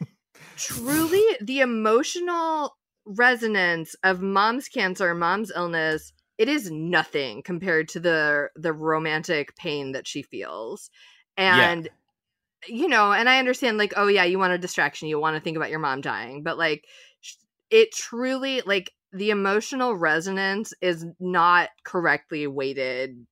truly 0.57 1.23
the 1.41 1.59
emotional 1.59 2.75
resonance 3.05 3.95
of 4.03 4.21
mom's 4.21 4.67
cancer 4.67 5.13
mom's 5.13 5.51
illness 5.55 6.11
it 6.37 6.49
is 6.49 6.69
nothing 6.71 7.41
compared 7.43 7.87
to 7.89 7.99
the 7.99 8.49
the 8.55 8.73
romantic 8.73 9.55
pain 9.55 9.91
that 9.93 10.07
she 10.07 10.21
feels. 10.23 10.89
Yeah. 11.37 11.69
and 11.69 11.89
you 12.67 12.87
know 12.87 13.11
and 13.11 13.29
i 13.29 13.37
understand 13.37 13.77
like 13.77 13.93
oh 13.95 14.07
yeah 14.07 14.23
you 14.23 14.39
want 14.39 14.53
a 14.53 14.57
distraction 14.57 15.07
you 15.07 15.19
want 15.19 15.35
to 15.35 15.41
think 15.41 15.55
about 15.57 15.69
your 15.69 15.79
mom 15.79 16.01
dying 16.01 16.41
but 16.41 16.57
like 16.57 16.83
it 17.69 17.91
truly 17.93 18.61
like 18.65 18.91
the 19.13 19.29
emotional 19.29 19.95
resonance 19.95 20.73
is 20.81 21.05
not 21.19 21.69
correctly 21.85 22.47
weighted 22.47 23.25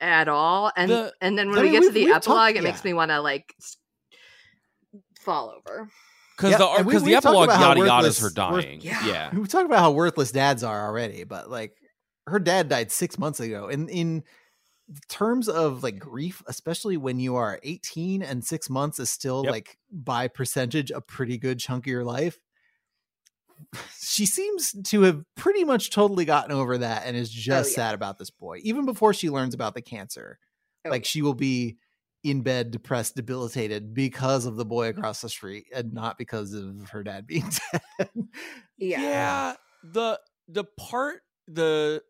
at 0.00 0.26
all. 0.26 0.72
And 0.76 0.90
The- 0.90 1.12
and 1.20 1.38
then 1.38 1.50
when 1.50 1.60
I 1.60 1.62
we 1.62 1.70
mean, 1.70 1.80
get 1.80 1.86
to 1.86 1.92
the 1.92 2.06
talked- 2.06 2.26
epilogue 2.26 2.56
it 2.56 2.64
makes 2.64 2.82
me 2.82 2.92
want 2.92 3.10
to 3.12 3.20
like 3.20 3.54
fall 5.22 5.50
over 5.56 5.88
Because 6.36 6.52
Yeah, 6.52 6.58
the 6.58 6.84
we- 6.84 6.96
the 6.96 7.04
we've 7.04 7.14
talked 7.14 7.26
epilogue 7.26 7.44
about 7.48 7.58
how 7.58 7.68
yada 7.68 7.86
yada 7.86 8.06
is 8.08 8.18
her 8.20 8.30
dying. 8.30 8.80
Yeah. 8.82 9.06
yeah. 9.06 9.30
We 9.34 9.46
talked 9.46 9.66
about 9.66 9.80
how 9.80 9.92
worthless 9.92 10.32
dads 10.32 10.62
are 10.64 10.86
already, 10.86 11.24
but 11.24 11.50
like 11.50 11.76
her 12.26 12.38
dad 12.38 12.68
died 12.68 12.90
six 12.92 13.18
months 13.18 13.40
ago. 13.40 13.68
And 13.68 13.88
in 13.90 14.22
terms 15.08 15.48
of 15.48 15.82
like 15.82 15.98
grief, 15.98 16.42
especially 16.46 16.96
when 16.96 17.18
you 17.18 17.36
are 17.36 17.58
18 17.62 18.22
and 18.22 18.44
six 18.44 18.68
months 18.68 18.98
is 18.98 19.10
still 19.10 19.42
Yep. 19.44 19.52
like 19.52 19.78
by 19.90 20.28
percentage 20.28 20.90
a 20.90 21.00
pretty 21.00 21.38
good 21.38 21.58
chunk 21.58 21.86
of 21.86 21.90
your 21.90 22.04
life. 22.04 22.38
She 24.00 24.26
seems 24.26 24.74
to 24.86 25.02
have 25.02 25.22
pretty 25.36 25.64
much 25.64 25.90
totally 25.90 26.24
gotten 26.24 26.52
over 26.52 26.78
that 26.78 27.04
and 27.06 27.16
is 27.16 27.28
oh, 27.30 27.32
just 27.38 27.70
yeah. 27.70 27.74
sad 27.76 27.94
about 27.94 28.18
this 28.18 28.30
boy, 28.30 28.58
even 28.62 28.84
before 28.84 29.14
she 29.14 29.30
learns 29.30 29.54
about 29.54 29.74
the 29.74 29.82
cancer. 29.82 30.38
Oh, 30.84 30.90
like 30.90 31.04
she 31.04 31.22
will 31.22 31.34
be 31.34 31.78
in 32.24 32.42
bed, 32.42 32.70
depressed, 32.70 33.16
debilitated 33.16 33.94
because 33.94 34.46
of 34.46 34.56
the 34.56 34.64
boy 34.64 34.88
across 34.88 35.20
the 35.20 35.28
street 35.28 35.66
and 35.74 35.92
not 35.92 36.18
because 36.18 36.52
of 36.52 36.88
her 36.90 37.02
dad 37.02 37.26
being 37.26 37.48
dead. 37.98 38.10
yeah 38.78 39.54
the 39.82 40.18
the 40.48 40.64
part 40.78 41.22
the 41.48 42.02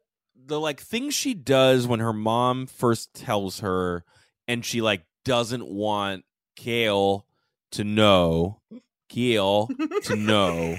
the 0.46 0.60
like 0.60 0.80
thing 0.80 1.10
she 1.10 1.34
does 1.34 1.86
when 1.86 2.00
her 2.00 2.12
mom 2.12 2.66
first 2.66 3.14
tells 3.14 3.60
her 3.60 4.04
and 4.48 4.64
she 4.64 4.80
like 4.80 5.04
doesn't 5.24 5.66
want 5.66 6.24
kale 6.56 7.26
to 7.70 7.84
know 7.84 8.60
kale 9.08 9.68
to 10.02 10.16
know 10.16 10.76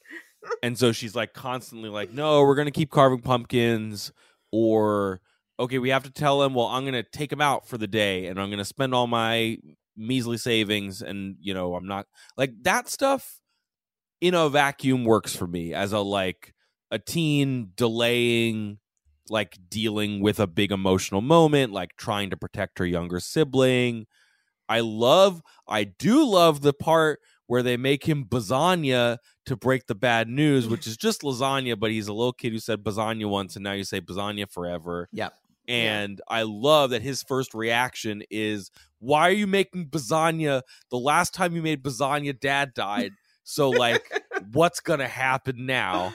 and 0.62 0.78
so 0.78 0.92
she's 0.92 1.14
like 1.14 1.34
constantly 1.34 1.88
like 1.88 2.12
no 2.12 2.40
we're 2.42 2.54
gonna 2.54 2.70
keep 2.70 2.90
carving 2.90 3.20
pumpkins 3.20 4.12
or 4.50 5.20
okay 5.58 5.78
we 5.78 5.90
have 5.90 6.02
to 6.02 6.10
tell 6.10 6.42
him 6.42 6.54
well 6.54 6.66
i'm 6.66 6.84
gonna 6.84 7.02
take 7.02 7.32
him 7.32 7.40
out 7.40 7.68
for 7.68 7.78
the 7.78 7.86
day 7.86 8.26
and 8.26 8.40
i'm 8.40 8.50
gonna 8.50 8.64
spend 8.64 8.94
all 8.94 9.06
my 9.06 9.56
measly 9.96 10.38
savings 10.38 11.02
and 11.02 11.36
you 11.40 11.52
know 11.52 11.74
i'm 11.74 11.86
not 11.86 12.06
like 12.36 12.52
that 12.62 12.88
stuff 12.88 13.40
in 14.20 14.34
a 14.34 14.48
vacuum 14.48 15.04
works 15.04 15.34
for 15.36 15.46
me 15.46 15.74
as 15.74 15.92
a 15.92 15.98
like 15.98 16.54
a 16.90 16.98
teen 16.98 17.70
delaying 17.76 18.78
like 19.28 19.58
dealing 19.68 20.20
with 20.20 20.40
a 20.40 20.46
big 20.46 20.72
emotional 20.72 21.20
moment 21.20 21.72
like 21.72 21.90
trying 21.96 22.30
to 22.30 22.36
protect 22.36 22.78
her 22.78 22.86
younger 22.86 23.20
sibling 23.20 24.06
i 24.68 24.80
love 24.80 25.42
i 25.68 25.84
do 25.84 26.24
love 26.24 26.62
the 26.62 26.72
part 26.72 27.20
where 27.46 27.62
they 27.62 27.76
make 27.76 28.04
him 28.08 28.24
lasagna 28.26 29.18
to 29.44 29.56
break 29.56 29.86
the 29.86 29.94
bad 29.94 30.28
news 30.28 30.66
which 30.68 30.86
is 30.86 30.96
just 30.96 31.22
lasagna 31.22 31.78
but 31.78 31.90
he's 31.90 32.08
a 32.08 32.12
little 32.12 32.32
kid 32.32 32.52
who 32.52 32.58
said 32.58 32.82
lasagna 32.84 33.28
once 33.28 33.56
and 33.56 33.62
now 33.62 33.72
you 33.72 33.84
say 33.84 34.00
lasagna 34.00 34.50
forever 34.50 35.08
Yep. 35.12 35.34
And 35.72 36.20
I 36.28 36.42
love 36.42 36.90
that 36.90 37.02
his 37.02 37.22
first 37.22 37.54
reaction 37.54 38.22
is, 38.30 38.70
"Why 38.98 39.28
are 39.28 39.32
you 39.32 39.46
making 39.46 39.88
lasagna? 39.88 40.62
The 40.90 40.98
last 40.98 41.34
time 41.34 41.54
you 41.54 41.62
made 41.62 41.82
lasagna, 41.82 42.38
Dad 42.38 42.74
died. 42.74 43.12
So 43.44 43.70
like, 43.70 44.10
what's 44.52 44.80
gonna 44.80 45.08
happen 45.08 45.66
now?" 45.66 46.14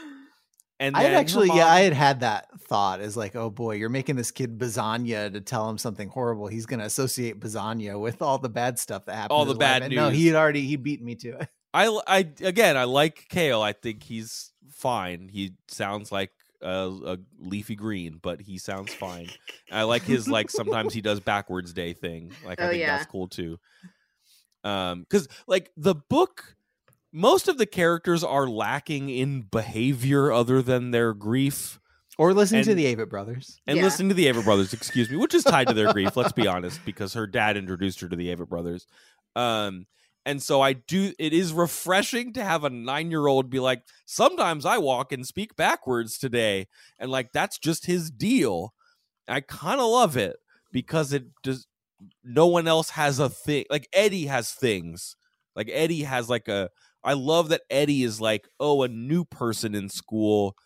And 0.80 0.96
I 0.96 1.02
had 1.02 1.08
then 1.08 1.14
her 1.14 1.20
actually, 1.20 1.48
yeah, 1.48 1.66
I 1.66 1.82
had 1.82 1.94
had 1.94 2.20
that 2.20 2.48
thought 2.60 3.02
is 3.02 3.18
like, 3.18 3.36
oh 3.36 3.50
boy, 3.50 3.76
you're 3.76 3.90
making 3.90 4.16
this 4.16 4.30
kid 4.30 4.60
Bazania 4.60 5.34
to 5.34 5.42
tell 5.42 5.68
him 5.68 5.78
something 5.80 6.08
horrible. 6.08 6.48
He's 6.48 6.68
going 6.68 6.80
to 6.80 6.86
associate 6.86 7.40
Bazania 7.40 8.00
with 8.00 8.22
all 8.22 8.38
the 8.38 8.50
bad 8.50 8.78
stuff 8.78 9.06
that 9.06 9.16
happened. 9.16 9.32
All 9.32 9.46
the 9.46 9.54
his 9.54 9.58
life. 9.58 9.60
bad 9.60 9.84
And 9.84 9.96
No, 9.96 10.10
he 10.10 10.28
had 10.28 10.36
already 10.36 10.62
he 10.62 10.76
beat 10.76 11.02
me 11.02 11.16
to 11.16 11.30
it. 11.30 11.50
I, 11.74 12.00
I 12.08 12.18
again, 12.42 12.78
I 12.78 12.84
like 12.84 13.26
Kale. 13.30 13.62
I 13.62 13.74
think 13.74 14.04
he's 14.04 14.52
fine. 14.72 15.30
He 15.32 15.54
sounds 15.68 16.12
like 16.12 16.32
a, 16.62 16.90
a 17.06 17.18
leafy 17.40 17.76
green, 17.76 18.20
but 18.22 18.42
he 18.42 18.58
sounds 18.58 18.94
fine. 18.94 19.28
I 19.72 19.84
like 19.84 20.04
his 20.04 20.28
like 20.28 20.50
sometimes 20.50 20.94
he 20.94 21.02
does 21.02 21.20
backwards 21.20 21.74
day 21.74 21.94
thing. 21.94 22.32
Like 22.46 22.60
I 22.62 22.66
Oh, 22.66 22.70
think 22.70 22.80
yeah. 22.82 22.98
that's 22.98 23.10
cool 23.12 23.28
too. 23.28 23.60
Um, 24.64 25.02
because 25.02 25.28
like 25.48 25.72
the 25.78 25.96
book, 25.96 26.56
most 27.14 27.48
of 27.48 27.58
the 27.58 27.66
characters 27.66 28.24
are 28.24 28.48
lacking 28.48 29.10
in 29.10 29.44
behavior 29.44 30.32
other 30.32 30.62
than 30.62 30.92
their 30.92 31.14
grief 31.14 31.80
Or 32.18 32.34
listening 32.34 32.64
to 32.66 32.74
the 32.76 32.94
Avett 32.96 33.10
brothers. 33.10 33.60
and 33.68 33.78
Yeah. 33.78 33.84
listening 33.84 34.10
to 34.10 34.16
the 34.16 34.26
Avett 34.26 34.44
brothers. 34.44 34.74
Excuse 34.74 35.10
me, 35.10 35.16
which 35.18 35.34
is 35.34 35.44
tied 35.44 35.68
to 35.68 35.74
their 35.74 35.94
grief. 35.94 36.18
Let's 36.18 36.32
be 36.34 36.48
honest, 36.48 36.82
because 36.86 37.14
her 37.14 37.28
dad 37.28 37.56
introduced 37.58 38.02
her 38.02 38.10
to 38.10 38.16
the 38.16 38.36
Avett 38.36 38.50
brothers. 38.50 38.88
Um, 39.36 39.86
and 40.28 40.44
so 40.44 40.62
I 40.62 40.74
do. 40.76 41.14
It 41.20 41.34
is 41.34 41.54
refreshing 41.54 42.34
to 42.36 42.46
have 42.46 42.66
a 42.66 42.72
nine-year-old 42.72 43.50
be 43.50 43.62
like, 43.62 43.84
"Sometimes 44.06 44.66
I 44.68 44.78
walk 44.80 45.14
and 45.14 45.28
speak 45.28 45.58
backwards 45.58 46.20
today," 46.20 46.68
and 47.00 47.12
like 47.12 47.34
that's 47.34 47.60
just 47.60 47.88
his 47.88 48.12
deal. 48.12 48.76
I 49.28 49.42
kind 49.42 49.82
of 49.82 49.88
love 49.90 50.18
it 50.18 50.38
because 50.72 51.14
it 51.14 51.26
does. 51.44 51.68
No 52.24 52.48
one 52.48 52.68
else 52.68 52.92
has 52.92 53.20
a 53.20 53.30
thing. 53.30 53.66
Like 53.70 53.90
Eddie 53.94 54.28
has 54.28 54.54
things. 54.54 55.16
Like 55.56 55.70
Eddie 55.72 56.04
has 56.04 56.30
like 56.30 56.48
a. 56.48 56.70
I 57.04 57.14
love 57.14 57.50
that 57.50 57.64
Eddie 57.70 58.04
is 58.04 58.22
like, 58.22 58.50
oh, 58.60 58.84
a 58.84 58.88
new 58.90 59.26
person 59.26 59.76
in 59.76 59.90
school. 59.90 60.58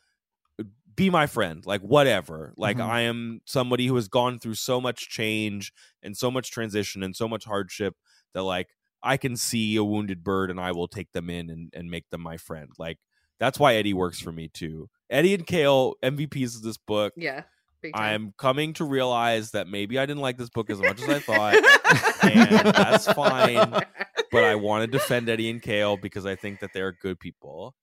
Be 0.94 1.10
my 1.10 1.26
friend, 1.26 1.66
like 1.66 1.82
whatever. 1.82 2.54
Like 2.58 2.78
Mhm. 2.78 2.90
I 2.90 3.02
am 3.02 3.42
somebody 3.46 3.88
who 3.88 3.96
has 3.96 4.10
gone 4.10 4.40
through 4.40 4.56
so 4.56 4.82
much 4.82 5.10
change 5.10 5.72
and 6.04 6.18
so 6.18 6.30
much 6.30 6.52
transition 6.52 7.02
and 7.02 7.16
so 7.16 7.30
much 7.30 7.46
hardship 7.46 7.96
that 8.34 8.44
like 8.44 8.68
I 9.04 9.18
can 9.18 9.36
see 9.36 9.76
a 9.76 9.84
wounded 9.84 10.24
bird 10.24 10.52
and 10.52 10.60
I 10.60 10.72
will 10.72 10.88
take 10.88 11.12
them 11.12 11.30
in 11.30 11.50
and, 11.50 11.74
and 11.74 11.90
make 11.90 12.10
them 12.10 12.22
my 12.22 12.38
friend. 12.38 12.70
Like 12.78 13.00
that's 13.40 13.60
why 13.60 13.76
Eddie 13.76 13.94
works 13.94 14.20
for 14.20 14.32
me 14.32 14.48
too. 14.48 14.90
Eddie 15.10 15.34
and 15.34 15.46
Kale 15.46 15.96
MVPs 16.04 16.56
of 16.56 16.64
this 16.64 16.78
book. 16.78 17.14
Yeah. 17.16 17.44
I'm 17.96 18.34
coming 18.38 18.74
to 18.74 18.84
realize 18.84 19.52
that 19.52 19.68
maybe 19.68 19.98
I 19.98 20.06
didn't 20.06 20.22
like 20.22 20.38
this 20.38 20.50
book 20.50 20.70
as 20.70 20.80
much 20.80 21.02
as 21.02 21.10
I 21.10 21.20
thought, 21.20 21.56
and 22.24 22.76
that's 22.76 23.12
fine. 23.12 23.72
but 24.32 24.44
I 24.44 24.54
want 24.54 24.84
to 24.84 24.98
defend 24.98 25.28
Eddie 25.28 25.50
and 25.50 25.60
Kale 25.60 25.98
because 25.98 26.28
I 26.28 26.36
think 26.36 26.60
that 26.60 26.74
they're 26.74 26.92
good 26.92 27.20
people. 27.20 27.74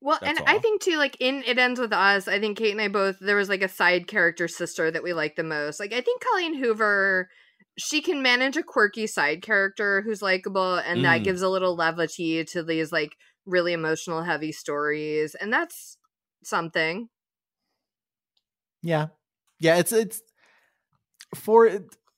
Well, 0.00 0.18
That's 0.20 0.38
and 0.38 0.48
I 0.48 0.58
think 0.58 0.82
too, 0.82 0.98
like 0.98 1.16
in 1.20 1.42
It 1.46 1.58
Ends 1.58 1.80
With 1.80 1.92
Us, 1.92 2.28
I 2.28 2.38
think 2.38 2.58
Kait 2.58 2.72
and 2.72 2.80
I 2.80 2.88
both 2.88 3.18
there 3.18 3.36
was 3.36 3.48
like 3.48 3.62
a 3.62 3.68
side 3.68 4.06
character 4.06 4.46
sister 4.46 4.90
that 4.90 5.02
we 5.02 5.12
like 5.12 5.36
the 5.36 5.42
most. 5.42 5.80
Like 5.80 5.92
I 5.92 6.00
think 6.00 6.22
Colleen 6.22 6.54
Hoover, 6.54 7.30
she 7.78 8.00
can 8.00 8.22
manage 8.22 8.56
a 8.56 8.62
quirky 8.62 9.06
side 9.06 9.42
character 9.42 10.02
who's 10.02 10.22
likable, 10.22 10.76
and 10.76 11.04
that 11.04 11.20
Mm. 11.20 11.24
gives 11.24 11.42
a 11.42 11.48
little 11.48 11.76
levity 11.76 12.44
to 12.46 12.62
these 12.62 12.90
like 12.92 13.16
really 13.44 13.72
emotional, 13.72 14.22
heavy 14.22 14.52
stories, 14.52 15.34
and 15.34 15.52
that's 15.52 15.98
something. 16.42 17.08
Yeah, 18.82 19.08
yeah. 19.58 19.76
It's 19.76 19.92
it's 19.92 20.22
for. 21.34 21.68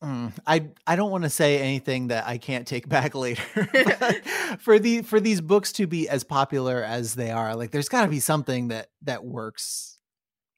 mm, 0.03 0.33
I 0.47 0.69
I 0.87 0.97
don't 0.97 1.11
want 1.11 1.25
to 1.25 1.31
say 1.31 1.59
anything 1.61 2.09
that 2.09 2.27
I 2.27 2.39
can't 2.39 2.67
take 2.67 2.89
back 2.89 3.15
later. 3.15 3.43
for 4.61 4.79
the 4.79 5.03
for 5.03 5.21
these 5.21 5.41
books 5.41 5.73
to 5.75 5.87
be 5.87 6.09
as 6.09 6.25
popular 6.25 6.83
as 6.83 7.15
they 7.15 7.31
are, 7.31 7.55
like 7.57 7.71
there's 7.71 7.89
got 7.89 8.03
to 8.03 8.09
be 8.09 8.21
something 8.21 8.69
that 8.69 8.89
that 9.03 9.25
works 9.25 9.99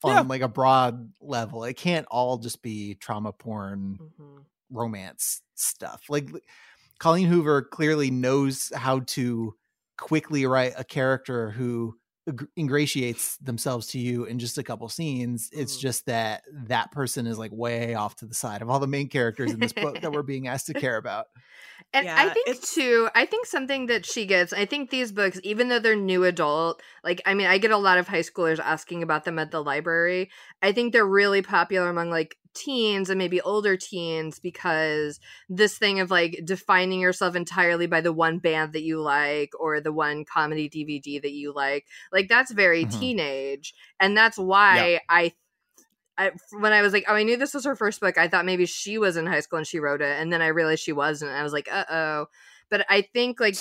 on 0.03 0.15
Yeah. 0.15 0.21
like 0.23 0.43
a 0.43 0.49
broad 0.49 1.13
level. 1.21 1.65
It 1.65 1.75
can't 1.77 2.07
all 2.11 2.39
just 2.39 2.63
be 2.63 2.95
trauma 2.95 3.33
porn 3.33 3.99
Mhm. 4.01 4.45
Romance 4.71 5.43
stuff. 5.55 6.05
Like 6.09 6.29
Colleen 6.99 7.27
Hoover 7.27 7.63
clearly 7.63 8.11
knows 8.11 8.73
how 8.75 9.01
to 9.01 9.55
quickly 9.99 10.47
write 10.47 10.73
a 10.77 10.85
character 10.85 11.51
who 11.51 11.97
ing- 12.27 12.49
ingratiates 12.59 13.37
themselves 13.39 13.89
to 13.89 13.99
you 13.99 14.25
in 14.25 14.39
just 14.39 14.59
a 14.59 14.63
couple 14.63 14.89
scenes. 14.89 15.51
It's 15.53 15.77
Mhm. 15.77 15.81
just 15.81 16.07
that 16.07 16.43
that 16.53 16.93
person 16.93 17.27
is 17.27 17.39
like 17.39 17.53
way 17.53 17.95
off 17.95 18.17
to 18.17 18.27
the 18.27 18.35
side 18.35 18.63
of 18.63 18.71
all 18.71 18.79
the 18.81 18.87
main 18.87 19.09
characters 19.09 19.51
in 19.53 19.61
this 19.61 19.73
book 19.73 20.01
that 20.01 20.13
we're 20.13 20.23
being 20.23 20.47
asked 20.47 20.67
to 20.67 20.75
care 20.75 20.97
about. 20.97 21.27
And 21.93 22.09
I 22.09 22.29
think 22.31 22.49
it's- 22.49 22.73
too, 22.75 23.09
I 23.15 23.27
think 23.27 23.47
something 23.47 23.87
that 23.87 24.07
she 24.07 24.25
gets, 24.27 24.53
I 24.53 24.65
think 24.65 24.91
these 24.91 25.11
books, 25.11 25.41
even 25.43 25.69
though 25.69 25.81
they're 25.81 25.97
new 25.97 26.25
adult, 26.25 26.81
like 27.03 27.21
I 27.27 27.35
mean, 27.35 27.47
I 27.49 27.59
get 27.59 27.73
a 27.73 27.77
lot 27.77 27.99
of 27.99 28.07
high 28.07 28.21
schoolers 28.21 28.61
asking 28.61 29.03
about 29.03 29.25
them 29.25 29.39
at 29.39 29.51
the 29.51 29.63
library. 29.63 30.31
I 30.63 30.73
think 30.73 30.93
they're 30.93 31.07
really 31.07 31.43
popular 31.43 31.89
among 31.89 32.11
like 32.11 32.37
teens 32.53 33.11
and 33.11 33.19
maybe 33.19 33.41
older 33.41 33.77
teens 33.77 34.41
because 34.41 35.21
this 35.49 35.79
thing 35.79 36.01
of 36.01 36.11
like 36.11 36.41
defining 36.45 37.01
yourself 37.01 37.37
entirely 37.37 37.87
by 37.87 38.01
the 38.01 38.13
one 38.13 38.39
band 38.39 38.73
that 38.73 38.83
you 38.83 39.01
like 39.01 39.51
or 39.59 39.81
the 39.81 39.93
one 39.93 40.25
comedy 40.25 40.69
DVD 40.69 41.23
that 41.23 41.33
you 41.33 41.53
like, 41.55 41.87
like 42.13 42.29
that's 42.29 42.53
very 42.53 42.85
Mhm. 42.85 42.99
teenage. 42.99 43.75
And 44.01 44.17
that's 44.17 44.37
why 44.39 45.01
I 45.09 45.33
I, 46.19 46.33
when 46.59 46.73
I 46.73 46.83
was 46.83 46.93
like, 46.93 47.05
oh, 47.09 47.15
I 47.15 47.23
knew 47.23 47.37
this 47.37 47.55
was 47.55 47.65
her 47.65 47.77
first 47.77 48.01
book, 48.01 48.19
I 48.19 48.29
thought 48.29 48.45
maybe 48.45 48.67
she 48.67 48.99
was 48.99 49.17
in 49.17 49.27
high 49.27 49.41
school 49.41 49.59
and 49.59 49.67
she 49.67 49.79
wrote 49.79 50.03
it, 50.03 50.21
and 50.21 50.33
then 50.33 50.43
I 50.43 50.49
realized 50.49 50.83
she 50.83 50.93
wasn't. 50.93 51.31
And 51.31 51.41
I 51.41 51.43
was 51.43 51.53
like, 51.53 51.69
uh 51.73 51.85
oh. 51.91 52.27
But 52.71 52.87
I 52.89 53.03
think 53.03 53.41
like 53.41 53.57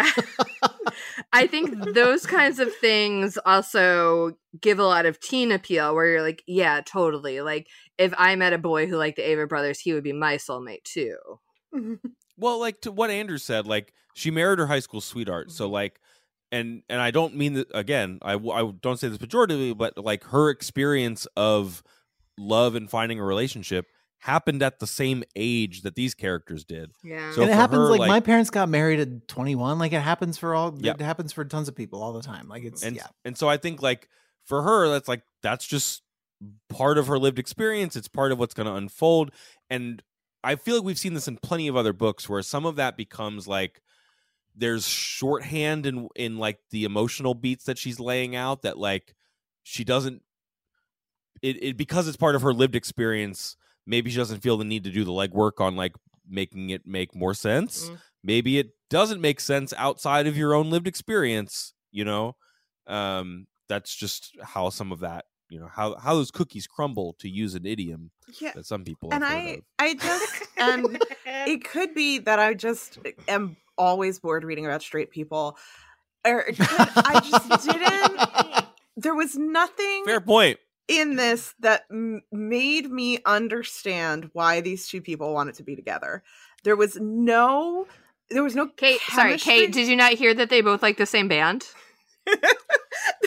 I 1.32 1.46
think 1.46 1.94
those 1.94 2.26
kinds 2.26 2.58
of 2.58 2.74
things 2.76 3.38
also 3.44 4.36
give 4.60 4.78
a 4.78 4.84
lot 4.84 5.06
of 5.06 5.20
teen 5.20 5.52
appeal, 5.52 5.94
where 5.94 6.06
you're 6.06 6.22
like, 6.22 6.42
yeah, 6.46 6.80
totally. 6.80 7.40
Like 7.40 7.68
if 7.98 8.14
I 8.16 8.36
met 8.36 8.52
a 8.52 8.58
boy 8.58 8.86
who 8.86 8.96
liked 8.96 9.16
the 9.16 9.22
Avett 9.22 9.48
Brothers, 9.48 9.80
he 9.80 9.92
would 9.92 10.04
be 10.04 10.12
my 10.12 10.36
soulmate 10.36 10.84
too. 10.84 11.16
Well, 12.36 12.58
like 12.58 12.80
to 12.80 12.90
what 12.90 13.10
Andrew 13.10 13.38
said, 13.38 13.66
like 13.66 13.92
she 14.12 14.30
married 14.30 14.58
her 14.58 14.66
high 14.66 14.80
school 14.80 15.00
sweetheart. 15.00 15.52
So 15.52 15.68
like, 15.68 16.00
and 16.54 16.82
and 16.88 17.00
I 17.00 17.10
don't 17.10 17.34
mean 17.36 17.54
that 17.54 17.68
again. 17.74 18.18
I 18.22 18.34
I 18.34 18.72
don't 18.80 18.98
say 18.98 19.08
this 19.08 19.18
pejoratively, 19.18 19.76
but 19.76 19.98
like 19.98 20.24
her 20.24 20.48
experience 20.50 21.26
of 21.36 21.82
love 22.38 22.74
and 22.74 22.88
finding 22.90 23.18
a 23.20 23.24
relationship 23.24 23.86
happened 24.18 24.62
at 24.62 24.78
the 24.78 24.86
same 24.86 25.22
age 25.36 25.82
that 25.82 25.94
these 25.94 26.14
characters 26.14 26.64
did. 26.64 26.90
Yeah. 27.02 27.32
So 27.32 27.42
and 27.42 27.50
it 27.50 27.54
happens 27.54 27.80
her, 27.80 27.90
like, 27.90 28.00
like- 28.00 28.08
my 28.08 28.20
parents 28.20 28.48
got 28.50 28.68
married 28.70 28.98
at 29.00 29.28
21 29.28 29.78
like 29.78 29.92
it 29.92 30.00
happens 30.00 30.38
for 30.38 30.54
all 30.54 30.74
Yep. 30.78 31.00
it 31.00 31.04
happens 31.04 31.32
for 31.32 31.44
tons 31.44 31.68
of 31.68 31.76
people 31.76 32.02
all 32.02 32.12
the 32.14 32.22
time 32.22 32.48
like 32.48 32.64
it's 32.64 32.82
and 32.82 32.96
yeah 32.96 33.06
and 33.26 33.36
so 33.36 33.48
I 33.50 33.58
think 33.58 33.82
like 33.82 34.08
for 34.46 34.62
her, 34.62 34.88
that's 34.88 35.08
like 35.08 35.22
that's 35.42 35.66
just 35.66 36.02
part 36.68 36.98
of 36.98 37.06
her 37.06 37.18
lived 37.18 37.38
experience. 37.38 37.96
It's 37.96 38.08
part 38.08 38.30
of 38.32 38.38
what's 38.38 38.52
going 38.54 38.66
to 38.66 38.74
unfold, 38.74 39.30
and 39.70 40.02
I 40.42 40.56
feel 40.56 40.74
like 40.76 40.84
we've 40.84 40.98
seen 40.98 41.14
this 41.14 41.26
in 41.28 41.38
plenty 41.38 41.66
of 41.68 41.76
other 41.76 41.94
books 41.94 42.28
where 42.28 42.42
some 42.42 42.66
of 42.66 42.76
that 42.76 42.96
becomes 42.98 43.48
like 43.48 43.80
there's 44.56 44.86
shorthand 44.86 45.86
in 45.86 46.08
in 46.14 46.38
like 46.38 46.58
the 46.70 46.84
emotional 46.84 47.34
beats 47.34 47.64
that 47.64 47.78
she's 47.78 47.98
laying 47.98 48.36
out 48.36 48.62
that 48.62 48.78
like 48.78 49.14
she 49.62 49.84
doesn't 49.84 50.22
it, 51.42 51.62
it 51.62 51.76
because 51.76 52.06
it's 52.08 52.16
part 52.16 52.34
of 52.36 52.42
her 52.42 52.52
lived 52.52 52.76
experience 52.76 53.56
maybe 53.86 54.10
she 54.10 54.16
doesn't 54.16 54.40
feel 54.40 54.56
the 54.56 54.64
need 54.64 54.84
to 54.84 54.90
do 54.90 55.04
the 55.04 55.12
legwork 55.12 55.60
on 55.60 55.76
like 55.76 55.92
making 56.28 56.70
it 56.70 56.86
make 56.86 57.14
more 57.14 57.34
sense 57.34 57.88
Mm. 57.90 57.98
maybe 58.22 58.58
it 58.58 58.70
doesn't 58.90 59.20
make 59.20 59.40
sense 59.40 59.74
outside 59.76 60.26
of 60.26 60.36
your 60.36 60.54
own 60.54 60.70
lived 60.70 60.86
experience 60.86 61.74
you 61.90 62.04
know 62.04 62.36
um 62.86 63.46
that's 63.68 63.94
just 63.94 64.36
how 64.42 64.70
some 64.70 64.92
of 64.92 65.00
that 65.00 65.24
you 65.50 65.58
know 65.58 65.68
how 65.70 65.96
how 65.96 66.14
those 66.14 66.30
cookies 66.30 66.66
crumble 66.66 67.14
to 67.18 67.28
use 67.28 67.54
an 67.54 67.66
idiom 67.66 68.10
yeah. 68.40 68.52
that 68.54 68.66
some 68.66 68.84
people 68.84 69.10
And 69.12 69.24
I 69.24 69.36
of. 69.38 69.60
I 69.78 69.94
just 69.94 70.42
and 70.56 71.02
it 71.26 71.64
could 71.64 71.94
be 71.94 72.18
that 72.20 72.38
I 72.38 72.54
just 72.54 72.98
am 73.28 73.56
always 73.76 74.18
bored 74.18 74.44
reading 74.44 74.66
about 74.66 74.82
straight 74.82 75.10
people. 75.10 75.58
Er, 76.26 76.44
or 76.48 76.54
I 76.58 77.20
just 77.22 77.68
didn't 77.68 78.64
there 78.96 79.14
was 79.14 79.36
nothing 79.36 80.04
fair 80.06 80.20
point 80.20 80.58
in 80.88 81.16
this 81.16 81.54
that 81.60 81.84
m- 81.90 82.22
made 82.32 82.90
me 82.90 83.18
understand 83.26 84.30
why 84.32 84.60
these 84.60 84.88
two 84.88 85.00
people 85.00 85.32
wanted 85.34 85.54
to 85.56 85.62
be 85.62 85.76
together. 85.76 86.22
There 86.62 86.76
was 86.76 86.96
no 87.00 87.86
there 88.30 88.42
was 88.42 88.54
no 88.54 88.68
Kait, 88.68 88.98
sorry. 89.14 89.34
Kait, 89.34 89.72
did 89.72 89.86
you 89.86 89.96
not 89.96 90.12
hear 90.12 90.32
that 90.34 90.48
they 90.48 90.60
both 90.60 90.82
like 90.82 90.96
the 90.96 91.06
same 91.06 91.28
band? 91.28 91.66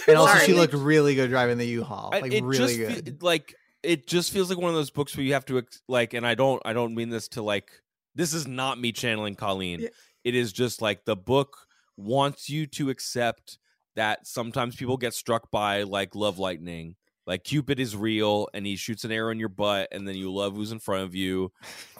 and 0.07 0.17
also 0.17 0.33
Sorry. 0.33 0.45
she 0.45 0.53
looked 0.53 0.73
really 0.73 1.13
good 1.13 1.29
driving 1.29 1.59
the 1.59 1.67
u-haul 1.67 2.09
like 2.11 2.33
it 2.33 2.43
really 2.43 2.57
just 2.57 2.77
fe- 2.77 3.01
good 3.01 3.21
like 3.21 3.53
it 3.83 4.07
just 4.07 4.31
feels 4.33 4.49
like 4.49 4.57
one 4.57 4.69
of 4.69 4.75
those 4.75 4.89
books 4.89 5.15
where 5.15 5.23
you 5.23 5.33
have 5.33 5.45
to 5.45 5.59
ex- 5.59 5.83
like 5.87 6.15
and 6.15 6.25
i 6.25 6.33
don't 6.33 6.61
i 6.65 6.73
don't 6.73 6.95
mean 6.95 7.09
this 7.09 7.27
to 7.27 7.43
like 7.43 7.69
this 8.15 8.33
is 8.33 8.47
not 8.47 8.79
me 8.79 8.91
channeling 8.91 9.35
colleen 9.35 9.81
Yeah. 9.81 9.89
It 10.27 10.35
is 10.35 10.51
just 10.51 10.81
like 10.81 11.05
the 11.05 11.15
book 11.15 11.67
wants 11.95 12.49
you 12.49 12.67
to 12.67 12.89
accept 12.89 13.59
that 13.95 14.27
sometimes 14.27 14.75
people 14.75 14.97
get 14.97 15.13
struck 15.13 15.49
by 15.51 15.83
like 15.83 16.15
love 16.15 16.37
lightning 16.37 16.97
like 17.27 17.43
cupid 17.43 17.79
is 17.79 17.95
real 17.95 18.47
and 18.53 18.65
he 18.65 18.77
shoots 18.77 19.03
an 19.03 19.11
arrow 19.11 19.31
in 19.31 19.39
your 19.39 19.49
butt 19.49 19.89
and 19.91 20.07
then 20.07 20.15
you 20.15 20.33
love 20.33 20.55
who's 20.55 20.71
in 20.71 20.79
front 20.79 21.03
of 21.03 21.13
you 21.13 21.51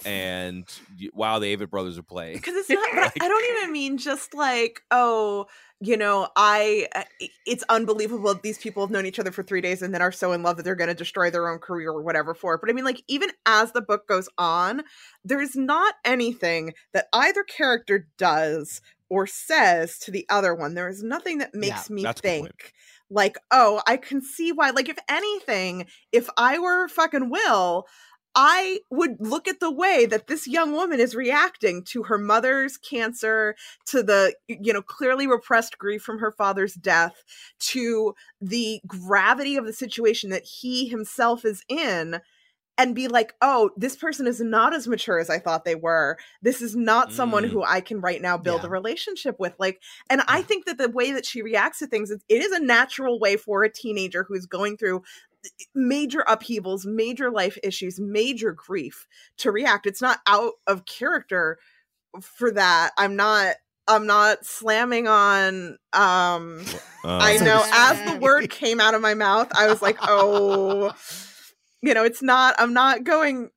and 0.05 0.65
you, 0.97 1.11
wow 1.13 1.37
the 1.37 1.55
Avett 1.55 1.69
brothers 1.69 1.97
are 1.97 2.03
playing. 2.03 2.37
Because 2.37 2.55
it's 2.55 2.69
not 2.69 2.89
but 2.95 3.13
I- 3.21 3.27
don't 3.27 3.57
even 3.57 3.71
mean 3.71 3.97
just 3.97 4.33
like 4.33 4.81
oh 4.89 5.45
you 5.79 5.95
know 5.95 6.27
i 6.35 6.87
uh, 6.95 7.03
it's 7.45 7.63
unbelievable 7.69 8.33
that 8.33 8.41
these 8.41 8.57
people 8.57 8.81
have 8.81 8.89
known 8.89 9.05
each 9.05 9.19
other 9.19 9.31
for 9.31 9.43
three 9.43 9.61
days 9.61 9.83
and 9.83 9.93
then 9.93 10.01
are 10.01 10.11
so 10.11 10.31
in 10.31 10.41
love 10.41 10.57
that 10.57 10.63
they're 10.63 10.73
going 10.73 10.87
to 10.87 10.95
destroy 10.95 11.29
their 11.29 11.49
own 11.49 11.59
career 11.59 11.91
or 11.91 12.01
whatever 12.01 12.33
for 12.33 12.55
it. 12.55 12.61
But 12.61 12.69
i 12.69 12.73
mean 12.73 12.85
like 12.85 13.03
even 13.07 13.29
as 13.45 13.73
the 13.73 13.81
book 13.81 14.07
goes 14.07 14.29
on 14.37 14.81
there's 15.23 15.55
not 15.55 15.95
anything 16.05 16.73
that 16.93 17.07
either 17.13 17.43
character 17.43 18.07
does 18.17 18.81
or 19.09 19.25
says 19.27 19.97
to 19.99 20.11
the 20.11 20.25
other 20.29 20.53
one. 20.53 20.73
There 20.73 20.89
is 20.89 21.03
nothing 21.03 21.37
that 21.37 21.53
makes 21.53 21.89
me 21.89 22.03
good 22.03 22.07
point. 22.07 22.21
think 22.21 22.73
like 23.09 23.37
oh 23.51 23.81
i 23.87 23.97
can 23.97 24.21
see 24.21 24.51
why 24.51 24.69
like 24.69 24.89
if 24.89 24.97
anything 25.09 25.85
if 26.11 26.29
i 26.37 26.59
were 26.59 26.87
fucking 26.87 27.29
will 27.29 27.85
I 28.39 28.81
would 28.91 29.15
look 29.19 29.47
at 29.47 29.59
the 29.59 29.71
way 29.71 30.05
that 30.05 30.27
this 30.27 30.45
young 30.47 30.71
woman 30.71 30.99
is 30.99 31.15
reacting 31.15 31.83
to 31.85 32.03
her 32.03 32.19
mother's 32.19 32.77
cancer, 32.77 33.55
to 33.87 34.03
the, 34.03 34.35
you 34.47 34.71
know, 34.71 34.83
clearly 34.83 35.25
repressed 35.25 35.79
grief 35.79 36.03
from 36.03 36.19
her 36.19 36.31
father's 36.31 36.75
death, 36.75 37.23
to 37.71 38.13
the 38.39 38.79
gravity 38.85 39.57
of 39.57 39.65
the 39.65 39.73
situation 39.73 40.29
that 40.29 40.43
he 40.43 40.87
himself 40.87 41.45
is 41.45 41.63
in, 41.67 42.19
and 42.77 42.93
be 42.93 43.07
like, 43.07 43.33
oh, 43.41 43.71
this 43.75 43.95
person 43.95 44.27
is 44.27 44.39
not 44.39 44.73
as 44.73 44.87
mature 44.87 45.19
as 45.19 45.29
I 45.29 45.39
thought 45.39 45.65
they 45.65 45.75
were. 45.75 46.17
This 46.41 46.61
is 46.61 46.75
not 46.75 47.11
someone 47.11 47.43
Mm. 47.45 47.49
who 47.49 47.63
I 47.63 47.81
can 47.81 48.01
right 48.01 48.21
now 48.21 48.37
build 48.37 48.61
Yeah. 48.61 48.67
a 48.67 48.69
relationship 48.71 49.39
with. 49.39 49.53
Like, 49.57 49.81
and 50.09 50.21
I 50.27 50.41
think 50.43 50.65
that 50.65 50.77
the 50.77 50.89
way 50.89 51.11
that 51.11 51.25
she 51.25 51.41
reacts 51.41 51.79
to 51.79 51.87
things, 51.87 52.11
it 52.11 52.23
is 52.29 52.51
a 52.51 52.59
natural 52.59 53.19
way 53.19 53.35
for 53.37 53.63
a 53.63 53.69
teenager 53.71 54.23
who's 54.27 54.45
going 54.45 54.77
through 54.77 55.01
major 55.73 56.23
upheavals, 56.27 56.85
major 56.85 57.31
life 57.31 57.57
issues, 57.63 57.99
major 57.99 58.51
grief 58.51 59.07
to 59.37 59.51
react. 59.51 59.85
It's 59.85 60.01
not 60.01 60.19
out 60.27 60.53
of 60.67 60.85
character 60.85 61.57
for 62.21 62.51
that. 62.51 62.91
I'm 62.97 63.15
not 63.15 63.55
I'm 63.89 64.05
not 64.05 64.45
slamming 64.45 65.07
on 65.07 65.77
um 65.93 66.65
Uh, 67.05 67.17
I 67.21 67.37
know 67.37 67.63
as 67.71 68.11
the 68.11 68.19
word 68.19 68.49
came 68.49 68.81
out 68.81 68.93
of 68.93 69.01
my 69.01 69.13
mouth, 69.13 69.47
I 69.55 69.67
was 69.67 69.81
like, 69.81 69.97
"Oh, 70.01 70.91
you 71.81 71.93
know, 71.93 72.03
it's 72.03 72.21
not 72.21 72.55
I'm 72.59 72.73
not 72.73 73.03
going 73.03 73.49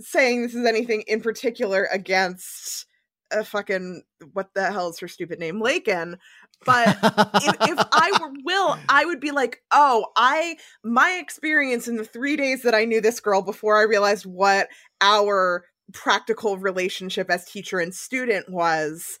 saying 0.00 0.42
this 0.42 0.54
is 0.54 0.66
anything 0.66 1.04
in 1.06 1.20
particular 1.20 1.88
against 1.92 2.86
a 3.30 3.44
fucking 3.44 4.02
what 4.32 4.54
the 4.54 4.70
hell 4.70 4.88
is 4.88 4.98
her 5.00 5.08
stupid 5.08 5.38
name, 5.38 5.60
Layken, 5.60 6.16
But 6.64 6.88
if, 7.34 7.56
if 7.68 7.86
I 7.92 8.16
were 8.20 8.32
Will, 8.44 8.78
I 8.88 9.04
would 9.04 9.20
be 9.20 9.30
like, 9.30 9.62
oh, 9.72 10.06
I 10.16 10.56
my 10.82 11.18
experience 11.20 11.88
in 11.88 11.96
the 11.96 12.04
three 12.04 12.36
days 12.36 12.62
that 12.62 12.74
I 12.74 12.84
knew 12.84 13.00
this 13.00 13.20
girl 13.20 13.42
before 13.42 13.78
I 13.78 13.82
realized 13.82 14.26
what 14.26 14.68
our 15.00 15.64
practical 15.92 16.58
relationship 16.58 17.30
as 17.30 17.44
teacher 17.44 17.78
and 17.78 17.94
student 17.94 18.48
was 18.48 19.18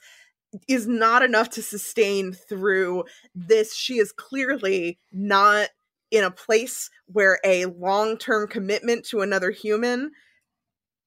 is 0.68 0.86
not 0.86 1.22
enough 1.22 1.50
to 1.50 1.62
sustain 1.62 2.32
through 2.32 3.04
this. 3.34 3.74
She 3.74 3.98
is 3.98 4.12
clearly 4.12 4.98
not 5.12 5.70
in 6.10 6.24
a 6.24 6.30
place 6.30 6.90
where 7.06 7.38
a 7.44 7.66
long 7.66 8.18
term 8.18 8.48
commitment 8.48 9.04
to 9.06 9.20
another 9.20 9.50
human 9.50 10.10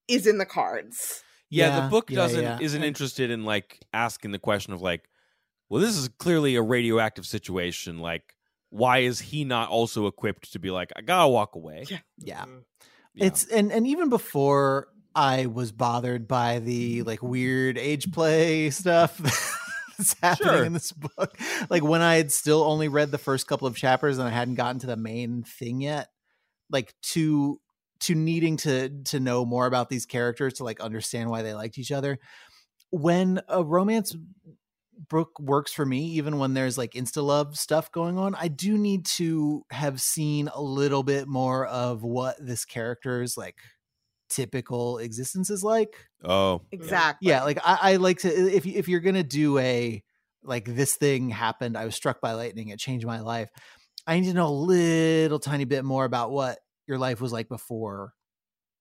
is 0.07 0.27
in 0.27 0.37
the 0.37 0.45
cards. 0.45 1.23
Yeah, 1.49 1.67
Yeah, 1.67 1.79
the 1.81 1.89
book 1.89 2.07
doesn't 2.07 2.43
yeah. 2.43 2.57
isn't 2.59 2.83
interested 2.83 3.31
in 3.31 3.45
like 3.45 3.79
asking 3.93 4.31
the 4.31 4.39
question 4.39 4.73
of 4.73 4.81
like, 4.81 5.07
well, 5.69 5.81
this 5.81 5.95
is 5.95 6.09
clearly 6.17 6.55
a 6.55 6.61
radioactive 6.61 7.25
situation. 7.25 7.99
Like, 7.99 8.35
why 8.69 8.99
is 8.99 9.19
he 9.19 9.43
not 9.43 9.69
also 9.69 10.07
equipped 10.07 10.51
to 10.53 10.59
be 10.59 10.71
like, 10.71 10.91
I 10.95 11.01
gotta 11.01 11.29
walk 11.29 11.55
away? 11.55 11.85
Yeah. 11.89 11.99
yeah. 12.17 12.41
Mm-hmm. 12.41 12.57
Yeah. 13.13 13.25
It's 13.25 13.45
and 13.47 13.71
and 13.71 13.87
even 13.87 14.09
before 14.09 14.89
I 15.15 15.47
was 15.47 15.71
bothered 15.71 16.27
by 16.27 16.59
the 16.59 17.03
like 17.03 17.23
weird 17.23 17.77
age 17.77 18.11
play 18.11 18.69
stuff 18.69 19.19
that's 19.97 20.15
happening 20.21 20.53
Sure. 20.53 20.63
in 20.65 20.73
this 20.73 20.91
book. 20.91 21.37
Like 21.69 21.83
when 21.83 22.01
I 22.01 22.15
had 22.15 22.31
still 22.31 22.63
only 22.63 22.87
read 22.87 23.11
the 23.11 23.17
first 23.17 23.47
couple 23.47 23.67
of 23.67 23.75
chapters 23.75 24.17
and 24.17 24.27
I 24.27 24.31
hadn't 24.31 24.55
gotten 24.55 24.79
to 24.81 24.87
the 24.87 24.97
main 24.97 25.43
thing 25.43 25.81
yet, 25.81 26.07
like 26.69 26.93
to 27.13 27.59
to 28.01 28.13
needing 28.15 28.57
to 28.57 28.89
to 29.05 29.19
know 29.19 29.45
more 29.45 29.65
about 29.65 29.89
these 29.89 30.05
characters 30.05 30.53
to 30.55 30.63
like 30.63 30.79
understand 30.79 31.29
why 31.29 31.41
they 31.41 31.53
liked 31.53 31.77
each 31.77 31.91
other. 31.91 32.19
When 32.91 33.41
a 33.49 33.63
romance 33.63 34.15
book 35.09 35.39
works 35.39 35.71
for 35.73 35.85
me, 35.85 36.05
even 36.13 36.37
when 36.39 36.53
there's 36.53 36.77
like 36.77 36.93
insta 36.93 37.23
love 37.23 37.55
stuff 37.57 37.91
going 37.91 38.17
on, 38.17 38.35
I 38.35 38.47
do 38.47 38.77
need 38.77 39.05
to 39.17 39.63
have 39.71 40.01
seen 40.01 40.47
a 40.53 40.61
little 40.61 41.03
bit 41.03 41.27
more 41.27 41.65
of 41.65 42.03
what 42.03 42.35
this 42.39 42.65
character's 42.65 43.37
like 43.37 43.55
typical 44.29 44.97
existence 44.99 45.49
is 45.49 45.63
like. 45.63 45.95
oh, 46.23 46.61
Exactly. 46.71 47.29
Yeah, 47.29 47.43
like 47.43 47.59
I, 47.63 47.93
I 47.93 47.95
like 47.97 48.19
to 48.19 48.29
if 48.29 48.65
you- 48.65 48.77
if 48.77 48.87
you're 48.87 48.99
gonna 48.99 49.23
do 49.23 49.57
a 49.57 50.03
like 50.43 50.65
this 50.65 50.95
thing 50.95 51.29
happened, 51.29 51.77
I 51.77 51.85
was 51.85 51.95
struck 51.95 52.21
by 52.21 52.33
lightning, 52.33 52.69
it 52.69 52.79
changed 52.79 53.05
my 53.05 53.19
life. 53.19 53.49
I 54.07 54.19
need 54.19 54.27
to 54.27 54.33
know 54.33 54.47
a 54.47 54.49
little 54.49 55.39
tiny 55.39 55.65
bit 55.65 55.83
more 55.83 56.05
about 56.05 56.31
what 56.31 56.59
your 56.87 56.97
life 56.97 57.19
was 57.19 57.33
like 57.33 57.49
before. 57.49 58.13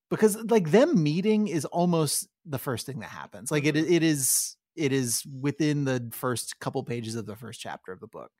Because 0.09 0.37
like 0.49 0.71
them 0.71 1.03
meeting 1.03 1.49
is 1.49 1.65
almost 1.65 2.29
the 2.45 2.59
first 2.61 2.87
thing 2.87 3.01
that 3.01 3.11
happens. 3.11 3.51
Like 3.51 3.65
it 3.65 3.75
mm-hmm. 3.75 3.93
it 3.93 4.03
is 4.05 4.57
it 4.77 4.93
is 4.93 5.25
within 5.41 5.85
the 5.85 6.09
first 6.13 6.61
couple 6.61 6.83
pages 6.85 7.17
of 7.17 7.27
the 7.27 7.35
first 7.35 7.61
chapter 7.61 7.93
of 7.93 7.99
the 7.99 8.07
book. 8.07 8.31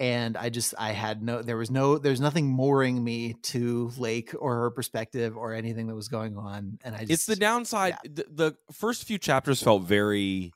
And 0.00 0.36
I 0.36 0.48
just 0.50 0.74
I 0.76 0.90
had 0.90 1.22
no 1.22 1.40
there 1.40 1.56
was 1.56 1.70
no 1.70 1.98
there's 1.98 2.20
nothing 2.20 2.48
mooring 2.48 3.02
me 3.02 3.34
to 3.44 3.92
Lake 3.96 4.34
or 4.36 4.56
her 4.56 4.70
perspective 4.70 5.36
or 5.36 5.54
anything 5.54 5.86
that 5.86 5.94
was 5.94 6.08
going 6.08 6.36
on. 6.36 6.78
And 6.82 6.94
I 6.96 7.00
just 7.00 7.10
it's 7.10 7.26
the 7.26 7.36
downside. 7.36 7.96
The, 8.04 8.26
the 8.28 8.56
first 8.72 9.04
few 9.04 9.18
chapters 9.18 9.62
felt 9.62 9.84
very, 9.84 10.52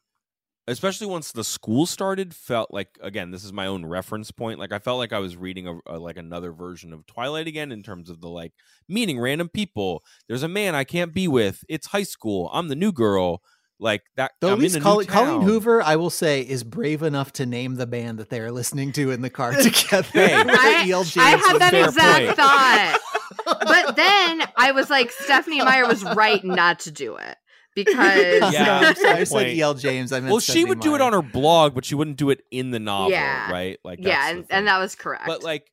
especially 0.66 1.06
once 1.06 1.30
the 1.30 1.44
school 1.44 1.86
started, 1.86 2.34
felt 2.34 2.72
like 2.72 2.98
again. 3.00 3.30
This 3.30 3.44
is 3.44 3.52
my 3.52 3.68
own 3.68 3.86
reference 3.86 4.32
point. 4.32 4.58
Like 4.58 4.72
I 4.72 4.80
felt 4.80 4.98
like 4.98 5.12
I 5.12 5.20
was 5.20 5.36
reading 5.36 5.68
a, 5.68 5.78
a 5.86 5.98
like 6.00 6.16
another 6.16 6.50
version 6.50 6.92
of 6.92 7.06
Twilight 7.06 7.46
again 7.46 7.70
in 7.70 7.84
terms 7.84 8.10
of 8.10 8.20
the 8.20 8.28
like 8.28 8.54
meeting 8.88 9.20
random 9.20 9.48
people. 9.48 10.02
There's 10.26 10.42
a 10.42 10.48
man 10.48 10.74
I 10.74 10.82
can't 10.82 11.14
be 11.14 11.28
with. 11.28 11.62
It's 11.68 11.86
high 11.86 12.02
school. 12.02 12.50
I'm 12.52 12.66
the 12.66 12.74
new 12.74 12.90
girl. 12.90 13.40
Like 13.80 14.02
that. 14.16 14.32
Though 14.40 14.48
I'm 14.48 14.54
at 14.54 14.58
least 14.58 14.76
in 14.76 14.82
a 14.82 14.84
Colleen, 14.84 15.06
new 15.06 15.12
Colleen 15.12 15.40
town. 15.40 15.42
Hoover, 15.42 15.82
I 15.82 15.96
will 15.96 16.10
say, 16.10 16.40
is 16.42 16.64
brave 16.64 17.02
enough 17.02 17.32
to 17.34 17.46
name 17.46 17.76
the 17.76 17.86
band 17.86 18.18
that 18.18 18.28
they 18.28 18.40
are 18.40 18.50
listening 18.50 18.90
to 18.92 19.10
in 19.12 19.22
the 19.22 19.30
car 19.30 19.52
together. 19.62 20.08
Hey. 20.12 20.34
I, 20.48 20.84
E.L. 20.86 21.00
I 21.00 21.04
James 21.04 21.46
had 21.46 21.58
that 21.60 21.74
exact 21.74 22.24
point. 22.26 22.36
thought. 22.36 22.98
But 23.46 23.94
then 23.96 24.42
I 24.56 24.72
was 24.72 24.90
like, 24.90 25.10
Stephenie 25.12 25.62
Meyer 25.62 25.86
was 25.86 26.02
right 26.02 26.42
not 26.44 26.80
to 26.80 26.90
do 26.90 27.16
it 27.16 27.36
because 27.74 28.52
Yeah, 28.52 28.80
I'm 28.84 28.94
sorry, 28.96 29.12
I 29.20 29.24
said. 29.24 29.46
E.L. 29.48 29.74
James. 29.74 30.12
I 30.12 30.20
meant 30.20 30.32
Well, 30.32 30.40
she 30.40 30.52
Stephenie 30.52 30.68
would 30.70 30.80
do 30.80 30.94
it 30.96 31.00
on 31.00 31.12
her 31.12 31.22
blog, 31.22 31.74
but 31.74 31.84
she 31.84 31.94
wouldn't 31.94 32.16
do 32.16 32.30
it 32.30 32.42
in 32.50 32.70
the 32.72 32.78
novel, 32.80 33.12
Yeah. 33.12 33.50
right? 33.50 33.78
Like, 33.84 34.00
yeah, 34.02 34.30
and, 34.30 34.44
and 34.50 34.66
that 34.66 34.78
was 34.78 34.94
correct. 34.94 35.24
but 35.26 35.42
like 35.42 35.70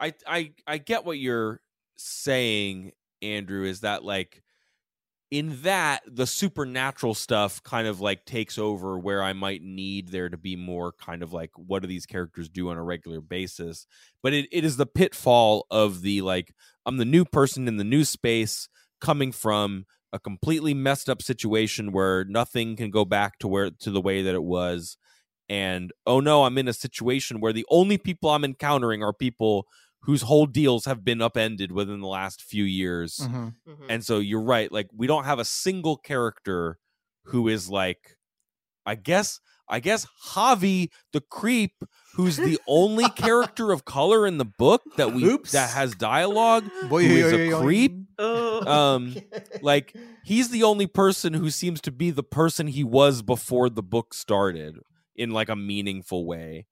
i 0.00 0.12
i 0.28 0.52
i 0.66 0.78
get 0.78 1.04
what 1.04 1.18
you're 1.18 1.60
saying 1.96 2.92
andrew 3.22 3.64
is 3.64 3.80
that 3.80 4.04
like 4.04 4.42
in 5.30 5.60
that 5.62 6.00
the 6.06 6.26
supernatural 6.26 7.14
stuff 7.14 7.62
kind 7.62 7.86
of 7.86 8.00
like 8.00 8.24
takes 8.24 8.56
over 8.56 8.98
where 8.98 9.22
i 9.22 9.32
might 9.32 9.62
need 9.62 10.08
there 10.08 10.28
to 10.28 10.38
be 10.38 10.56
more 10.56 10.92
kind 10.92 11.22
of 11.22 11.32
like 11.32 11.50
what 11.56 11.82
do 11.82 11.88
these 11.88 12.06
characters 12.06 12.48
do 12.48 12.70
on 12.70 12.78
a 12.78 12.82
regular 12.82 13.20
basis. 13.20 13.86
But 14.22 14.32
it, 14.32 14.48
it 14.50 14.64
is 14.64 14.76
the 14.76 14.86
pitfall 14.86 15.66
of 15.70 16.02
the 16.02 16.22
like 16.22 16.54
i'm 16.86 16.96
the 16.96 17.04
new 17.04 17.24
person 17.24 17.68
in 17.68 17.76
the 17.76 17.84
new 17.84 18.04
space 18.04 18.68
coming 19.00 19.32
from 19.32 19.84
a 20.12 20.18
completely 20.18 20.72
messed 20.72 21.10
up 21.10 21.20
situation 21.20 21.92
where 21.92 22.24
nothing 22.24 22.76
can 22.76 22.90
go 22.90 23.04
back 23.04 23.38
to 23.40 23.48
where 23.48 23.70
to 23.70 23.90
the 23.90 24.00
way 24.00 24.22
that 24.22 24.34
it 24.34 24.42
was. 24.42 24.96
And 25.50 25.92
oh 26.06 26.20
no 26.20 26.44
i'm 26.44 26.58
in 26.58 26.68
a 26.68 26.72
situation 26.72 27.40
where 27.40 27.52
the 27.52 27.66
only 27.70 27.98
people 27.98 28.30
i'm 28.30 28.44
encountering 28.44 29.02
are 29.02 29.12
people 29.12 29.66
whose 30.02 30.22
whole 30.22 30.46
deals 30.46 30.84
have 30.84 31.04
been 31.04 31.20
upended 31.20 31.72
within 31.72 32.00
the 32.00 32.06
last 32.06 32.42
few 32.42 32.64
years 32.64 33.18
Mhm. 33.18 33.54
Mhm. 33.68 33.86
and 33.88 34.04
so 34.04 34.18
you're 34.18 34.40
right 34.42 34.70
like 34.72 34.88
we 34.94 35.06
don't 35.06 35.24
have 35.24 35.38
a 35.38 35.44
single 35.44 35.96
character 35.96 36.78
who 37.24 37.48
is 37.48 37.68
like 37.68 38.16
i 38.86 38.94
guess 38.94 39.40
i 39.68 39.80
guess 39.80 40.06
javi 40.32 40.88
the 41.12 41.20
creep 41.20 41.72
who's 42.14 42.36
the 42.36 42.58
only 42.68 43.08
character 43.10 43.70
of 43.72 43.84
color 43.84 44.26
in 44.26 44.38
the 44.38 44.44
book 44.44 44.82
that 44.96 45.12
we 45.12 45.24
Oops. 45.24 45.52
that 45.52 45.70
has 45.70 45.94
dialogue 45.94 46.64
Boy, 46.88 47.04
who 47.06 47.14
yo, 47.14 47.26
is 47.26 47.32
yo, 47.32 47.38
a 47.38 47.42
yo, 47.44 47.50
yo. 47.50 47.60
creep 47.60 47.92
Ugh. 48.18 48.66
um 48.66 49.14
like 49.60 49.94
he's 50.24 50.48
the 50.50 50.62
only 50.62 50.86
person 50.86 51.34
who 51.34 51.50
seems 51.50 51.80
to 51.82 51.90
be 51.92 52.10
the 52.10 52.22
person 52.22 52.66
he 52.68 52.82
was 52.84 53.20
before 53.22 53.68
the 53.68 53.82
book 53.82 54.14
started 54.14 54.78
in 55.16 55.30
like 55.32 55.48
a 55.50 55.56
meaningful 55.56 56.24
way 56.24 56.66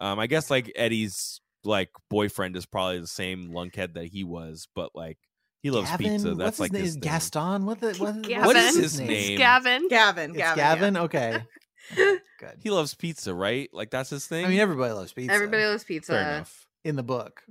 um 0.00 0.18
i 0.18 0.26
guess 0.26 0.48
like 0.50 0.72
eddie's 0.76 1.40
like 1.64 1.90
boyfriend 2.10 2.56
is 2.56 2.66
probably 2.66 3.00
the 3.00 3.06
same 3.06 3.50
lunkhead 3.50 3.94
that 3.94 4.06
he 4.06 4.24
was 4.24 4.68
but 4.74 4.90
like 4.94 5.18
he 5.60 5.70
loves 5.70 5.90
Gavin, 5.90 6.12
pizza 6.12 6.28
what's 6.28 6.38
that's 6.38 6.56
his 6.56 6.60
like 6.60 6.72
name? 6.72 6.82
his 6.84 6.92
thing. 6.94 7.00
Gaston. 7.00 7.66
What 7.66 7.80
the 7.80 7.94
what, 7.94 8.22
Gavin. 8.22 8.44
What 8.46 8.56
is 8.56 8.76
his 8.76 9.00
name? 9.00 9.10
It's 9.10 9.38
Gavin. 9.38 9.88
Gavin. 9.88 10.30
It's 10.30 10.38
Gavin. 10.38 10.56
Gavin. 10.56 10.94
yeah. 10.94 11.02
Okay. 11.02 11.38
Okay, 11.90 12.18
Good. 12.38 12.58
he 12.62 12.68
loves 12.70 12.94
pizza 12.94 13.32
right 13.32 13.70
like 13.72 13.88
that's 13.90 14.10
his 14.10 14.26
thing 14.26 14.44
I 14.44 14.48
mean, 14.48 14.58
everybody 14.60 14.92
loves 14.92 15.12
pizza. 15.12 15.32
Everybody 15.32 15.64
loves 15.64 15.84
pizza. 15.84 16.12
fair 16.12 16.20
enough 16.20 16.66
in 16.84 16.96
the 16.96 17.02
book. 17.02 17.42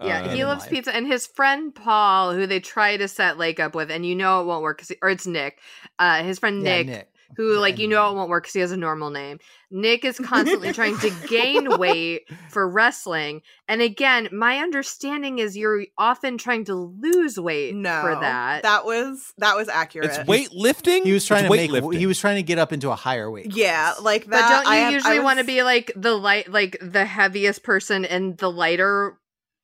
Yeah, 0.00 0.22
Uh, 0.22 0.28
he 0.30 0.44
loves 0.44 0.60
life. 0.62 0.70
pizza, 0.70 0.94
and 0.94 1.06
his 1.08 1.26
friend 1.26 1.74
Paul, 1.74 2.32
who 2.32 2.46
they 2.46 2.60
try 2.60 2.96
to 2.96 3.08
set 3.08 3.36
Lake 3.36 3.58
up 3.58 3.74
with, 3.74 3.90
and 3.90 4.06
you 4.06 4.14
know 4.14 4.40
it 4.42 4.44
won't 4.46 4.62
work, 4.62 4.78
'cause 4.78 4.88
he- 4.88 4.96
or 5.02 5.10
it's 5.10 5.26
Nick. 5.26 5.58
Uh, 5.98 6.22
his 6.22 6.38
friend 6.38 6.62
Yeah, 6.62 6.76
Nick, 6.78 6.86
Nick. 6.86 7.12
Who 7.36 7.54
Yeah, 7.54 7.60
like 7.60 7.78
you 7.78 7.88
know 7.88 8.10
it 8.10 8.14
won't 8.16 8.28
work 8.30 8.44
because 8.44 8.54
he 8.54 8.60
has 8.60 8.72
a 8.72 8.76
normal 8.76 9.10
name. 9.10 9.38
Nick 9.70 10.04
is 10.04 10.18
constantly 10.18 10.72
trying 10.74 10.98
to 10.98 11.10
gain 11.28 11.78
weight 11.78 12.22
for 12.48 12.68
wrestling, 12.68 13.42
and 13.68 13.80
again, 13.80 14.28
my 14.32 14.58
understanding 14.58 15.38
is 15.38 15.56
you're 15.56 15.84
often 15.96 16.38
trying 16.38 16.64
to 16.64 16.74
lose 16.74 17.38
weight 17.38 17.74
No, 17.74 18.00
for 18.02 18.14
that. 18.20 18.62
That 18.64 18.84
was 18.84 19.32
that 19.38 19.56
was 19.56 19.68
accurate. 19.68 20.10
it's 20.10 20.18
weightlifting 20.28 21.04
He 21.04 21.12
was 21.12 21.24
trying 21.24 21.44
It's 21.52 21.66
to 21.72 21.80
make. 21.82 21.98
He 21.98 22.06
was 22.06 22.18
trying 22.18 22.36
to 22.36 22.42
get 22.42 22.58
up 22.58 22.72
into 22.72 22.90
a 22.90 22.96
higher 22.96 23.30
weight. 23.30 23.54
Yeah, 23.54 23.92
class. 23.92 24.00
like 24.02 24.24
but 24.24 24.32
that. 24.32 24.48
don't 24.64 24.66
I 24.66 24.76
you 24.76 24.82
have- 24.84 24.90
I 24.90 24.94
usually 24.94 25.20
want 25.20 25.38
to 25.38 25.44
be 25.44 25.62
like 25.62 25.92
the 25.96 26.14
light, 26.14 26.50
like 26.50 26.76
the 26.82 27.04
heaviest 27.04 27.62
person 27.62 28.04
and 28.04 28.36
the 28.38 28.50
lighter 28.50 29.18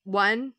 one? 0.05 0.53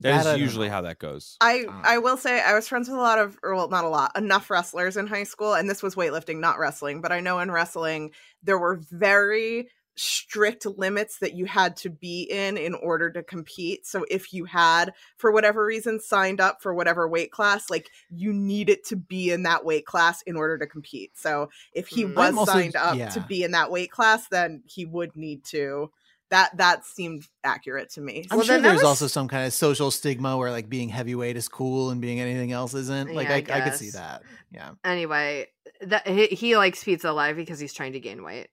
That 0.00 0.10
That 0.10 0.14
I 0.14 0.18
is 0.18 0.24
don't 0.26 0.40
usually 0.40 0.68
know. 0.68 0.74
how 0.74 0.80
that 0.82 0.98
goes 0.98 1.36
I. 1.40 1.64
I 1.84 1.98
will 1.98 2.16
say 2.16 2.40
I 2.40 2.54
was 2.54 2.68
friends 2.68 2.88
with 2.88 2.98
a 2.98 3.00
lot 3.00 3.18
of 3.18 3.38
or 3.42 3.54
well 3.54 3.68
not 3.68 3.84
a 3.84 3.88
lot 3.88 4.16
enough 4.16 4.50
wrestlers 4.50 4.96
in 4.96 5.06
high 5.06 5.24
school 5.24 5.54
and 5.54 5.68
this 5.68 5.82
was 5.82 5.94
weightlifting 5.94 6.38
not 6.40 6.58
wrestling 6.58 7.00
but 7.00 7.12
I 7.12 7.20
know 7.20 7.38
in 7.40 7.50
wrestling 7.50 8.12
there 8.42 8.58
were 8.58 8.76
very 8.90 9.68
strict 10.00 10.64
limits 10.64 11.18
that 11.18 11.34
you 11.34 11.44
had 11.44 11.76
to 11.76 11.90
be 11.90 12.22
in 12.22 12.56
in 12.56 12.72
order 12.74 13.10
to 13.10 13.20
compete 13.20 13.84
so 13.84 14.04
if 14.08 14.32
you 14.32 14.44
had 14.44 14.92
for 15.16 15.32
whatever 15.32 15.64
reason 15.64 15.98
signed 15.98 16.40
up 16.40 16.62
for 16.62 16.72
whatever 16.72 17.08
weight 17.08 17.32
class 17.32 17.68
like 17.68 17.88
you 18.08 18.32
needed 18.32 18.84
to 18.84 18.94
be 18.94 19.32
in 19.32 19.42
that 19.42 19.64
weight 19.64 19.84
class 19.84 20.22
in 20.22 20.36
order 20.36 20.56
to 20.56 20.68
compete 20.68 21.10
so 21.18 21.48
if 21.72 21.88
he 21.88 22.04
Mm. 22.04 22.14
was 22.14 22.36
also- 22.36 22.52
signed 22.52 22.76
up 22.76 22.96
yeah. 22.96 23.08
to 23.08 23.20
be 23.22 23.42
in 23.42 23.50
that 23.50 23.72
weight 23.72 23.90
class 23.90 24.28
then 24.28 24.62
he 24.66 24.84
would 24.84 25.16
need 25.16 25.42
to 25.46 25.90
that 26.30 26.56
that 26.58 26.84
seemed 26.84 27.24
accurate 27.44 27.90
to 27.90 28.00
me 28.00 28.26
I'm 28.30 28.38
Well, 28.38 28.46
sure 28.46 28.54
then 28.56 28.62
there's 28.62 28.76
was- 28.76 28.84
also 28.84 29.06
some 29.06 29.28
kind 29.28 29.46
of 29.46 29.52
social 29.52 29.90
stigma 29.90 30.36
where 30.36 30.50
like 30.50 30.68
being 30.68 30.88
heavyweight 30.88 31.36
is 31.36 31.48
cool 31.48 31.90
and 31.90 32.00
being 32.00 32.20
anything 32.20 32.52
else 32.52 32.74
isn't. 32.74 33.14
Like 33.14 33.28
Yeah, 33.28 33.34
I 33.54 33.58
I, 33.58 33.58
I, 33.58 33.60
could 33.68 33.74
see 33.78 33.90
that. 33.90 34.22
Yeah. 34.52 34.70
anyway, 34.84 35.46
that 35.82 36.06
he, 36.06 36.26
he 36.26 36.56
likes 36.56 36.84
pizza 36.84 37.12
live 37.12 37.36
because 37.36 37.58
he's 37.60 37.72
trying 37.72 37.92
to 37.94 38.00
gain 38.00 38.22
weight. 38.22 38.48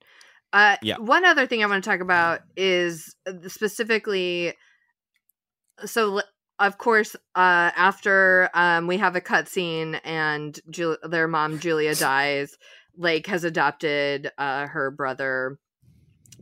Uh, 0.53 0.77
Yeah. 0.81 0.97
One 0.99 1.25
other 1.25 1.47
thing 1.47 1.63
I 1.63 1.67
want 1.67 1.83
to 1.83 1.89
talk 1.89 1.99
about 1.99 2.39
is 2.55 3.13
uh, 3.27 3.33
specifically. 3.47 4.53
So, 5.85 6.21
of 6.59 6.77
course, 6.77 7.15
uh, 7.35 7.71
after 7.75 8.49
um, 8.53 8.87
we 8.87 8.97
have 8.97 9.15
a 9.17 9.21
cutscene 9.21 9.99
and 10.05 10.57
Ju- 10.69 10.97
their 11.03 11.27
mom 11.27 11.59
Julia 11.59 11.93
dies, 11.95 12.55
Lake 12.95 13.27
has 13.27 13.43
adopted 13.43 14.31
uh, 14.37 14.67
her 14.67 14.91
brother 14.91 15.59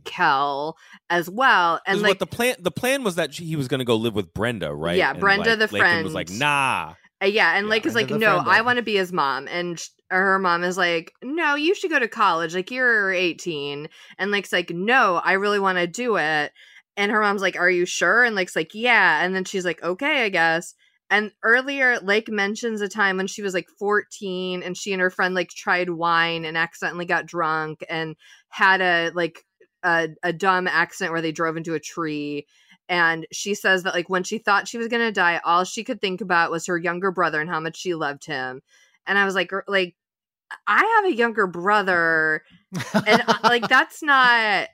Kel 0.04 0.76
as 1.10 1.28
well. 1.28 1.80
And 1.86 1.96
And 1.96 2.02
like 2.02 2.10
what 2.10 2.18
the 2.18 2.26
plan 2.26 2.56
the 2.58 2.70
plan 2.70 3.04
was 3.04 3.16
that 3.16 3.34
she, 3.34 3.44
he 3.44 3.56
was 3.56 3.68
going 3.68 3.80
to 3.80 3.84
go 3.84 3.96
live 3.96 4.14
with 4.14 4.32
Brenda, 4.34 4.74
right? 4.74 4.96
Yeah, 4.96 5.10
And, 5.10 5.20
Brenda 5.20 5.56
like, 5.56 5.70
the 5.70 5.78
Layken 5.78 6.04
was 6.04 6.14
like, 6.14 6.30
"Nah." 6.30 6.94
Uh, 7.22 7.26
yeah, 7.26 7.56
and 7.56 7.66
Yeah, 7.66 7.70
like 7.70 7.86
is 7.86 7.94
like, 7.94 8.10
no, 8.10 8.42
the 8.42 8.50
I 8.50 8.60
want 8.62 8.78
to 8.78 8.82
be 8.82 8.96
his 8.96 9.12
mom, 9.12 9.48
and 9.48 9.78
sh- 9.78 9.88
her 10.10 10.38
mom 10.38 10.64
is 10.64 10.76
like, 10.76 11.12
no, 11.22 11.54
you 11.54 11.74
should 11.74 11.90
go 11.90 11.98
to 11.98 12.08
college. 12.08 12.54
Like 12.54 12.70
you're 12.70 13.12
18, 13.12 13.88
and 14.18 14.30
lake's 14.30 14.52
like, 14.52 14.70
no, 14.70 15.20
I 15.24 15.32
really 15.32 15.60
want 15.60 15.78
to 15.78 15.86
do 15.86 16.16
it. 16.16 16.52
And 16.96 17.10
her 17.10 17.20
mom's 17.20 17.42
like, 17.42 17.56
are 17.56 17.70
you 17.70 17.86
sure? 17.86 18.24
And 18.24 18.36
lake's 18.36 18.54
like, 18.54 18.74
yeah. 18.74 19.24
And 19.24 19.34
then 19.34 19.44
she's 19.44 19.64
like, 19.64 19.82
okay, 19.82 20.24
I 20.24 20.28
guess. 20.28 20.74
And 21.10 21.32
earlier, 21.42 21.98
Lake 22.00 22.28
mentions 22.28 22.80
a 22.80 22.88
time 22.88 23.16
when 23.16 23.26
she 23.26 23.42
was 23.42 23.54
like 23.54 23.68
14, 23.78 24.62
and 24.62 24.76
she 24.76 24.92
and 24.92 25.02
her 25.02 25.10
friend 25.10 25.34
like 25.34 25.50
tried 25.50 25.90
wine 25.90 26.44
and 26.44 26.56
accidentally 26.56 27.04
got 27.04 27.26
drunk 27.26 27.84
and 27.88 28.16
had 28.48 28.80
a 28.80 29.10
like 29.14 29.44
a, 29.84 30.08
a 30.22 30.32
dumb 30.32 30.66
accident 30.66 31.12
where 31.12 31.22
they 31.22 31.30
drove 31.30 31.56
into 31.56 31.74
a 31.74 31.80
tree. 31.80 32.46
And 32.88 33.26
she 33.30 33.54
says 33.54 33.84
that 33.84 33.94
like 33.94 34.08
when 34.10 34.24
she 34.24 34.38
thought 34.38 34.66
she 34.66 34.78
was 34.78 34.88
gonna 34.88 35.12
die 35.12 35.40
all 35.44 35.64
she 35.64 35.84
could 35.84 36.00
think 36.00 36.20
about 36.20 36.50
was 36.50 36.66
her 36.66 36.76
younger 36.76 37.10
brother 37.10 37.40
and 37.40 37.48
how 37.48 37.60
much 37.60 37.76
she 37.76 37.94
loved 37.94 38.24
him. 38.26 38.62
And 39.06 39.18
i 39.18 39.24
was 39.24 39.34
like 39.34 39.52
like 39.68 39.94
i 40.66 40.84
have 40.96 41.12
a 41.12 41.14
younger 41.14 41.46
brother. 41.46 42.42
And 43.06 43.22
uh, 43.26 43.38
like 43.44 43.68
that's 43.68 44.02
not 44.02 44.68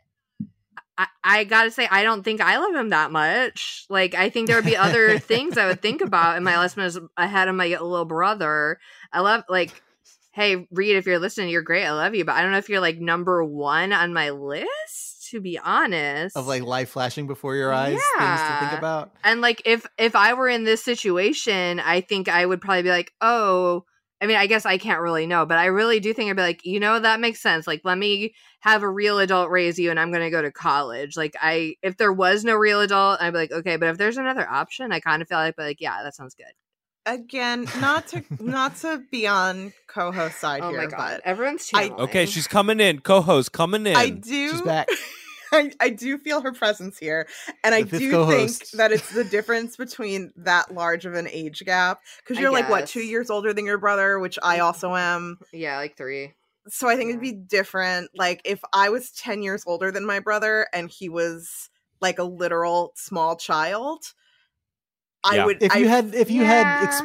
I, 0.99 1.07
I 1.23 1.45
gotta 1.45 1.71
say 1.71 1.87
i 1.91 2.03
don't 2.03 2.25
think 2.25 2.41
i 2.41 2.59
love 2.59 2.75
him 2.75 2.89
that 2.89 3.13
much. 3.13 3.87
Like 3.89 4.15
i 4.15 4.29
think 4.29 4.49
there 4.49 4.57
would 4.57 4.65
be 4.65 4.77
other 4.77 5.19
things 5.21 5.57
i 5.57 5.67
would 5.67 5.83
think 5.83 6.01
about 6.01 6.37
in 6.37 6.43
my 6.43 6.59
list 6.59 6.79
as 6.79 6.99
ahead 7.17 7.47
of 7.47 7.55
my 7.55 7.67
little 7.67 8.05
brother. 8.05 8.79
I 9.13 9.21
love 9.21 9.45
like 9.49 9.83
hey 10.33 10.67
reed 10.71 10.97
if 10.97 11.07
you're 11.07 11.19
listening 11.19 11.49
you're 11.49 11.63
great. 11.63 11.85
I 11.85 11.93
love 11.93 12.15
you 12.15 12.25
but 12.25 12.35
i 12.37 12.43
don't 12.43 12.53
know 12.53 12.59
if 12.59 12.69
you're 12.69 12.81
like 12.81 12.99
number 12.99 13.43
one 13.45 13.93
on 13.93 14.13
my 14.13 14.31
list 14.31 15.29
to 15.31 15.41
be 15.41 15.59
honest. 15.59 16.37
Of 16.37 16.49
like 16.49 16.65
life 16.65 16.91
flashing 16.91 17.29
before 17.29 17.55
your 17.55 17.73
eyes, 17.73 18.01
things 18.19 18.41
to 18.41 18.57
think 18.61 18.73
about. 18.79 19.13
and 19.23 19.41
like 19.41 19.63
if 19.65 19.87
if 19.97 20.17
i 20.17 20.35
were 20.35 20.49
in 20.49 20.65
this 20.65 20.83
situation 20.83 21.79
i 21.81 22.01
think 22.01 22.29
i 22.29 22.45
would 22.45 22.61
probably 22.61 22.83
be 22.83 22.89
like 22.91 23.13
oh 23.21 23.85
i 24.21 24.27
mean 24.27 24.37
i 24.37 24.47
guess 24.49 24.67
i 24.67 24.77
can't 24.77 25.01
really 25.01 25.27
know 25.27 25.47
but 25.47 25.57
i 25.59 25.67
really 25.67 26.01
do 26.01 26.13
think 26.13 26.31
i'd 26.31 26.37
be 26.37 26.43
like 26.43 26.65
you 26.65 26.81
know 26.81 26.99
that 26.99 27.21
makes 27.21 27.41
sense. 27.41 27.67
Like 27.67 27.83
let 27.85 27.97
me 27.97 28.35
have 28.61 28.83
a 28.83 28.89
real 28.91 29.19
adult 29.21 29.51
raise 29.51 29.79
you 29.79 29.91
and 29.91 30.01
i'm 30.01 30.11
going 30.11 30.25
to 30.25 30.31
go 30.31 30.43
to 30.43 30.51
college. 30.51 31.17
Like 31.17 31.35
i 31.41 31.77
if 31.83 31.97
there 31.97 32.13
was 32.13 32.45
no 32.45 32.57
real 32.57 32.81
adult 32.81 33.21
i'd 33.21 33.33
be 33.33 33.39
like 33.39 33.53
okay 33.53 33.77
but 33.77 33.89
if 33.89 33.99
there's 33.99 34.17
another 34.19 34.49
option 34.49 34.91
i 34.93 35.01
kind 35.01 35.23
of 35.23 35.29
feel 35.29 35.39
like 35.39 35.55
but 35.57 35.65
like 35.67 35.81
yeah 35.81 36.03
that 36.03 36.15
sounds 36.15 36.35
good 36.35 36.53
Again, 37.07 37.67
not 37.81 38.09
to 38.09 38.23
not 38.41 38.77
to 38.77 39.03
be 39.11 39.27
on 39.27 39.73
co-host 39.87 40.39
side 40.39 40.61
oh 40.63 40.69
here, 40.71 40.79
my 40.79 40.87
god 40.87 40.97
but 40.99 41.21
everyone's 41.25 41.71
I- 41.75 41.89
Okay, 41.91 42.27
she's 42.27 42.47
coming 42.47 42.81
in. 42.81 43.01
Co-host 43.01 43.53
coming 43.53 43.87
in. 43.87 43.97
I 43.97 44.11
do 44.11 44.51
She's 44.51 44.63
back. 44.63 44.89
I, 45.53 45.73
I 45.81 45.89
do 45.91 46.17
feel 46.17 46.43
her 46.43 46.53
presence 46.53 46.97
here. 46.97 47.27
And 47.65 47.75
I 47.75 47.83
The 47.83 47.89
fifth 47.89 48.01
do 48.01 48.11
co-host. 48.13 48.59
think 48.67 48.71
that 48.79 48.93
it's 48.93 49.13
the 49.13 49.25
difference 49.25 49.77
between 49.77 50.31
that 50.37 50.73
large 50.73 51.07
of 51.07 51.15
an 51.15 51.27
age 51.29 51.65
gap. 51.67 51.99
Because 52.19 52.41
you're 52.41 52.53
like, 52.53 52.69
what, 52.69 52.87
two 52.87 53.01
years 53.03 53.31
older 53.31 53.53
than 53.53 53.67
your 53.67 53.79
brother, 53.79 54.21
which 54.21 54.39
I 54.45 54.57
mm-hmm. 54.59 54.65
also 54.67 54.95
am. 54.95 55.39
yeah 55.53 55.79
like 55.79 55.97
three 55.97 56.35
So 56.69 56.89
I 56.89 56.95
think 56.95 57.09
Yeah. 57.09 57.15
it'd 57.17 57.23
be 57.23 57.33
different. 57.33 58.11
Like 58.15 58.43
if 58.45 58.61
I 58.73 58.91
was 58.91 59.11
10 59.11 59.43
years 59.43 59.65
older 59.67 59.91
than 59.91 60.07
my 60.07 60.21
brother 60.21 60.69
and 60.73 60.89
he 60.89 61.09
was 61.09 61.69
like 62.01 62.21
a 62.21 62.25
literal 62.25 62.93
small 62.95 63.35
child, 63.37 64.05
I 65.25 65.37
Yeah. 65.37 65.45
would. 65.47 65.63
If 65.63 65.75
you 65.77 65.87
I, 65.87 65.89
had, 65.89 66.15
if 66.15 66.31
you 66.31 66.45
had, 66.45 66.85
ex- 66.85 67.03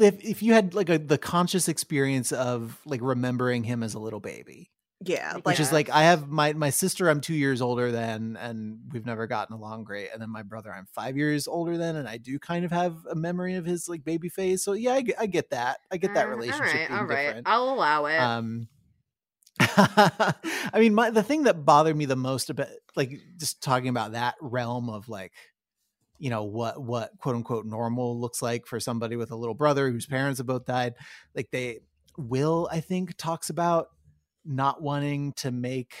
if, 0.00 0.22
if 0.24 0.42
you 0.42 0.52
had 0.52 0.74
like 0.74 0.88
a 0.88 0.98
the 0.98 1.18
conscious 1.18 1.68
experience 1.68 2.32
of 2.32 2.78
like 2.86 3.00
remembering 3.02 3.64
him 3.64 3.82
as 3.82 3.94
a 3.94 3.98
little 3.98 4.20
baby, 4.20 4.70
yeah, 5.04 5.26
Like, 5.28 5.34
like 5.34 5.46
which 5.46 5.60
is 5.60 5.72
like 5.72 5.90
I 5.90 6.02
have 6.02 6.28
my 6.28 6.52
my 6.54 6.70
sister 6.70 7.08
I'm 7.08 7.20
two 7.20 7.34
years 7.34 7.62
older 7.62 7.92
than, 7.92 8.36
and 8.36 8.78
we've 8.92 9.06
never 9.06 9.26
gotten 9.28 9.54
along 9.54 9.84
great. 9.84 10.08
And 10.12 10.20
then 10.20 10.28
my 10.30 10.42
brother 10.42 10.72
I'm 10.72 10.86
five 10.92 11.16
years 11.16 11.46
older 11.46 11.76
than, 11.78 11.94
and 11.96 12.08
I 12.08 12.16
do 12.18 12.38
kind 12.38 12.64
of 12.64 12.72
have 12.72 12.96
a 13.10 13.14
memory 13.14 13.54
of 13.54 13.64
his 13.64 13.88
like 13.88 14.04
baby 14.04 14.28
phase. 14.28 14.62
So 14.64 14.72
yeah, 14.72 14.94
I, 14.94 15.00
get- 15.02 15.20
I 15.20 15.26
get 15.26 15.50
that. 15.50 15.78
I 15.92 15.98
get 15.98 16.14
that 16.14 16.26
Uh, 16.26 16.30
relationship 16.30 16.60
all 16.64 16.66
right 16.72 16.88
being 16.88 17.00
all 17.00 17.06
right 17.06 17.26
different. 17.26 17.48
i'll 17.48 17.70
allow 17.74 18.06
it 18.06 18.18
Um, 18.18 18.68
I 19.60 20.34
mean, 20.78 20.94
my 20.94 21.10
the 21.10 21.22
thing 21.22 21.44
that 21.44 21.64
bothered 21.64 21.96
me 21.96 22.04
the 22.04 22.16
most 22.16 22.50
about 22.50 22.68
like 22.96 23.12
just 23.38 23.62
talking 23.62 23.88
about 23.88 24.12
that 24.12 24.34
realm 24.40 24.88
of 24.90 25.08
like, 25.08 25.32
you 26.18 26.30
know, 26.30 26.44
what 26.44 26.82
what 26.82 27.10
quote 27.18 27.36
unquote 27.36 27.66
normal 27.66 28.20
looks 28.20 28.42
like 28.42 28.66
for 28.66 28.80
somebody 28.80 29.16
with 29.16 29.30
a 29.30 29.36
little 29.36 29.54
brother 29.54 29.90
whose 29.90 30.06
parents 30.06 30.38
have 30.38 30.46
both 30.46 30.64
died. 30.66 30.94
Like 31.34 31.50
they 31.50 31.80
Will, 32.18 32.68
I 32.72 32.80
think, 32.80 33.16
talks 33.16 33.48
about 33.48 33.88
not 34.44 34.82
wanting 34.82 35.34
to 35.34 35.52
make 35.52 35.94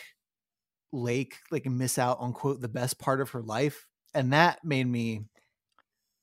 Lake 0.92 1.36
like 1.50 1.66
miss 1.66 1.98
out 1.98 2.18
on 2.18 2.32
quote 2.32 2.60
the 2.60 2.68
best 2.68 2.98
part 2.98 3.20
of 3.20 3.30
her 3.30 3.42
life. 3.42 3.86
And 4.14 4.32
that 4.32 4.64
made 4.64 4.86
me 4.86 5.22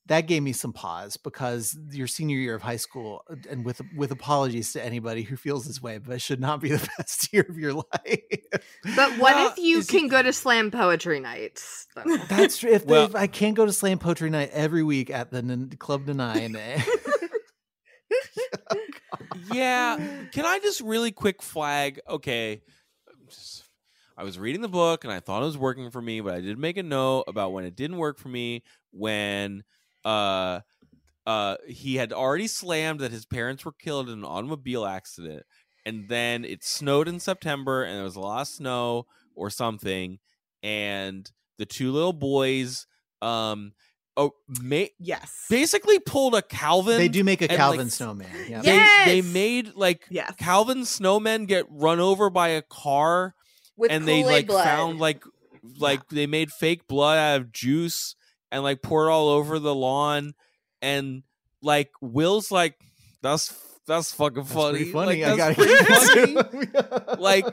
that 0.08 0.28
gave 0.28 0.44
me 0.44 0.54
some 0.54 0.72
pause 0.72 1.18
because 1.18 1.78
your 1.92 2.06
senior 2.08 2.38
year 2.38 2.54
of 2.56 2.62
high 2.62 2.76
school 2.78 3.24
uh, 3.30 3.36
and 3.50 3.66
with 3.66 3.82
with 3.96 4.12
apologies 4.12 4.72
to 4.74 4.84
anybody 4.86 5.24
who 5.24 5.36
feels 5.36 5.66
this 5.66 5.82
way 5.82 5.98
but 5.98 6.14
it 6.14 6.22
should 6.22 6.40
not 6.40 6.62
be 6.62 6.70
the 6.78 6.90
best 6.98 7.32
year 7.34 7.46
of 7.50 7.58
your 7.58 7.74
life 7.74 7.86
but 8.96 9.12
what 9.18 9.36
Well, 9.36 9.52
if 9.52 9.58
you 9.58 9.80
is 9.80 9.90
he- 9.90 10.00
can 10.00 10.08
go 10.08 10.22
to 10.22 10.32
slam 10.34 10.70
poetry 10.72 11.20
nights 11.20 11.88
though? 11.96 12.18
that's 12.30 12.58
true 12.60 12.72
if, 12.72 12.86
Well- 12.86 13.06
if 13.06 13.16
i 13.16 13.28
can't 13.28 13.56
go 13.56 13.66
to 13.66 13.74
slam 13.74 13.98
poetry 14.00 14.30
night 14.30 14.52
every 14.54 14.84
week 14.84 15.10
at 15.10 15.32
the 15.32 15.38
N- 15.40 15.72
club 15.80 16.06
to 16.06 16.14
nine 16.14 16.56
eh, 16.56 16.82
yeah. 19.54 19.98
Can 20.32 20.46
I 20.46 20.60
just 20.60 20.82
really 20.82 21.12
quick 21.12 21.42
flag? 21.42 22.00
Okay. 22.08 22.62
I 24.18 24.24
was 24.24 24.40
reading 24.40 24.62
the 24.62 24.68
book 24.70 25.04
and 25.04 25.12
I 25.12 25.20
thought 25.20 25.42
it 25.42 25.46
was 25.46 25.58
working 25.58 25.92
for 25.92 26.02
me, 26.02 26.22
but 26.22 26.34
I 26.34 26.42
did 26.42 26.58
make 26.58 26.78
a 26.78 26.84
note 26.84 27.26
about 27.28 27.52
when 27.54 27.66
it 27.66 27.76
didn't 27.76 27.98
work 27.98 28.18
for 28.18 28.30
me 28.30 28.64
when 28.92 29.64
uh 30.06 30.62
uh 31.28 31.56
he 31.68 31.96
had 31.96 32.14
already 32.14 32.48
slammed 32.48 33.00
that 33.00 33.12
his 33.12 33.26
parents 33.26 33.66
were 33.66 33.74
killed 33.74 34.08
in 34.10 34.20
an 34.20 34.26
automobile 34.26 34.86
accident 34.86 35.44
and 35.86 36.08
then 36.08 36.46
it 36.46 36.64
snowed 36.64 37.08
in 37.08 37.20
September 37.20 37.84
and 37.84 37.96
there 37.98 38.04
was 38.04 38.16
a 38.16 38.20
lot 38.20 38.42
of 38.42 38.48
snow 38.48 39.06
or 39.36 39.50
something 39.50 40.20
and 40.64 41.32
the 41.58 41.66
two 41.66 41.92
little 41.92 42.14
boys 42.14 42.86
um 43.22 43.74
oh 44.18 44.32
ma- 44.62 44.86
yes, 45.00 45.46
basically 45.50 46.00
pulled 46.00 46.36
a 46.36 46.42
Calvin 46.42 46.98
they 46.98 47.08
do 47.10 47.24
make 47.24 47.42
a 47.42 47.46
and, 47.46 47.52
like, 47.54 47.58
calvin 47.58 47.88
s- 47.88 47.96
snowman 47.96 48.30
yeah 48.48 48.62
Yeah. 48.64 49.04
they 49.06 49.22
they 49.22 49.22
made 49.28 49.74
like 49.76 50.06
yes, 50.10 50.32
Calvin 50.38 50.80
snowmen 50.82 51.48
get 51.48 51.66
run 51.70 52.00
over 52.00 52.30
by 52.30 52.50
a 52.50 52.62
car 52.62 53.34
With 53.76 53.92
and 53.92 54.08
they 54.08 54.22
Kool-Aid 54.22 54.34
like 54.36 54.48
blood. 54.48 54.64
found 54.64 55.00
like 55.00 55.24
like 55.80 56.08
they 56.10 56.28
made 56.28 56.52
fake 56.52 56.88
blood 56.88 57.18
out 57.18 57.42
of 57.42 57.52
juice 57.52 58.16
and 58.56 58.64
like 58.64 58.82
poured 58.82 59.10
all 59.10 59.28
over 59.28 59.60
the 59.60 59.76
lawn 59.76 60.34
and 60.82 61.24
like 61.62 61.92
Will's 62.00 62.52
like 62.52 62.80
that's 63.22 63.54
that's 63.86 64.14
fucking 64.14 64.44
That's 64.44 64.54
funny. 64.54 64.86
funny. 64.86 65.26
Like, 65.26 65.40
i 65.40 65.54
funny. 65.54 66.38
like 67.20 67.46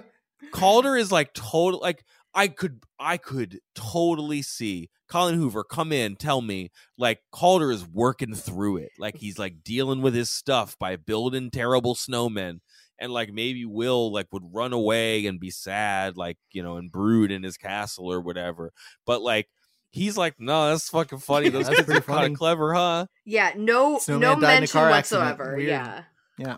Caulder 0.53 0.97
is 0.97 1.11
like 1.11 1.35
total 1.35 1.81
like 1.81 2.05
I 2.33 2.47
could 2.47 2.85
I 3.01 3.17
could 3.17 3.59
totally 3.75 4.43
see 4.43 4.91
Colleen 5.09 5.35
Hoover 5.35 5.65
come 5.65 5.91
in 5.91 6.15
tell 6.15 6.41
me 6.41 6.71
like 6.97 7.19
Caulder 7.33 7.73
is 7.73 7.85
working 7.85 8.37
through 8.37 8.77
it. 8.77 8.93
Like 8.97 9.17
he's 9.17 9.41
like 9.41 9.65
dealing 9.65 10.03
with 10.03 10.15
his 10.15 10.31
stuff 10.31 10.79
by 10.79 10.95
building 10.95 11.51
terrible 11.51 11.97
snowmen 11.97 12.61
and 13.01 13.13
like 13.13 13.33
maybe 13.33 13.65
Will 13.65 14.13
like 14.13 14.29
would 14.33 14.55
run 14.55 14.73
away 14.73 15.27
and 15.27 15.41
be 15.41 15.51
sad 15.51 16.17
like 16.17 16.39
you 16.53 16.63
know 16.63 16.77
and 16.77 16.93
brood 16.93 17.33
in 17.33 17.43
his 17.43 17.57
castle 17.57 18.11
or 18.11 18.21
whatever. 18.21 18.73
But 19.05 19.21
like 19.21 19.49
he's 19.93 20.17
like 20.17 20.41
no 20.41 20.71
that's 20.71 20.89
fucking 20.89 21.19
funny. 21.19 21.49
Those 21.49 21.67
That's 21.67 21.81
kids 21.81 21.93
are 21.93 22.01
kind 22.01 22.33
of 22.33 22.39
clever 22.39 22.75
huh? 22.75 23.07
Yeah, 23.25 23.53
no, 23.57 23.99
Snowman 23.99 24.21
no 24.21 24.35
died 24.41 24.61
mention 24.61 24.81
car 24.81 24.91
whatsoever. 24.91 25.59
Yeah, 25.61 26.03
yeah. 26.39 26.57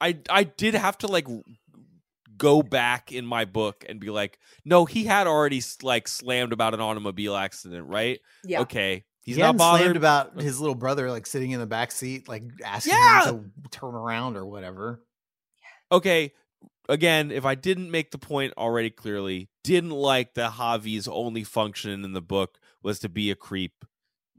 I 0.00 0.18
I 0.28 0.44
did 0.44 0.74
have 0.74 0.98
to 0.98 1.06
like 1.06 1.26
go 2.36 2.62
back 2.62 3.10
in 3.10 3.26
my 3.26 3.44
book 3.44 3.84
and 3.88 3.98
be 3.98 4.10
like, 4.10 4.38
no, 4.64 4.84
he 4.84 5.04
had 5.04 5.26
already 5.26 5.62
like 5.82 6.06
slammed 6.06 6.52
about 6.52 6.74
an 6.74 6.80
automobile 6.80 7.34
accident, 7.34 7.88
right? 7.88 8.20
yeah. 8.44 8.60
Okay, 8.60 9.04
he's 9.22 9.36
he 9.36 9.42
not 9.42 9.58
hadn't 9.58 9.60
slammed 9.60 9.80
bothered. 9.80 9.96
about 9.96 10.40
his 10.40 10.60
little 10.60 10.74
brother 10.76 11.10
like 11.10 11.26
sitting 11.26 11.50
in 11.52 11.60
the 11.60 11.66
back 11.66 11.90
seat 11.90 12.28
like 12.28 12.42
asking 12.64 12.92
Yeah! 12.94 13.30
him 13.30 13.52
to 13.64 13.70
turn 13.70 13.94
around 13.94 14.36
or 14.36 14.46
whatever. 14.46 15.02
Okay, 15.90 16.32
again, 16.88 17.30
if 17.30 17.44
I 17.44 17.54
didn't 17.54 17.90
make 17.90 18.10
the 18.10 18.18
point 18.18 18.52
already 18.56 18.90
clearly, 18.90 19.48
didn't 19.68 19.90
like 19.90 20.34
that 20.34 20.52
Javi's 20.52 21.06
only 21.06 21.44
function 21.44 22.02
in 22.04 22.12
the 22.14 22.22
book 22.22 22.58
was 22.82 22.98
to 23.00 23.08
be 23.10 23.30
a 23.30 23.34
creep 23.34 23.84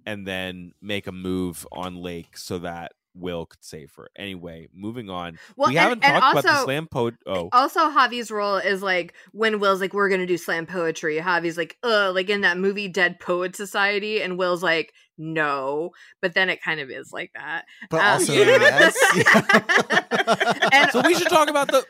and 0.05 0.25
then 0.27 0.71
make 0.81 1.05
a 1.05 1.11
move 1.11 1.67
on 1.71 1.95
Lake 1.97 2.35
so 2.35 2.57
that 2.59 2.93
Will 3.15 3.45
could 3.47 3.63
save 3.63 3.91
her. 3.97 4.09
Anyway, 4.15 4.69
moving 4.73 5.09
on. 5.09 5.37
Well, 5.57 5.69
we 5.69 5.77
and- 5.77 5.83
haven't 5.83 6.03
and 6.05 6.21
talked 6.21 6.39
about 6.39 6.43
the 6.43 6.63
slam 6.63 6.87
po. 6.87 7.11
Oh, 7.27 7.49
Also, 7.51 7.81
Javi's 7.89 8.31
role 8.31 8.57
is 8.57 8.81
like 8.81 9.13
when 9.33 9.59
Will's 9.59 9.81
like, 9.81 9.93
"We're 9.93 10.09
gonna 10.09 10.25
do 10.27 10.37
slam 10.37 10.65
poetry." 10.65 11.17
Javi's 11.19 11.57
like, 11.57 11.77
"Uh," 11.83 12.11
like 12.13 12.29
in 12.29 12.41
that 12.41 12.57
movie 12.57 12.87
Dead 12.87 13.19
Poet 13.19 13.55
Society, 13.55 14.21
and 14.21 14.37
Will's 14.37 14.63
like, 14.63 14.93
"No," 15.17 15.91
but 16.21 16.33
then 16.33 16.49
it 16.49 16.61
kind 16.61 16.79
of 16.79 16.89
is 16.89 17.11
like 17.11 17.31
that. 17.35 17.65
but 17.89 17.97
Um, 17.99 18.05
also 18.05 18.33
yes 18.33 18.95
And- 20.73 20.91
so 20.91 21.01
we 21.05 21.15
should 21.15 21.29
talk 21.29 21.49
about 21.49 21.67
the 21.67 21.85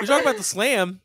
we 0.00 0.06
talk 0.06 0.22
about 0.22 0.36
the 0.36 0.42
slam. 0.44 1.00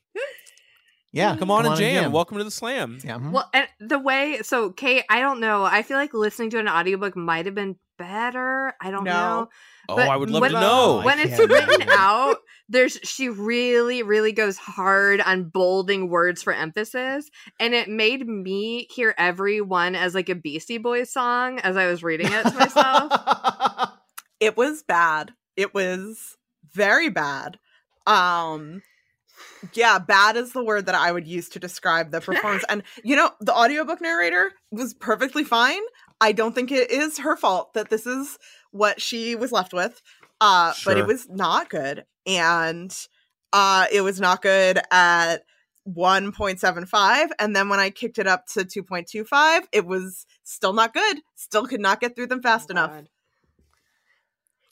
Yeah, 1.13 1.35
Come 1.37 1.51
on 1.51 1.65
and 1.67 1.75
jam. 1.75 2.11
Welcome 2.11 2.39
to 2.39 2.43
the 2.43 2.49
slam. 2.51 2.97
Yeah, 3.03 3.17
mhm. 3.19 3.31
Well, 3.31 3.47
and 3.53 3.67
the 3.79 3.99
way 3.99 4.39
so 4.41 4.71
Kait, 4.71 5.03
I 5.09 5.19
don't 5.19 5.39
know. 5.39 5.63
I 5.63 5.83
feel 5.83 5.97
like 5.97 6.13
listening 6.13 6.49
to 6.51 6.59
an 6.59 6.67
audiobook 6.67 7.15
might 7.15 7.45
have 7.45 7.53
been 7.53 7.75
better. 7.99 8.73
I 8.81 8.89
don't 8.89 9.03
No. 9.03 9.11
know. 9.13 9.49
Oh, 9.89 9.95
But 9.95 10.09
I 10.09 10.17
would 10.17 10.31
love 10.31 10.41
when- 10.41 10.51
to 10.53 10.59
know. 10.59 11.01
When 11.03 11.19
it's 11.19 11.37
written 11.37 11.87
out, 11.89 12.37
there's 12.67 12.97
she 13.03 13.29
really, 13.29 14.01
really 14.01 14.31
goes 14.31 14.57
hard 14.57 15.21
on 15.21 15.43
bolding 15.49 16.09
words 16.09 16.41
for 16.41 16.51
emphasis, 16.51 17.29
and 17.59 17.75
it 17.75 17.87
made 17.89 18.27
me 18.27 18.87
hear 18.89 19.13
every 19.15 19.61
one 19.61 19.93
as 19.95 20.15
like 20.15 20.29
a 20.29 20.35
Beastie 20.35 20.79
Boys 20.79 21.11
song 21.13 21.59
as 21.59 21.77
I 21.77 21.85
was 21.85 22.01
reading 22.01 22.31
it 22.31 22.43
to 22.43 22.53
myself. 22.55 23.91
it 24.39 24.57
was 24.57 24.81
bad. 24.81 25.31
It 25.55 25.75
was 25.75 26.37
very 26.73 27.09
bad. 27.09 27.59
Um 28.07 28.81
yeah, 29.73 29.99
bad 29.99 30.35
is 30.35 30.53
the 30.53 30.63
word 30.63 30.85
that 30.87 30.95
I 30.95 31.11
would 31.11 31.27
use 31.27 31.49
to 31.49 31.59
describe 31.59 32.11
the 32.11 32.21
performance. 32.21 32.63
and 32.69 32.83
you 33.03 33.15
know, 33.15 33.31
the 33.39 33.53
audiobook 33.53 34.01
narrator 34.01 34.51
was 34.71 34.93
perfectly 34.93 35.43
fine. 35.43 35.81
I 36.21 36.31
don't 36.31 36.53
think 36.53 36.71
it 36.71 36.91
is 36.91 37.19
her 37.19 37.35
fault 37.35 37.73
that 37.73 37.89
this 37.89 38.05
is 38.05 38.37
what 38.71 39.01
she 39.01 39.35
was 39.35 39.51
left 39.51 39.73
with. 39.73 40.01
Uh 40.41 40.73
but 40.85 40.97
it 40.97 41.07
was 41.07 41.29
not 41.29 41.69
good. 41.69 42.05
And 42.25 42.95
uh 43.51 43.85
it 43.91 44.01
was 44.01 44.19
not 44.19 44.41
good 44.41 44.79
at 44.91 45.43
1.75 45.87 47.31
and 47.39 47.53
then 47.53 47.67
when 47.67 47.79
I 47.79 47.89
kicked 47.89 48.17
it 48.17 48.25
up 48.25 48.47
to 48.53 48.61
2.25, 48.61 49.63
it 49.73 49.85
was 49.85 50.25
still 50.43 50.71
not 50.71 50.93
good. 50.93 51.17
Still 51.35 51.67
could 51.67 51.81
not 51.81 51.99
get 51.99 52.15
through 52.15 52.27
them 52.27 52.41
fast 52.41 52.69
enough. 52.69 52.91
God. 52.91 53.09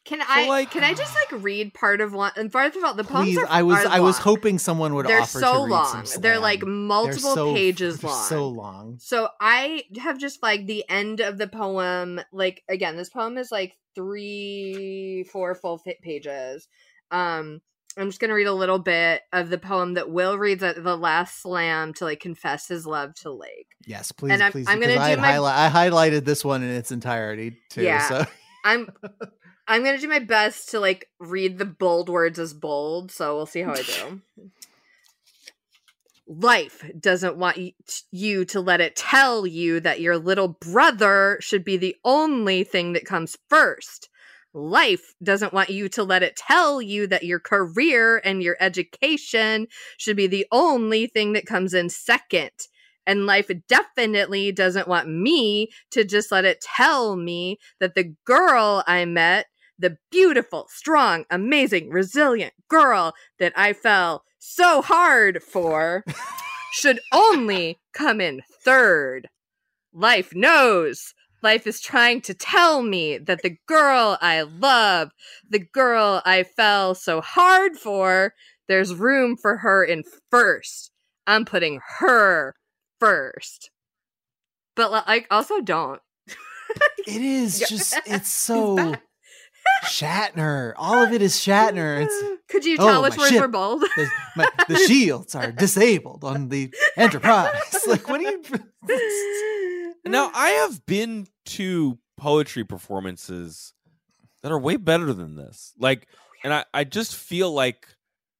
Can 0.04 0.20
I 0.28 0.48
like- 0.48 0.72
can 0.72 0.84
I 0.84 0.94
just 0.96 1.14
like 1.14 1.44
read 1.44 1.74
part 1.76 2.02
of 2.02 2.12
one? 2.12 2.32
And 2.36 2.52
first 2.52 2.76
of 2.76 2.84
all, 2.84 2.96
the 2.96 3.04
poems 3.04 3.30
Please, 3.30 3.38
are, 3.38 3.48
I 3.50 3.62
was 3.62 3.86
I 3.86 4.00
was 4.00 4.18
hoping 4.18 4.58
someone 4.58 4.96
would 4.96 5.06
They're 5.06 5.22
offer 5.22 5.40
so 5.40 5.54
to 5.54 5.64
read 5.66 5.70
long. 5.70 5.94
They're 5.94 6.00
like 6.04 6.22
They're 6.22 6.40
like 6.40 6.64
multiple 6.66 7.36
so- 7.36 7.54
pages 7.54 8.04
long. 8.04 8.24
So 8.26 8.48
long. 8.50 8.98
So 9.00 9.30
I 9.40 9.84
have 10.00 10.18
just 10.18 10.42
like 10.42 10.66
the 10.66 10.84
end 10.90 11.20
of 11.20 11.38
the 11.38 11.48
poem. 11.48 12.20
Like 12.34 12.64
again, 12.68 12.98
this 12.98 13.10
poem 13.10 13.38
is 13.38 13.52
like 13.52 13.78
three, 13.94 15.26
four 15.32 15.56
full 15.56 15.78
fa- 15.78 15.94
pages. 16.02 16.68
Um, 17.12 17.62
I'm 17.98 18.08
just 18.08 18.20
gonna 18.22 18.34
read 18.34 18.48
a 18.48 18.54
little 18.54 18.80
bit 18.80 19.22
of 19.34 19.50
the 19.50 19.58
poem 19.58 19.96
that 19.96 20.10
Will 20.10 20.38
reads 20.38 20.64
at 20.64 20.82
the 20.82 20.96
last 20.96 21.42
slam 21.42 21.94
to 21.96 22.06
like 22.06 22.22
confess 22.22 22.68
his 22.70 22.86
love 22.88 23.14
to 23.16 23.32
Lake. 23.32 23.68
Yes, 23.86 24.12
please, 24.12 24.40
I'm- 24.40 24.52
please. 24.52 24.66
I'm 24.68 24.80
because 24.80 24.98
I, 24.98 25.16
do 25.16 25.22
my- 25.22 25.28
highlight, 25.34 25.74
I 25.76 25.90
highlighted 25.90 26.24
this 26.26 26.44
one 26.46 26.64
in 26.64 26.70
its 26.70 26.92
entirety 26.92 27.58
too. 27.70 27.84
Yeah. 27.84 28.08
So 28.08 28.26
I'm 28.64 28.88
I'm 29.72 29.86
gonna 29.86 29.98
do 29.98 30.10
my 30.10 30.20
best 30.20 30.68
to 30.72 30.82
like 30.82 31.08
read 31.18 31.58
the 31.58 31.64
bold 31.64 32.10
words 32.10 32.38
as 32.40 32.54
bold. 32.54 33.10
So 33.10 33.38
we'll 33.38 33.46
see 33.46 33.62
how 33.62 33.72
I 33.72 33.82
do. 33.82 34.22
Life 36.28 36.84
doesn't 37.00 37.38
want 37.38 37.58
you 38.12 38.44
to 38.46 38.60
let 38.60 38.82
it 38.82 38.98
tell 38.98 39.48
you 39.48 39.80
that 39.80 40.02
your 40.02 40.18
little 40.18 40.50
brother 40.50 41.38
should 41.40 41.64
be 41.64 41.78
the 41.78 41.96
only 42.04 42.66
thing 42.66 42.92
that 42.94 43.06
comes 43.06 43.38
first. 43.50 44.10
Life 44.54 45.14
doesn't 45.24 45.54
want 45.54 45.70
you 45.70 45.88
to 45.90 46.04
let 46.04 46.22
it 46.22 46.36
tell 46.36 46.82
you 46.82 47.08
that 47.08 47.24
your 47.24 47.40
career 47.40 48.22
and 48.26 48.44
your 48.44 48.58
education 48.60 49.68
should 49.98 50.18
be 50.18 50.28
the 50.28 50.48
only 50.52 51.08
thing 51.08 51.32
that 51.32 51.46
comes 51.46 51.74
in 51.74 51.90
second. 51.90 52.52
And 53.08 53.26
life 53.26 53.50
definitely 53.68 54.52
doesn't 54.52 54.88
want 54.88 55.10
me 55.10 55.70
to 55.92 56.04
just 56.04 56.32
let 56.32 56.46
it 56.46 56.62
tell 56.62 57.16
me 57.16 57.58
that 57.80 57.96
the 57.96 58.14
girl 58.26 58.84
I 58.86 59.06
met, 59.06 59.48
the 59.82 59.98
beautiful, 60.12 60.68
strong, 60.70 61.26
amazing, 61.30 61.90
resilient 61.90 62.54
girl 62.70 63.14
that 63.40 63.54
I 63.56 63.74
fell 63.74 64.24
so 64.40 64.82
hard 64.82 65.44
for, 65.44 66.04
should 66.72 67.00
only 67.12 67.80
come 67.94 68.22
in 68.22 68.42
third. 68.64 69.28
Life 69.94 70.34
knows. 70.34 71.14
Life 71.44 71.66
is 71.66 71.82
trying 71.82 72.22
to 72.22 72.34
tell 72.34 72.84
me 72.84 73.18
that 73.18 73.42
the 73.42 73.58
girl 73.68 74.18
I 74.22 74.44
love, 74.44 75.10
the 75.50 75.60
girl 75.60 76.22
I 76.24 76.44
fell 76.44 76.94
so 76.94 77.20
hard 77.20 77.78
for, 77.78 78.34
there's 78.68 78.94
room 78.94 79.36
for 79.36 79.58
her 79.58 79.84
in 79.84 80.04
first. 80.30 80.92
I'm 81.26 81.46
putting 81.46 81.80
her 82.00 82.56
first. 83.00 83.72
But 84.76 84.92
like 84.92 85.28
also 85.32 85.62
don't. 85.62 86.00
it 87.08 87.22
is 87.22 87.60
just 87.68 87.98
it's 87.98 88.08
It's 88.08 88.30
so 88.30 88.76
bad. 88.76 89.02
Shatner. 89.86 90.74
All 90.78 91.04
of 91.04 91.12
it 91.14 91.22
is 91.22 91.34
Shatner. 91.36 92.04
It's 92.04 92.24
Could 92.48 92.66
you 92.66 92.78
Oh, 92.80 92.88
tell 92.88 93.02
which 93.04 93.18
words 93.18 93.30
ship. 93.32 93.42
were 93.42 93.48
bold? 93.48 93.82
the, 93.82 94.08
my, 94.36 94.48
the 94.68 94.76
shields 94.88 95.36
are 95.36 95.52
disabled 95.52 96.24
on 96.24 96.50
the 96.50 96.74
Enterprise. 96.98 97.52
Like, 97.88 98.08
what 98.08 98.20
do 98.20 98.26
you? 98.28 99.94
Now 100.06 100.32
I 100.34 100.50
have 100.50 100.86
been 100.86 101.28
to 101.48 101.98
poetry 102.18 102.64
performances 102.64 103.74
that 104.44 104.52
are 104.52 104.60
way 104.60 104.78
better 104.78 105.14
than 105.14 105.36
this. 105.36 105.74
Like, 105.78 106.08
and 106.44 106.54
I, 106.54 106.66
I 106.74 106.84
just 106.84 107.16
feel 107.16 107.52
like 107.52 107.88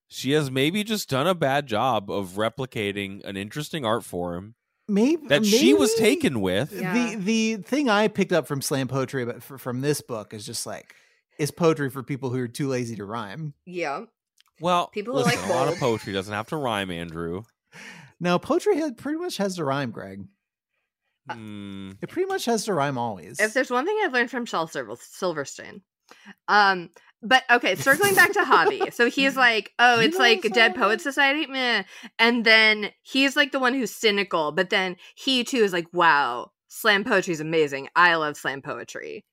she 0.08 0.32
has 0.32 0.52
maybe 0.52 0.84
just 0.84 1.10
done 1.10 1.28
a 1.28 1.36
bad 1.36 1.68
job 1.68 2.10
of 2.12 2.32
replicating 2.32 3.24
an 3.26 3.38
interesting 3.38 3.86
art 3.86 4.04
form 4.04 4.56
Maybe 4.88 5.28
that 5.28 5.46
she 5.46 5.74
was 5.74 5.94
taken 5.96 6.42
with. 6.42 6.74
Yeah. 6.74 6.94
The 6.94 7.16
the 7.16 7.56
thing 7.64 7.90
I 7.90 8.08
picked 8.10 8.34
up 8.34 8.46
from 8.48 8.62
slam 8.62 8.88
poetry, 8.88 9.24
but 9.26 9.38
f 9.38 9.52
from 9.60 9.82
this 9.82 10.02
book 10.02 10.34
is 10.34 10.46
just 10.46 10.66
like 10.66 10.96
is 11.40 11.52
poetry 11.52 11.90
for 11.90 12.04
people 12.04 12.30
who 12.30 12.40
are 12.40 12.48
too 12.48 12.68
lazy 12.68 12.96
to 12.98 13.06
rhyme. 13.06 13.54
yeah. 13.66 14.06
Well, 14.60 14.88
People 14.90 15.14
who 15.18 15.24
listen, 15.24 15.42
like 15.42 15.50
a 15.50 15.54
lot 15.54 15.68
of 15.74 15.80
poetry 15.80 16.14
doesn't 16.14 16.34
have 16.34 16.46
to 16.50 16.56
rhyme, 16.58 16.92
Andrew. 16.92 17.44
No, 18.20 18.38
poetry 18.38 18.78
had, 18.78 18.96
pretty 18.96 19.18
much 19.18 19.38
has 19.38 19.56
to 19.56 19.64
rhyme, 19.64 19.90
Greg. 19.90 20.26
Uh, 21.28 21.34
Hmm. 21.34 21.92
It 22.02 22.10
pretty 22.10 22.28
much 22.28 22.46
has 22.46 22.66
to 22.66 22.74
rhyme 22.76 22.98
always. 23.00 23.40
If 23.40 23.54
there's 23.54 23.72
one 23.72 23.86
thing 23.88 23.98
I've 24.04 24.14
learned 24.14 24.30
from 24.30 24.46
Shel 24.46 24.68
Silverstein, 24.68 25.82
um, 26.48 26.90
but 27.24 27.44
okay, 27.50 27.74
circling 27.76 28.14
back 28.14 28.34
to 28.34 28.42
Javi. 28.42 28.94
So 28.94 29.10
he's 29.10 29.36
like, 29.36 29.72
oh, 29.80 30.00
You 30.00 30.08
it's 30.10 30.18
know 30.18 30.24
like 30.24 30.46
a 30.46 30.50
Dead 30.50 30.74
something? 30.74 30.82
Poet 30.84 31.02
Society, 31.02 31.48
meh. 31.48 31.84
And 32.20 32.46
then 32.46 32.92
he's 33.02 33.36
like 33.36 33.52
the 33.52 33.60
one 33.60 33.74
who's 33.74 33.94
cynical, 33.96 34.52
but 34.52 34.70
then 34.70 34.96
he 35.16 35.44
too 35.44 35.58
is 35.64 35.74
like, 35.74 35.88
wow, 35.92 36.52
slam 36.68 37.04
poetry 37.04 37.34
is 37.34 37.40
amazing. 37.40 37.90
I 37.96 38.14
love 38.16 38.38
slam 38.38 38.62
poetry, 38.62 39.26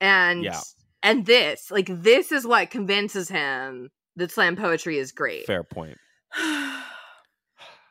and 0.00 0.44
Yeah. 0.44 0.60
And 1.02 1.26
this, 1.26 1.70
like, 1.70 1.86
this 1.90 2.32
is 2.32 2.46
what 2.46 2.70
convinces 2.70 3.28
him 3.28 3.90
that 4.16 4.30
slam 4.30 4.56
poetry 4.56 4.98
is 4.98 5.12
great. 5.12 5.46
Fair 5.46 5.64
point. 5.64 5.96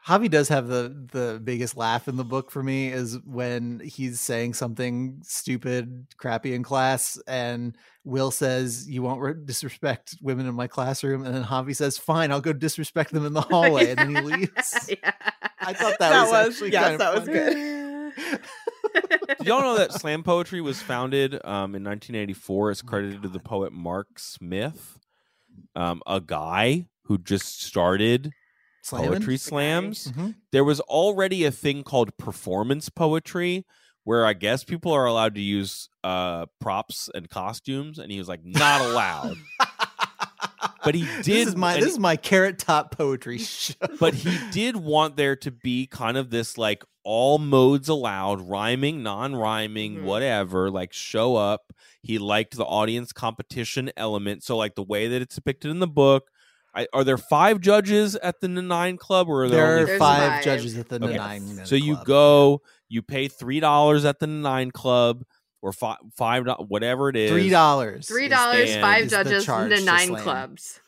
Javi 0.08 0.30
does 0.32 0.48
have 0.48 0.68
the 0.68 0.96
the 1.12 1.42
biggest 1.44 1.76
laugh 1.76 2.08
in 2.08 2.16
the 2.16 2.24
book 2.24 2.50
for 2.50 2.64
me 2.64 2.88
is 2.88 3.18
when 3.26 3.82
he's 3.84 4.22
saying 4.22 4.54
something 4.54 5.20
stupid, 5.24 6.08
crappy 6.18 6.54
in 6.54 6.64
class, 6.64 7.20
and 7.28 7.76
Will 8.06 8.32
says, 8.32 8.90
"You 8.90 9.02
won't 9.02 9.20
re- 9.20 9.34
disrespect 9.44 10.16
women 10.22 10.48
in 10.48 10.56
my 10.56 10.68
classroom," 10.68 11.26
and 11.26 11.36
then 11.36 11.44
Javi 11.44 11.76
says, 11.76 11.98
"Fine, 11.98 12.32
I'll 12.32 12.40
go 12.40 12.54
disrespect 12.54 13.12
them 13.12 13.26
in 13.26 13.34
the 13.34 13.42
hallway," 13.42 13.90
and 13.90 14.00
then 14.00 14.16
he 14.16 14.22
leaves. 14.38 14.90
yeah. 14.90 15.12
I 15.60 15.74
thought 15.74 16.00
that, 16.00 16.10
That 16.12 16.22
was, 16.24 16.32
was- 16.32 16.48
actually 16.56 16.72
yes, 16.72 16.84
kind 16.84 16.94
of 16.94 17.00
that 17.00 17.14
was 17.14 17.26
funny. 17.28 17.40
good. 18.32 18.40
Did 19.38 19.38
y'all 19.48 19.61
know 19.61 19.78
that 19.78 19.94
slam 19.94 20.24
poetry 20.24 20.61
was 20.61 20.82
founded 20.82 21.34
um, 21.45 21.76
in 21.76 21.84
1984? 21.84 22.72
It's 22.72 22.82
Oh 22.86 22.88
credited 22.88 23.22
to 23.24 23.30
the 23.30 23.40
poet 23.40 23.72
Marc 23.74 24.19
Smith, 24.19 24.99
um, 25.76 26.02
a 26.07 26.19
guy 26.22 26.86
who 27.06 27.18
just 27.18 27.61
started 27.61 28.32
Slamming? 28.84 29.10
poetry 29.11 29.38
slams. 29.38 30.11
Mhm. 30.11 30.36
There 30.52 30.64
was 30.64 30.80
already 30.82 31.44
a 31.45 31.52
thing 31.52 31.84
called 31.84 32.15
performance 32.18 32.90
poetry, 32.90 33.65
where 34.03 34.26
I 34.26 34.34
guess 34.34 34.64
people 34.64 34.91
are 34.94 35.06
allowed 35.06 35.36
to 35.36 35.41
use 35.41 35.90
uh, 36.03 36.45
props 36.61 37.10
and 37.14 37.30
costumes, 37.30 37.99
and 37.99 38.11
he 38.11 38.18
was 38.19 38.28
like, 38.30 38.44
not 38.45 38.82
allowed. 38.82 39.38
But 40.88 40.95
he 40.95 41.01
This 41.18 41.26
did- 41.26 41.47
is 41.49 41.55
my 41.57 41.76
this 41.80 41.91
is 41.91 41.99
my 41.99 42.15
carrot 42.15 42.59
top 42.59 42.95
poetry 42.95 43.38
show. 43.39 43.73
but 43.99 44.14
he 44.14 44.38
did 44.51 44.77
want 44.77 45.18
there 45.18 45.35
to 45.35 45.51
be 45.51 45.85
kind 45.85 46.15
of 46.15 46.30
this 46.30 46.57
like 46.57 46.84
all 47.03 47.39
modes 47.39 47.89
allowed 47.89 48.39
rhyming 48.49 49.03
non-rhyming 49.03 49.97
Mhm. 49.97 50.03
whatever 50.03 50.69
like 50.72 50.93
show 50.93 51.35
up 51.35 51.73
he 52.01 52.18
liked 52.19 52.55
the 52.55 52.64
audience 52.65 53.11
competition 53.11 53.91
element 53.97 54.43
so 54.43 54.55
like 54.55 54.76
the 54.76 54.84
way 54.84 55.07
that 55.09 55.22
it's 55.22 55.35
depicted 55.35 55.72
in 55.72 55.80
the 55.80 55.88
book 55.88 56.30
I, 56.76 56.88
are 56.93 57.03
there 57.03 57.18
five 57.18 57.59
judges 57.59 58.15
at 58.18 58.39
the 58.39 58.47
nine 58.47 58.97
club 58.97 59.30
or 59.30 59.45
are 59.45 59.49
there, 59.49 59.85
there 59.85 59.95
are 59.95 59.99
five, 59.99 60.30
five. 60.31 60.43
judges 60.43 60.77
at 60.77 60.89
the 60.89 61.03
Okay. 61.03 61.18
nine. 61.18 61.61
so 61.65 61.76
you 61.76 61.97
go 62.05 62.61
you 62.88 63.01
pay 63.01 63.27
three 63.27 63.59
dollars 63.59 64.05
at 64.05 64.19
the 64.19 64.27
nine 64.27 64.72
club 64.72 65.23
or 65.62 65.74
five 65.74 65.98
five 66.16 66.46
whatever 66.68 67.10
it 67.10 67.16
is 67.16 67.32
three 67.32 67.50
dollars. 67.50 68.08
Three 68.08 68.28
dollars, 68.28 68.76
five 68.78 69.06
is 69.06 69.12
the 69.12 69.24
judges, 69.24 69.46
charge 69.46 69.70
the 69.70 69.82
nine 69.82 70.16
clubs. 70.16 70.80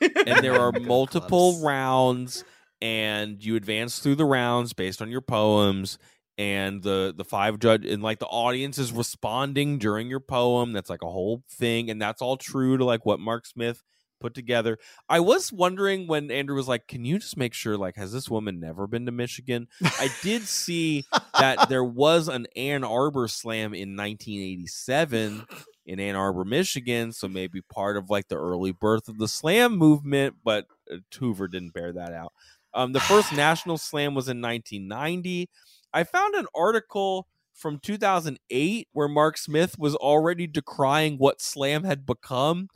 and 0.00 0.44
there 0.44 0.60
are 0.60 0.72
multiple 0.80 1.52
clubs. 1.52 1.64
rounds 1.64 2.44
and 2.82 3.44
you 3.44 3.56
advance 3.56 3.98
through 3.98 4.16
the 4.16 4.24
rounds 4.24 4.72
based 4.72 5.00
on 5.02 5.10
your 5.10 5.20
poems 5.20 5.98
and 6.38 6.82
the 6.82 7.12
the 7.16 7.24
five 7.24 7.58
judge 7.58 7.84
and 7.84 8.02
like 8.02 8.18
the 8.18 8.26
audience 8.26 8.78
is 8.78 8.92
responding 8.92 9.78
during 9.78 10.08
your 10.08 10.20
poem 10.20 10.72
that's 10.72 10.88
like 10.88 11.02
a 11.02 11.10
whole 11.10 11.42
thing 11.50 11.90
and 11.90 12.00
that's 12.00 12.22
all 12.22 12.36
true 12.36 12.78
to 12.78 12.84
like 12.84 13.04
what 13.04 13.20
marc 13.20 13.44
smith 13.46 13.82
put 14.20 14.34
together. 14.34 14.78
I 15.08 15.20
was 15.20 15.52
wondering 15.52 16.06
when 16.06 16.30
Andrew 16.30 16.56
was 16.56 16.68
like, 16.68 16.86
"Can 16.86 17.04
you 17.04 17.18
just 17.18 17.36
make 17.36 17.54
sure 17.54 17.76
like 17.76 17.96
has 17.96 18.12
this 18.12 18.30
woman 18.30 18.60
never 18.60 18.86
been 18.86 19.06
to 19.06 19.12
Michigan?" 19.12 19.68
I 19.82 20.10
did 20.22 20.42
see 20.42 21.04
that 21.38 21.68
there 21.68 21.84
was 21.84 22.28
an 22.28 22.46
Ann 22.54 22.84
Arbor 22.84 23.26
Slam 23.28 23.74
in 23.74 23.96
1987 23.96 25.46
in 25.86 25.98
Ann 25.98 26.14
Arbor, 26.14 26.44
Michigan, 26.44 27.12
so 27.12 27.26
maybe 27.26 27.60
part 27.62 27.96
of 27.96 28.10
like 28.10 28.28
the 28.28 28.36
early 28.38 28.72
birth 28.72 29.08
of 29.08 29.18
the 29.18 29.26
slam 29.26 29.76
movement, 29.76 30.36
but 30.44 30.66
uh, 30.92 30.98
Hoover 31.18 31.48
didn't 31.48 31.74
bear 31.74 31.92
that 31.92 32.12
out. 32.12 32.32
Um, 32.74 32.92
the 32.92 33.00
first 33.00 33.32
national 33.36 33.78
slam 33.78 34.14
was 34.14 34.28
in 34.28 34.40
1990. 34.40 35.48
I 35.92 36.04
found 36.04 36.34
an 36.34 36.46
article 36.54 37.26
from 37.54 37.78
2008 37.78 38.88
where 38.92 39.08
Marc 39.08 39.36
Smith 39.36 39.78
was 39.78 39.94
already 39.96 40.46
decrying 40.46 41.16
what 41.18 41.40
slam 41.40 41.84
had 41.84 42.06
become 42.06 42.68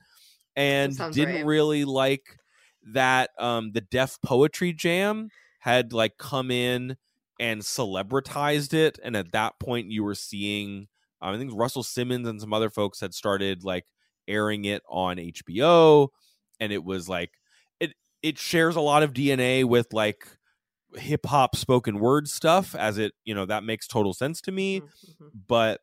and 0.57 0.97
didn't 1.13 1.37
right. 1.37 1.45
really 1.47 1.85
like 1.85 2.39
that 2.93 3.31
um 3.39 3.73
the 3.73 3.81
Def 3.81 4.19
Poetry 4.23 4.73
Jam 4.73 5.31
had 5.61 5.93
like 5.93 6.19
come 6.19 6.51
in 6.51 6.97
and 7.41 7.63
celebritized 7.63 8.75
it 8.75 8.99
and 9.03 9.17
at 9.17 9.33
that 9.33 9.59
point 9.59 9.91
you 9.91 10.05
were 10.05 10.15
seeing 10.15 10.89
um, 11.21 11.35
I 11.35 11.39
think 11.39 11.53
Russell 11.55 11.83
Simmons 11.83 12.29
and 12.29 12.41
some 12.41 12.53
other 12.53 12.69
folks 12.71 13.01
had 13.01 13.15
started 13.15 13.65
like 13.65 13.87
airing 14.29 14.65
it 14.67 14.83
on 14.89 15.17
HBO 15.17 16.09
and 16.61 16.73
it 16.73 16.85
was 16.85 17.09
like 17.09 17.33
it 17.81 17.95
it 18.23 18.39
shares 18.39 18.77
a 18.77 18.81
lot 18.81 19.03
of 19.03 19.13
DNA 19.13 19.65
with 19.65 19.93
like 19.93 20.27
hip 20.95 21.27
hop 21.27 21.57
spoken 21.57 21.99
word 21.99 22.29
stuff 22.29 22.75
as 22.75 22.99
it 22.99 23.13
you 23.25 23.35
know 23.35 23.47
that 23.47 23.65
makes 23.65 23.87
total 23.87 24.15
sense 24.15 24.41
to 24.43 24.53
me 24.53 24.81
Mhm. 24.81 25.31
but 25.49 25.81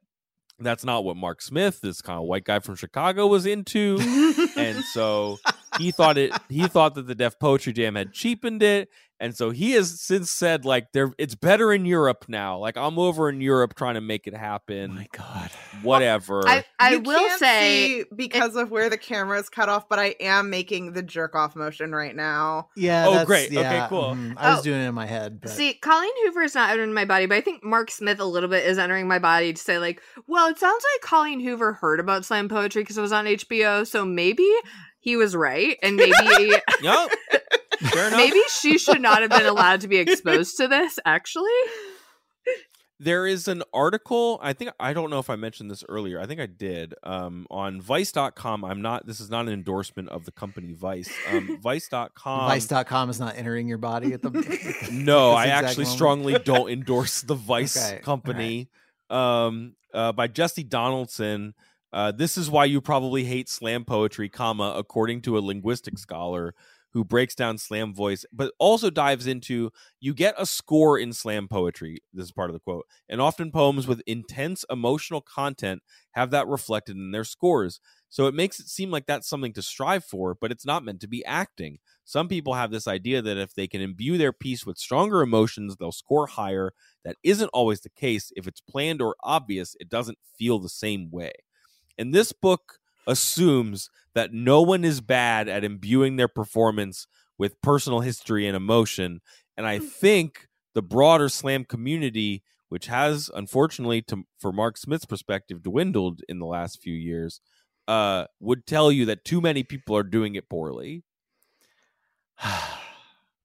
that's 0.66 0.84
not 0.84 1.04
what 1.04 1.18
Marc 1.18 1.42
Smith 1.42 1.82
this 1.82 2.02
kind 2.02 2.18
of 2.20 2.26
white 2.26 2.44
guy 2.44 2.60
from 2.60 2.76
Chicago 2.76 3.28
was 3.28 3.46
into. 3.46 3.98
And 4.58 4.84
so 4.94 5.40
he 5.78 5.92
thought 5.92 6.18
it 6.18 6.34
he 6.50 6.68
thought 6.68 6.96
that 6.96 7.08
the 7.08 7.16
Def 7.16 7.40
Poetry 7.40 7.74
Jam 7.74 7.96
had 7.96 8.14
cheapened 8.14 8.62
it 8.64 8.90
and 9.20 9.36
so 9.38 9.52
he 9.52 9.72
has 9.74 10.02
since 10.02 10.32
said 10.32 10.66
like 10.66 10.92
there 10.94 11.12
it's 11.20 11.36
better 11.36 11.72
in 11.72 11.86
Europe 11.86 12.26
now 12.28 12.58
like 12.58 12.76
I'm 12.78 12.98
over 12.98 13.30
in 13.30 13.40
Europe 13.42 13.76
trying 13.76 13.94
to 13.96 14.02
make 14.02 14.26
it 14.28 14.36
happen 14.36 14.96
my 14.96 15.08
god. 15.16 15.52
whatever 15.84 16.42
I, 16.48 16.64
I 16.80 16.94
You 16.94 17.00
will 17.02 17.20
can't 17.20 17.40
say 17.40 18.02
see 18.02 18.06
because 18.16 18.56
of 18.56 18.72
where 18.72 18.90
the 18.90 18.98
camera 18.98 19.38
is 19.40 19.50
cut 19.50 19.70
off, 19.70 19.88
but 19.88 20.00
I 20.00 20.16
am 20.20 20.50
making 20.50 20.94
the 20.94 21.04
jerk 21.04 21.36
off 21.36 21.56
motion 21.56 21.94
right 21.94 22.16
now. 22.16 22.70
Yeah. 22.76 23.06
Oh, 23.08 23.12
that's- 23.12 23.28
great. 23.28 23.56
Okay, 23.56 23.86
cool. 23.90 24.16
mhm. 24.16 24.34
I 24.38 24.52
was 24.52 24.60
Oh. 24.60 24.64
doing 24.64 24.82
it 24.82 24.88
in 24.88 24.96
my 24.96 25.06
head. 25.06 25.40
But 25.42 25.52
See, 25.52 25.74
Colleen 25.76 26.10
Hoover 26.26 26.42
is 26.42 26.56
not 26.56 26.72
entering 26.72 26.94
my 26.94 27.06
body, 27.06 27.26
but 27.28 27.36
I 27.38 27.42
think 27.42 27.64
Marc 27.64 27.92
Smith 27.92 28.20
a 28.20 28.26
little 28.26 28.50
bit 28.50 28.66
is 28.66 28.78
entering 28.78 29.08
my 29.08 29.20
body 29.20 29.54
to 29.54 29.62
say, 29.62 29.78
like, 29.80 30.02
well, 30.28 30.48
it 30.48 30.58
sounds 30.58 30.84
like 30.96 31.02
Colleen 31.02 31.40
Hoover 31.40 31.74
heard 31.74 32.00
about 32.00 32.26
slam 32.26 32.50
poetry 32.50 32.82
because 32.82 32.98
it 32.98 33.02
was 33.02 33.12
on 33.14 33.26
HBO, 33.26 33.86
so 33.88 34.04
maybe 34.06 34.50
he 35.02 35.18
was 35.18 35.36
right, 35.36 35.78
and 35.84 35.98
maybe 35.98 36.14
yeah 36.82 37.08
fair 37.80 38.08
enough 38.08 38.18
maybe 38.18 38.40
she 38.60 38.78
should 38.78 39.02
not 39.02 39.22
have 39.22 39.32
been 39.32 39.46
allowed 39.46 39.82
to 39.82 39.88
be 39.88 39.98
exposed 39.98 40.58
to 40.58 40.68
this. 40.68 40.98
Actually, 41.06 41.50
there 43.02 43.26
is 43.26 43.48
an 43.48 43.64
article 43.74 44.40
i 44.44 44.54
think 44.54 44.72
i 44.80 44.94
don't 44.94 45.10
know 45.10 45.18
if 45.18 45.30
i 45.30 45.36
mentioned 45.36 45.70
this 45.72 45.84
earlier 45.90 46.20
i 46.22 46.26
think 46.28 46.40
i 46.40 46.46
did 46.46 46.94
um, 47.04 47.48
on 47.50 47.82
vice.com 47.82 48.64
i'm 48.64 48.82
not 48.82 49.06
this 49.08 49.20
is 49.20 49.30
not 49.30 49.48
an 49.48 49.54
endorsement 49.54 50.08
of 50.10 50.24
the 50.26 50.32
company 50.32 50.74
vice 50.74 51.12
um, 51.32 51.58
vice.com 51.62 52.48
Vice.com 52.48 53.10
is 53.10 53.20
not 53.20 53.36
entering 53.36 53.68
your 53.68 53.80
body 53.80 54.14
at 54.14 54.22
the. 54.22 54.30
no 54.92 55.32
i 55.32 55.48
actually 55.48 55.86
moment? 55.86 55.96
strongly 55.96 56.40
don't 56.46 56.70
endorse 56.70 57.24
the 57.24 57.36
vice 57.36 57.76
Okay, 57.76 57.98
all 57.98 58.04
company 58.04 58.70
um, 59.10 59.76
uh, 59.94 60.12
by 60.12 60.28
jesse 60.28 60.64
donaldson 60.64 61.56
uh, 61.94 62.12
this 62.12 62.38
is 62.38 62.50
why 62.50 62.66
you 62.66 62.82
probably 62.82 63.24
hate 63.24 63.50
slam 63.50 63.86
poetry 63.86 64.30
comma 64.30 64.74
according 64.78 65.22
to 65.22 65.38
a 65.38 65.40
linguistic 65.40 65.98
scholar 65.98 66.54
who 66.94 67.06
breaks 67.06 67.36
down 67.36 67.58
slam 67.58 67.94
voice 67.94 68.26
but 68.34 68.52
also 68.60 68.90
dives 68.90 69.28
into 69.28 69.72
you 70.00 70.14
get 70.14 70.36
a 70.38 70.46
score 70.46 70.98
in 71.00 71.14
slam 71.14 71.48
poetry 71.48 72.00
this 72.14 72.26
is 72.26 72.32
part 72.32 72.50
of 72.50 72.54
the 72.54 72.60
quote 72.60 72.86
and 73.10 73.22
often 73.22 73.52
poems 73.52 73.88
with 73.88 74.02
intense 74.08 74.66
emotional 74.70 75.22
content 75.22 75.82
have 76.12 76.32
that 76.32 76.48
reflected 76.48 76.98
in 76.98 77.12
their 77.12 77.24
scores. 77.24 77.80
So 78.10 78.28
it 78.28 78.34
makes 78.34 78.60
it 78.60 78.68
seem 78.68 78.92
like 78.92 79.06
that's 79.06 79.30
something 79.30 79.54
to 79.54 79.62
strive 79.62 80.04
for 80.04 80.36
but 80.40 80.52
it's 80.52 80.66
not 80.66 80.84
meant 80.84 81.00
to 81.02 81.08
be 81.08 81.24
acting. 81.26 81.80
Some 82.04 82.28
people 82.28 82.56
have 82.56 82.72
this 82.72 82.88
idea 82.88 83.22
that 83.22 83.38
if 83.38 83.54
they 83.54 83.68
can 83.68 83.82
imbue 83.82 84.18
their 84.18 84.34
piece 84.34 84.66
with 84.66 84.78
stronger 84.78 85.22
emotions 85.22 85.78
they'll 85.78 85.92
score 85.92 86.28
higher. 86.28 86.74
That 87.06 87.16
isn't 87.24 87.50
always 87.50 87.82
the 87.82 87.90
case. 87.90 88.32
If 88.36 88.48
it's 88.48 88.62
planned 88.62 89.02
or 89.02 89.16
obvious 89.24 89.76
it 89.80 89.90
doesn't 89.90 90.18
feel 90.38 90.60
the 90.60 90.70
same 90.70 91.10
way 91.10 91.32
and 92.02 92.14
this 92.14 92.32
book 92.34 92.80
assumes 93.08 93.90
that 94.16 94.34
no 94.34 94.62
one 94.62 94.84
is 94.84 95.02
bad 95.02 95.48
at 95.48 95.64
imbuing 95.64 96.16
their 96.16 96.28
performance 96.28 97.08
with 97.38 97.62
personal 97.62 98.02
history 98.02 98.48
and 98.48 98.56
emotion. 98.56 99.22
And 99.56 99.68
I 99.68 99.80
think 99.80 100.48
the 100.74 100.82
broader 100.82 101.30
slam 101.30 101.64
community, 101.64 102.44
which 102.70 102.88
has 102.88 103.30
unfortunately, 103.34 104.02
to, 104.04 104.24
for 104.40 104.52
Marc 104.52 104.78
Smith's 104.78 105.06
perspective, 105.06 105.62
dwindled 105.62 106.22
in 106.28 106.40
the 106.40 106.46
last 106.46 106.82
few 106.82 106.94
years, 106.94 107.40
uh, 107.88 108.26
would 108.40 108.66
tell 108.66 108.92
you 108.92 109.06
that 109.06 109.24
too 109.24 109.40
many 109.40 109.64
people 109.64 109.96
are 109.96 110.04
doing 110.04 110.36
it 110.36 110.50
poorly. 110.50 111.04
I 112.44 112.80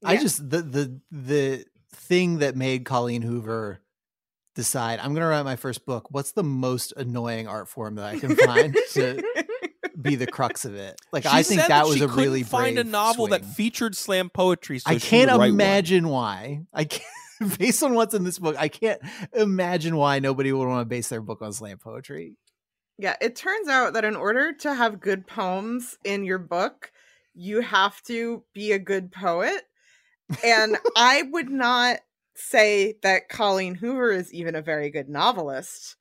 Yeah. 0.03 0.21
just 0.21 0.49
the 0.49 0.63
the 0.63 1.01
the 1.11 1.65
thing 1.93 2.39
that 2.39 2.57
made 2.57 2.85
Colleen 2.85 3.23
Hoover 3.23 3.81
decide 4.57 4.99
I'm 4.99 5.13
going 5.13 5.21
to 5.21 5.29
write 5.29 5.45
my 5.45 5.55
first 5.55 5.87
book. 5.87 6.11
What's 6.11 6.33
the 6.33 6.43
most 6.43 6.93
annoying 6.97 7.47
art 7.47 7.69
form 7.69 7.95
that 7.97 8.07
I 8.07 8.19
can 8.19 8.35
find 8.35 8.77
to 8.93 9.23
be 10.03 10.17
the 10.17 10.27
crux 10.27 10.65
of 10.65 10.75
it? 10.75 11.01
Like 11.13 11.23
She 11.23 11.29
I 11.29 11.43
think 11.45 11.61
said 11.61 11.69
that 11.69 11.87
was 11.87 12.01
a 12.01 12.09
really 12.09 12.41
couldn't 12.41 12.51
find 12.51 12.79
a 12.79 12.83
brave 12.83 12.93
novel 12.93 13.27
that 13.29 13.45
featured 13.45 13.95
slam 13.95 14.31
poetry. 14.31 14.81
So 14.81 14.91
I 14.91 14.99
can't 14.99 15.31
would 15.31 15.39
one. 15.39 15.49
imagine 15.51 16.09
why. 16.09 16.63
I 16.75 16.85
can't 16.85 17.05
based 17.59 17.83
on 17.83 17.95
what's 17.95 18.15
in 18.15 18.25
this 18.25 18.39
book. 18.39 18.57
I 18.59 18.69
can't 18.69 19.01
imagine 19.33 19.97
why 19.97 20.19
nobody 20.19 20.53
would 20.53 20.67
want 20.67 20.81
to 20.81 20.87
base 20.87 21.09
their 21.09 21.21
book 21.21 21.43
on 21.43 21.53
slam 21.53 21.79
poetry. 21.79 22.37
Yeah, 22.99 23.15
it 23.21 23.37
turns 23.37 23.69
out 23.69 23.93
that 23.93 24.05
in 24.05 24.17
order 24.17 24.55
to 24.55 24.75
have 24.75 25.01
good 25.01 25.27
poems 25.27 25.99
in 26.03 26.25
your 26.25 26.39
book, 26.39 26.91
you 27.35 27.61
have 27.61 28.03
to 28.05 28.43
be 28.55 28.73
a 28.73 28.79
good 28.79 29.13
poet. 29.13 29.63
And 30.43 30.79
I 30.97 31.23
would 31.31 31.51
not 31.51 31.99
say 32.37 32.95
that 33.03 33.29
Colleen 33.29 33.75
Hoover 33.75 34.11
is 34.13 34.33
even 34.33 34.55
a 34.55 34.63
very 34.63 34.91
good 34.91 35.09
novelist, 35.09 35.97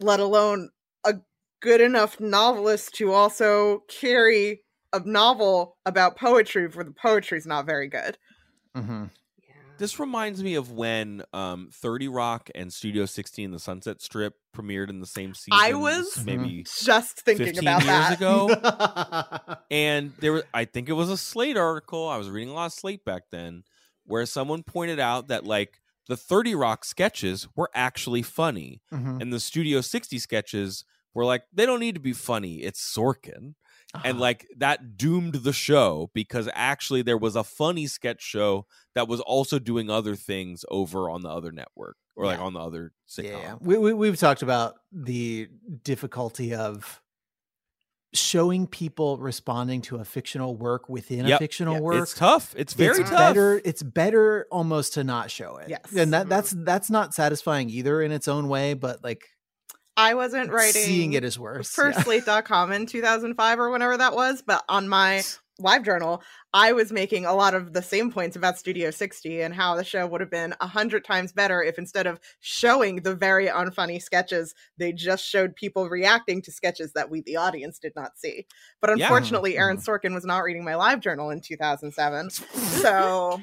let 0.00 0.20
alone 0.20 0.70
a 1.04 1.14
good 1.60 1.80
enough 1.80 2.20
novelist 2.20 2.94
to 2.94 3.12
also 3.12 3.84
carry 3.88 4.62
a 4.92 5.00
novel 5.00 5.76
about 5.86 6.16
poetry 6.16 6.68
where 6.68 6.84
the 6.84 6.92
poetry's 6.92 7.46
not 7.46 7.66
very 7.66 7.88
good. 7.88 8.16
Mm-hmm. 8.76 9.04
This 9.76 9.98
reminds 9.98 10.40
me 10.40 10.54
of 10.54 10.70
when 10.70 11.24
um, 11.32 11.68
30 11.72 12.06
Rock 12.06 12.48
and 12.54 12.72
Studio 12.72 13.06
60 13.06 13.46
on 13.46 13.50
the 13.50 13.58
Sunset 13.58 14.00
Strip 14.00 14.34
premiered 14.56 14.88
in 14.88 15.00
the 15.00 15.06
same 15.06 15.34
season. 15.34 15.58
I 15.60 15.72
was- 15.72 16.24
maybe 16.24 16.64
Just 16.80 17.22
thinking 17.22 17.46
15 17.46 17.62
about 17.68 17.82
years 17.82 17.88
that. 17.88 18.16
ago. 18.16 19.56
and 19.72 20.12
there 20.20 20.32
was, 20.32 20.44
I 20.54 20.64
think 20.64 20.88
it 20.88 20.92
was 20.92 21.10
a 21.10 21.16
Slate 21.16 21.56
article. 21.56 22.08
I 22.08 22.18
was 22.18 22.30
reading 22.30 22.50
a 22.50 22.54
lot 22.54 22.66
of 22.66 22.72
Slate 22.72 23.04
back 23.04 23.24
then 23.32 23.64
where 24.06 24.26
someone 24.26 24.62
pointed 24.62 24.98
out 25.00 25.28
that 25.28 25.44
like 25.44 25.80
the 26.08 26.16
30 26.16 26.54
Rock 26.54 26.84
sketches 26.84 27.48
were 27.56 27.70
actually 27.74 28.22
funny 28.22 28.82
Mhm. 28.92 29.20
and 29.22 29.32
the 29.32 29.40
Studio 29.40 29.80
60 29.80 30.18
sketches 30.18 30.84
were 31.14 31.24
like 31.24 31.44
they 31.52 31.64
don't 31.66 31.80
need 31.80 31.94
to 31.94 32.00
be 32.00 32.12
funny. 32.12 32.62
It's 32.62 32.80
Sorkin. 32.80 33.54
and 34.02 34.18
Ah. 34.18 34.20
like 34.20 34.44
that 34.56 34.96
doomed 34.96 35.34
the 35.36 35.52
show 35.52 36.10
because 36.14 36.48
actually 36.52 37.00
there 37.02 37.16
was 37.16 37.36
a 37.36 37.44
funny 37.44 37.86
sketch 37.86 38.20
show 38.20 38.66
that 38.96 39.06
was 39.06 39.20
also 39.20 39.60
doing 39.60 39.88
other 39.88 40.16
things 40.16 40.64
over 40.68 41.08
on 41.08 41.22
the 41.22 41.28
other 41.28 41.52
network 41.52 41.96
or 42.16 42.26
like 42.26 42.40
on 42.40 42.54
the 42.54 42.58
other 42.58 42.92
sitcom. 43.08 43.24
Yeah, 43.24 43.38
yeah. 43.38 43.54
We, 43.60 43.76
we 43.78 43.92
we've 43.92 44.18
talked 44.18 44.42
about 44.42 44.74
the 44.90 45.48
difficulty 45.84 46.52
of 46.54 47.00
showing 48.14 48.66
people 48.66 49.18
responding 49.18 49.82
to 49.82 49.96
a 49.96 50.04
fictional 50.04 50.56
work 50.56 50.88
within 50.88 51.30
a 51.30 51.38
fictional 51.38 51.74
Yeah. 51.74 51.80
work. 51.80 52.02
It's 52.02 52.14
tough. 52.14 52.54
It's 52.56 52.72
very 52.72 53.00
it's 53.00 53.10
tough. 53.10 53.18
better 53.18 53.60
it's 53.64 53.82
better 53.82 54.46
almost 54.50 54.94
to 54.94 55.04
not 55.04 55.30
show 55.30 55.56
it. 55.56 55.68
Yes. 55.68 55.92
And 55.96 56.12
that 56.12 56.28
that's 56.28 56.54
mm-hmm. 56.54 56.64
that's 56.64 56.90
not 56.90 57.12
satisfying 57.12 57.68
either 57.70 58.00
in 58.00 58.12
its 58.12 58.28
own 58.28 58.48
way, 58.48 58.74
but 58.74 59.02
like 59.02 59.24
I 59.96 60.14
wasn't 60.14 60.50
writing 60.50 60.82
seeing 60.82 61.12
it 61.12 61.24
is 61.24 61.38
worse. 61.38 61.70
for 61.70 61.90
Yeah. 61.90 62.02
slate.com 62.02 62.72
in 62.72 62.86
2005 62.86 63.58
or 63.58 63.70
whenever 63.70 63.96
that 63.96 64.14
was 64.14 64.42
but 64.42 64.64
on 64.68 64.88
my 64.88 65.22
live 65.60 65.84
journal 65.84 66.20
i 66.52 66.72
was 66.72 66.90
making 66.90 67.24
a 67.24 67.32
lot 67.34 67.54
of 67.54 67.72
the 67.72 67.82
same 67.82 68.10
points 68.10 68.34
about 68.36 68.58
studio 68.58 68.90
60 68.90 69.40
and 69.40 69.54
how 69.54 69.76
the 69.76 69.84
show 69.84 70.04
would 70.06 70.20
have 70.20 70.30
been 70.30 70.52
a 70.60 70.66
hundred 70.66 71.04
times 71.04 71.32
better 71.32 71.62
if 71.62 71.78
instead 71.78 72.06
of 72.08 72.18
showing 72.40 72.96
the 72.96 73.14
very 73.14 73.46
unfunny 73.46 74.02
sketches 74.02 74.52
they 74.78 74.92
just 74.92 75.24
showed 75.24 75.54
people 75.54 75.88
reacting 75.88 76.42
to 76.42 76.50
sketches 76.50 76.92
that 76.94 77.08
we 77.08 77.20
the 77.20 77.36
audience 77.36 77.78
did 77.78 77.92
not 77.94 78.18
see 78.18 78.46
but 78.80 78.90
Yeah. 78.90 79.04
unfortunately 79.06 79.56
aaron 79.56 79.76
Mhm. 79.76 79.84
sorkin 79.86 80.12
was 80.14 80.24
not 80.24 80.40
reading 80.42 80.64
my 80.64 80.74
live 80.74 80.98
journal 81.00 81.30
in 81.30 81.40
2007 81.40 82.30
so 82.30 83.40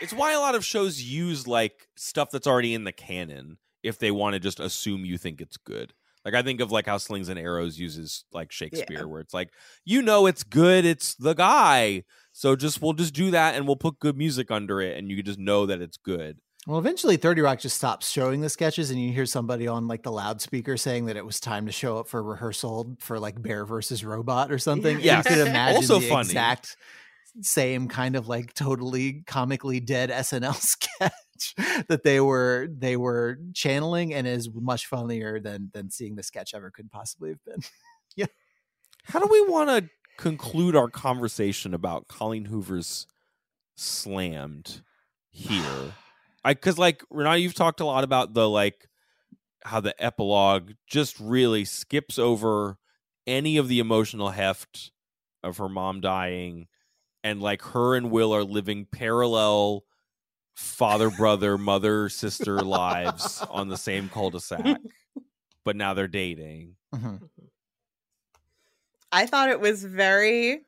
It's 0.00 0.12
why 0.12 0.32
a 0.32 0.40
lot 0.40 0.54
of 0.54 0.64
shows 0.64 1.02
use 1.02 1.46
like 1.46 1.88
stuff 1.96 2.30
that's 2.30 2.46
already 2.46 2.74
in 2.74 2.84
the 2.84 2.92
canon 2.92 3.58
if 3.82 3.98
they 3.98 4.10
want 4.10 4.34
to 4.34 4.40
just 4.40 4.60
assume 4.60 5.04
you 5.04 5.18
think 5.18 5.40
it's 5.40 5.56
good. 5.56 5.92
Like 6.24 6.34
I 6.34 6.42
think 6.42 6.60
of 6.60 6.72
like 6.72 6.86
how 6.86 6.98
Slings 6.98 7.28
and 7.28 7.38
Arrows 7.38 7.78
uses 7.78 8.24
like 8.32 8.50
Shakespeare, 8.50 9.06
where 9.06 9.20
it's 9.20 9.34
like 9.34 9.50
you 9.84 10.00
know 10.02 10.26
it's 10.26 10.42
good, 10.42 10.84
it's 10.84 11.14
the 11.16 11.34
guy. 11.34 12.04
So 12.32 12.56
just 12.56 12.80
we'll 12.80 12.94
just 12.94 13.14
do 13.14 13.30
that 13.32 13.54
and 13.54 13.66
we'll 13.66 13.76
put 13.76 13.98
good 13.98 14.16
music 14.16 14.50
under 14.50 14.80
it, 14.80 14.96
and 14.96 15.10
you 15.10 15.22
just 15.22 15.38
know 15.38 15.66
that 15.66 15.80
it's 15.80 15.96
good. 15.96 16.38
Well, 16.66 16.78
eventually, 16.78 17.18
Thirty 17.18 17.42
Rock 17.42 17.60
just 17.60 17.76
stops 17.76 18.08
showing 18.10 18.40
the 18.40 18.48
sketches, 18.48 18.90
and 18.90 18.98
you 18.98 19.12
hear 19.12 19.26
somebody 19.26 19.68
on 19.68 19.86
like 19.86 20.02
the 20.02 20.10
loudspeaker 20.10 20.78
saying 20.78 21.04
that 21.06 21.16
it 21.16 21.26
was 21.26 21.38
time 21.38 21.66
to 21.66 21.72
show 21.72 21.98
up 21.98 22.08
for 22.08 22.22
rehearsal 22.22 22.96
for 23.00 23.20
like 23.20 23.40
Bear 23.42 23.66
versus 23.66 24.02
Robot 24.02 24.50
or 24.50 24.58
something. 24.58 24.98
Yeah, 25.00 25.18
you 25.18 25.24
could 25.24 25.46
imagine 25.46 25.76
Also 25.76 25.98
the 25.98 26.08
funny. 26.08 26.28
exact 26.28 26.76
same 27.42 27.88
kind 27.88 28.16
of 28.16 28.28
like 28.28 28.54
totally 28.54 29.22
comically 29.26 29.80
dead 29.80 30.10
SNL 30.10 30.54
sketch 30.60 31.54
that 31.88 32.02
they 32.04 32.20
were 32.20 32.68
they 32.76 32.96
were 32.96 33.38
channeling, 33.54 34.14
and 34.14 34.26
is 34.26 34.48
much 34.52 34.86
funnier 34.86 35.40
than 35.40 35.70
than 35.72 35.90
seeing 35.90 36.16
the 36.16 36.22
sketch 36.22 36.54
ever 36.54 36.70
could 36.70 36.90
possibly 36.90 37.30
have 37.30 37.44
been. 37.44 37.60
Yeah. 38.16 38.26
How 39.06 39.18
do 39.18 39.26
we 39.28 39.40
want 39.50 39.70
to 39.70 39.90
conclude 40.18 40.76
our 40.76 40.88
conversation 40.88 41.74
about 41.74 42.06
Colleen 42.06 42.44
Hoover's 42.44 43.08
slammed 43.76 44.82
here? 45.30 45.94
I 46.44 46.54
because 46.54 46.78
like 46.78 47.02
Renata, 47.10 47.40
you've 47.40 47.54
talked 47.54 47.80
a 47.80 47.84
lot 47.84 48.04
about 48.04 48.34
the 48.34 48.48
like 48.48 48.86
how 49.64 49.80
the 49.80 50.00
epilogue 50.02 50.72
just 50.86 51.18
really 51.18 51.64
skips 51.64 52.18
over 52.18 52.78
any 53.26 53.56
of 53.56 53.68
the 53.68 53.78
emotional 53.80 54.30
heft 54.30 54.92
of 55.42 55.56
her 55.58 55.68
mom 55.68 56.00
dying, 56.00 56.68
and 57.24 57.42
like 57.42 57.62
her 57.62 57.96
and 57.96 58.10
Will 58.12 58.32
are 58.32 58.44
living 58.44 58.86
parallel 58.92 59.84
father 60.54 61.10
brother 61.10 61.58
mother 61.58 62.08
sister 62.08 62.60
lives 62.60 63.42
on 63.50 63.68
the 63.68 63.76
same 63.76 64.08
cul-de-sac, 64.08 64.80
but 65.64 65.74
now 65.74 65.94
they're 65.94 66.06
dating. 66.06 66.76
Mhm. 66.94 67.28
I 69.10 69.26
thought 69.26 69.48
it 69.48 69.60
was 69.60 69.84
very 69.84 70.62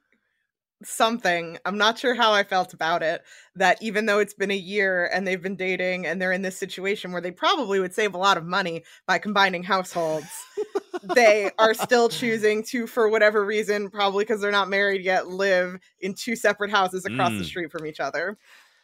something. 0.83 1.59
I'm 1.65 1.79
not 1.79 1.99
sure 1.99 2.15
how 2.15 2.33
I 2.33 2.45
felt 2.45 2.75
about 2.75 3.03
it. 3.03 3.23
That 3.55 3.81
even 3.83 4.07
though 4.07 4.19
it's 4.19 4.35
been 4.35 4.51
a 4.51 4.57
year 4.57 5.07
and 5.13 5.27
they've 5.27 5.43
been 5.43 5.57
dating 5.57 6.07
and 6.07 6.21
they're 6.21 6.33
in 6.33 6.43
this 6.43 6.59
situation 6.59 7.13
where 7.13 7.21
they 7.23 7.31
probably 7.31 7.81
would 7.81 7.95
save 7.95 8.15
a 8.15 8.19
lot 8.19 8.37
of 8.37 8.45
money 8.45 8.85
by 9.07 9.19
combining 9.19 9.63
households, 9.63 10.49
they 11.03 11.51
are 11.59 11.75
still 11.75 12.09
choosing 12.09 12.63
to, 12.65 12.87
for 12.87 13.09
whatever 13.09 13.45
reason, 13.45 13.91
probably 13.91 14.25
because 14.25 14.41
they're 14.41 14.51
not 14.51 14.69
married 14.69 15.05
yet, 15.05 15.29
live 15.29 15.79
in 16.01 16.15
two 16.15 16.37
separate 16.37 16.71
houses 16.71 17.05
across 17.05 17.37
the 17.37 17.45
Mm. 17.45 17.45
street 17.45 17.71
from 17.71 17.87
each 17.87 18.01
other. 18.01 18.39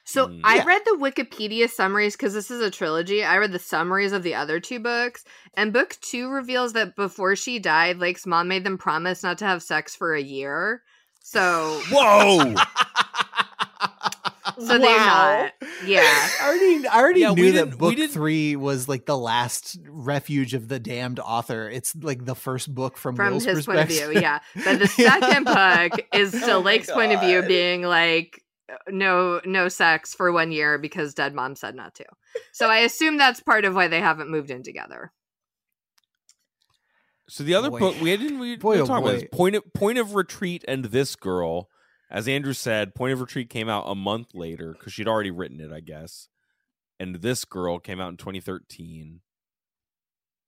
So 0.04 0.28
Mm. 0.28 0.40
I 0.44 0.56
Yeah. 0.56 0.64
read 0.64 0.82
the 0.84 0.98
Wikipedia 1.00 1.70
summaries 1.70 2.16
because 2.16 2.34
this 2.34 2.50
is 2.50 2.60
a 2.60 2.70
trilogy. 2.70 3.24
I 3.24 3.38
read 3.38 3.52
the 3.52 3.58
summaries 3.58 4.12
of 4.12 4.22
the 4.24 4.34
other 4.34 4.60
two 4.60 4.80
books, 4.80 5.24
and 5.54 5.72
book 5.72 5.96
two 6.00 6.28
reveals 6.30 6.72
that 6.74 6.96
before 6.96 7.36
she 7.36 7.58
died, 7.58 7.98
Lake's 7.98 8.26
mom 8.26 8.48
made 8.48 8.64
them 8.64 8.78
promise 8.78 9.22
not 9.22 9.38
to 9.38 9.44
have 9.46 9.62
sex 9.62 9.94
for 9.94 10.14
a 10.14 10.22
year. 10.22 10.82
So, 11.22 11.80
Whoa! 11.90 12.38
so 14.58 14.78
they're 14.78 14.80
not. 14.80 15.52
Yeah. 15.84 16.00
I 16.02 16.46
already, 16.46 16.88
I 16.88 17.00
already 17.00 17.20
Yeah, 17.20 17.30
we 17.30 17.36
knew 17.42 17.52
didn't- 17.52 17.70
that 17.70 17.76
we 17.76 17.78
book 17.78 17.96
didn't- 17.96 18.12
three 18.12 18.56
was 18.56 18.88
like 18.88 19.06
the 19.06 19.16
last 19.16 19.78
refuge 19.88 20.54
of 20.54 20.68
the 20.68 20.78
damned 20.78 21.20
author. 21.20 21.68
It's 21.70 21.94
like 21.96 22.24
the 22.24 22.34
first 22.34 22.74
book 22.74 22.96
from, 22.96 23.16
From 23.16 23.30
Will's 23.32 23.44
his 23.44 23.66
point 23.66 23.80
of 23.80 23.88
view, 23.88 24.12
yeah. 24.12 24.40
But 24.64 24.78
the 24.78 24.88
second 24.88 25.44
book 25.44 26.06
is 26.12 26.34
oh 26.38 26.38
still 26.38 26.58
Oh 26.58 26.62
my 26.62 26.66
Lake's 26.66 26.90
point 26.90 27.12
of 27.12 27.20
view, 27.20 27.42
being 27.42 27.82
like, 27.82 28.42
no, 28.88 29.40
no 29.44 29.68
sex 29.68 30.14
for 30.14 30.32
one 30.32 30.52
year 30.52 30.78
because 30.78 31.14
dead 31.14 31.34
mom 31.34 31.56
said 31.56 31.74
not 31.74 31.94
to. 31.96 32.04
So 32.52 32.68
I 32.68 32.78
assume 32.78 33.16
that's 33.16 33.40
part 33.40 33.64
of 33.64 33.74
why 33.74 33.88
they 33.88 34.00
haven't 34.00 34.30
moved 34.30 34.50
in 34.50 34.62
together. 34.62 35.12
So 37.28 37.44
the 37.44 37.54
other 37.54 37.70
Boy. 37.70 37.78
book 37.78 38.00
we 38.00 38.16
didn't 38.16 38.38
we 38.38 38.56
Boy, 38.56 38.74
didn't 38.76 38.84
oh 38.84 38.86
talk 38.94 39.02
about 39.02 39.10
oh 39.10 39.14
boy. 39.14 39.20
this. 39.20 39.28
Point 39.32 39.54
of 39.56 39.72
Point 39.74 39.98
of 39.98 40.14
Retreat 40.14 40.64
and 40.68 40.86
this 40.86 41.16
girl, 41.16 41.68
as 42.10 42.28
Andrew 42.28 42.52
said, 42.52 42.94
Point 42.94 43.12
of 43.12 43.20
Retreat 43.20 43.48
came 43.48 43.68
out 43.68 43.84
a 43.86 43.94
month 43.94 44.28
later 44.34 44.72
because 44.72 44.92
she'd 44.92 45.08
already 45.08 45.30
written 45.30 45.60
it, 45.60 45.72
I 45.72 45.80
guess. 45.80 46.28
And 47.00 47.16
this 47.16 47.44
girl 47.44 47.78
came 47.78 48.00
out 48.00 48.10
in 48.10 48.16
2013. 48.16 49.20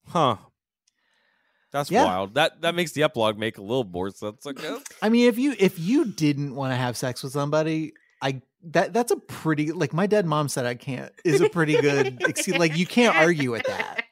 Huh. 0.09 0.37
That's 1.73 1.91
Yeah. 1.91 2.05
wild. 2.05 2.35
That 2.35 2.61
that 2.63 2.75
makes 2.75 2.93
the 2.93 3.03
epilogue 3.03 3.39
make 3.39 3.59
a 3.59 3.63
little 3.63 3.85
more 3.85 4.11
sense. 4.11 4.47
I 4.47 4.53
guess. 4.53 4.83
I 5.03 5.09
mean, 5.09 5.29
if 5.29 5.39
you 5.39 5.55
if 5.59 5.79
you 5.79 6.05
didn't 6.07 6.55
want 6.55 6.73
to 6.73 6.77
have 6.77 6.97
sex 6.97 7.23
with 7.23 7.33
somebody, 7.33 7.93
I 8.23 8.43
that 8.65 8.93
that's 8.93 9.11
a 9.11 9.17
pretty 9.17 9.73
like 9.73 9.93
my 9.93 10.07
dead 10.07 10.27
mom 10.27 10.49
said 10.49 10.67
I 10.67 10.75
can't 10.75 11.13
is 11.25 11.41
a 11.41 11.49
pretty 11.49 11.81
good 11.81 12.23
excuse. 12.29 12.59
Like 12.59 12.77
you 12.77 12.87
can't 12.87 13.17
argue 13.17 13.51
with 13.51 13.65
that. 13.67 14.05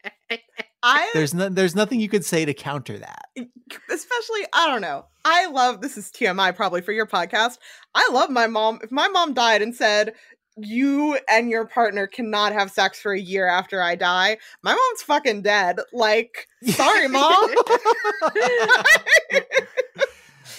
I 0.82 1.10
There's 1.14 1.32
no, 1.34 1.48
there's 1.48 1.74
nothing 1.74 2.00
you 2.00 2.08
could 2.08 2.24
say 2.24 2.44
to 2.44 2.54
counter 2.54 2.98
that. 2.98 3.26
especially 3.36 4.46
i 4.52 4.66
don't 4.68 4.80
know. 4.80 5.06
I 5.24 5.46
love 5.46 5.80
this 5.80 5.96
is 5.96 6.10
tmi 6.10 6.54
probably 6.56 6.82
for 6.82 6.92
your 6.92 7.06
podcast. 7.06 7.58
I 7.94 8.08
love 8.12 8.30
my 8.30 8.46
mom 8.46 8.80
if 8.82 8.90
my 8.90 9.08
mom 9.08 9.34
died 9.34 9.62
and 9.62 9.74
said 9.74 10.14
you 10.56 11.18
and 11.30 11.48
your 11.48 11.66
partner 11.66 12.06
cannot 12.06 12.52
have 12.52 12.70
sex 12.70 13.00
for 13.00 13.12
a 13.12 13.20
year 13.20 13.48
after 13.48 13.80
i 13.82 13.94
die 13.94 14.36
my 14.62 14.72
mom's 14.72 15.02
fucking 15.02 15.42
dead. 15.42 15.78
Like 15.92 16.48
sorry 16.64 17.08
mom. 17.08 17.50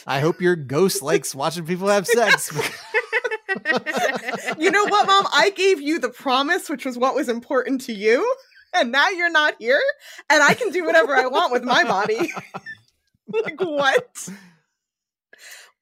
I 0.06 0.20
hope 0.20 0.42
your 0.42 0.56
ghost 0.58 1.02
likes 1.02 1.34
watching 1.34 1.66
people 1.66 1.88
have 1.88 2.06
sex. 2.06 2.52
you 4.58 4.70
know 4.70 4.86
what 4.86 5.08
mom? 5.08 5.26
I 5.32 5.52
gave 5.56 5.80
you 5.82 6.00
the 6.00 6.10
promise 6.10 6.70
which 6.70 6.86
was 6.86 6.98
what 6.98 7.16
was 7.16 7.30
important 7.30 7.82
to 7.82 7.94
you 7.94 8.36
and 8.76 8.92
now 8.92 9.10
you're 9.10 9.32
not 9.32 9.56
here 9.60 9.82
and 10.30 10.44
i 10.44 10.54
can 10.54 10.72
do 10.72 10.86
whatever 10.86 11.16
i 11.16 11.26
want 11.28 11.52
with 11.52 11.64
my 11.64 11.84
body 11.84 12.32
like 13.44 13.60
what 13.62 14.30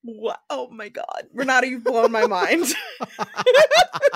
what 0.04 0.42
oh 0.50 0.68
my 0.70 0.90
god 0.90 1.28
renata 1.34 1.68
you've 1.68 1.84
blown 1.84 2.12
my 2.12 2.26
mind 2.26 2.66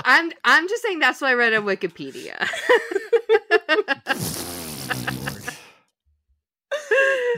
I'm 0.05 0.31
I'm 0.43 0.67
just 0.67 0.83
saying 0.83 0.99
that's 0.99 1.21
what 1.21 1.29
I 1.29 1.33
read 1.33 1.53
on 1.53 1.63
Wikipedia. 1.63 2.35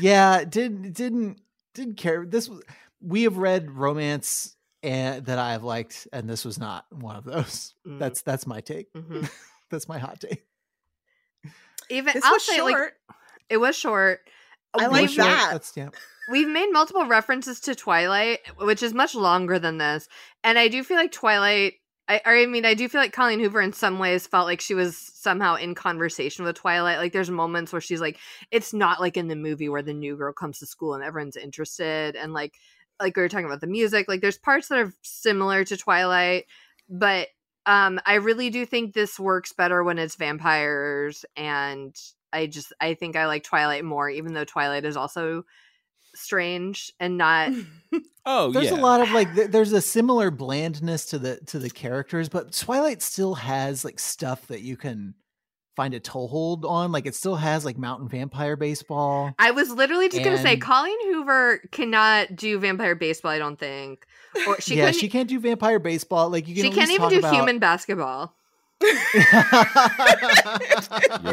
yeah, 0.02 0.44
didn't 0.44 0.94
didn't 0.94 1.40
didn't 1.74 1.96
care. 1.96 2.26
This 2.26 2.50
was 2.50 2.62
we 3.02 3.24
have 3.24 3.38
read 3.38 3.72
romance 3.72 4.56
and 4.84 5.26
that 5.26 5.40
I 5.40 5.54
have 5.54 5.64
liked, 5.64 6.08
and 6.12 6.30
this 6.30 6.46
was 6.46 6.60
not 6.60 6.86
one 6.92 7.16
of 7.16 7.24
those. 7.24 7.74
Mm. 7.88 8.00
That's 8.00 8.22
that's 8.22 8.48
my 8.48 8.62
take. 8.62 8.92
Mhm. 8.94 9.30
That's 9.70 9.88
my 9.88 9.98
hot 9.98 10.20
take. 10.20 10.44
Even 11.90 12.14
this 12.14 12.24
I'll 12.24 12.34
was 12.34 12.44
say 12.44 12.62
like 12.62 12.94
it 13.50 13.58
was 13.58 13.76
short. 13.76 14.20
I 14.74 14.88
We've- 14.88 15.08
like 15.08 15.18
Well, 15.18 15.28
that. 15.28 15.50
That's 15.54 15.76
yeah. 15.76 15.90
We've 16.30 16.48
made 16.50 16.70
multiple 16.72 17.06
references 17.06 17.62
to 17.62 17.74
Twilight, 17.76 18.40
which 18.58 18.84
is 18.84 18.94
much 18.94 19.16
longer 19.16 19.60
than 19.60 19.78
this, 19.78 20.10
and 20.44 20.60
I 20.60 20.68
do 20.68 20.84
feel 20.84 20.98
like 20.98 21.12
Twilight. 21.12 21.76
I, 22.10 22.22
I 22.26 22.46
mean, 22.46 22.66
I 22.66 22.74
do 22.74 22.88
feel 22.88 23.02
like 23.02 23.12
Colleen 23.12 23.40
Hoover 23.42 23.60
in 23.62 23.74
some 23.74 24.00
ways 24.00 24.28
felt 24.28 24.46
like 24.46 24.62
she 24.62 24.74
was 24.74 24.98
somehow 24.98 25.56
in 25.56 25.76
conversation 25.76 26.46
with 26.46 26.56
Twilight. 26.56 27.00
Like, 27.00 27.12
there's 27.12 27.30
moments 27.30 27.74
where 27.74 27.82
she's 27.82 28.00
like, 28.00 28.18
it's 28.50 28.74
not 28.74 29.02
like 29.02 29.18
in 29.18 29.28
the 29.28 29.36
movie 29.36 29.68
where 29.68 29.82
the 29.82 29.94
new 29.94 30.16
girl 30.16 30.32
comes 30.32 30.60
to 30.60 30.66
school 30.66 30.94
and 30.94 31.04
everyone's 31.04 31.36
interested, 31.36 32.16
and 32.16 32.32
like, 32.34 32.54
like 33.00 33.16
we 33.16 33.22
were 33.22 33.30
talking 33.30 33.46
about 33.46 33.60
the 33.62 33.68
music. 33.68 34.08
Like, 34.08 34.22
there's 34.22 34.38
parts 34.38 34.68
that 34.70 34.80
are 34.80 34.94
similar 35.02 35.64
to 35.66 35.76
Twilight, 35.78 36.46
but 36.90 37.28
um, 37.68 38.00
I 38.06 38.16
really 38.16 38.50
do 38.50 38.66
think 38.66 38.94
this 38.94 39.20
works 39.20 39.54
better 39.54 39.84
when 39.84 40.00
it's 40.00 40.16
vampires, 40.16 41.26
and 41.36 41.96
I 42.34 42.48
just 42.48 42.74
I 42.82 42.96
think 42.96 43.16
I 43.16 43.28
like 43.28 43.44
Twilight 43.44 43.86
more, 43.86 44.10
even 44.10 44.34
though 44.34 44.46
Twilight 44.46 44.86
is 44.86 44.98
also 44.98 45.44
strange 46.16 46.92
and 47.00 47.18
not 47.18 47.52
Oh 48.30 48.52
There's 48.52 48.72
yeah. 48.72 48.78
a 48.78 48.82
lot 48.82 49.00
of 49.00 49.12
like 49.12 49.34
th- 49.36 49.52
there's 49.52 49.72
a 49.72 49.80
similar 49.80 50.32
blandness 50.32 51.06
to 51.08 51.20
the 51.20 51.38
to 51.48 51.60
the 51.60 51.70
characters, 51.70 52.28
but 52.28 52.52
Twilight 52.52 53.02
still 53.02 53.36
has 53.36 53.86
like 53.86 54.00
stuff 54.00 54.48
that 54.48 54.62
you 54.62 54.76
can 54.76 55.14
find 55.78 55.94
a 55.94 56.00
toehold 56.02 56.66
on. 56.66 56.92
Like 56.92 57.06
it 57.06 57.16
still 57.16 57.36
has 57.36 57.64
like 57.64 57.78
Mountain 57.78 58.10
Vampire 58.10 58.58
Baseball. 58.58 59.34
I 59.40 59.52
was 59.52 59.70
literally 59.70 60.10
just 60.10 60.24
gonna 60.24 60.40
say 60.40 60.58
Colleen 60.58 60.98
Hoover 61.14 61.60
cannot 61.72 62.36
do 62.36 62.60
vampire 62.60 62.96
baseball, 62.96 63.32
I 63.32 63.38
don't 63.38 63.58
think. 63.58 64.06
Or 64.48 64.60
she 64.60 64.76
yeah, 64.76 64.88
couldn't 64.88 65.00
she 65.00 65.08
can't 65.08 65.30
do 65.30 65.40
Vampire 65.40 65.80
Baseball. 65.80 66.30
Like 66.30 66.48
you 66.48 66.56
can. 66.56 66.64
She 66.66 66.72
can't 66.72 66.90
even 66.90 67.02
talk 67.02 67.12
do 67.12 67.20
about- 67.20 67.34
human 67.34 67.60
basketball. 67.60 68.36
You're 68.82 68.92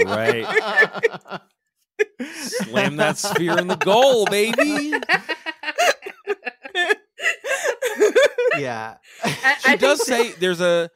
right. 0.07 0.47
Slam 2.33 2.97
that 2.97 3.17
sphere 3.19 3.59
in 3.59 3.67
the 3.69 3.77
goal, 3.77 4.27
baby. 4.27 4.95
yeah. 8.59 8.97
I, 9.23 9.57
she 9.61 9.73
I 9.73 9.77
does 9.77 10.05
think- 10.05 10.33
say 10.35 10.39
there's 10.41 10.61
a 10.61 10.91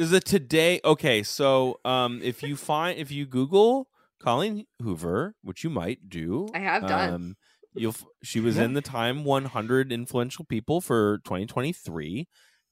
there's 0.00 0.12
a 0.12 0.20
today 0.20 0.80
okay 0.82 1.22
so 1.22 1.78
um 1.84 2.20
if 2.22 2.42
you 2.42 2.56
find 2.56 2.98
if 2.98 3.10
you 3.10 3.26
google 3.26 3.86
colleen 4.18 4.64
hoover 4.82 5.34
which 5.42 5.62
you 5.62 5.68
might 5.68 6.08
do 6.08 6.48
I 6.54 6.60
have 6.60 6.86
done. 6.86 7.14
um 7.14 7.36
you'll 7.74 7.94
she 8.22 8.40
was 8.46 8.56
in 8.56 8.72
the 8.72 8.80
time 8.80 9.24
100 9.24 9.92
influential 9.92 10.46
people 10.46 10.80
for 10.80 11.18
2023 11.24 12.26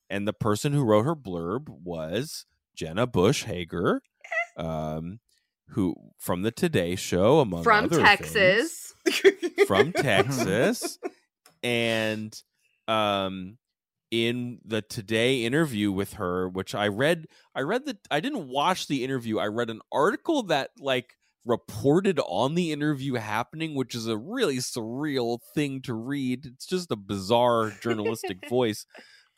and 0.08 0.26
the 0.26 0.32
person 0.32 0.72
who 0.72 0.82
wrote 0.82 1.04
her 1.04 1.14
blurb 1.14 1.68
was 1.68 2.46
jenna 2.74 3.06
bush 3.06 3.44
hager 3.44 4.00
um 4.56 5.20
who 5.72 5.94
from 6.18 6.40
the 6.40 6.50
Today 6.50 6.96
Show, 6.96 7.40
among 7.40 7.62
From 7.62 7.84
other 7.84 8.00
Texas. 8.00 8.94
things, 9.04 9.66
from 9.66 9.92
Texas, 9.96 10.98
and 11.62 12.34
um, 12.86 13.58
in 14.10 14.58
the 14.64 14.82
Today 14.82 15.44
interview 15.44 15.92
with 15.92 16.14
her, 16.14 16.48
which 16.48 16.74
I 16.74 16.88
read, 16.88 17.26
I 17.54 17.60
read 17.60 17.86
the, 17.86 17.98
I 18.10 18.20
didn't 18.20 18.48
watch 18.48 18.86
the 18.86 19.04
interview. 19.04 19.38
I 19.38 19.46
read 19.46 19.70
an 19.70 19.80
article 19.92 20.44
that 20.44 20.70
like 20.78 21.14
reported 21.44 22.20
on 22.26 22.54
the 22.54 22.72
interview 22.72 23.14
happening, 23.14 23.74
which 23.74 23.94
is 23.94 24.06
a 24.06 24.16
really 24.16 24.58
surreal 24.58 25.38
thing 25.54 25.82
to 25.82 25.94
read. 25.94 26.46
It's 26.46 26.66
just 26.66 26.90
a 26.90 26.96
bizarre 26.96 27.72
journalistic 27.82 28.38
voice. 28.48 28.86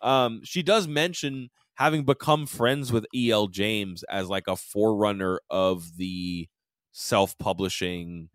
Um, 0.03 0.41
she 0.45 0.63
does 0.63 0.89
mention 0.89 1.51
having 1.75 2.05
become 2.05 2.47
friends 2.47 2.93
with 2.93 3.07
E.L. 3.15 3.49
James 3.49 4.03
as 4.05 4.29
like 4.29 4.45
a 4.49 4.57
forerunner 4.57 5.41
of 5.49 5.97
the 5.97 6.49
self-publishing 6.93 8.29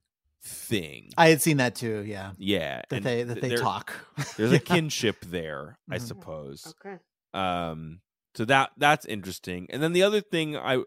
thing. 0.45 1.09
I 1.17 1.29
had 1.29 1.41
seen 1.41 1.57
that 1.57 1.75
too. 1.75 2.03
Yeah, 2.05 2.31
yeah, 2.37 2.81
that 2.89 2.95
and 2.97 3.05
they 3.05 3.23
that 3.23 3.41
they 3.41 3.49
there- 3.49 3.57
talk. 3.57 3.93
There's 4.37 4.51
Yeah. 4.51 4.57
a 4.57 4.61
kinship 4.61 5.17
there, 5.25 5.77
I 5.89 5.97
Mhm. 5.97 6.01
suppose. 6.01 6.73
Okay. 6.85 6.97
Um, 7.33 8.01
so 8.35 8.45
that 8.45 8.71
that's 8.77 9.05
interesting. 9.05 9.67
And 9.69 9.81
then 9.83 9.93
the 9.93 10.03
other 10.03 10.21
thing, 10.21 10.55
I 10.55 10.83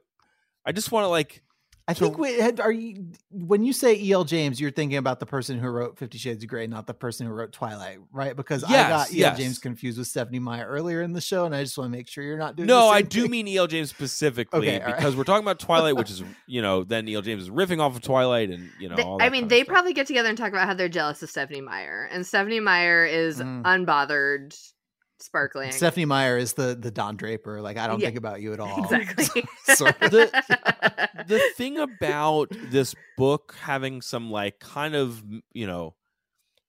I 0.64 0.72
just 0.72 0.92
want 0.92 1.04
to 1.04 1.08
like 1.08 1.42
I 1.90 1.94
So- 1.94 2.04
think 2.04 2.18
we 2.18 2.38
had, 2.38 2.60
are 2.60 2.70
you 2.70 3.06
when 3.30 3.64
you 3.64 3.72
say 3.72 3.94
E.L. 3.96 4.24
James, 4.24 4.60
you're 4.60 4.70
thinking 4.70 4.98
about 4.98 5.20
the 5.20 5.24
person 5.26 5.58
who 5.58 5.68
wrote 5.68 5.98
Fifty 5.98 6.18
Shades 6.18 6.44
of 6.44 6.50
Grey, 6.50 6.66
not 6.66 6.86
the 6.86 6.92
person 6.92 7.26
who 7.26 7.32
wrote 7.32 7.50
Twilight, 7.50 7.98
right? 8.12 8.36
Because 8.36 8.62
I 8.62 8.68
got 8.72 9.10
E.L. 9.10 9.16
yes. 9.18 9.38
James 9.38 9.58
confused 9.58 9.96
with 9.96 10.06
Stephenie 10.06 10.38
Meyer 10.38 10.66
earlier 10.66 11.00
in 11.00 11.14
the 11.14 11.20
show, 11.22 11.46
and 11.46 11.54
I 11.56 11.64
just 11.64 11.78
want 11.78 11.90
to 11.90 11.96
make 11.96 12.06
sure 12.06 12.22
you're 12.22 12.36
not 12.36 12.56
doing. 12.56 12.66
no, 12.66 12.82
the 12.88 12.92
I 12.92 13.00
do 13.00 13.22
thing. 13.22 13.30
mean 13.30 13.48
E.L. 13.48 13.66
James 13.68 13.88
specifically 13.88 14.58
Okay, 14.68 14.80
all 14.80 14.86
right. 14.88 14.96
because 14.96 15.16
we're 15.16 15.24
talking 15.24 15.44
about 15.44 15.58
Twilight, 15.60 15.96
which 15.96 16.10
is 16.10 16.22
you 16.46 16.60
know 16.60 16.84
then 16.84 17.08
E.L. 17.08 17.22
James 17.22 17.44
is 17.44 17.48
riffing 17.50 17.80
off 17.80 17.96
of 17.96 18.02
Twilight 18.02 18.50
and 18.50 18.68
you 18.78 18.90
know. 18.90 18.96
They- 18.96 19.02
all 19.02 19.22
I 19.22 19.30
mean, 19.30 19.48
they 19.48 19.64
probably 19.64 19.94
get 19.94 20.06
together 20.06 20.28
and 20.28 20.36
talk 20.36 20.50
about 20.50 20.66
how 20.66 20.74
they're 20.74 20.90
jealous 20.90 21.22
of 21.22 21.30
Stephenie 21.30 21.62
Meyer, 21.62 22.06
and 22.12 22.26
Stephenie 22.26 22.60
Meyer 22.60 23.06
is 23.06 23.38
Mm. 23.40 23.62
unbothered, 23.62 24.54
sparkling. 25.20 25.72
Stephenie 25.72 26.04
Meyer 26.06 26.36
is 26.38 26.52
the 26.54 26.74
the 26.78 26.90
Don 26.90 27.16
Draper. 27.16 27.60
Like 27.60 27.76
I 27.76 27.86
don't 27.86 28.00
Yeah. 28.00 28.06
think 28.08 28.18
about 28.18 28.40
you 28.40 28.52
at 28.52 28.60
all. 28.60 28.84
exactly. 28.84 29.44
Sort 29.74 30.00
of. 30.02 30.10
the 30.12 31.50
thing 31.56 31.78
about 31.78 32.48
this 32.70 32.94
book 33.16 33.54
having 33.60 34.00
some 34.02 34.30
like 34.30 34.58
kind 34.60 34.94
of 34.94 35.22
you 35.52 35.66
know 35.66 35.94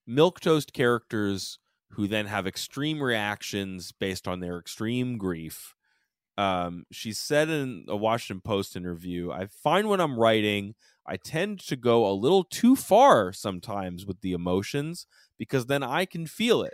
milk 0.08 0.40
toast 0.40 0.74
characters 0.74 1.60
who 1.92 2.08
then 2.08 2.26
have 2.28 2.48
extreme 2.48 3.02
reactions 3.02 3.92
based 3.92 4.28
on 4.28 4.40
their 4.40 4.58
extreme 4.58 5.18
grief 5.18 5.76
um 6.38 6.86
she 6.92 7.12
said 7.14 7.50
in 7.50 7.86
a 7.88 7.96
washington 7.98 8.42
post 8.42 8.76
interview 8.76 9.32
i 9.32 9.46
find 9.46 9.88
when 9.90 10.00
i'm 10.00 10.18
writing 10.18 10.74
i 11.06 11.16
tend 11.18 11.60
to 11.60 11.76
go 11.76 12.08
a 12.10 12.14
little 12.14 12.44
too 12.44 12.76
far 12.76 13.32
sometimes 13.34 14.06
with 14.06 14.22
the 14.22 14.32
emotions 14.34 15.06
because 15.38 15.66
then 15.68 15.84
i 15.84 16.06
can 16.06 16.26
feel 16.26 16.62
it 16.64 16.74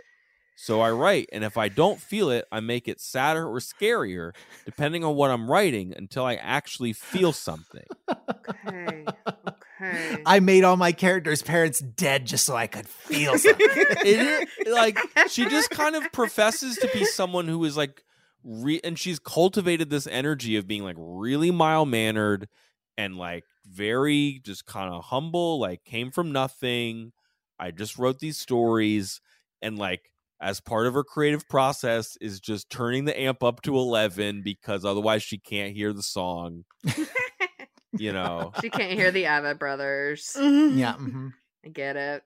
so 0.56 0.80
i 0.80 0.90
write 0.90 1.28
and 1.32 1.44
if 1.44 1.56
i 1.56 1.68
don't 1.68 2.00
feel 2.00 2.30
it 2.30 2.44
i 2.50 2.58
make 2.58 2.88
it 2.88 3.00
sadder 3.00 3.46
or 3.46 3.60
scarier 3.60 4.32
depending 4.64 5.04
on 5.04 5.14
what 5.14 5.30
i'm 5.30 5.48
writing 5.50 5.94
until 5.96 6.24
i 6.24 6.34
actually 6.34 6.92
feel 6.92 7.32
something 7.32 7.84
okay. 8.66 9.04
Okay. 9.78 10.22
I 10.24 10.40
made 10.40 10.64
all 10.64 10.76
my 10.76 10.92
characters' 10.92 11.42
parents 11.42 11.80
dead 11.80 12.24
just 12.26 12.46
so 12.46 12.56
I 12.56 12.66
could 12.66 12.88
feel 12.88 13.36
something. 13.36 13.66
it 13.68 14.48
is 14.66 14.72
like 14.74 14.98
she 15.28 15.44
just 15.46 15.70
kind 15.70 15.94
of 15.94 16.10
professes 16.12 16.76
to 16.76 16.88
be 16.94 17.04
someone 17.04 17.46
who 17.46 17.62
is 17.64 17.76
like 17.76 18.02
re- 18.42 18.80
and 18.82 18.98
she's 18.98 19.18
cultivated 19.18 19.90
this 19.90 20.06
energy 20.06 20.56
of 20.56 20.66
being 20.66 20.82
like 20.82 20.96
really 20.98 21.50
mild 21.50 21.88
mannered 21.88 22.48
and 22.96 23.16
like 23.16 23.44
very 23.66 24.40
just 24.44 24.64
kind 24.66 24.92
of 24.94 25.04
humble 25.04 25.58
like 25.58 25.84
came 25.84 26.10
from 26.10 26.32
nothing 26.32 27.12
i 27.58 27.70
just 27.70 27.98
wrote 27.98 28.18
these 28.20 28.38
stories 28.38 29.20
and 29.60 29.78
like 29.78 30.10
as 30.40 30.60
part 30.60 30.86
of 30.86 30.94
her 30.94 31.04
creative 31.04 31.48
process 31.48 32.16
is 32.20 32.40
just 32.40 32.68
turning 32.70 33.04
the 33.04 33.18
amp 33.18 33.42
up 33.42 33.62
to 33.62 33.76
11 33.76 34.42
because 34.42 34.84
otherwise 34.84 35.22
she 35.22 35.38
can't 35.38 35.74
hear 35.74 35.92
the 35.92 36.02
song 36.02 36.64
you 37.98 38.12
know 38.12 38.52
she 38.60 38.70
can't 38.70 38.92
hear 38.92 39.10
the 39.10 39.24
Avett 39.24 39.58
brothers. 39.58 40.32
yeah. 40.36 40.94
mhm. 40.98 41.32
I 41.64 41.68
get 41.68 41.96
it. 41.96 42.22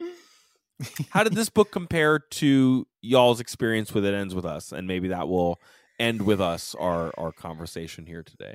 how 1.10 1.22
did 1.22 1.34
this 1.34 1.50
book 1.50 1.70
compare 1.70 2.18
to 2.18 2.86
y'all's 3.02 3.40
experience 3.40 3.92
with 3.94 4.04
it 4.04 4.14
ends 4.14 4.34
with 4.34 4.44
us 4.44 4.72
and 4.72 4.86
maybe 4.86 5.08
that 5.08 5.28
will 5.28 5.60
end 5.98 6.22
with 6.22 6.40
us 6.40 6.74
our 6.78 7.12
our 7.18 7.32
conversation 7.32 8.06
here 8.06 8.22
today 8.22 8.54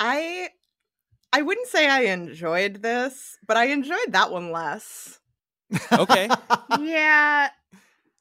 I 0.00 0.48
I 1.32 1.42
wouldn't 1.42 1.66
say 1.66 1.88
I 1.88 2.02
enjoyed 2.12 2.80
this, 2.80 3.36
but 3.46 3.56
I 3.56 3.64
enjoyed 3.66 4.12
that 4.12 4.30
one 4.30 4.52
less. 4.52 5.18
Okay. 5.90 6.28
yeah 6.80 7.48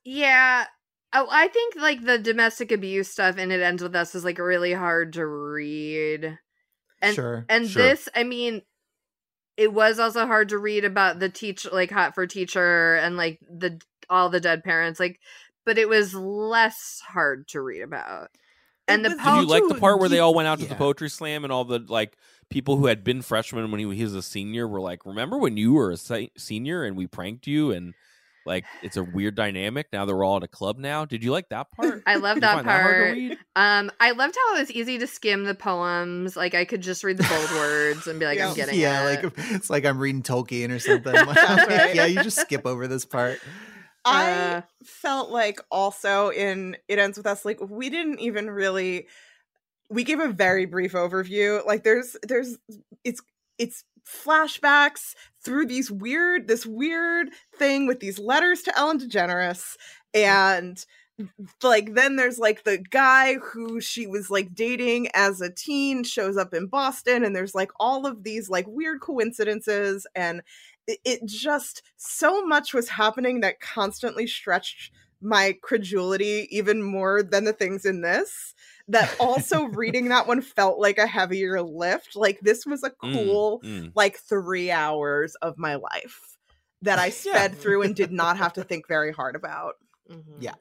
yeah 0.06 0.66
oh, 1.14 1.28
i 1.32 1.48
think 1.48 1.76
like 1.76 2.04
the 2.04 2.18
domestic 2.18 2.72
abuse 2.72 3.10
stuff 3.10 3.38
and 3.38 3.52
it 3.52 3.62
ends 3.62 3.82
with 3.84 3.96
us 3.96 4.16
is 4.16 4.24
like 4.26 4.38
really 4.40 4.74
hard 4.74 5.14
to 5.14 5.26
read 5.26 6.38
and 7.02 7.16
sure. 7.16 7.46
and 7.50 7.70
Sure. 7.70 7.82
this 7.84 8.10
i 8.16 8.24
mean 8.24 8.62
it 9.56 9.72
was 9.72 10.00
also 10.00 10.26
hard 10.26 10.50
to 10.50 10.58
read 10.58 10.84
about 10.86 11.20
the 11.20 11.30
teach 11.30 11.66
like 11.72 11.92
hot 11.92 12.16
for 12.16 12.26
teacher 12.26 12.96
and 12.96 13.18
like 13.18 13.40
the 13.50 13.80
all 14.10 14.30
the 14.30 14.40
dead 14.40 14.64
parents 14.64 15.00
like 15.00 15.20
but 15.66 15.78
it 15.78 15.88
was 15.88 16.14
less 16.14 17.02
hard 17.08 17.48
to 17.50 17.62
read 17.62 17.82
about 17.82 18.30
and 18.88 19.06
the 19.06 19.10
was- 19.10 19.18
did 19.18 19.24
po- 19.24 19.40
you 19.40 19.46
like 19.48 19.64
the 19.70 19.76
part 19.76 20.00
where 20.00 20.10
they 20.10 20.20
all 20.20 20.34
went 20.34 20.48
out 20.48 20.60
to 20.60 20.66
the 20.66 20.76
poetry 20.76 21.10
slam 21.10 21.44
and 21.44 21.54
all 21.54 21.64
the 21.66 21.80
like 21.88 22.18
people 22.50 22.76
who 22.78 22.88
had 22.88 23.04
been 23.04 23.22
freshmen 23.22 23.72
when 23.72 23.80
he, 23.80 23.96
he 23.96 24.04
was 24.04 24.14
a 24.16 24.22
senior 24.22 24.68
were 24.68 24.82
like 24.82 25.06
remember 25.06 25.38
when 25.38 25.56
you 25.56 25.74
were 25.74 25.92
a 25.92 25.98
se- 25.98 26.32
senior 26.38 26.84
and 26.84 26.98
we 26.98 27.08
pranked 27.08 27.48
you 27.48 27.72
and 27.72 27.94
like 28.46 28.66
it's 28.82 28.98
a 28.98 29.04
weird 29.04 29.36
dynamic 29.36 29.88
now 29.94 30.06
that 30.06 30.16
we're 30.16 30.26
all 30.26 30.38
at 30.38 30.44
a 30.44 30.48
club 30.48 30.78
now 30.78 31.06
did 31.06 31.24
you 31.24 31.32
like 31.32 31.48
that 31.50 31.68
part 31.72 32.02
i 32.06 32.16
love 32.16 32.40
that 32.42 32.56
find 32.56 32.68
hard 32.68 32.84
to 32.96 33.04
part 33.04 33.14
read? 33.14 33.38
um 33.56 33.92
i 34.00 34.12
loved 34.12 34.36
how 34.36 34.56
it 34.56 34.60
was 34.60 34.72
easy 34.72 34.98
to 34.98 35.08
skim 35.08 35.44
the 35.44 35.56
poems 35.56 36.36
like 36.36 36.54
i 36.54 36.66
could 36.66 36.82
just 36.82 37.04
read 37.04 37.18
the 37.18 37.24
bold 37.24 37.52
words 37.60 38.08
and 38.08 38.20
be 38.20 38.26
like 38.26 38.40
i'm 38.40 38.50
Yeah. 38.50 38.54
getting 38.56 38.80
yeah, 38.80 39.10
it. 39.10 39.24
like 39.24 39.34
it's 39.52 39.70
like 39.70 39.86
I'm 39.86 39.98
reading 40.00 40.24
Tolkien 40.24 40.72
or 40.72 40.80
something. 40.80 41.14
Like, 41.26 41.68
right. 41.70 41.96
Yeah, 41.96 42.06
you 42.06 42.22
just 42.24 42.38
skip 42.40 42.66
over 42.66 42.88
this 42.88 43.06
part. 43.06 43.40
I 44.06 44.32
Uh, 44.32 44.62
felt 44.84 45.30
like 45.32 45.60
also 45.72 46.30
in 46.30 46.76
It 46.88 47.00
Ends 47.00 47.18
With 47.18 47.26
Us, 47.28 47.46
like 47.46 47.60
we 47.62 47.90
didn't 47.90 48.20
even 48.20 48.50
really 48.50 49.08
we 49.90 50.04
gave 50.04 50.20
a 50.20 50.28
very 50.30 50.66
brief 50.66 50.94
overview. 50.94 51.66
Like 51.66 51.84
there's 51.84 52.16
there's 52.28 52.58
it's 53.04 53.22
it's 53.58 53.84
flashbacks 54.06 55.16
through 55.44 55.66
these 55.66 55.92
weird 55.92 56.48
this 56.48 56.66
weird 56.66 57.30
thing 57.56 57.88
with 57.88 58.00
these 58.00 58.20
letters 58.20 58.62
to 58.64 58.78
Ellen 58.78 59.00
DeGeneres 59.00 59.76
mm-hmm. 60.16 60.16
and 60.16 60.86
like 61.62 61.94
then 61.94 62.16
there's 62.16 62.40
like 62.40 62.64
the 62.64 62.78
guy 62.78 63.36
who 63.36 63.80
she 63.80 64.08
was 64.08 64.30
like 64.30 64.56
dating 64.56 65.10
as 65.14 65.42
a 65.42 65.50
teen 65.50 66.04
shows 66.04 66.38
up 66.38 66.54
in 66.54 66.68
Boston 66.68 67.24
and 67.24 67.36
there's 67.36 67.54
like 67.54 67.72
all 67.80 68.08
of 68.08 68.24
these 68.24 68.50
like 68.50 68.66
weird 68.68 69.00
coincidences 69.00 70.08
and 70.16 70.42
it, 70.88 71.00
it 71.06 71.26
just 71.26 71.84
so 71.98 72.44
much 72.46 72.74
was 72.74 72.90
happening 72.90 73.42
that 73.42 73.60
constantly 73.60 74.26
stretched 74.26 74.92
my 75.22 75.56
credulity 75.62 76.48
even 76.52 76.82
more 76.82 77.24
than 77.24 77.46
the 77.46 77.54
things 77.54 77.86
in 77.86 78.02
this 78.02 78.54
that 78.90 79.16
also 79.20 79.64
reading 79.82 80.10
that 80.10 80.28
one 80.28 80.42
felt 80.42 80.80
like 80.80 80.98
a 80.98 81.08
heavier 81.08 81.62
lift 81.62 82.16
like 82.16 82.40
this 82.42 82.66
was 82.66 82.84
a 82.84 82.90
Mm, 83.04 83.14
cool 83.14 83.62
mm. 83.62 83.92
like 83.96 84.18
3 84.18 84.72
hours 84.72 85.36
of 85.36 85.58
my 85.58 85.76
life 85.76 86.20
that 86.82 87.00
I 87.00 87.10
sped 87.10 87.58
through 87.58 87.84
and 87.84 87.96
did 87.96 88.12
not 88.12 88.38
have 88.38 88.54
to 88.54 88.64
think 88.66 88.88
very 88.88 89.12
hard 89.12 89.36
about 89.36 89.76
mhm. 90.12 90.22
Yeah. 90.40 90.54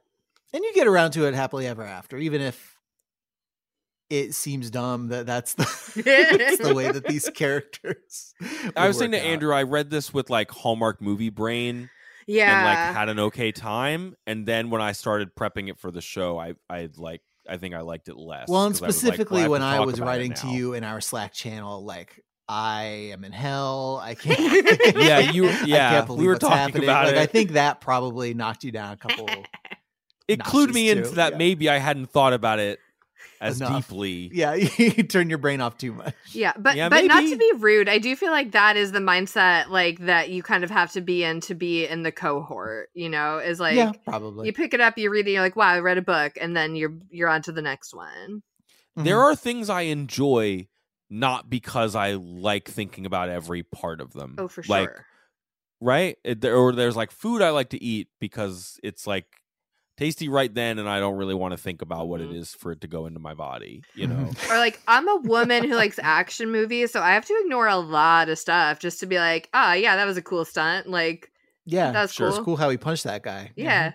And 0.54 0.62
you 0.62 0.72
get 0.74 0.86
around 0.86 1.12
to 1.12 1.24
it 1.26 1.34
happily 1.34 1.66
ever 1.66 1.82
after, 1.82 2.18
even 2.18 2.42
if 2.42 2.76
it 4.10 4.34
seems 4.34 4.70
dumb 4.70 5.08
that 5.08 5.24
that's 5.24 5.54
the, 5.54 6.02
that's 6.04 6.58
the 6.58 6.74
way 6.74 6.92
that 6.92 7.06
these 7.06 7.30
characters. 7.34 8.34
i 8.76 8.86
was 8.86 8.98
saying 8.98 9.12
to 9.12 9.18
out. 9.18 9.24
andrew 9.24 9.54
i 9.54 9.62
read 9.62 9.88
this 9.88 10.12
with 10.12 10.28
like 10.28 10.50
hallmark 10.50 11.00
movie 11.00 11.30
brain 11.30 11.88
yeah 12.26 12.58
and 12.58 12.66
like 12.66 12.94
had 12.94 13.08
an 13.08 13.18
okay 13.18 13.52
time 13.52 14.14
and 14.26 14.44
then 14.44 14.68
when 14.68 14.82
i 14.82 14.92
started 14.92 15.34
prepping 15.34 15.70
it 15.70 15.78
for 15.78 15.90
the 15.90 16.02
show 16.02 16.38
i 16.38 16.52
i 16.68 16.90
like 16.98 17.22
i 17.52 17.56
think 17.58 17.74
i 17.74 17.80
liked 17.80 18.08
it 18.08 18.16
less 18.16 18.48
Well, 18.48 18.64
and 18.64 18.74
'cause 18.74 18.82
I 18.82 18.86
like, 18.86 18.94
specifically 18.94 19.34
well, 19.36 19.42
have 19.42 19.50
when 19.50 19.62
I 19.62 19.80
was 19.80 20.00
writing 20.00 20.32
to 20.34 20.48
you 20.48 20.74
in 20.74 20.84
our 20.84 21.00
Slack 21.00 21.32
channel, 21.32 21.84
like 21.84 22.20
I 22.48 23.10
am 23.12 23.24
in 23.24 23.32
hell. 23.32 24.00
I 24.02 24.14
can't. 24.22 24.96
Yeah, 24.96 25.18
you- 25.32 25.48
I 25.48 25.62
yeah, 25.64 26.04
we 26.06 26.26
were 26.26 26.36
talking 26.36 26.56
happening. 26.58 26.82
about 26.84 27.06
like, 27.06 27.14
I 27.16 27.26
think 27.26 27.52
that 27.52 27.80
probably 27.80 28.34
knocked 28.34 28.64
you 28.64 28.72
down 28.72 28.92
a 28.92 28.96
couple. 28.96 29.28
it 30.28 30.40
clued 30.40 30.72
me 30.74 30.90
into 30.90 31.10
that 31.10 31.32
yeah. 31.32 31.38
maybe 31.38 31.68
i 31.68 31.78
hadn't 31.78 32.06
thought 32.06 32.32
about 32.32 32.58
it 32.58 32.78
as 33.42 33.60
Enough. 33.60 33.88
deeply 33.88 34.30
yeah, 34.32 34.54
you 34.78 35.02
turn 35.02 35.28
your 35.28 35.38
brain 35.38 35.60
off 35.60 35.76
too 35.76 35.92
much. 35.92 36.14
Yeah, 36.30 36.52
but 36.56 36.76
Yeah, 36.76 36.88
but 36.88 37.04
not 37.04 37.20
to 37.24 37.36
be 37.36 37.52
rude, 37.58 37.88
I 37.88 37.98
do 37.98 38.14
feel 38.16 38.30
like 38.30 38.52
that 38.52 38.76
is 38.76 38.92
the 38.92 39.00
mindset 39.00 39.68
like 39.68 39.98
that 40.06 40.30
you 40.30 40.42
kind 40.42 40.64
of 40.64 40.70
have 40.70 40.92
to 40.92 41.00
be 41.00 41.24
in 41.24 41.40
to 41.42 41.54
be 41.54 41.84
in 41.86 42.02
the 42.04 42.12
cohort. 42.12 42.88
You 42.94 43.08
know, 43.10 43.38
is 43.38 43.60
like 43.60 43.76
yeah, 43.76 43.92
probably. 44.04 44.46
you 44.46 44.52
pick 44.52 44.72
it 44.74 44.80
up, 44.80 44.96
you 44.96 45.10
read 45.10 45.26
it, 45.26 45.32
you're 45.32 45.42
like, 45.42 45.56
wow, 45.56 45.68
I 45.68 45.80
read 45.80 45.98
a 45.98 46.02
book, 46.02 46.32
and 46.40 46.56
then 46.56 46.76
you're 46.76 46.94
you're 47.10 47.28
on 47.28 47.42
to 47.42 47.52
the 47.52 47.62
next 47.62 47.92
one. 47.94 48.42
there 48.96 49.16
Mhm. 49.16 49.32
are 49.32 49.36
things 49.36 49.68
i 49.70 49.82
enjoy 49.82 50.68
not 51.10 51.50
because 51.50 51.94
I 51.94 52.12
like 52.14 52.68
thinking 52.68 53.04
about 53.04 53.28
every 53.28 53.62
part 53.64 54.00
of 54.00 54.14
them. 54.14 54.36
Oh, 54.38 54.48
for 54.48 54.62
Like, 54.66 54.88
sure. 54.88 55.06
right? 55.80 56.16
It, 56.24 56.42
or 56.44 56.72
there's 56.72 56.96
like 56.96 57.10
food 57.10 57.42
I 57.42 57.50
like 57.50 57.68
to 57.70 57.82
eat 57.82 58.08
because 58.18 58.78
it's 58.82 59.06
like 59.06 59.26
tasty 59.96 60.28
right 60.28 60.52
then, 60.52 60.78
and 60.78 60.88
I 60.88 60.98
don't 61.00 61.16
really 61.16 61.34
want 61.34 61.52
to 61.52 61.58
think 61.58 61.82
about 61.82 62.08
what 62.08 62.20
it 62.20 62.30
Mhm. 62.30 62.56
for 62.56 62.72
it 62.72 62.80
to 62.80 62.88
go 62.88 63.06
into 63.06 63.20
my 63.20 63.34
body. 63.34 63.82
You 63.94 64.06
know, 64.08 64.30
Or 64.50 64.56
like 64.58 64.80
I'm 64.88 65.08
a 65.08 65.16
woman 65.16 65.64
who 65.64 65.74
likes 65.74 65.98
action 66.02 66.50
movies, 66.50 66.90
so 66.92 67.00
I 67.00 67.12
have 67.12 67.24
to 67.26 67.40
ignore 67.44 67.68
a 67.68 67.76
lot 67.76 68.28
of 68.28 68.38
stuff 68.38 68.78
just 68.80 69.00
to 69.00 69.06
be 69.06 69.18
like, 69.18 69.48
ah, 69.54 69.74
yeah, 69.74 69.96
that 69.96 70.06
was 70.06 70.16
a 70.16 70.22
cool 70.22 70.44
stunt. 70.44 70.86
Like, 70.88 71.30
Yeah, 71.64 71.92
That's 71.92 72.12
sure. 72.12 72.26
It's 72.28 72.36
cool. 72.38 72.44
cool 72.44 72.56
how 72.56 72.70
he 72.70 72.76
punched 72.76 73.04
that 73.04 73.22
guy. 73.22 73.52
yeah. 73.56 73.92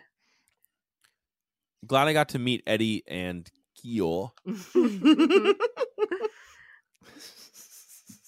glad 1.85 2.07
I 2.07 2.13
got 2.13 2.29
to 2.29 2.39
meet 2.39 2.63
Eddie 2.67 3.03
and 3.07 3.49
Kel. 3.81 4.33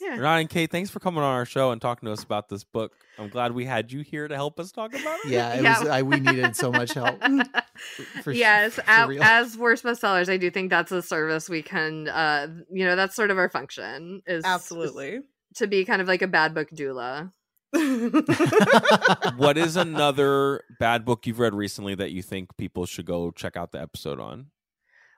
yeah. 0.10 0.16
Renata 0.18 0.42
and 0.42 0.50
Kait, 0.50 0.70
thanks 0.72 0.90
for 0.90 1.00
coming 1.00 1.24
on 1.24 1.34
our 1.36 1.46
show 1.46 1.72
and 1.72 1.82
talking 1.82 2.08
to 2.08 2.14
us 2.14 2.24
about 2.24 2.50
this 2.50 2.64
book. 2.64 2.94
I'm 3.18 3.30
glad 3.30 3.52
we 3.54 3.66
had 3.66 3.92
you 3.92 4.02
here 4.02 4.28
to 4.28 4.36
help 4.36 4.60
us 4.60 4.72
talk 4.72 4.92
about 4.94 5.20
it. 5.26 5.32
Yeah, 5.32 5.54
it 5.56 5.64
Yeah. 5.64 5.80
was. 5.80 5.88
I, 5.90 6.02
we 6.02 6.20
needed 6.20 6.56
so 6.56 6.72
much 6.72 6.94
help. 6.94 7.22
For, 8.24 8.32
yes, 8.34 8.74
for 8.76 8.84
a- 8.88 9.08
real. 9.08 9.24
as 9.24 9.58
worst 9.58 9.84
bestsellers, 9.86 10.28
I 10.30 10.36
do 10.38 10.50
think 10.52 10.70
that's 10.70 10.92
a 10.92 11.02
service 11.02 11.48
we 11.48 11.62
can, 11.62 12.10
uh, 12.10 12.48
you 12.70 12.86
know, 12.86 12.96
that's 12.98 13.16
sort 13.16 13.32
of 13.32 13.38
our 13.38 13.50
function 13.50 14.22
is 14.28 14.44
Absolutely. 14.44 15.20
to 15.56 15.68
be 15.68 15.86
kind 15.86 16.02
of 16.02 16.08
like 16.08 16.22
a 16.22 16.28
bad 16.28 16.54
book 16.54 16.70
doula. 16.72 17.32
What 19.38 19.58
is 19.58 19.76
another 19.76 20.64
bad 20.80 21.06
book 21.06 21.26
you've 21.26 21.40
read 21.40 21.54
recently 21.56 21.96
that 21.96 22.12
you 22.12 22.22
think 22.22 22.58
people 22.58 22.86
should 22.86 23.06
go 23.06 23.32
check 23.32 23.56
out 23.56 23.72
the 23.72 23.82
episode 23.82 24.20
on? 24.20 24.48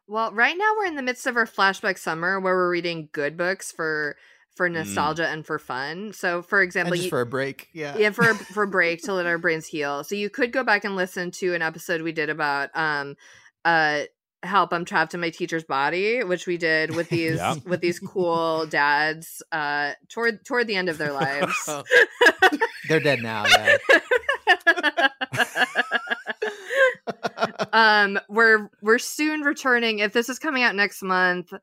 Well, 0.08 0.32
right 0.32 0.56
now 0.58 0.74
we're 0.78 0.86
in 0.88 0.96
the 0.96 1.02
midst 1.02 1.26
of 1.26 1.36
our 1.38 1.46
flashback 1.46 1.98
summer 1.98 2.40
where 2.40 2.54
we're 2.56 2.70
reading 2.70 3.10
good 3.12 3.38
books 3.38 3.72
for 3.72 4.18
for 4.56 4.70
Mm. 4.70 4.74
nostalgia 4.74 5.28
and 5.28 5.46
for 5.46 5.58
fun. 5.60 6.12
So, 6.14 6.42
for 6.42 6.62
example, 6.62 6.94
just 6.94 7.06
you, 7.06 7.10
for 7.10 7.22
a 7.22 7.26
break. 7.26 7.70
Yeah. 7.74 7.98
yeah 7.98 8.10
for 8.12 8.24
for 8.34 8.64
a 8.64 8.68
break 8.68 9.02
to 9.04 9.14
let 9.14 9.26
our 9.26 9.38
brains 9.46 9.66
heal 9.66 10.04
so 10.04 10.16
you 10.16 10.30
could 10.30 10.52
go 10.52 10.64
back 10.64 10.84
and 10.84 10.96
listen 10.96 11.32
to 11.32 11.54
an 11.54 11.62
episode 11.62 12.02
we 12.02 12.12
did 12.12 12.30
about 12.30 12.70
um 12.76 13.16
uh 13.66 14.02
help 14.44 14.74
i'm 14.74 14.86
trapped 14.86 15.14
in 15.14 15.20
my 15.22 15.30
teacher's 15.30 15.64
body 15.64 16.24
which 16.24 16.48
we 16.48 16.58
did 16.58 16.96
with 16.96 17.08
these 17.16 17.38
Yeah. 17.38 17.56
with 17.66 17.80
these 17.80 18.00
cool 18.00 18.66
dads 18.66 19.44
uh 19.52 19.94
toward 20.10 20.44
toward 20.46 20.66
the 20.68 20.76
end 20.76 20.90
of 20.90 20.98
their 20.98 21.14
lives 21.14 21.70
They're 22.90 23.00
dead 23.00 23.22
now. 23.22 23.46
Um 27.74 28.20
we're 28.28 28.70
we're 28.82 28.98
soon 29.00 29.42
returning 29.42 30.00
if 30.00 30.12
this 30.14 30.28
is 30.30 30.40
coming 30.40 30.64
out 30.64 30.76
next 30.76 31.02
month 31.02 31.54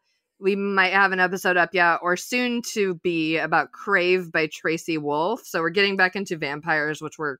we 0.40 0.54
might 0.56 0.92
have 0.92 1.12
an 1.12 1.20
episode 1.20 1.56
up 1.56 1.70
yet 1.74 1.98
or 2.02 2.16
soon 2.16 2.62
to 2.62 2.94
be 2.96 3.36
about 3.38 3.72
crave 3.72 4.30
by 4.32 4.46
tracy 4.46 4.98
wolff 4.98 5.44
so 5.44 5.60
we're 5.60 5.70
getting 5.70 5.96
back 5.96 6.14
into 6.16 6.36
vampires 6.36 7.00
which 7.02 7.18
we're 7.18 7.36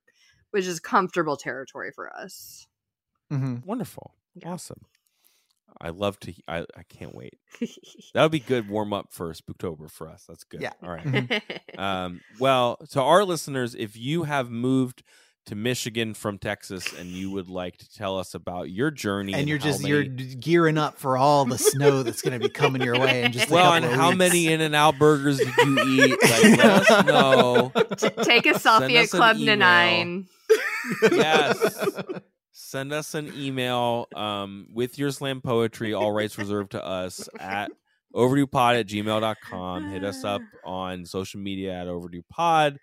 which 0.51 0.65
is 0.65 0.79
comfortable 0.79 1.37
territory 1.37 1.91
for 1.93 2.11
us 2.15 2.65
Mm-hmm. 3.31 3.57
Wonderful. 3.63 4.15
Yeah. 4.33 4.53
Awesome. 4.53 4.81
I 5.79 5.89
love 5.89 6.19
to. 6.21 6.33
I, 6.47 6.61
I 6.75 6.81
can't 6.89 7.13
wait. 7.13 7.37
That 8.15 8.23
would 8.23 8.31
be 8.31 8.39
good 8.39 8.67
warm 8.67 8.91
up 8.91 9.09
for 9.11 9.31
Spooktober 9.33 9.89
for 9.91 10.09
us. 10.09 10.25
That's 10.27 10.43
good. 10.45 10.61
Yeah. 10.61 10.73
All 10.81 10.89
right. 10.89 11.05
Mhm. 11.05 11.79
Um, 11.79 12.21
well, 12.39 12.77
to 12.89 13.01
our 13.03 13.23
listeners, 13.23 13.75
if 13.75 13.95
you 13.95 14.23
have 14.23 14.49
moved 14.49 15.03
to 15.49 15.55
Michigan 15.55 16.13
from 16.13 16.37
Texas 16.39 16.91
and 16.97 17.09
you 17.09 17.29
would 17.31 17.49
like 17.49 17.77
to 17.77 17.93
tell 17.93 18.17
us 18.17 18.33
about 18.33 18.69
your 18.71 18.89
journey 18.89 19.33
And 19.33 19.47
you're 19.47 19.59
how 19.59 19.65
just 19.65 19.81
many- 19.83 19.93
you're 19.93 20.03
gearing 20.03 20.77
up 20.77 20.97
for 20.97 21.17
all 21.17 21.45
the 21.45 21.57
snow 21.57 22.01
that's 22.03 22.21
going 22.21 22.39
to 22.39 22.47
be 22.47 22.51
coming 22.51 22.81
your 22.81 22.97
way 22.99 23.23
And 23.23 23.33
just 23.33 23.49
well, 23.49 23.71
couple 23.71 23.75
and 23.77 23.85
of 23.85 23.91
how 23.91 24.07
weeks. 24.09 24.17
many 24.17 24.47
In 24.47 24.61
and 24.61 24.73
Out 24.75 24.97
burgers 24.97 25.37
did 25.37 25.53
you 25.57 25.79
eat? 25.83 26.17
Like, 26.23 26.57
let 26.57 26.89
us 26.91 27.05
know. 27.05 27.71
Take 28.23 28.45
a 28.45 28.53
selfie 28.53 28.95
at 28.95 29.09
club 29.09 29.37
email. 29.37 29.57
nine 29.57 30.27
Yes. 31.11 31.77
Send 32.51 32.93
us 32.93 33.15
an 33.15 33.31
email 33.35 34.07
um, 34.15 34.67
with 34.73 34.99
your 34.99 35.11
slam 35.11 35.41
poetry, 35.41 35.93
all 35.93 36.11
rights 36.11 36.37
reserved 36.37 36.71
to 36.71 36.83
us 36.85 37.27
at 37.39 37.71
overduepod 38.15 38.79
at 38.79 38.87
gmail.com. 38.87 39.89
Hit 39.91 40.03
us 40.03 40.23
up 40.23 40.41
on 40.63 41.05
social 41.05 41.39
media 41.39 41.73
at 41.81 41.87
overduepod. 41.87 42.77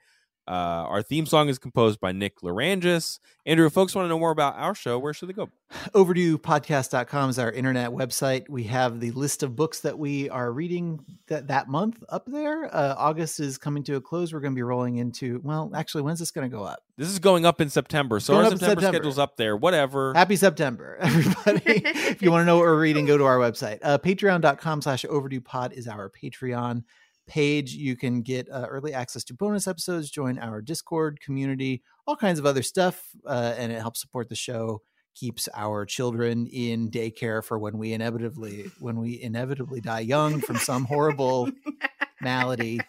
Uh, 0.48 0.86
our 0.88 1.02
theme 1.02 1.26
song 1.26 1.48
is 1.48 1.58
composed 1.58 1.98
by 2.00 2.12
Nick 2.12 2.40
Lerangis. 2.40 3.18
Andrew, 3.44 3.66
if 3.66 3.72
folks 3.72 3.94
want 3.94 4.04
to 4.06 4.08
know 4.08 4.18
more 4.18 4.30
about 4.30 4.54
our 4.56 4.74
show, 4.74 4.98
where 4.98 5.12
should 5.12 5.28
they 5.28 5.32
go? 5.32 5.50
overduepodcast.com 5.94 7.30
is 7.30 7.38
our 7.38 7.50
internet 7.50 7.90
website. 7.90 8.48
We 8.48 8.64
have 8.64 9.00
the 9.00 9.10
list 9.12 9.42
of 9.42 9.56
books 9.56 9.80
that 9.80 9.98
we 9.98 10.30
are 10.30 10.52
reading 10.52 11.04
that, 11.26 11.48
that 11.48 11.68
month 11.68 12.02
up 12.08 12.26
there. 12.26 12.72
Uh, 12.74 12.94
August 12.96 13.40
is 13.40 13.58
coming 13.58 13.82
to 13.84 13.96
a 13.96 14.00
close. 14.00 14.32
We're 14.32 14.40
going 14.40 14.52
to 14.52 14.56
be 14.56 14.62
rolling 14.62 14.96
into, 14.96 15.40
well, 15.42 15.70
actually, 15.74 16.02
when's 16.02 16.20
this 16.20 16.30
going 16.30 16.48
to 16.48 16.56
go 16.56 16.62
up? 16.62 16.80
This 16.96 17.08
is 17.08 17.18
going 17.18 17.44
up 17.44 17.60
in 17.60 17.68
September, 17.68 18.20
so 18.20 18.34
Going 18.34 18.44
our 18.44 18.50
September, 18.52 18.70
September. 18.80 18.96
schedule's 18.96 19.18
up 19.18 19.36
there. 19.36 19.56
Whatever. 19.56 20.14
Happy 20.14 20.36
September, 20.36 20.96
everybody. 21.00 21.62
if 21.66 22.22
you 22.22 22.30
want 22.30 22.42
to 22.42 22.46
know 22.46 22.56
what 22.56 22.62
we're 22.62 22.80
reading, 22.80 23.04
go 23.06 23.18
to 23.18 23.24
our 23.24 23.38
website. 23.38 23.78
Uh, 23.82 23.98
Patreon.com 23.98 24.82
slash 24.82 25.04
overdue 25.06 25.40
pod 25.40 25.72
is 25.72 25.88
our 25.88 26.08
Patreon 26.10 26.84
page. 27.26 27.72
You 27.72 27.96
can 27.96 28.22
get 28.22 28.48
uh, 28.50 28.66
early 28.68 28.92
access 28.94 29.24
to 29.24 29.34
bonus 29.34 29.66
episodes, 29.66 30.10
join 30.10 30.38
our 30.38 30.60
Discord 30.62 31.20
community, 31.20 31.82
all 32.06 32.16
kinds 32.16 32.38
of 32.38 32.46
other 32.46 32.62
stuff. 32.62 33.02
Uh, 33.26 33.54
and 33.56 33.72
it 33.72 33.80
helps 33.80 34.00
support 34.00 34.28
the 34.28 34.34
show, 34.36 34.82
keeps 35.14 35.48
our 35.54 35.84
children 35.84 36.46
in 36.46 36.90
daycare 36.90 37.42
for 37.44 37.58
when 37.58 37.78
we 37.78 37.92
inevitably, 37.92 38.70
when 38.80 38.96
we 38.98 39.20
inevitably 39.20 39.80
die 39.80 40.00
young 40.00 40.40
from 40.40 40.56
some 40.56 40.84
horrible 40.84 41.50
malady. 42.20 42.80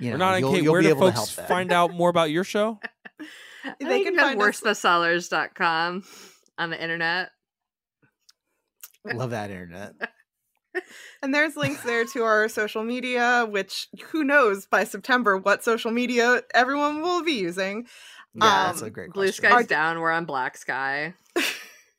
You 0.00 0.10
know, 0.10 0.12
Renata 0.12 0.36
and 0.36 0.40
you'll, 0.40 0.52
Kait, 0.52 0.62
you'll 0.62 0.72
where 0.72 0.82
do 0.82 0.88
able 0.90 1.06
to 1.08 1.12
help 1.12 1.28
folks 1.28 1.48
find 1.48 1.72
out 1.72 1.92
more 1.92 2.08
about 2.08 2.30
your 2.30 2.44
show? 2.44 2.78
they 3.80 3.84
They 3.86 4.04
can 4.04 4.14
can 4.14 4.16
find 4.16 4.38
find 4.38 4.42
us- 4.54 4.60
worstbestsellers.com 4.60 6.04
on 6.58 6.70
the 6.70 6.82
internet 6.82 7.30
Love 9.04 9.30
that 9.30 9.50
internet. 9.50 9.94
And 11.22 11.34
there's 11.34 11.56
links 11.56 11.82
there 11.82 12.04
to 12.04 12.22
our 12.22 12.48
social 12.48 12.84
media, 12.84 13.46
which 13.50 13.88
who 14.10 14.22
knows 14.22 14.66
by 14.66 14.84
September 14.84 15.36
what 15.36 15.64
social 15.64 15.90
media 15.90 16.42
everyone 16.54 17.02
will 17.02 17.24
be 17.24 17.32
using. 17.32 17.86
Yeah, 18.34 18.66
that's 18.66 18.82
a 18.82 18.86
Um, 18.86 18.92
great 18.92 19.12
blue 19.12 19.26
question. 19.26 19.44
sky's 19.46 19.64
Are- 19.64 19.66
down 19.66 19.98
we're 20.00 20.12
on 20.12 20.24
black 20.26 20.56
sky 20.56 21.14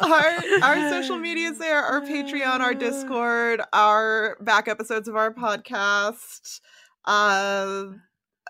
our 0.00 0.24
our 0.62 0.90
social 0.90 1.18
medias 1.18 1.58
there, 1.58 1.82
our 1.82 2.00
Patreon, 2.02 2.60
our 2.60 2.74
Discord, 2.74 3.60
our 3.72 4.36
back 4.40 4.68
episodes 4.68 5.08
of 5.08 5.16
our 5.16 5.32
podcast, 5.32 6.60
uh, 7.06 7.84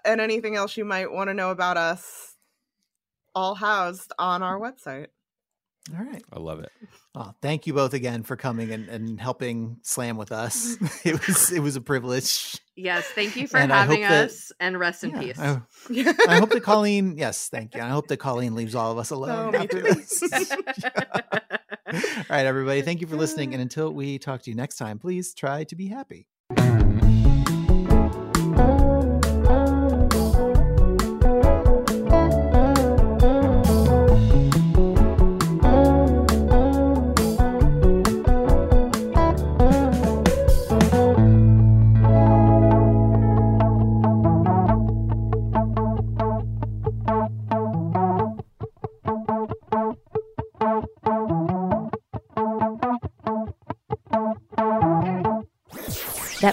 and 0.04 0.20
anything 0.20 0.56
else 0.56 0.76
you 0.76 0.84
might 0.84 1.12
want 1.12 1.28
to 1.28 1.34
know 1.34 1.50
about 1.50 1.76
us, 1.76 2.34
all 3.34 3.54
housed 3.54 4.12
on 4.18 4.42
our 4.42 4.58
website. 4.58 5.06
All 5.98 6.04
right. 6.04 6.22
I 6.32 6.38
love 6.38 6.60
it. 6.60 6.70
Well, 7.14 7.34
thank 7.42 7.66
you 7.66 7.74
both 7.74 7.92
again 7.92 8.22
for 8.22 8.36
coming 8.36 8.70
and, 8.70 8.88
and 8.88 9.20
helping 9.20 9.78
slam 9.82 10.16
with 10.16 10.30
us. 10.32 10.76
it 11.04 11.26
was 11.26 11.50
it 11.52 11.60
was 11.60 11.76
a 11.76 11.80
privilege. 11.80 12.56
yes 12.76 13.04
thank 13.04 13.36
you 13.36 13.46
for 13.48 13.58
And 13.58 13.72
I 13.72 13.80
hope 13.84 13.88
having 13.98 14.02
that- 14.02 14.24
us 14.26 14.52
and 14.60 14.78
rest 14.78 15.04
in 15.04 15.10
Yeah, 15.10 15.20
peace 15.20 15.38
I, 15.38 15.60
I 16.34 16.38
hope 16.38 16.50
that 16.50 16.62
Colleen, 16.62 17.16
yes, 17.18 17.48
thank 17.48 17.74
you. 17.74 17.82
I 17.82 17.88
hope 17.88 18.06
that 18.08 18.18
Colleen 18.18 18.54
leaves 18.54 18.74
all 18.74 18.92
of 18.92 18.98
us 18.98 19.10
alone 19.10 19.54
Oh, 19.54 19.58
after 19.58 19.80
this. 19.82 20.22
all 20.22 22.00
right, 22.30 22.46
everybody. 22.46 22.82
Thank 22.82 23.00
you 23.00 23.06
for 23.06 23.16
listening. 23.16 23.52
And 23.52 23.60
until 23.60 23.92
we 23.92 24.18
talk 24.18 24.42
to 24.42 24.50
you 24.50 24.56
next 24.56 24.76
time, 24.76 24.98
please 24.98 25.34
try 25.34 25.64
to 25.64 25.76
be 25.76 25.88
happy. 25.88 26.26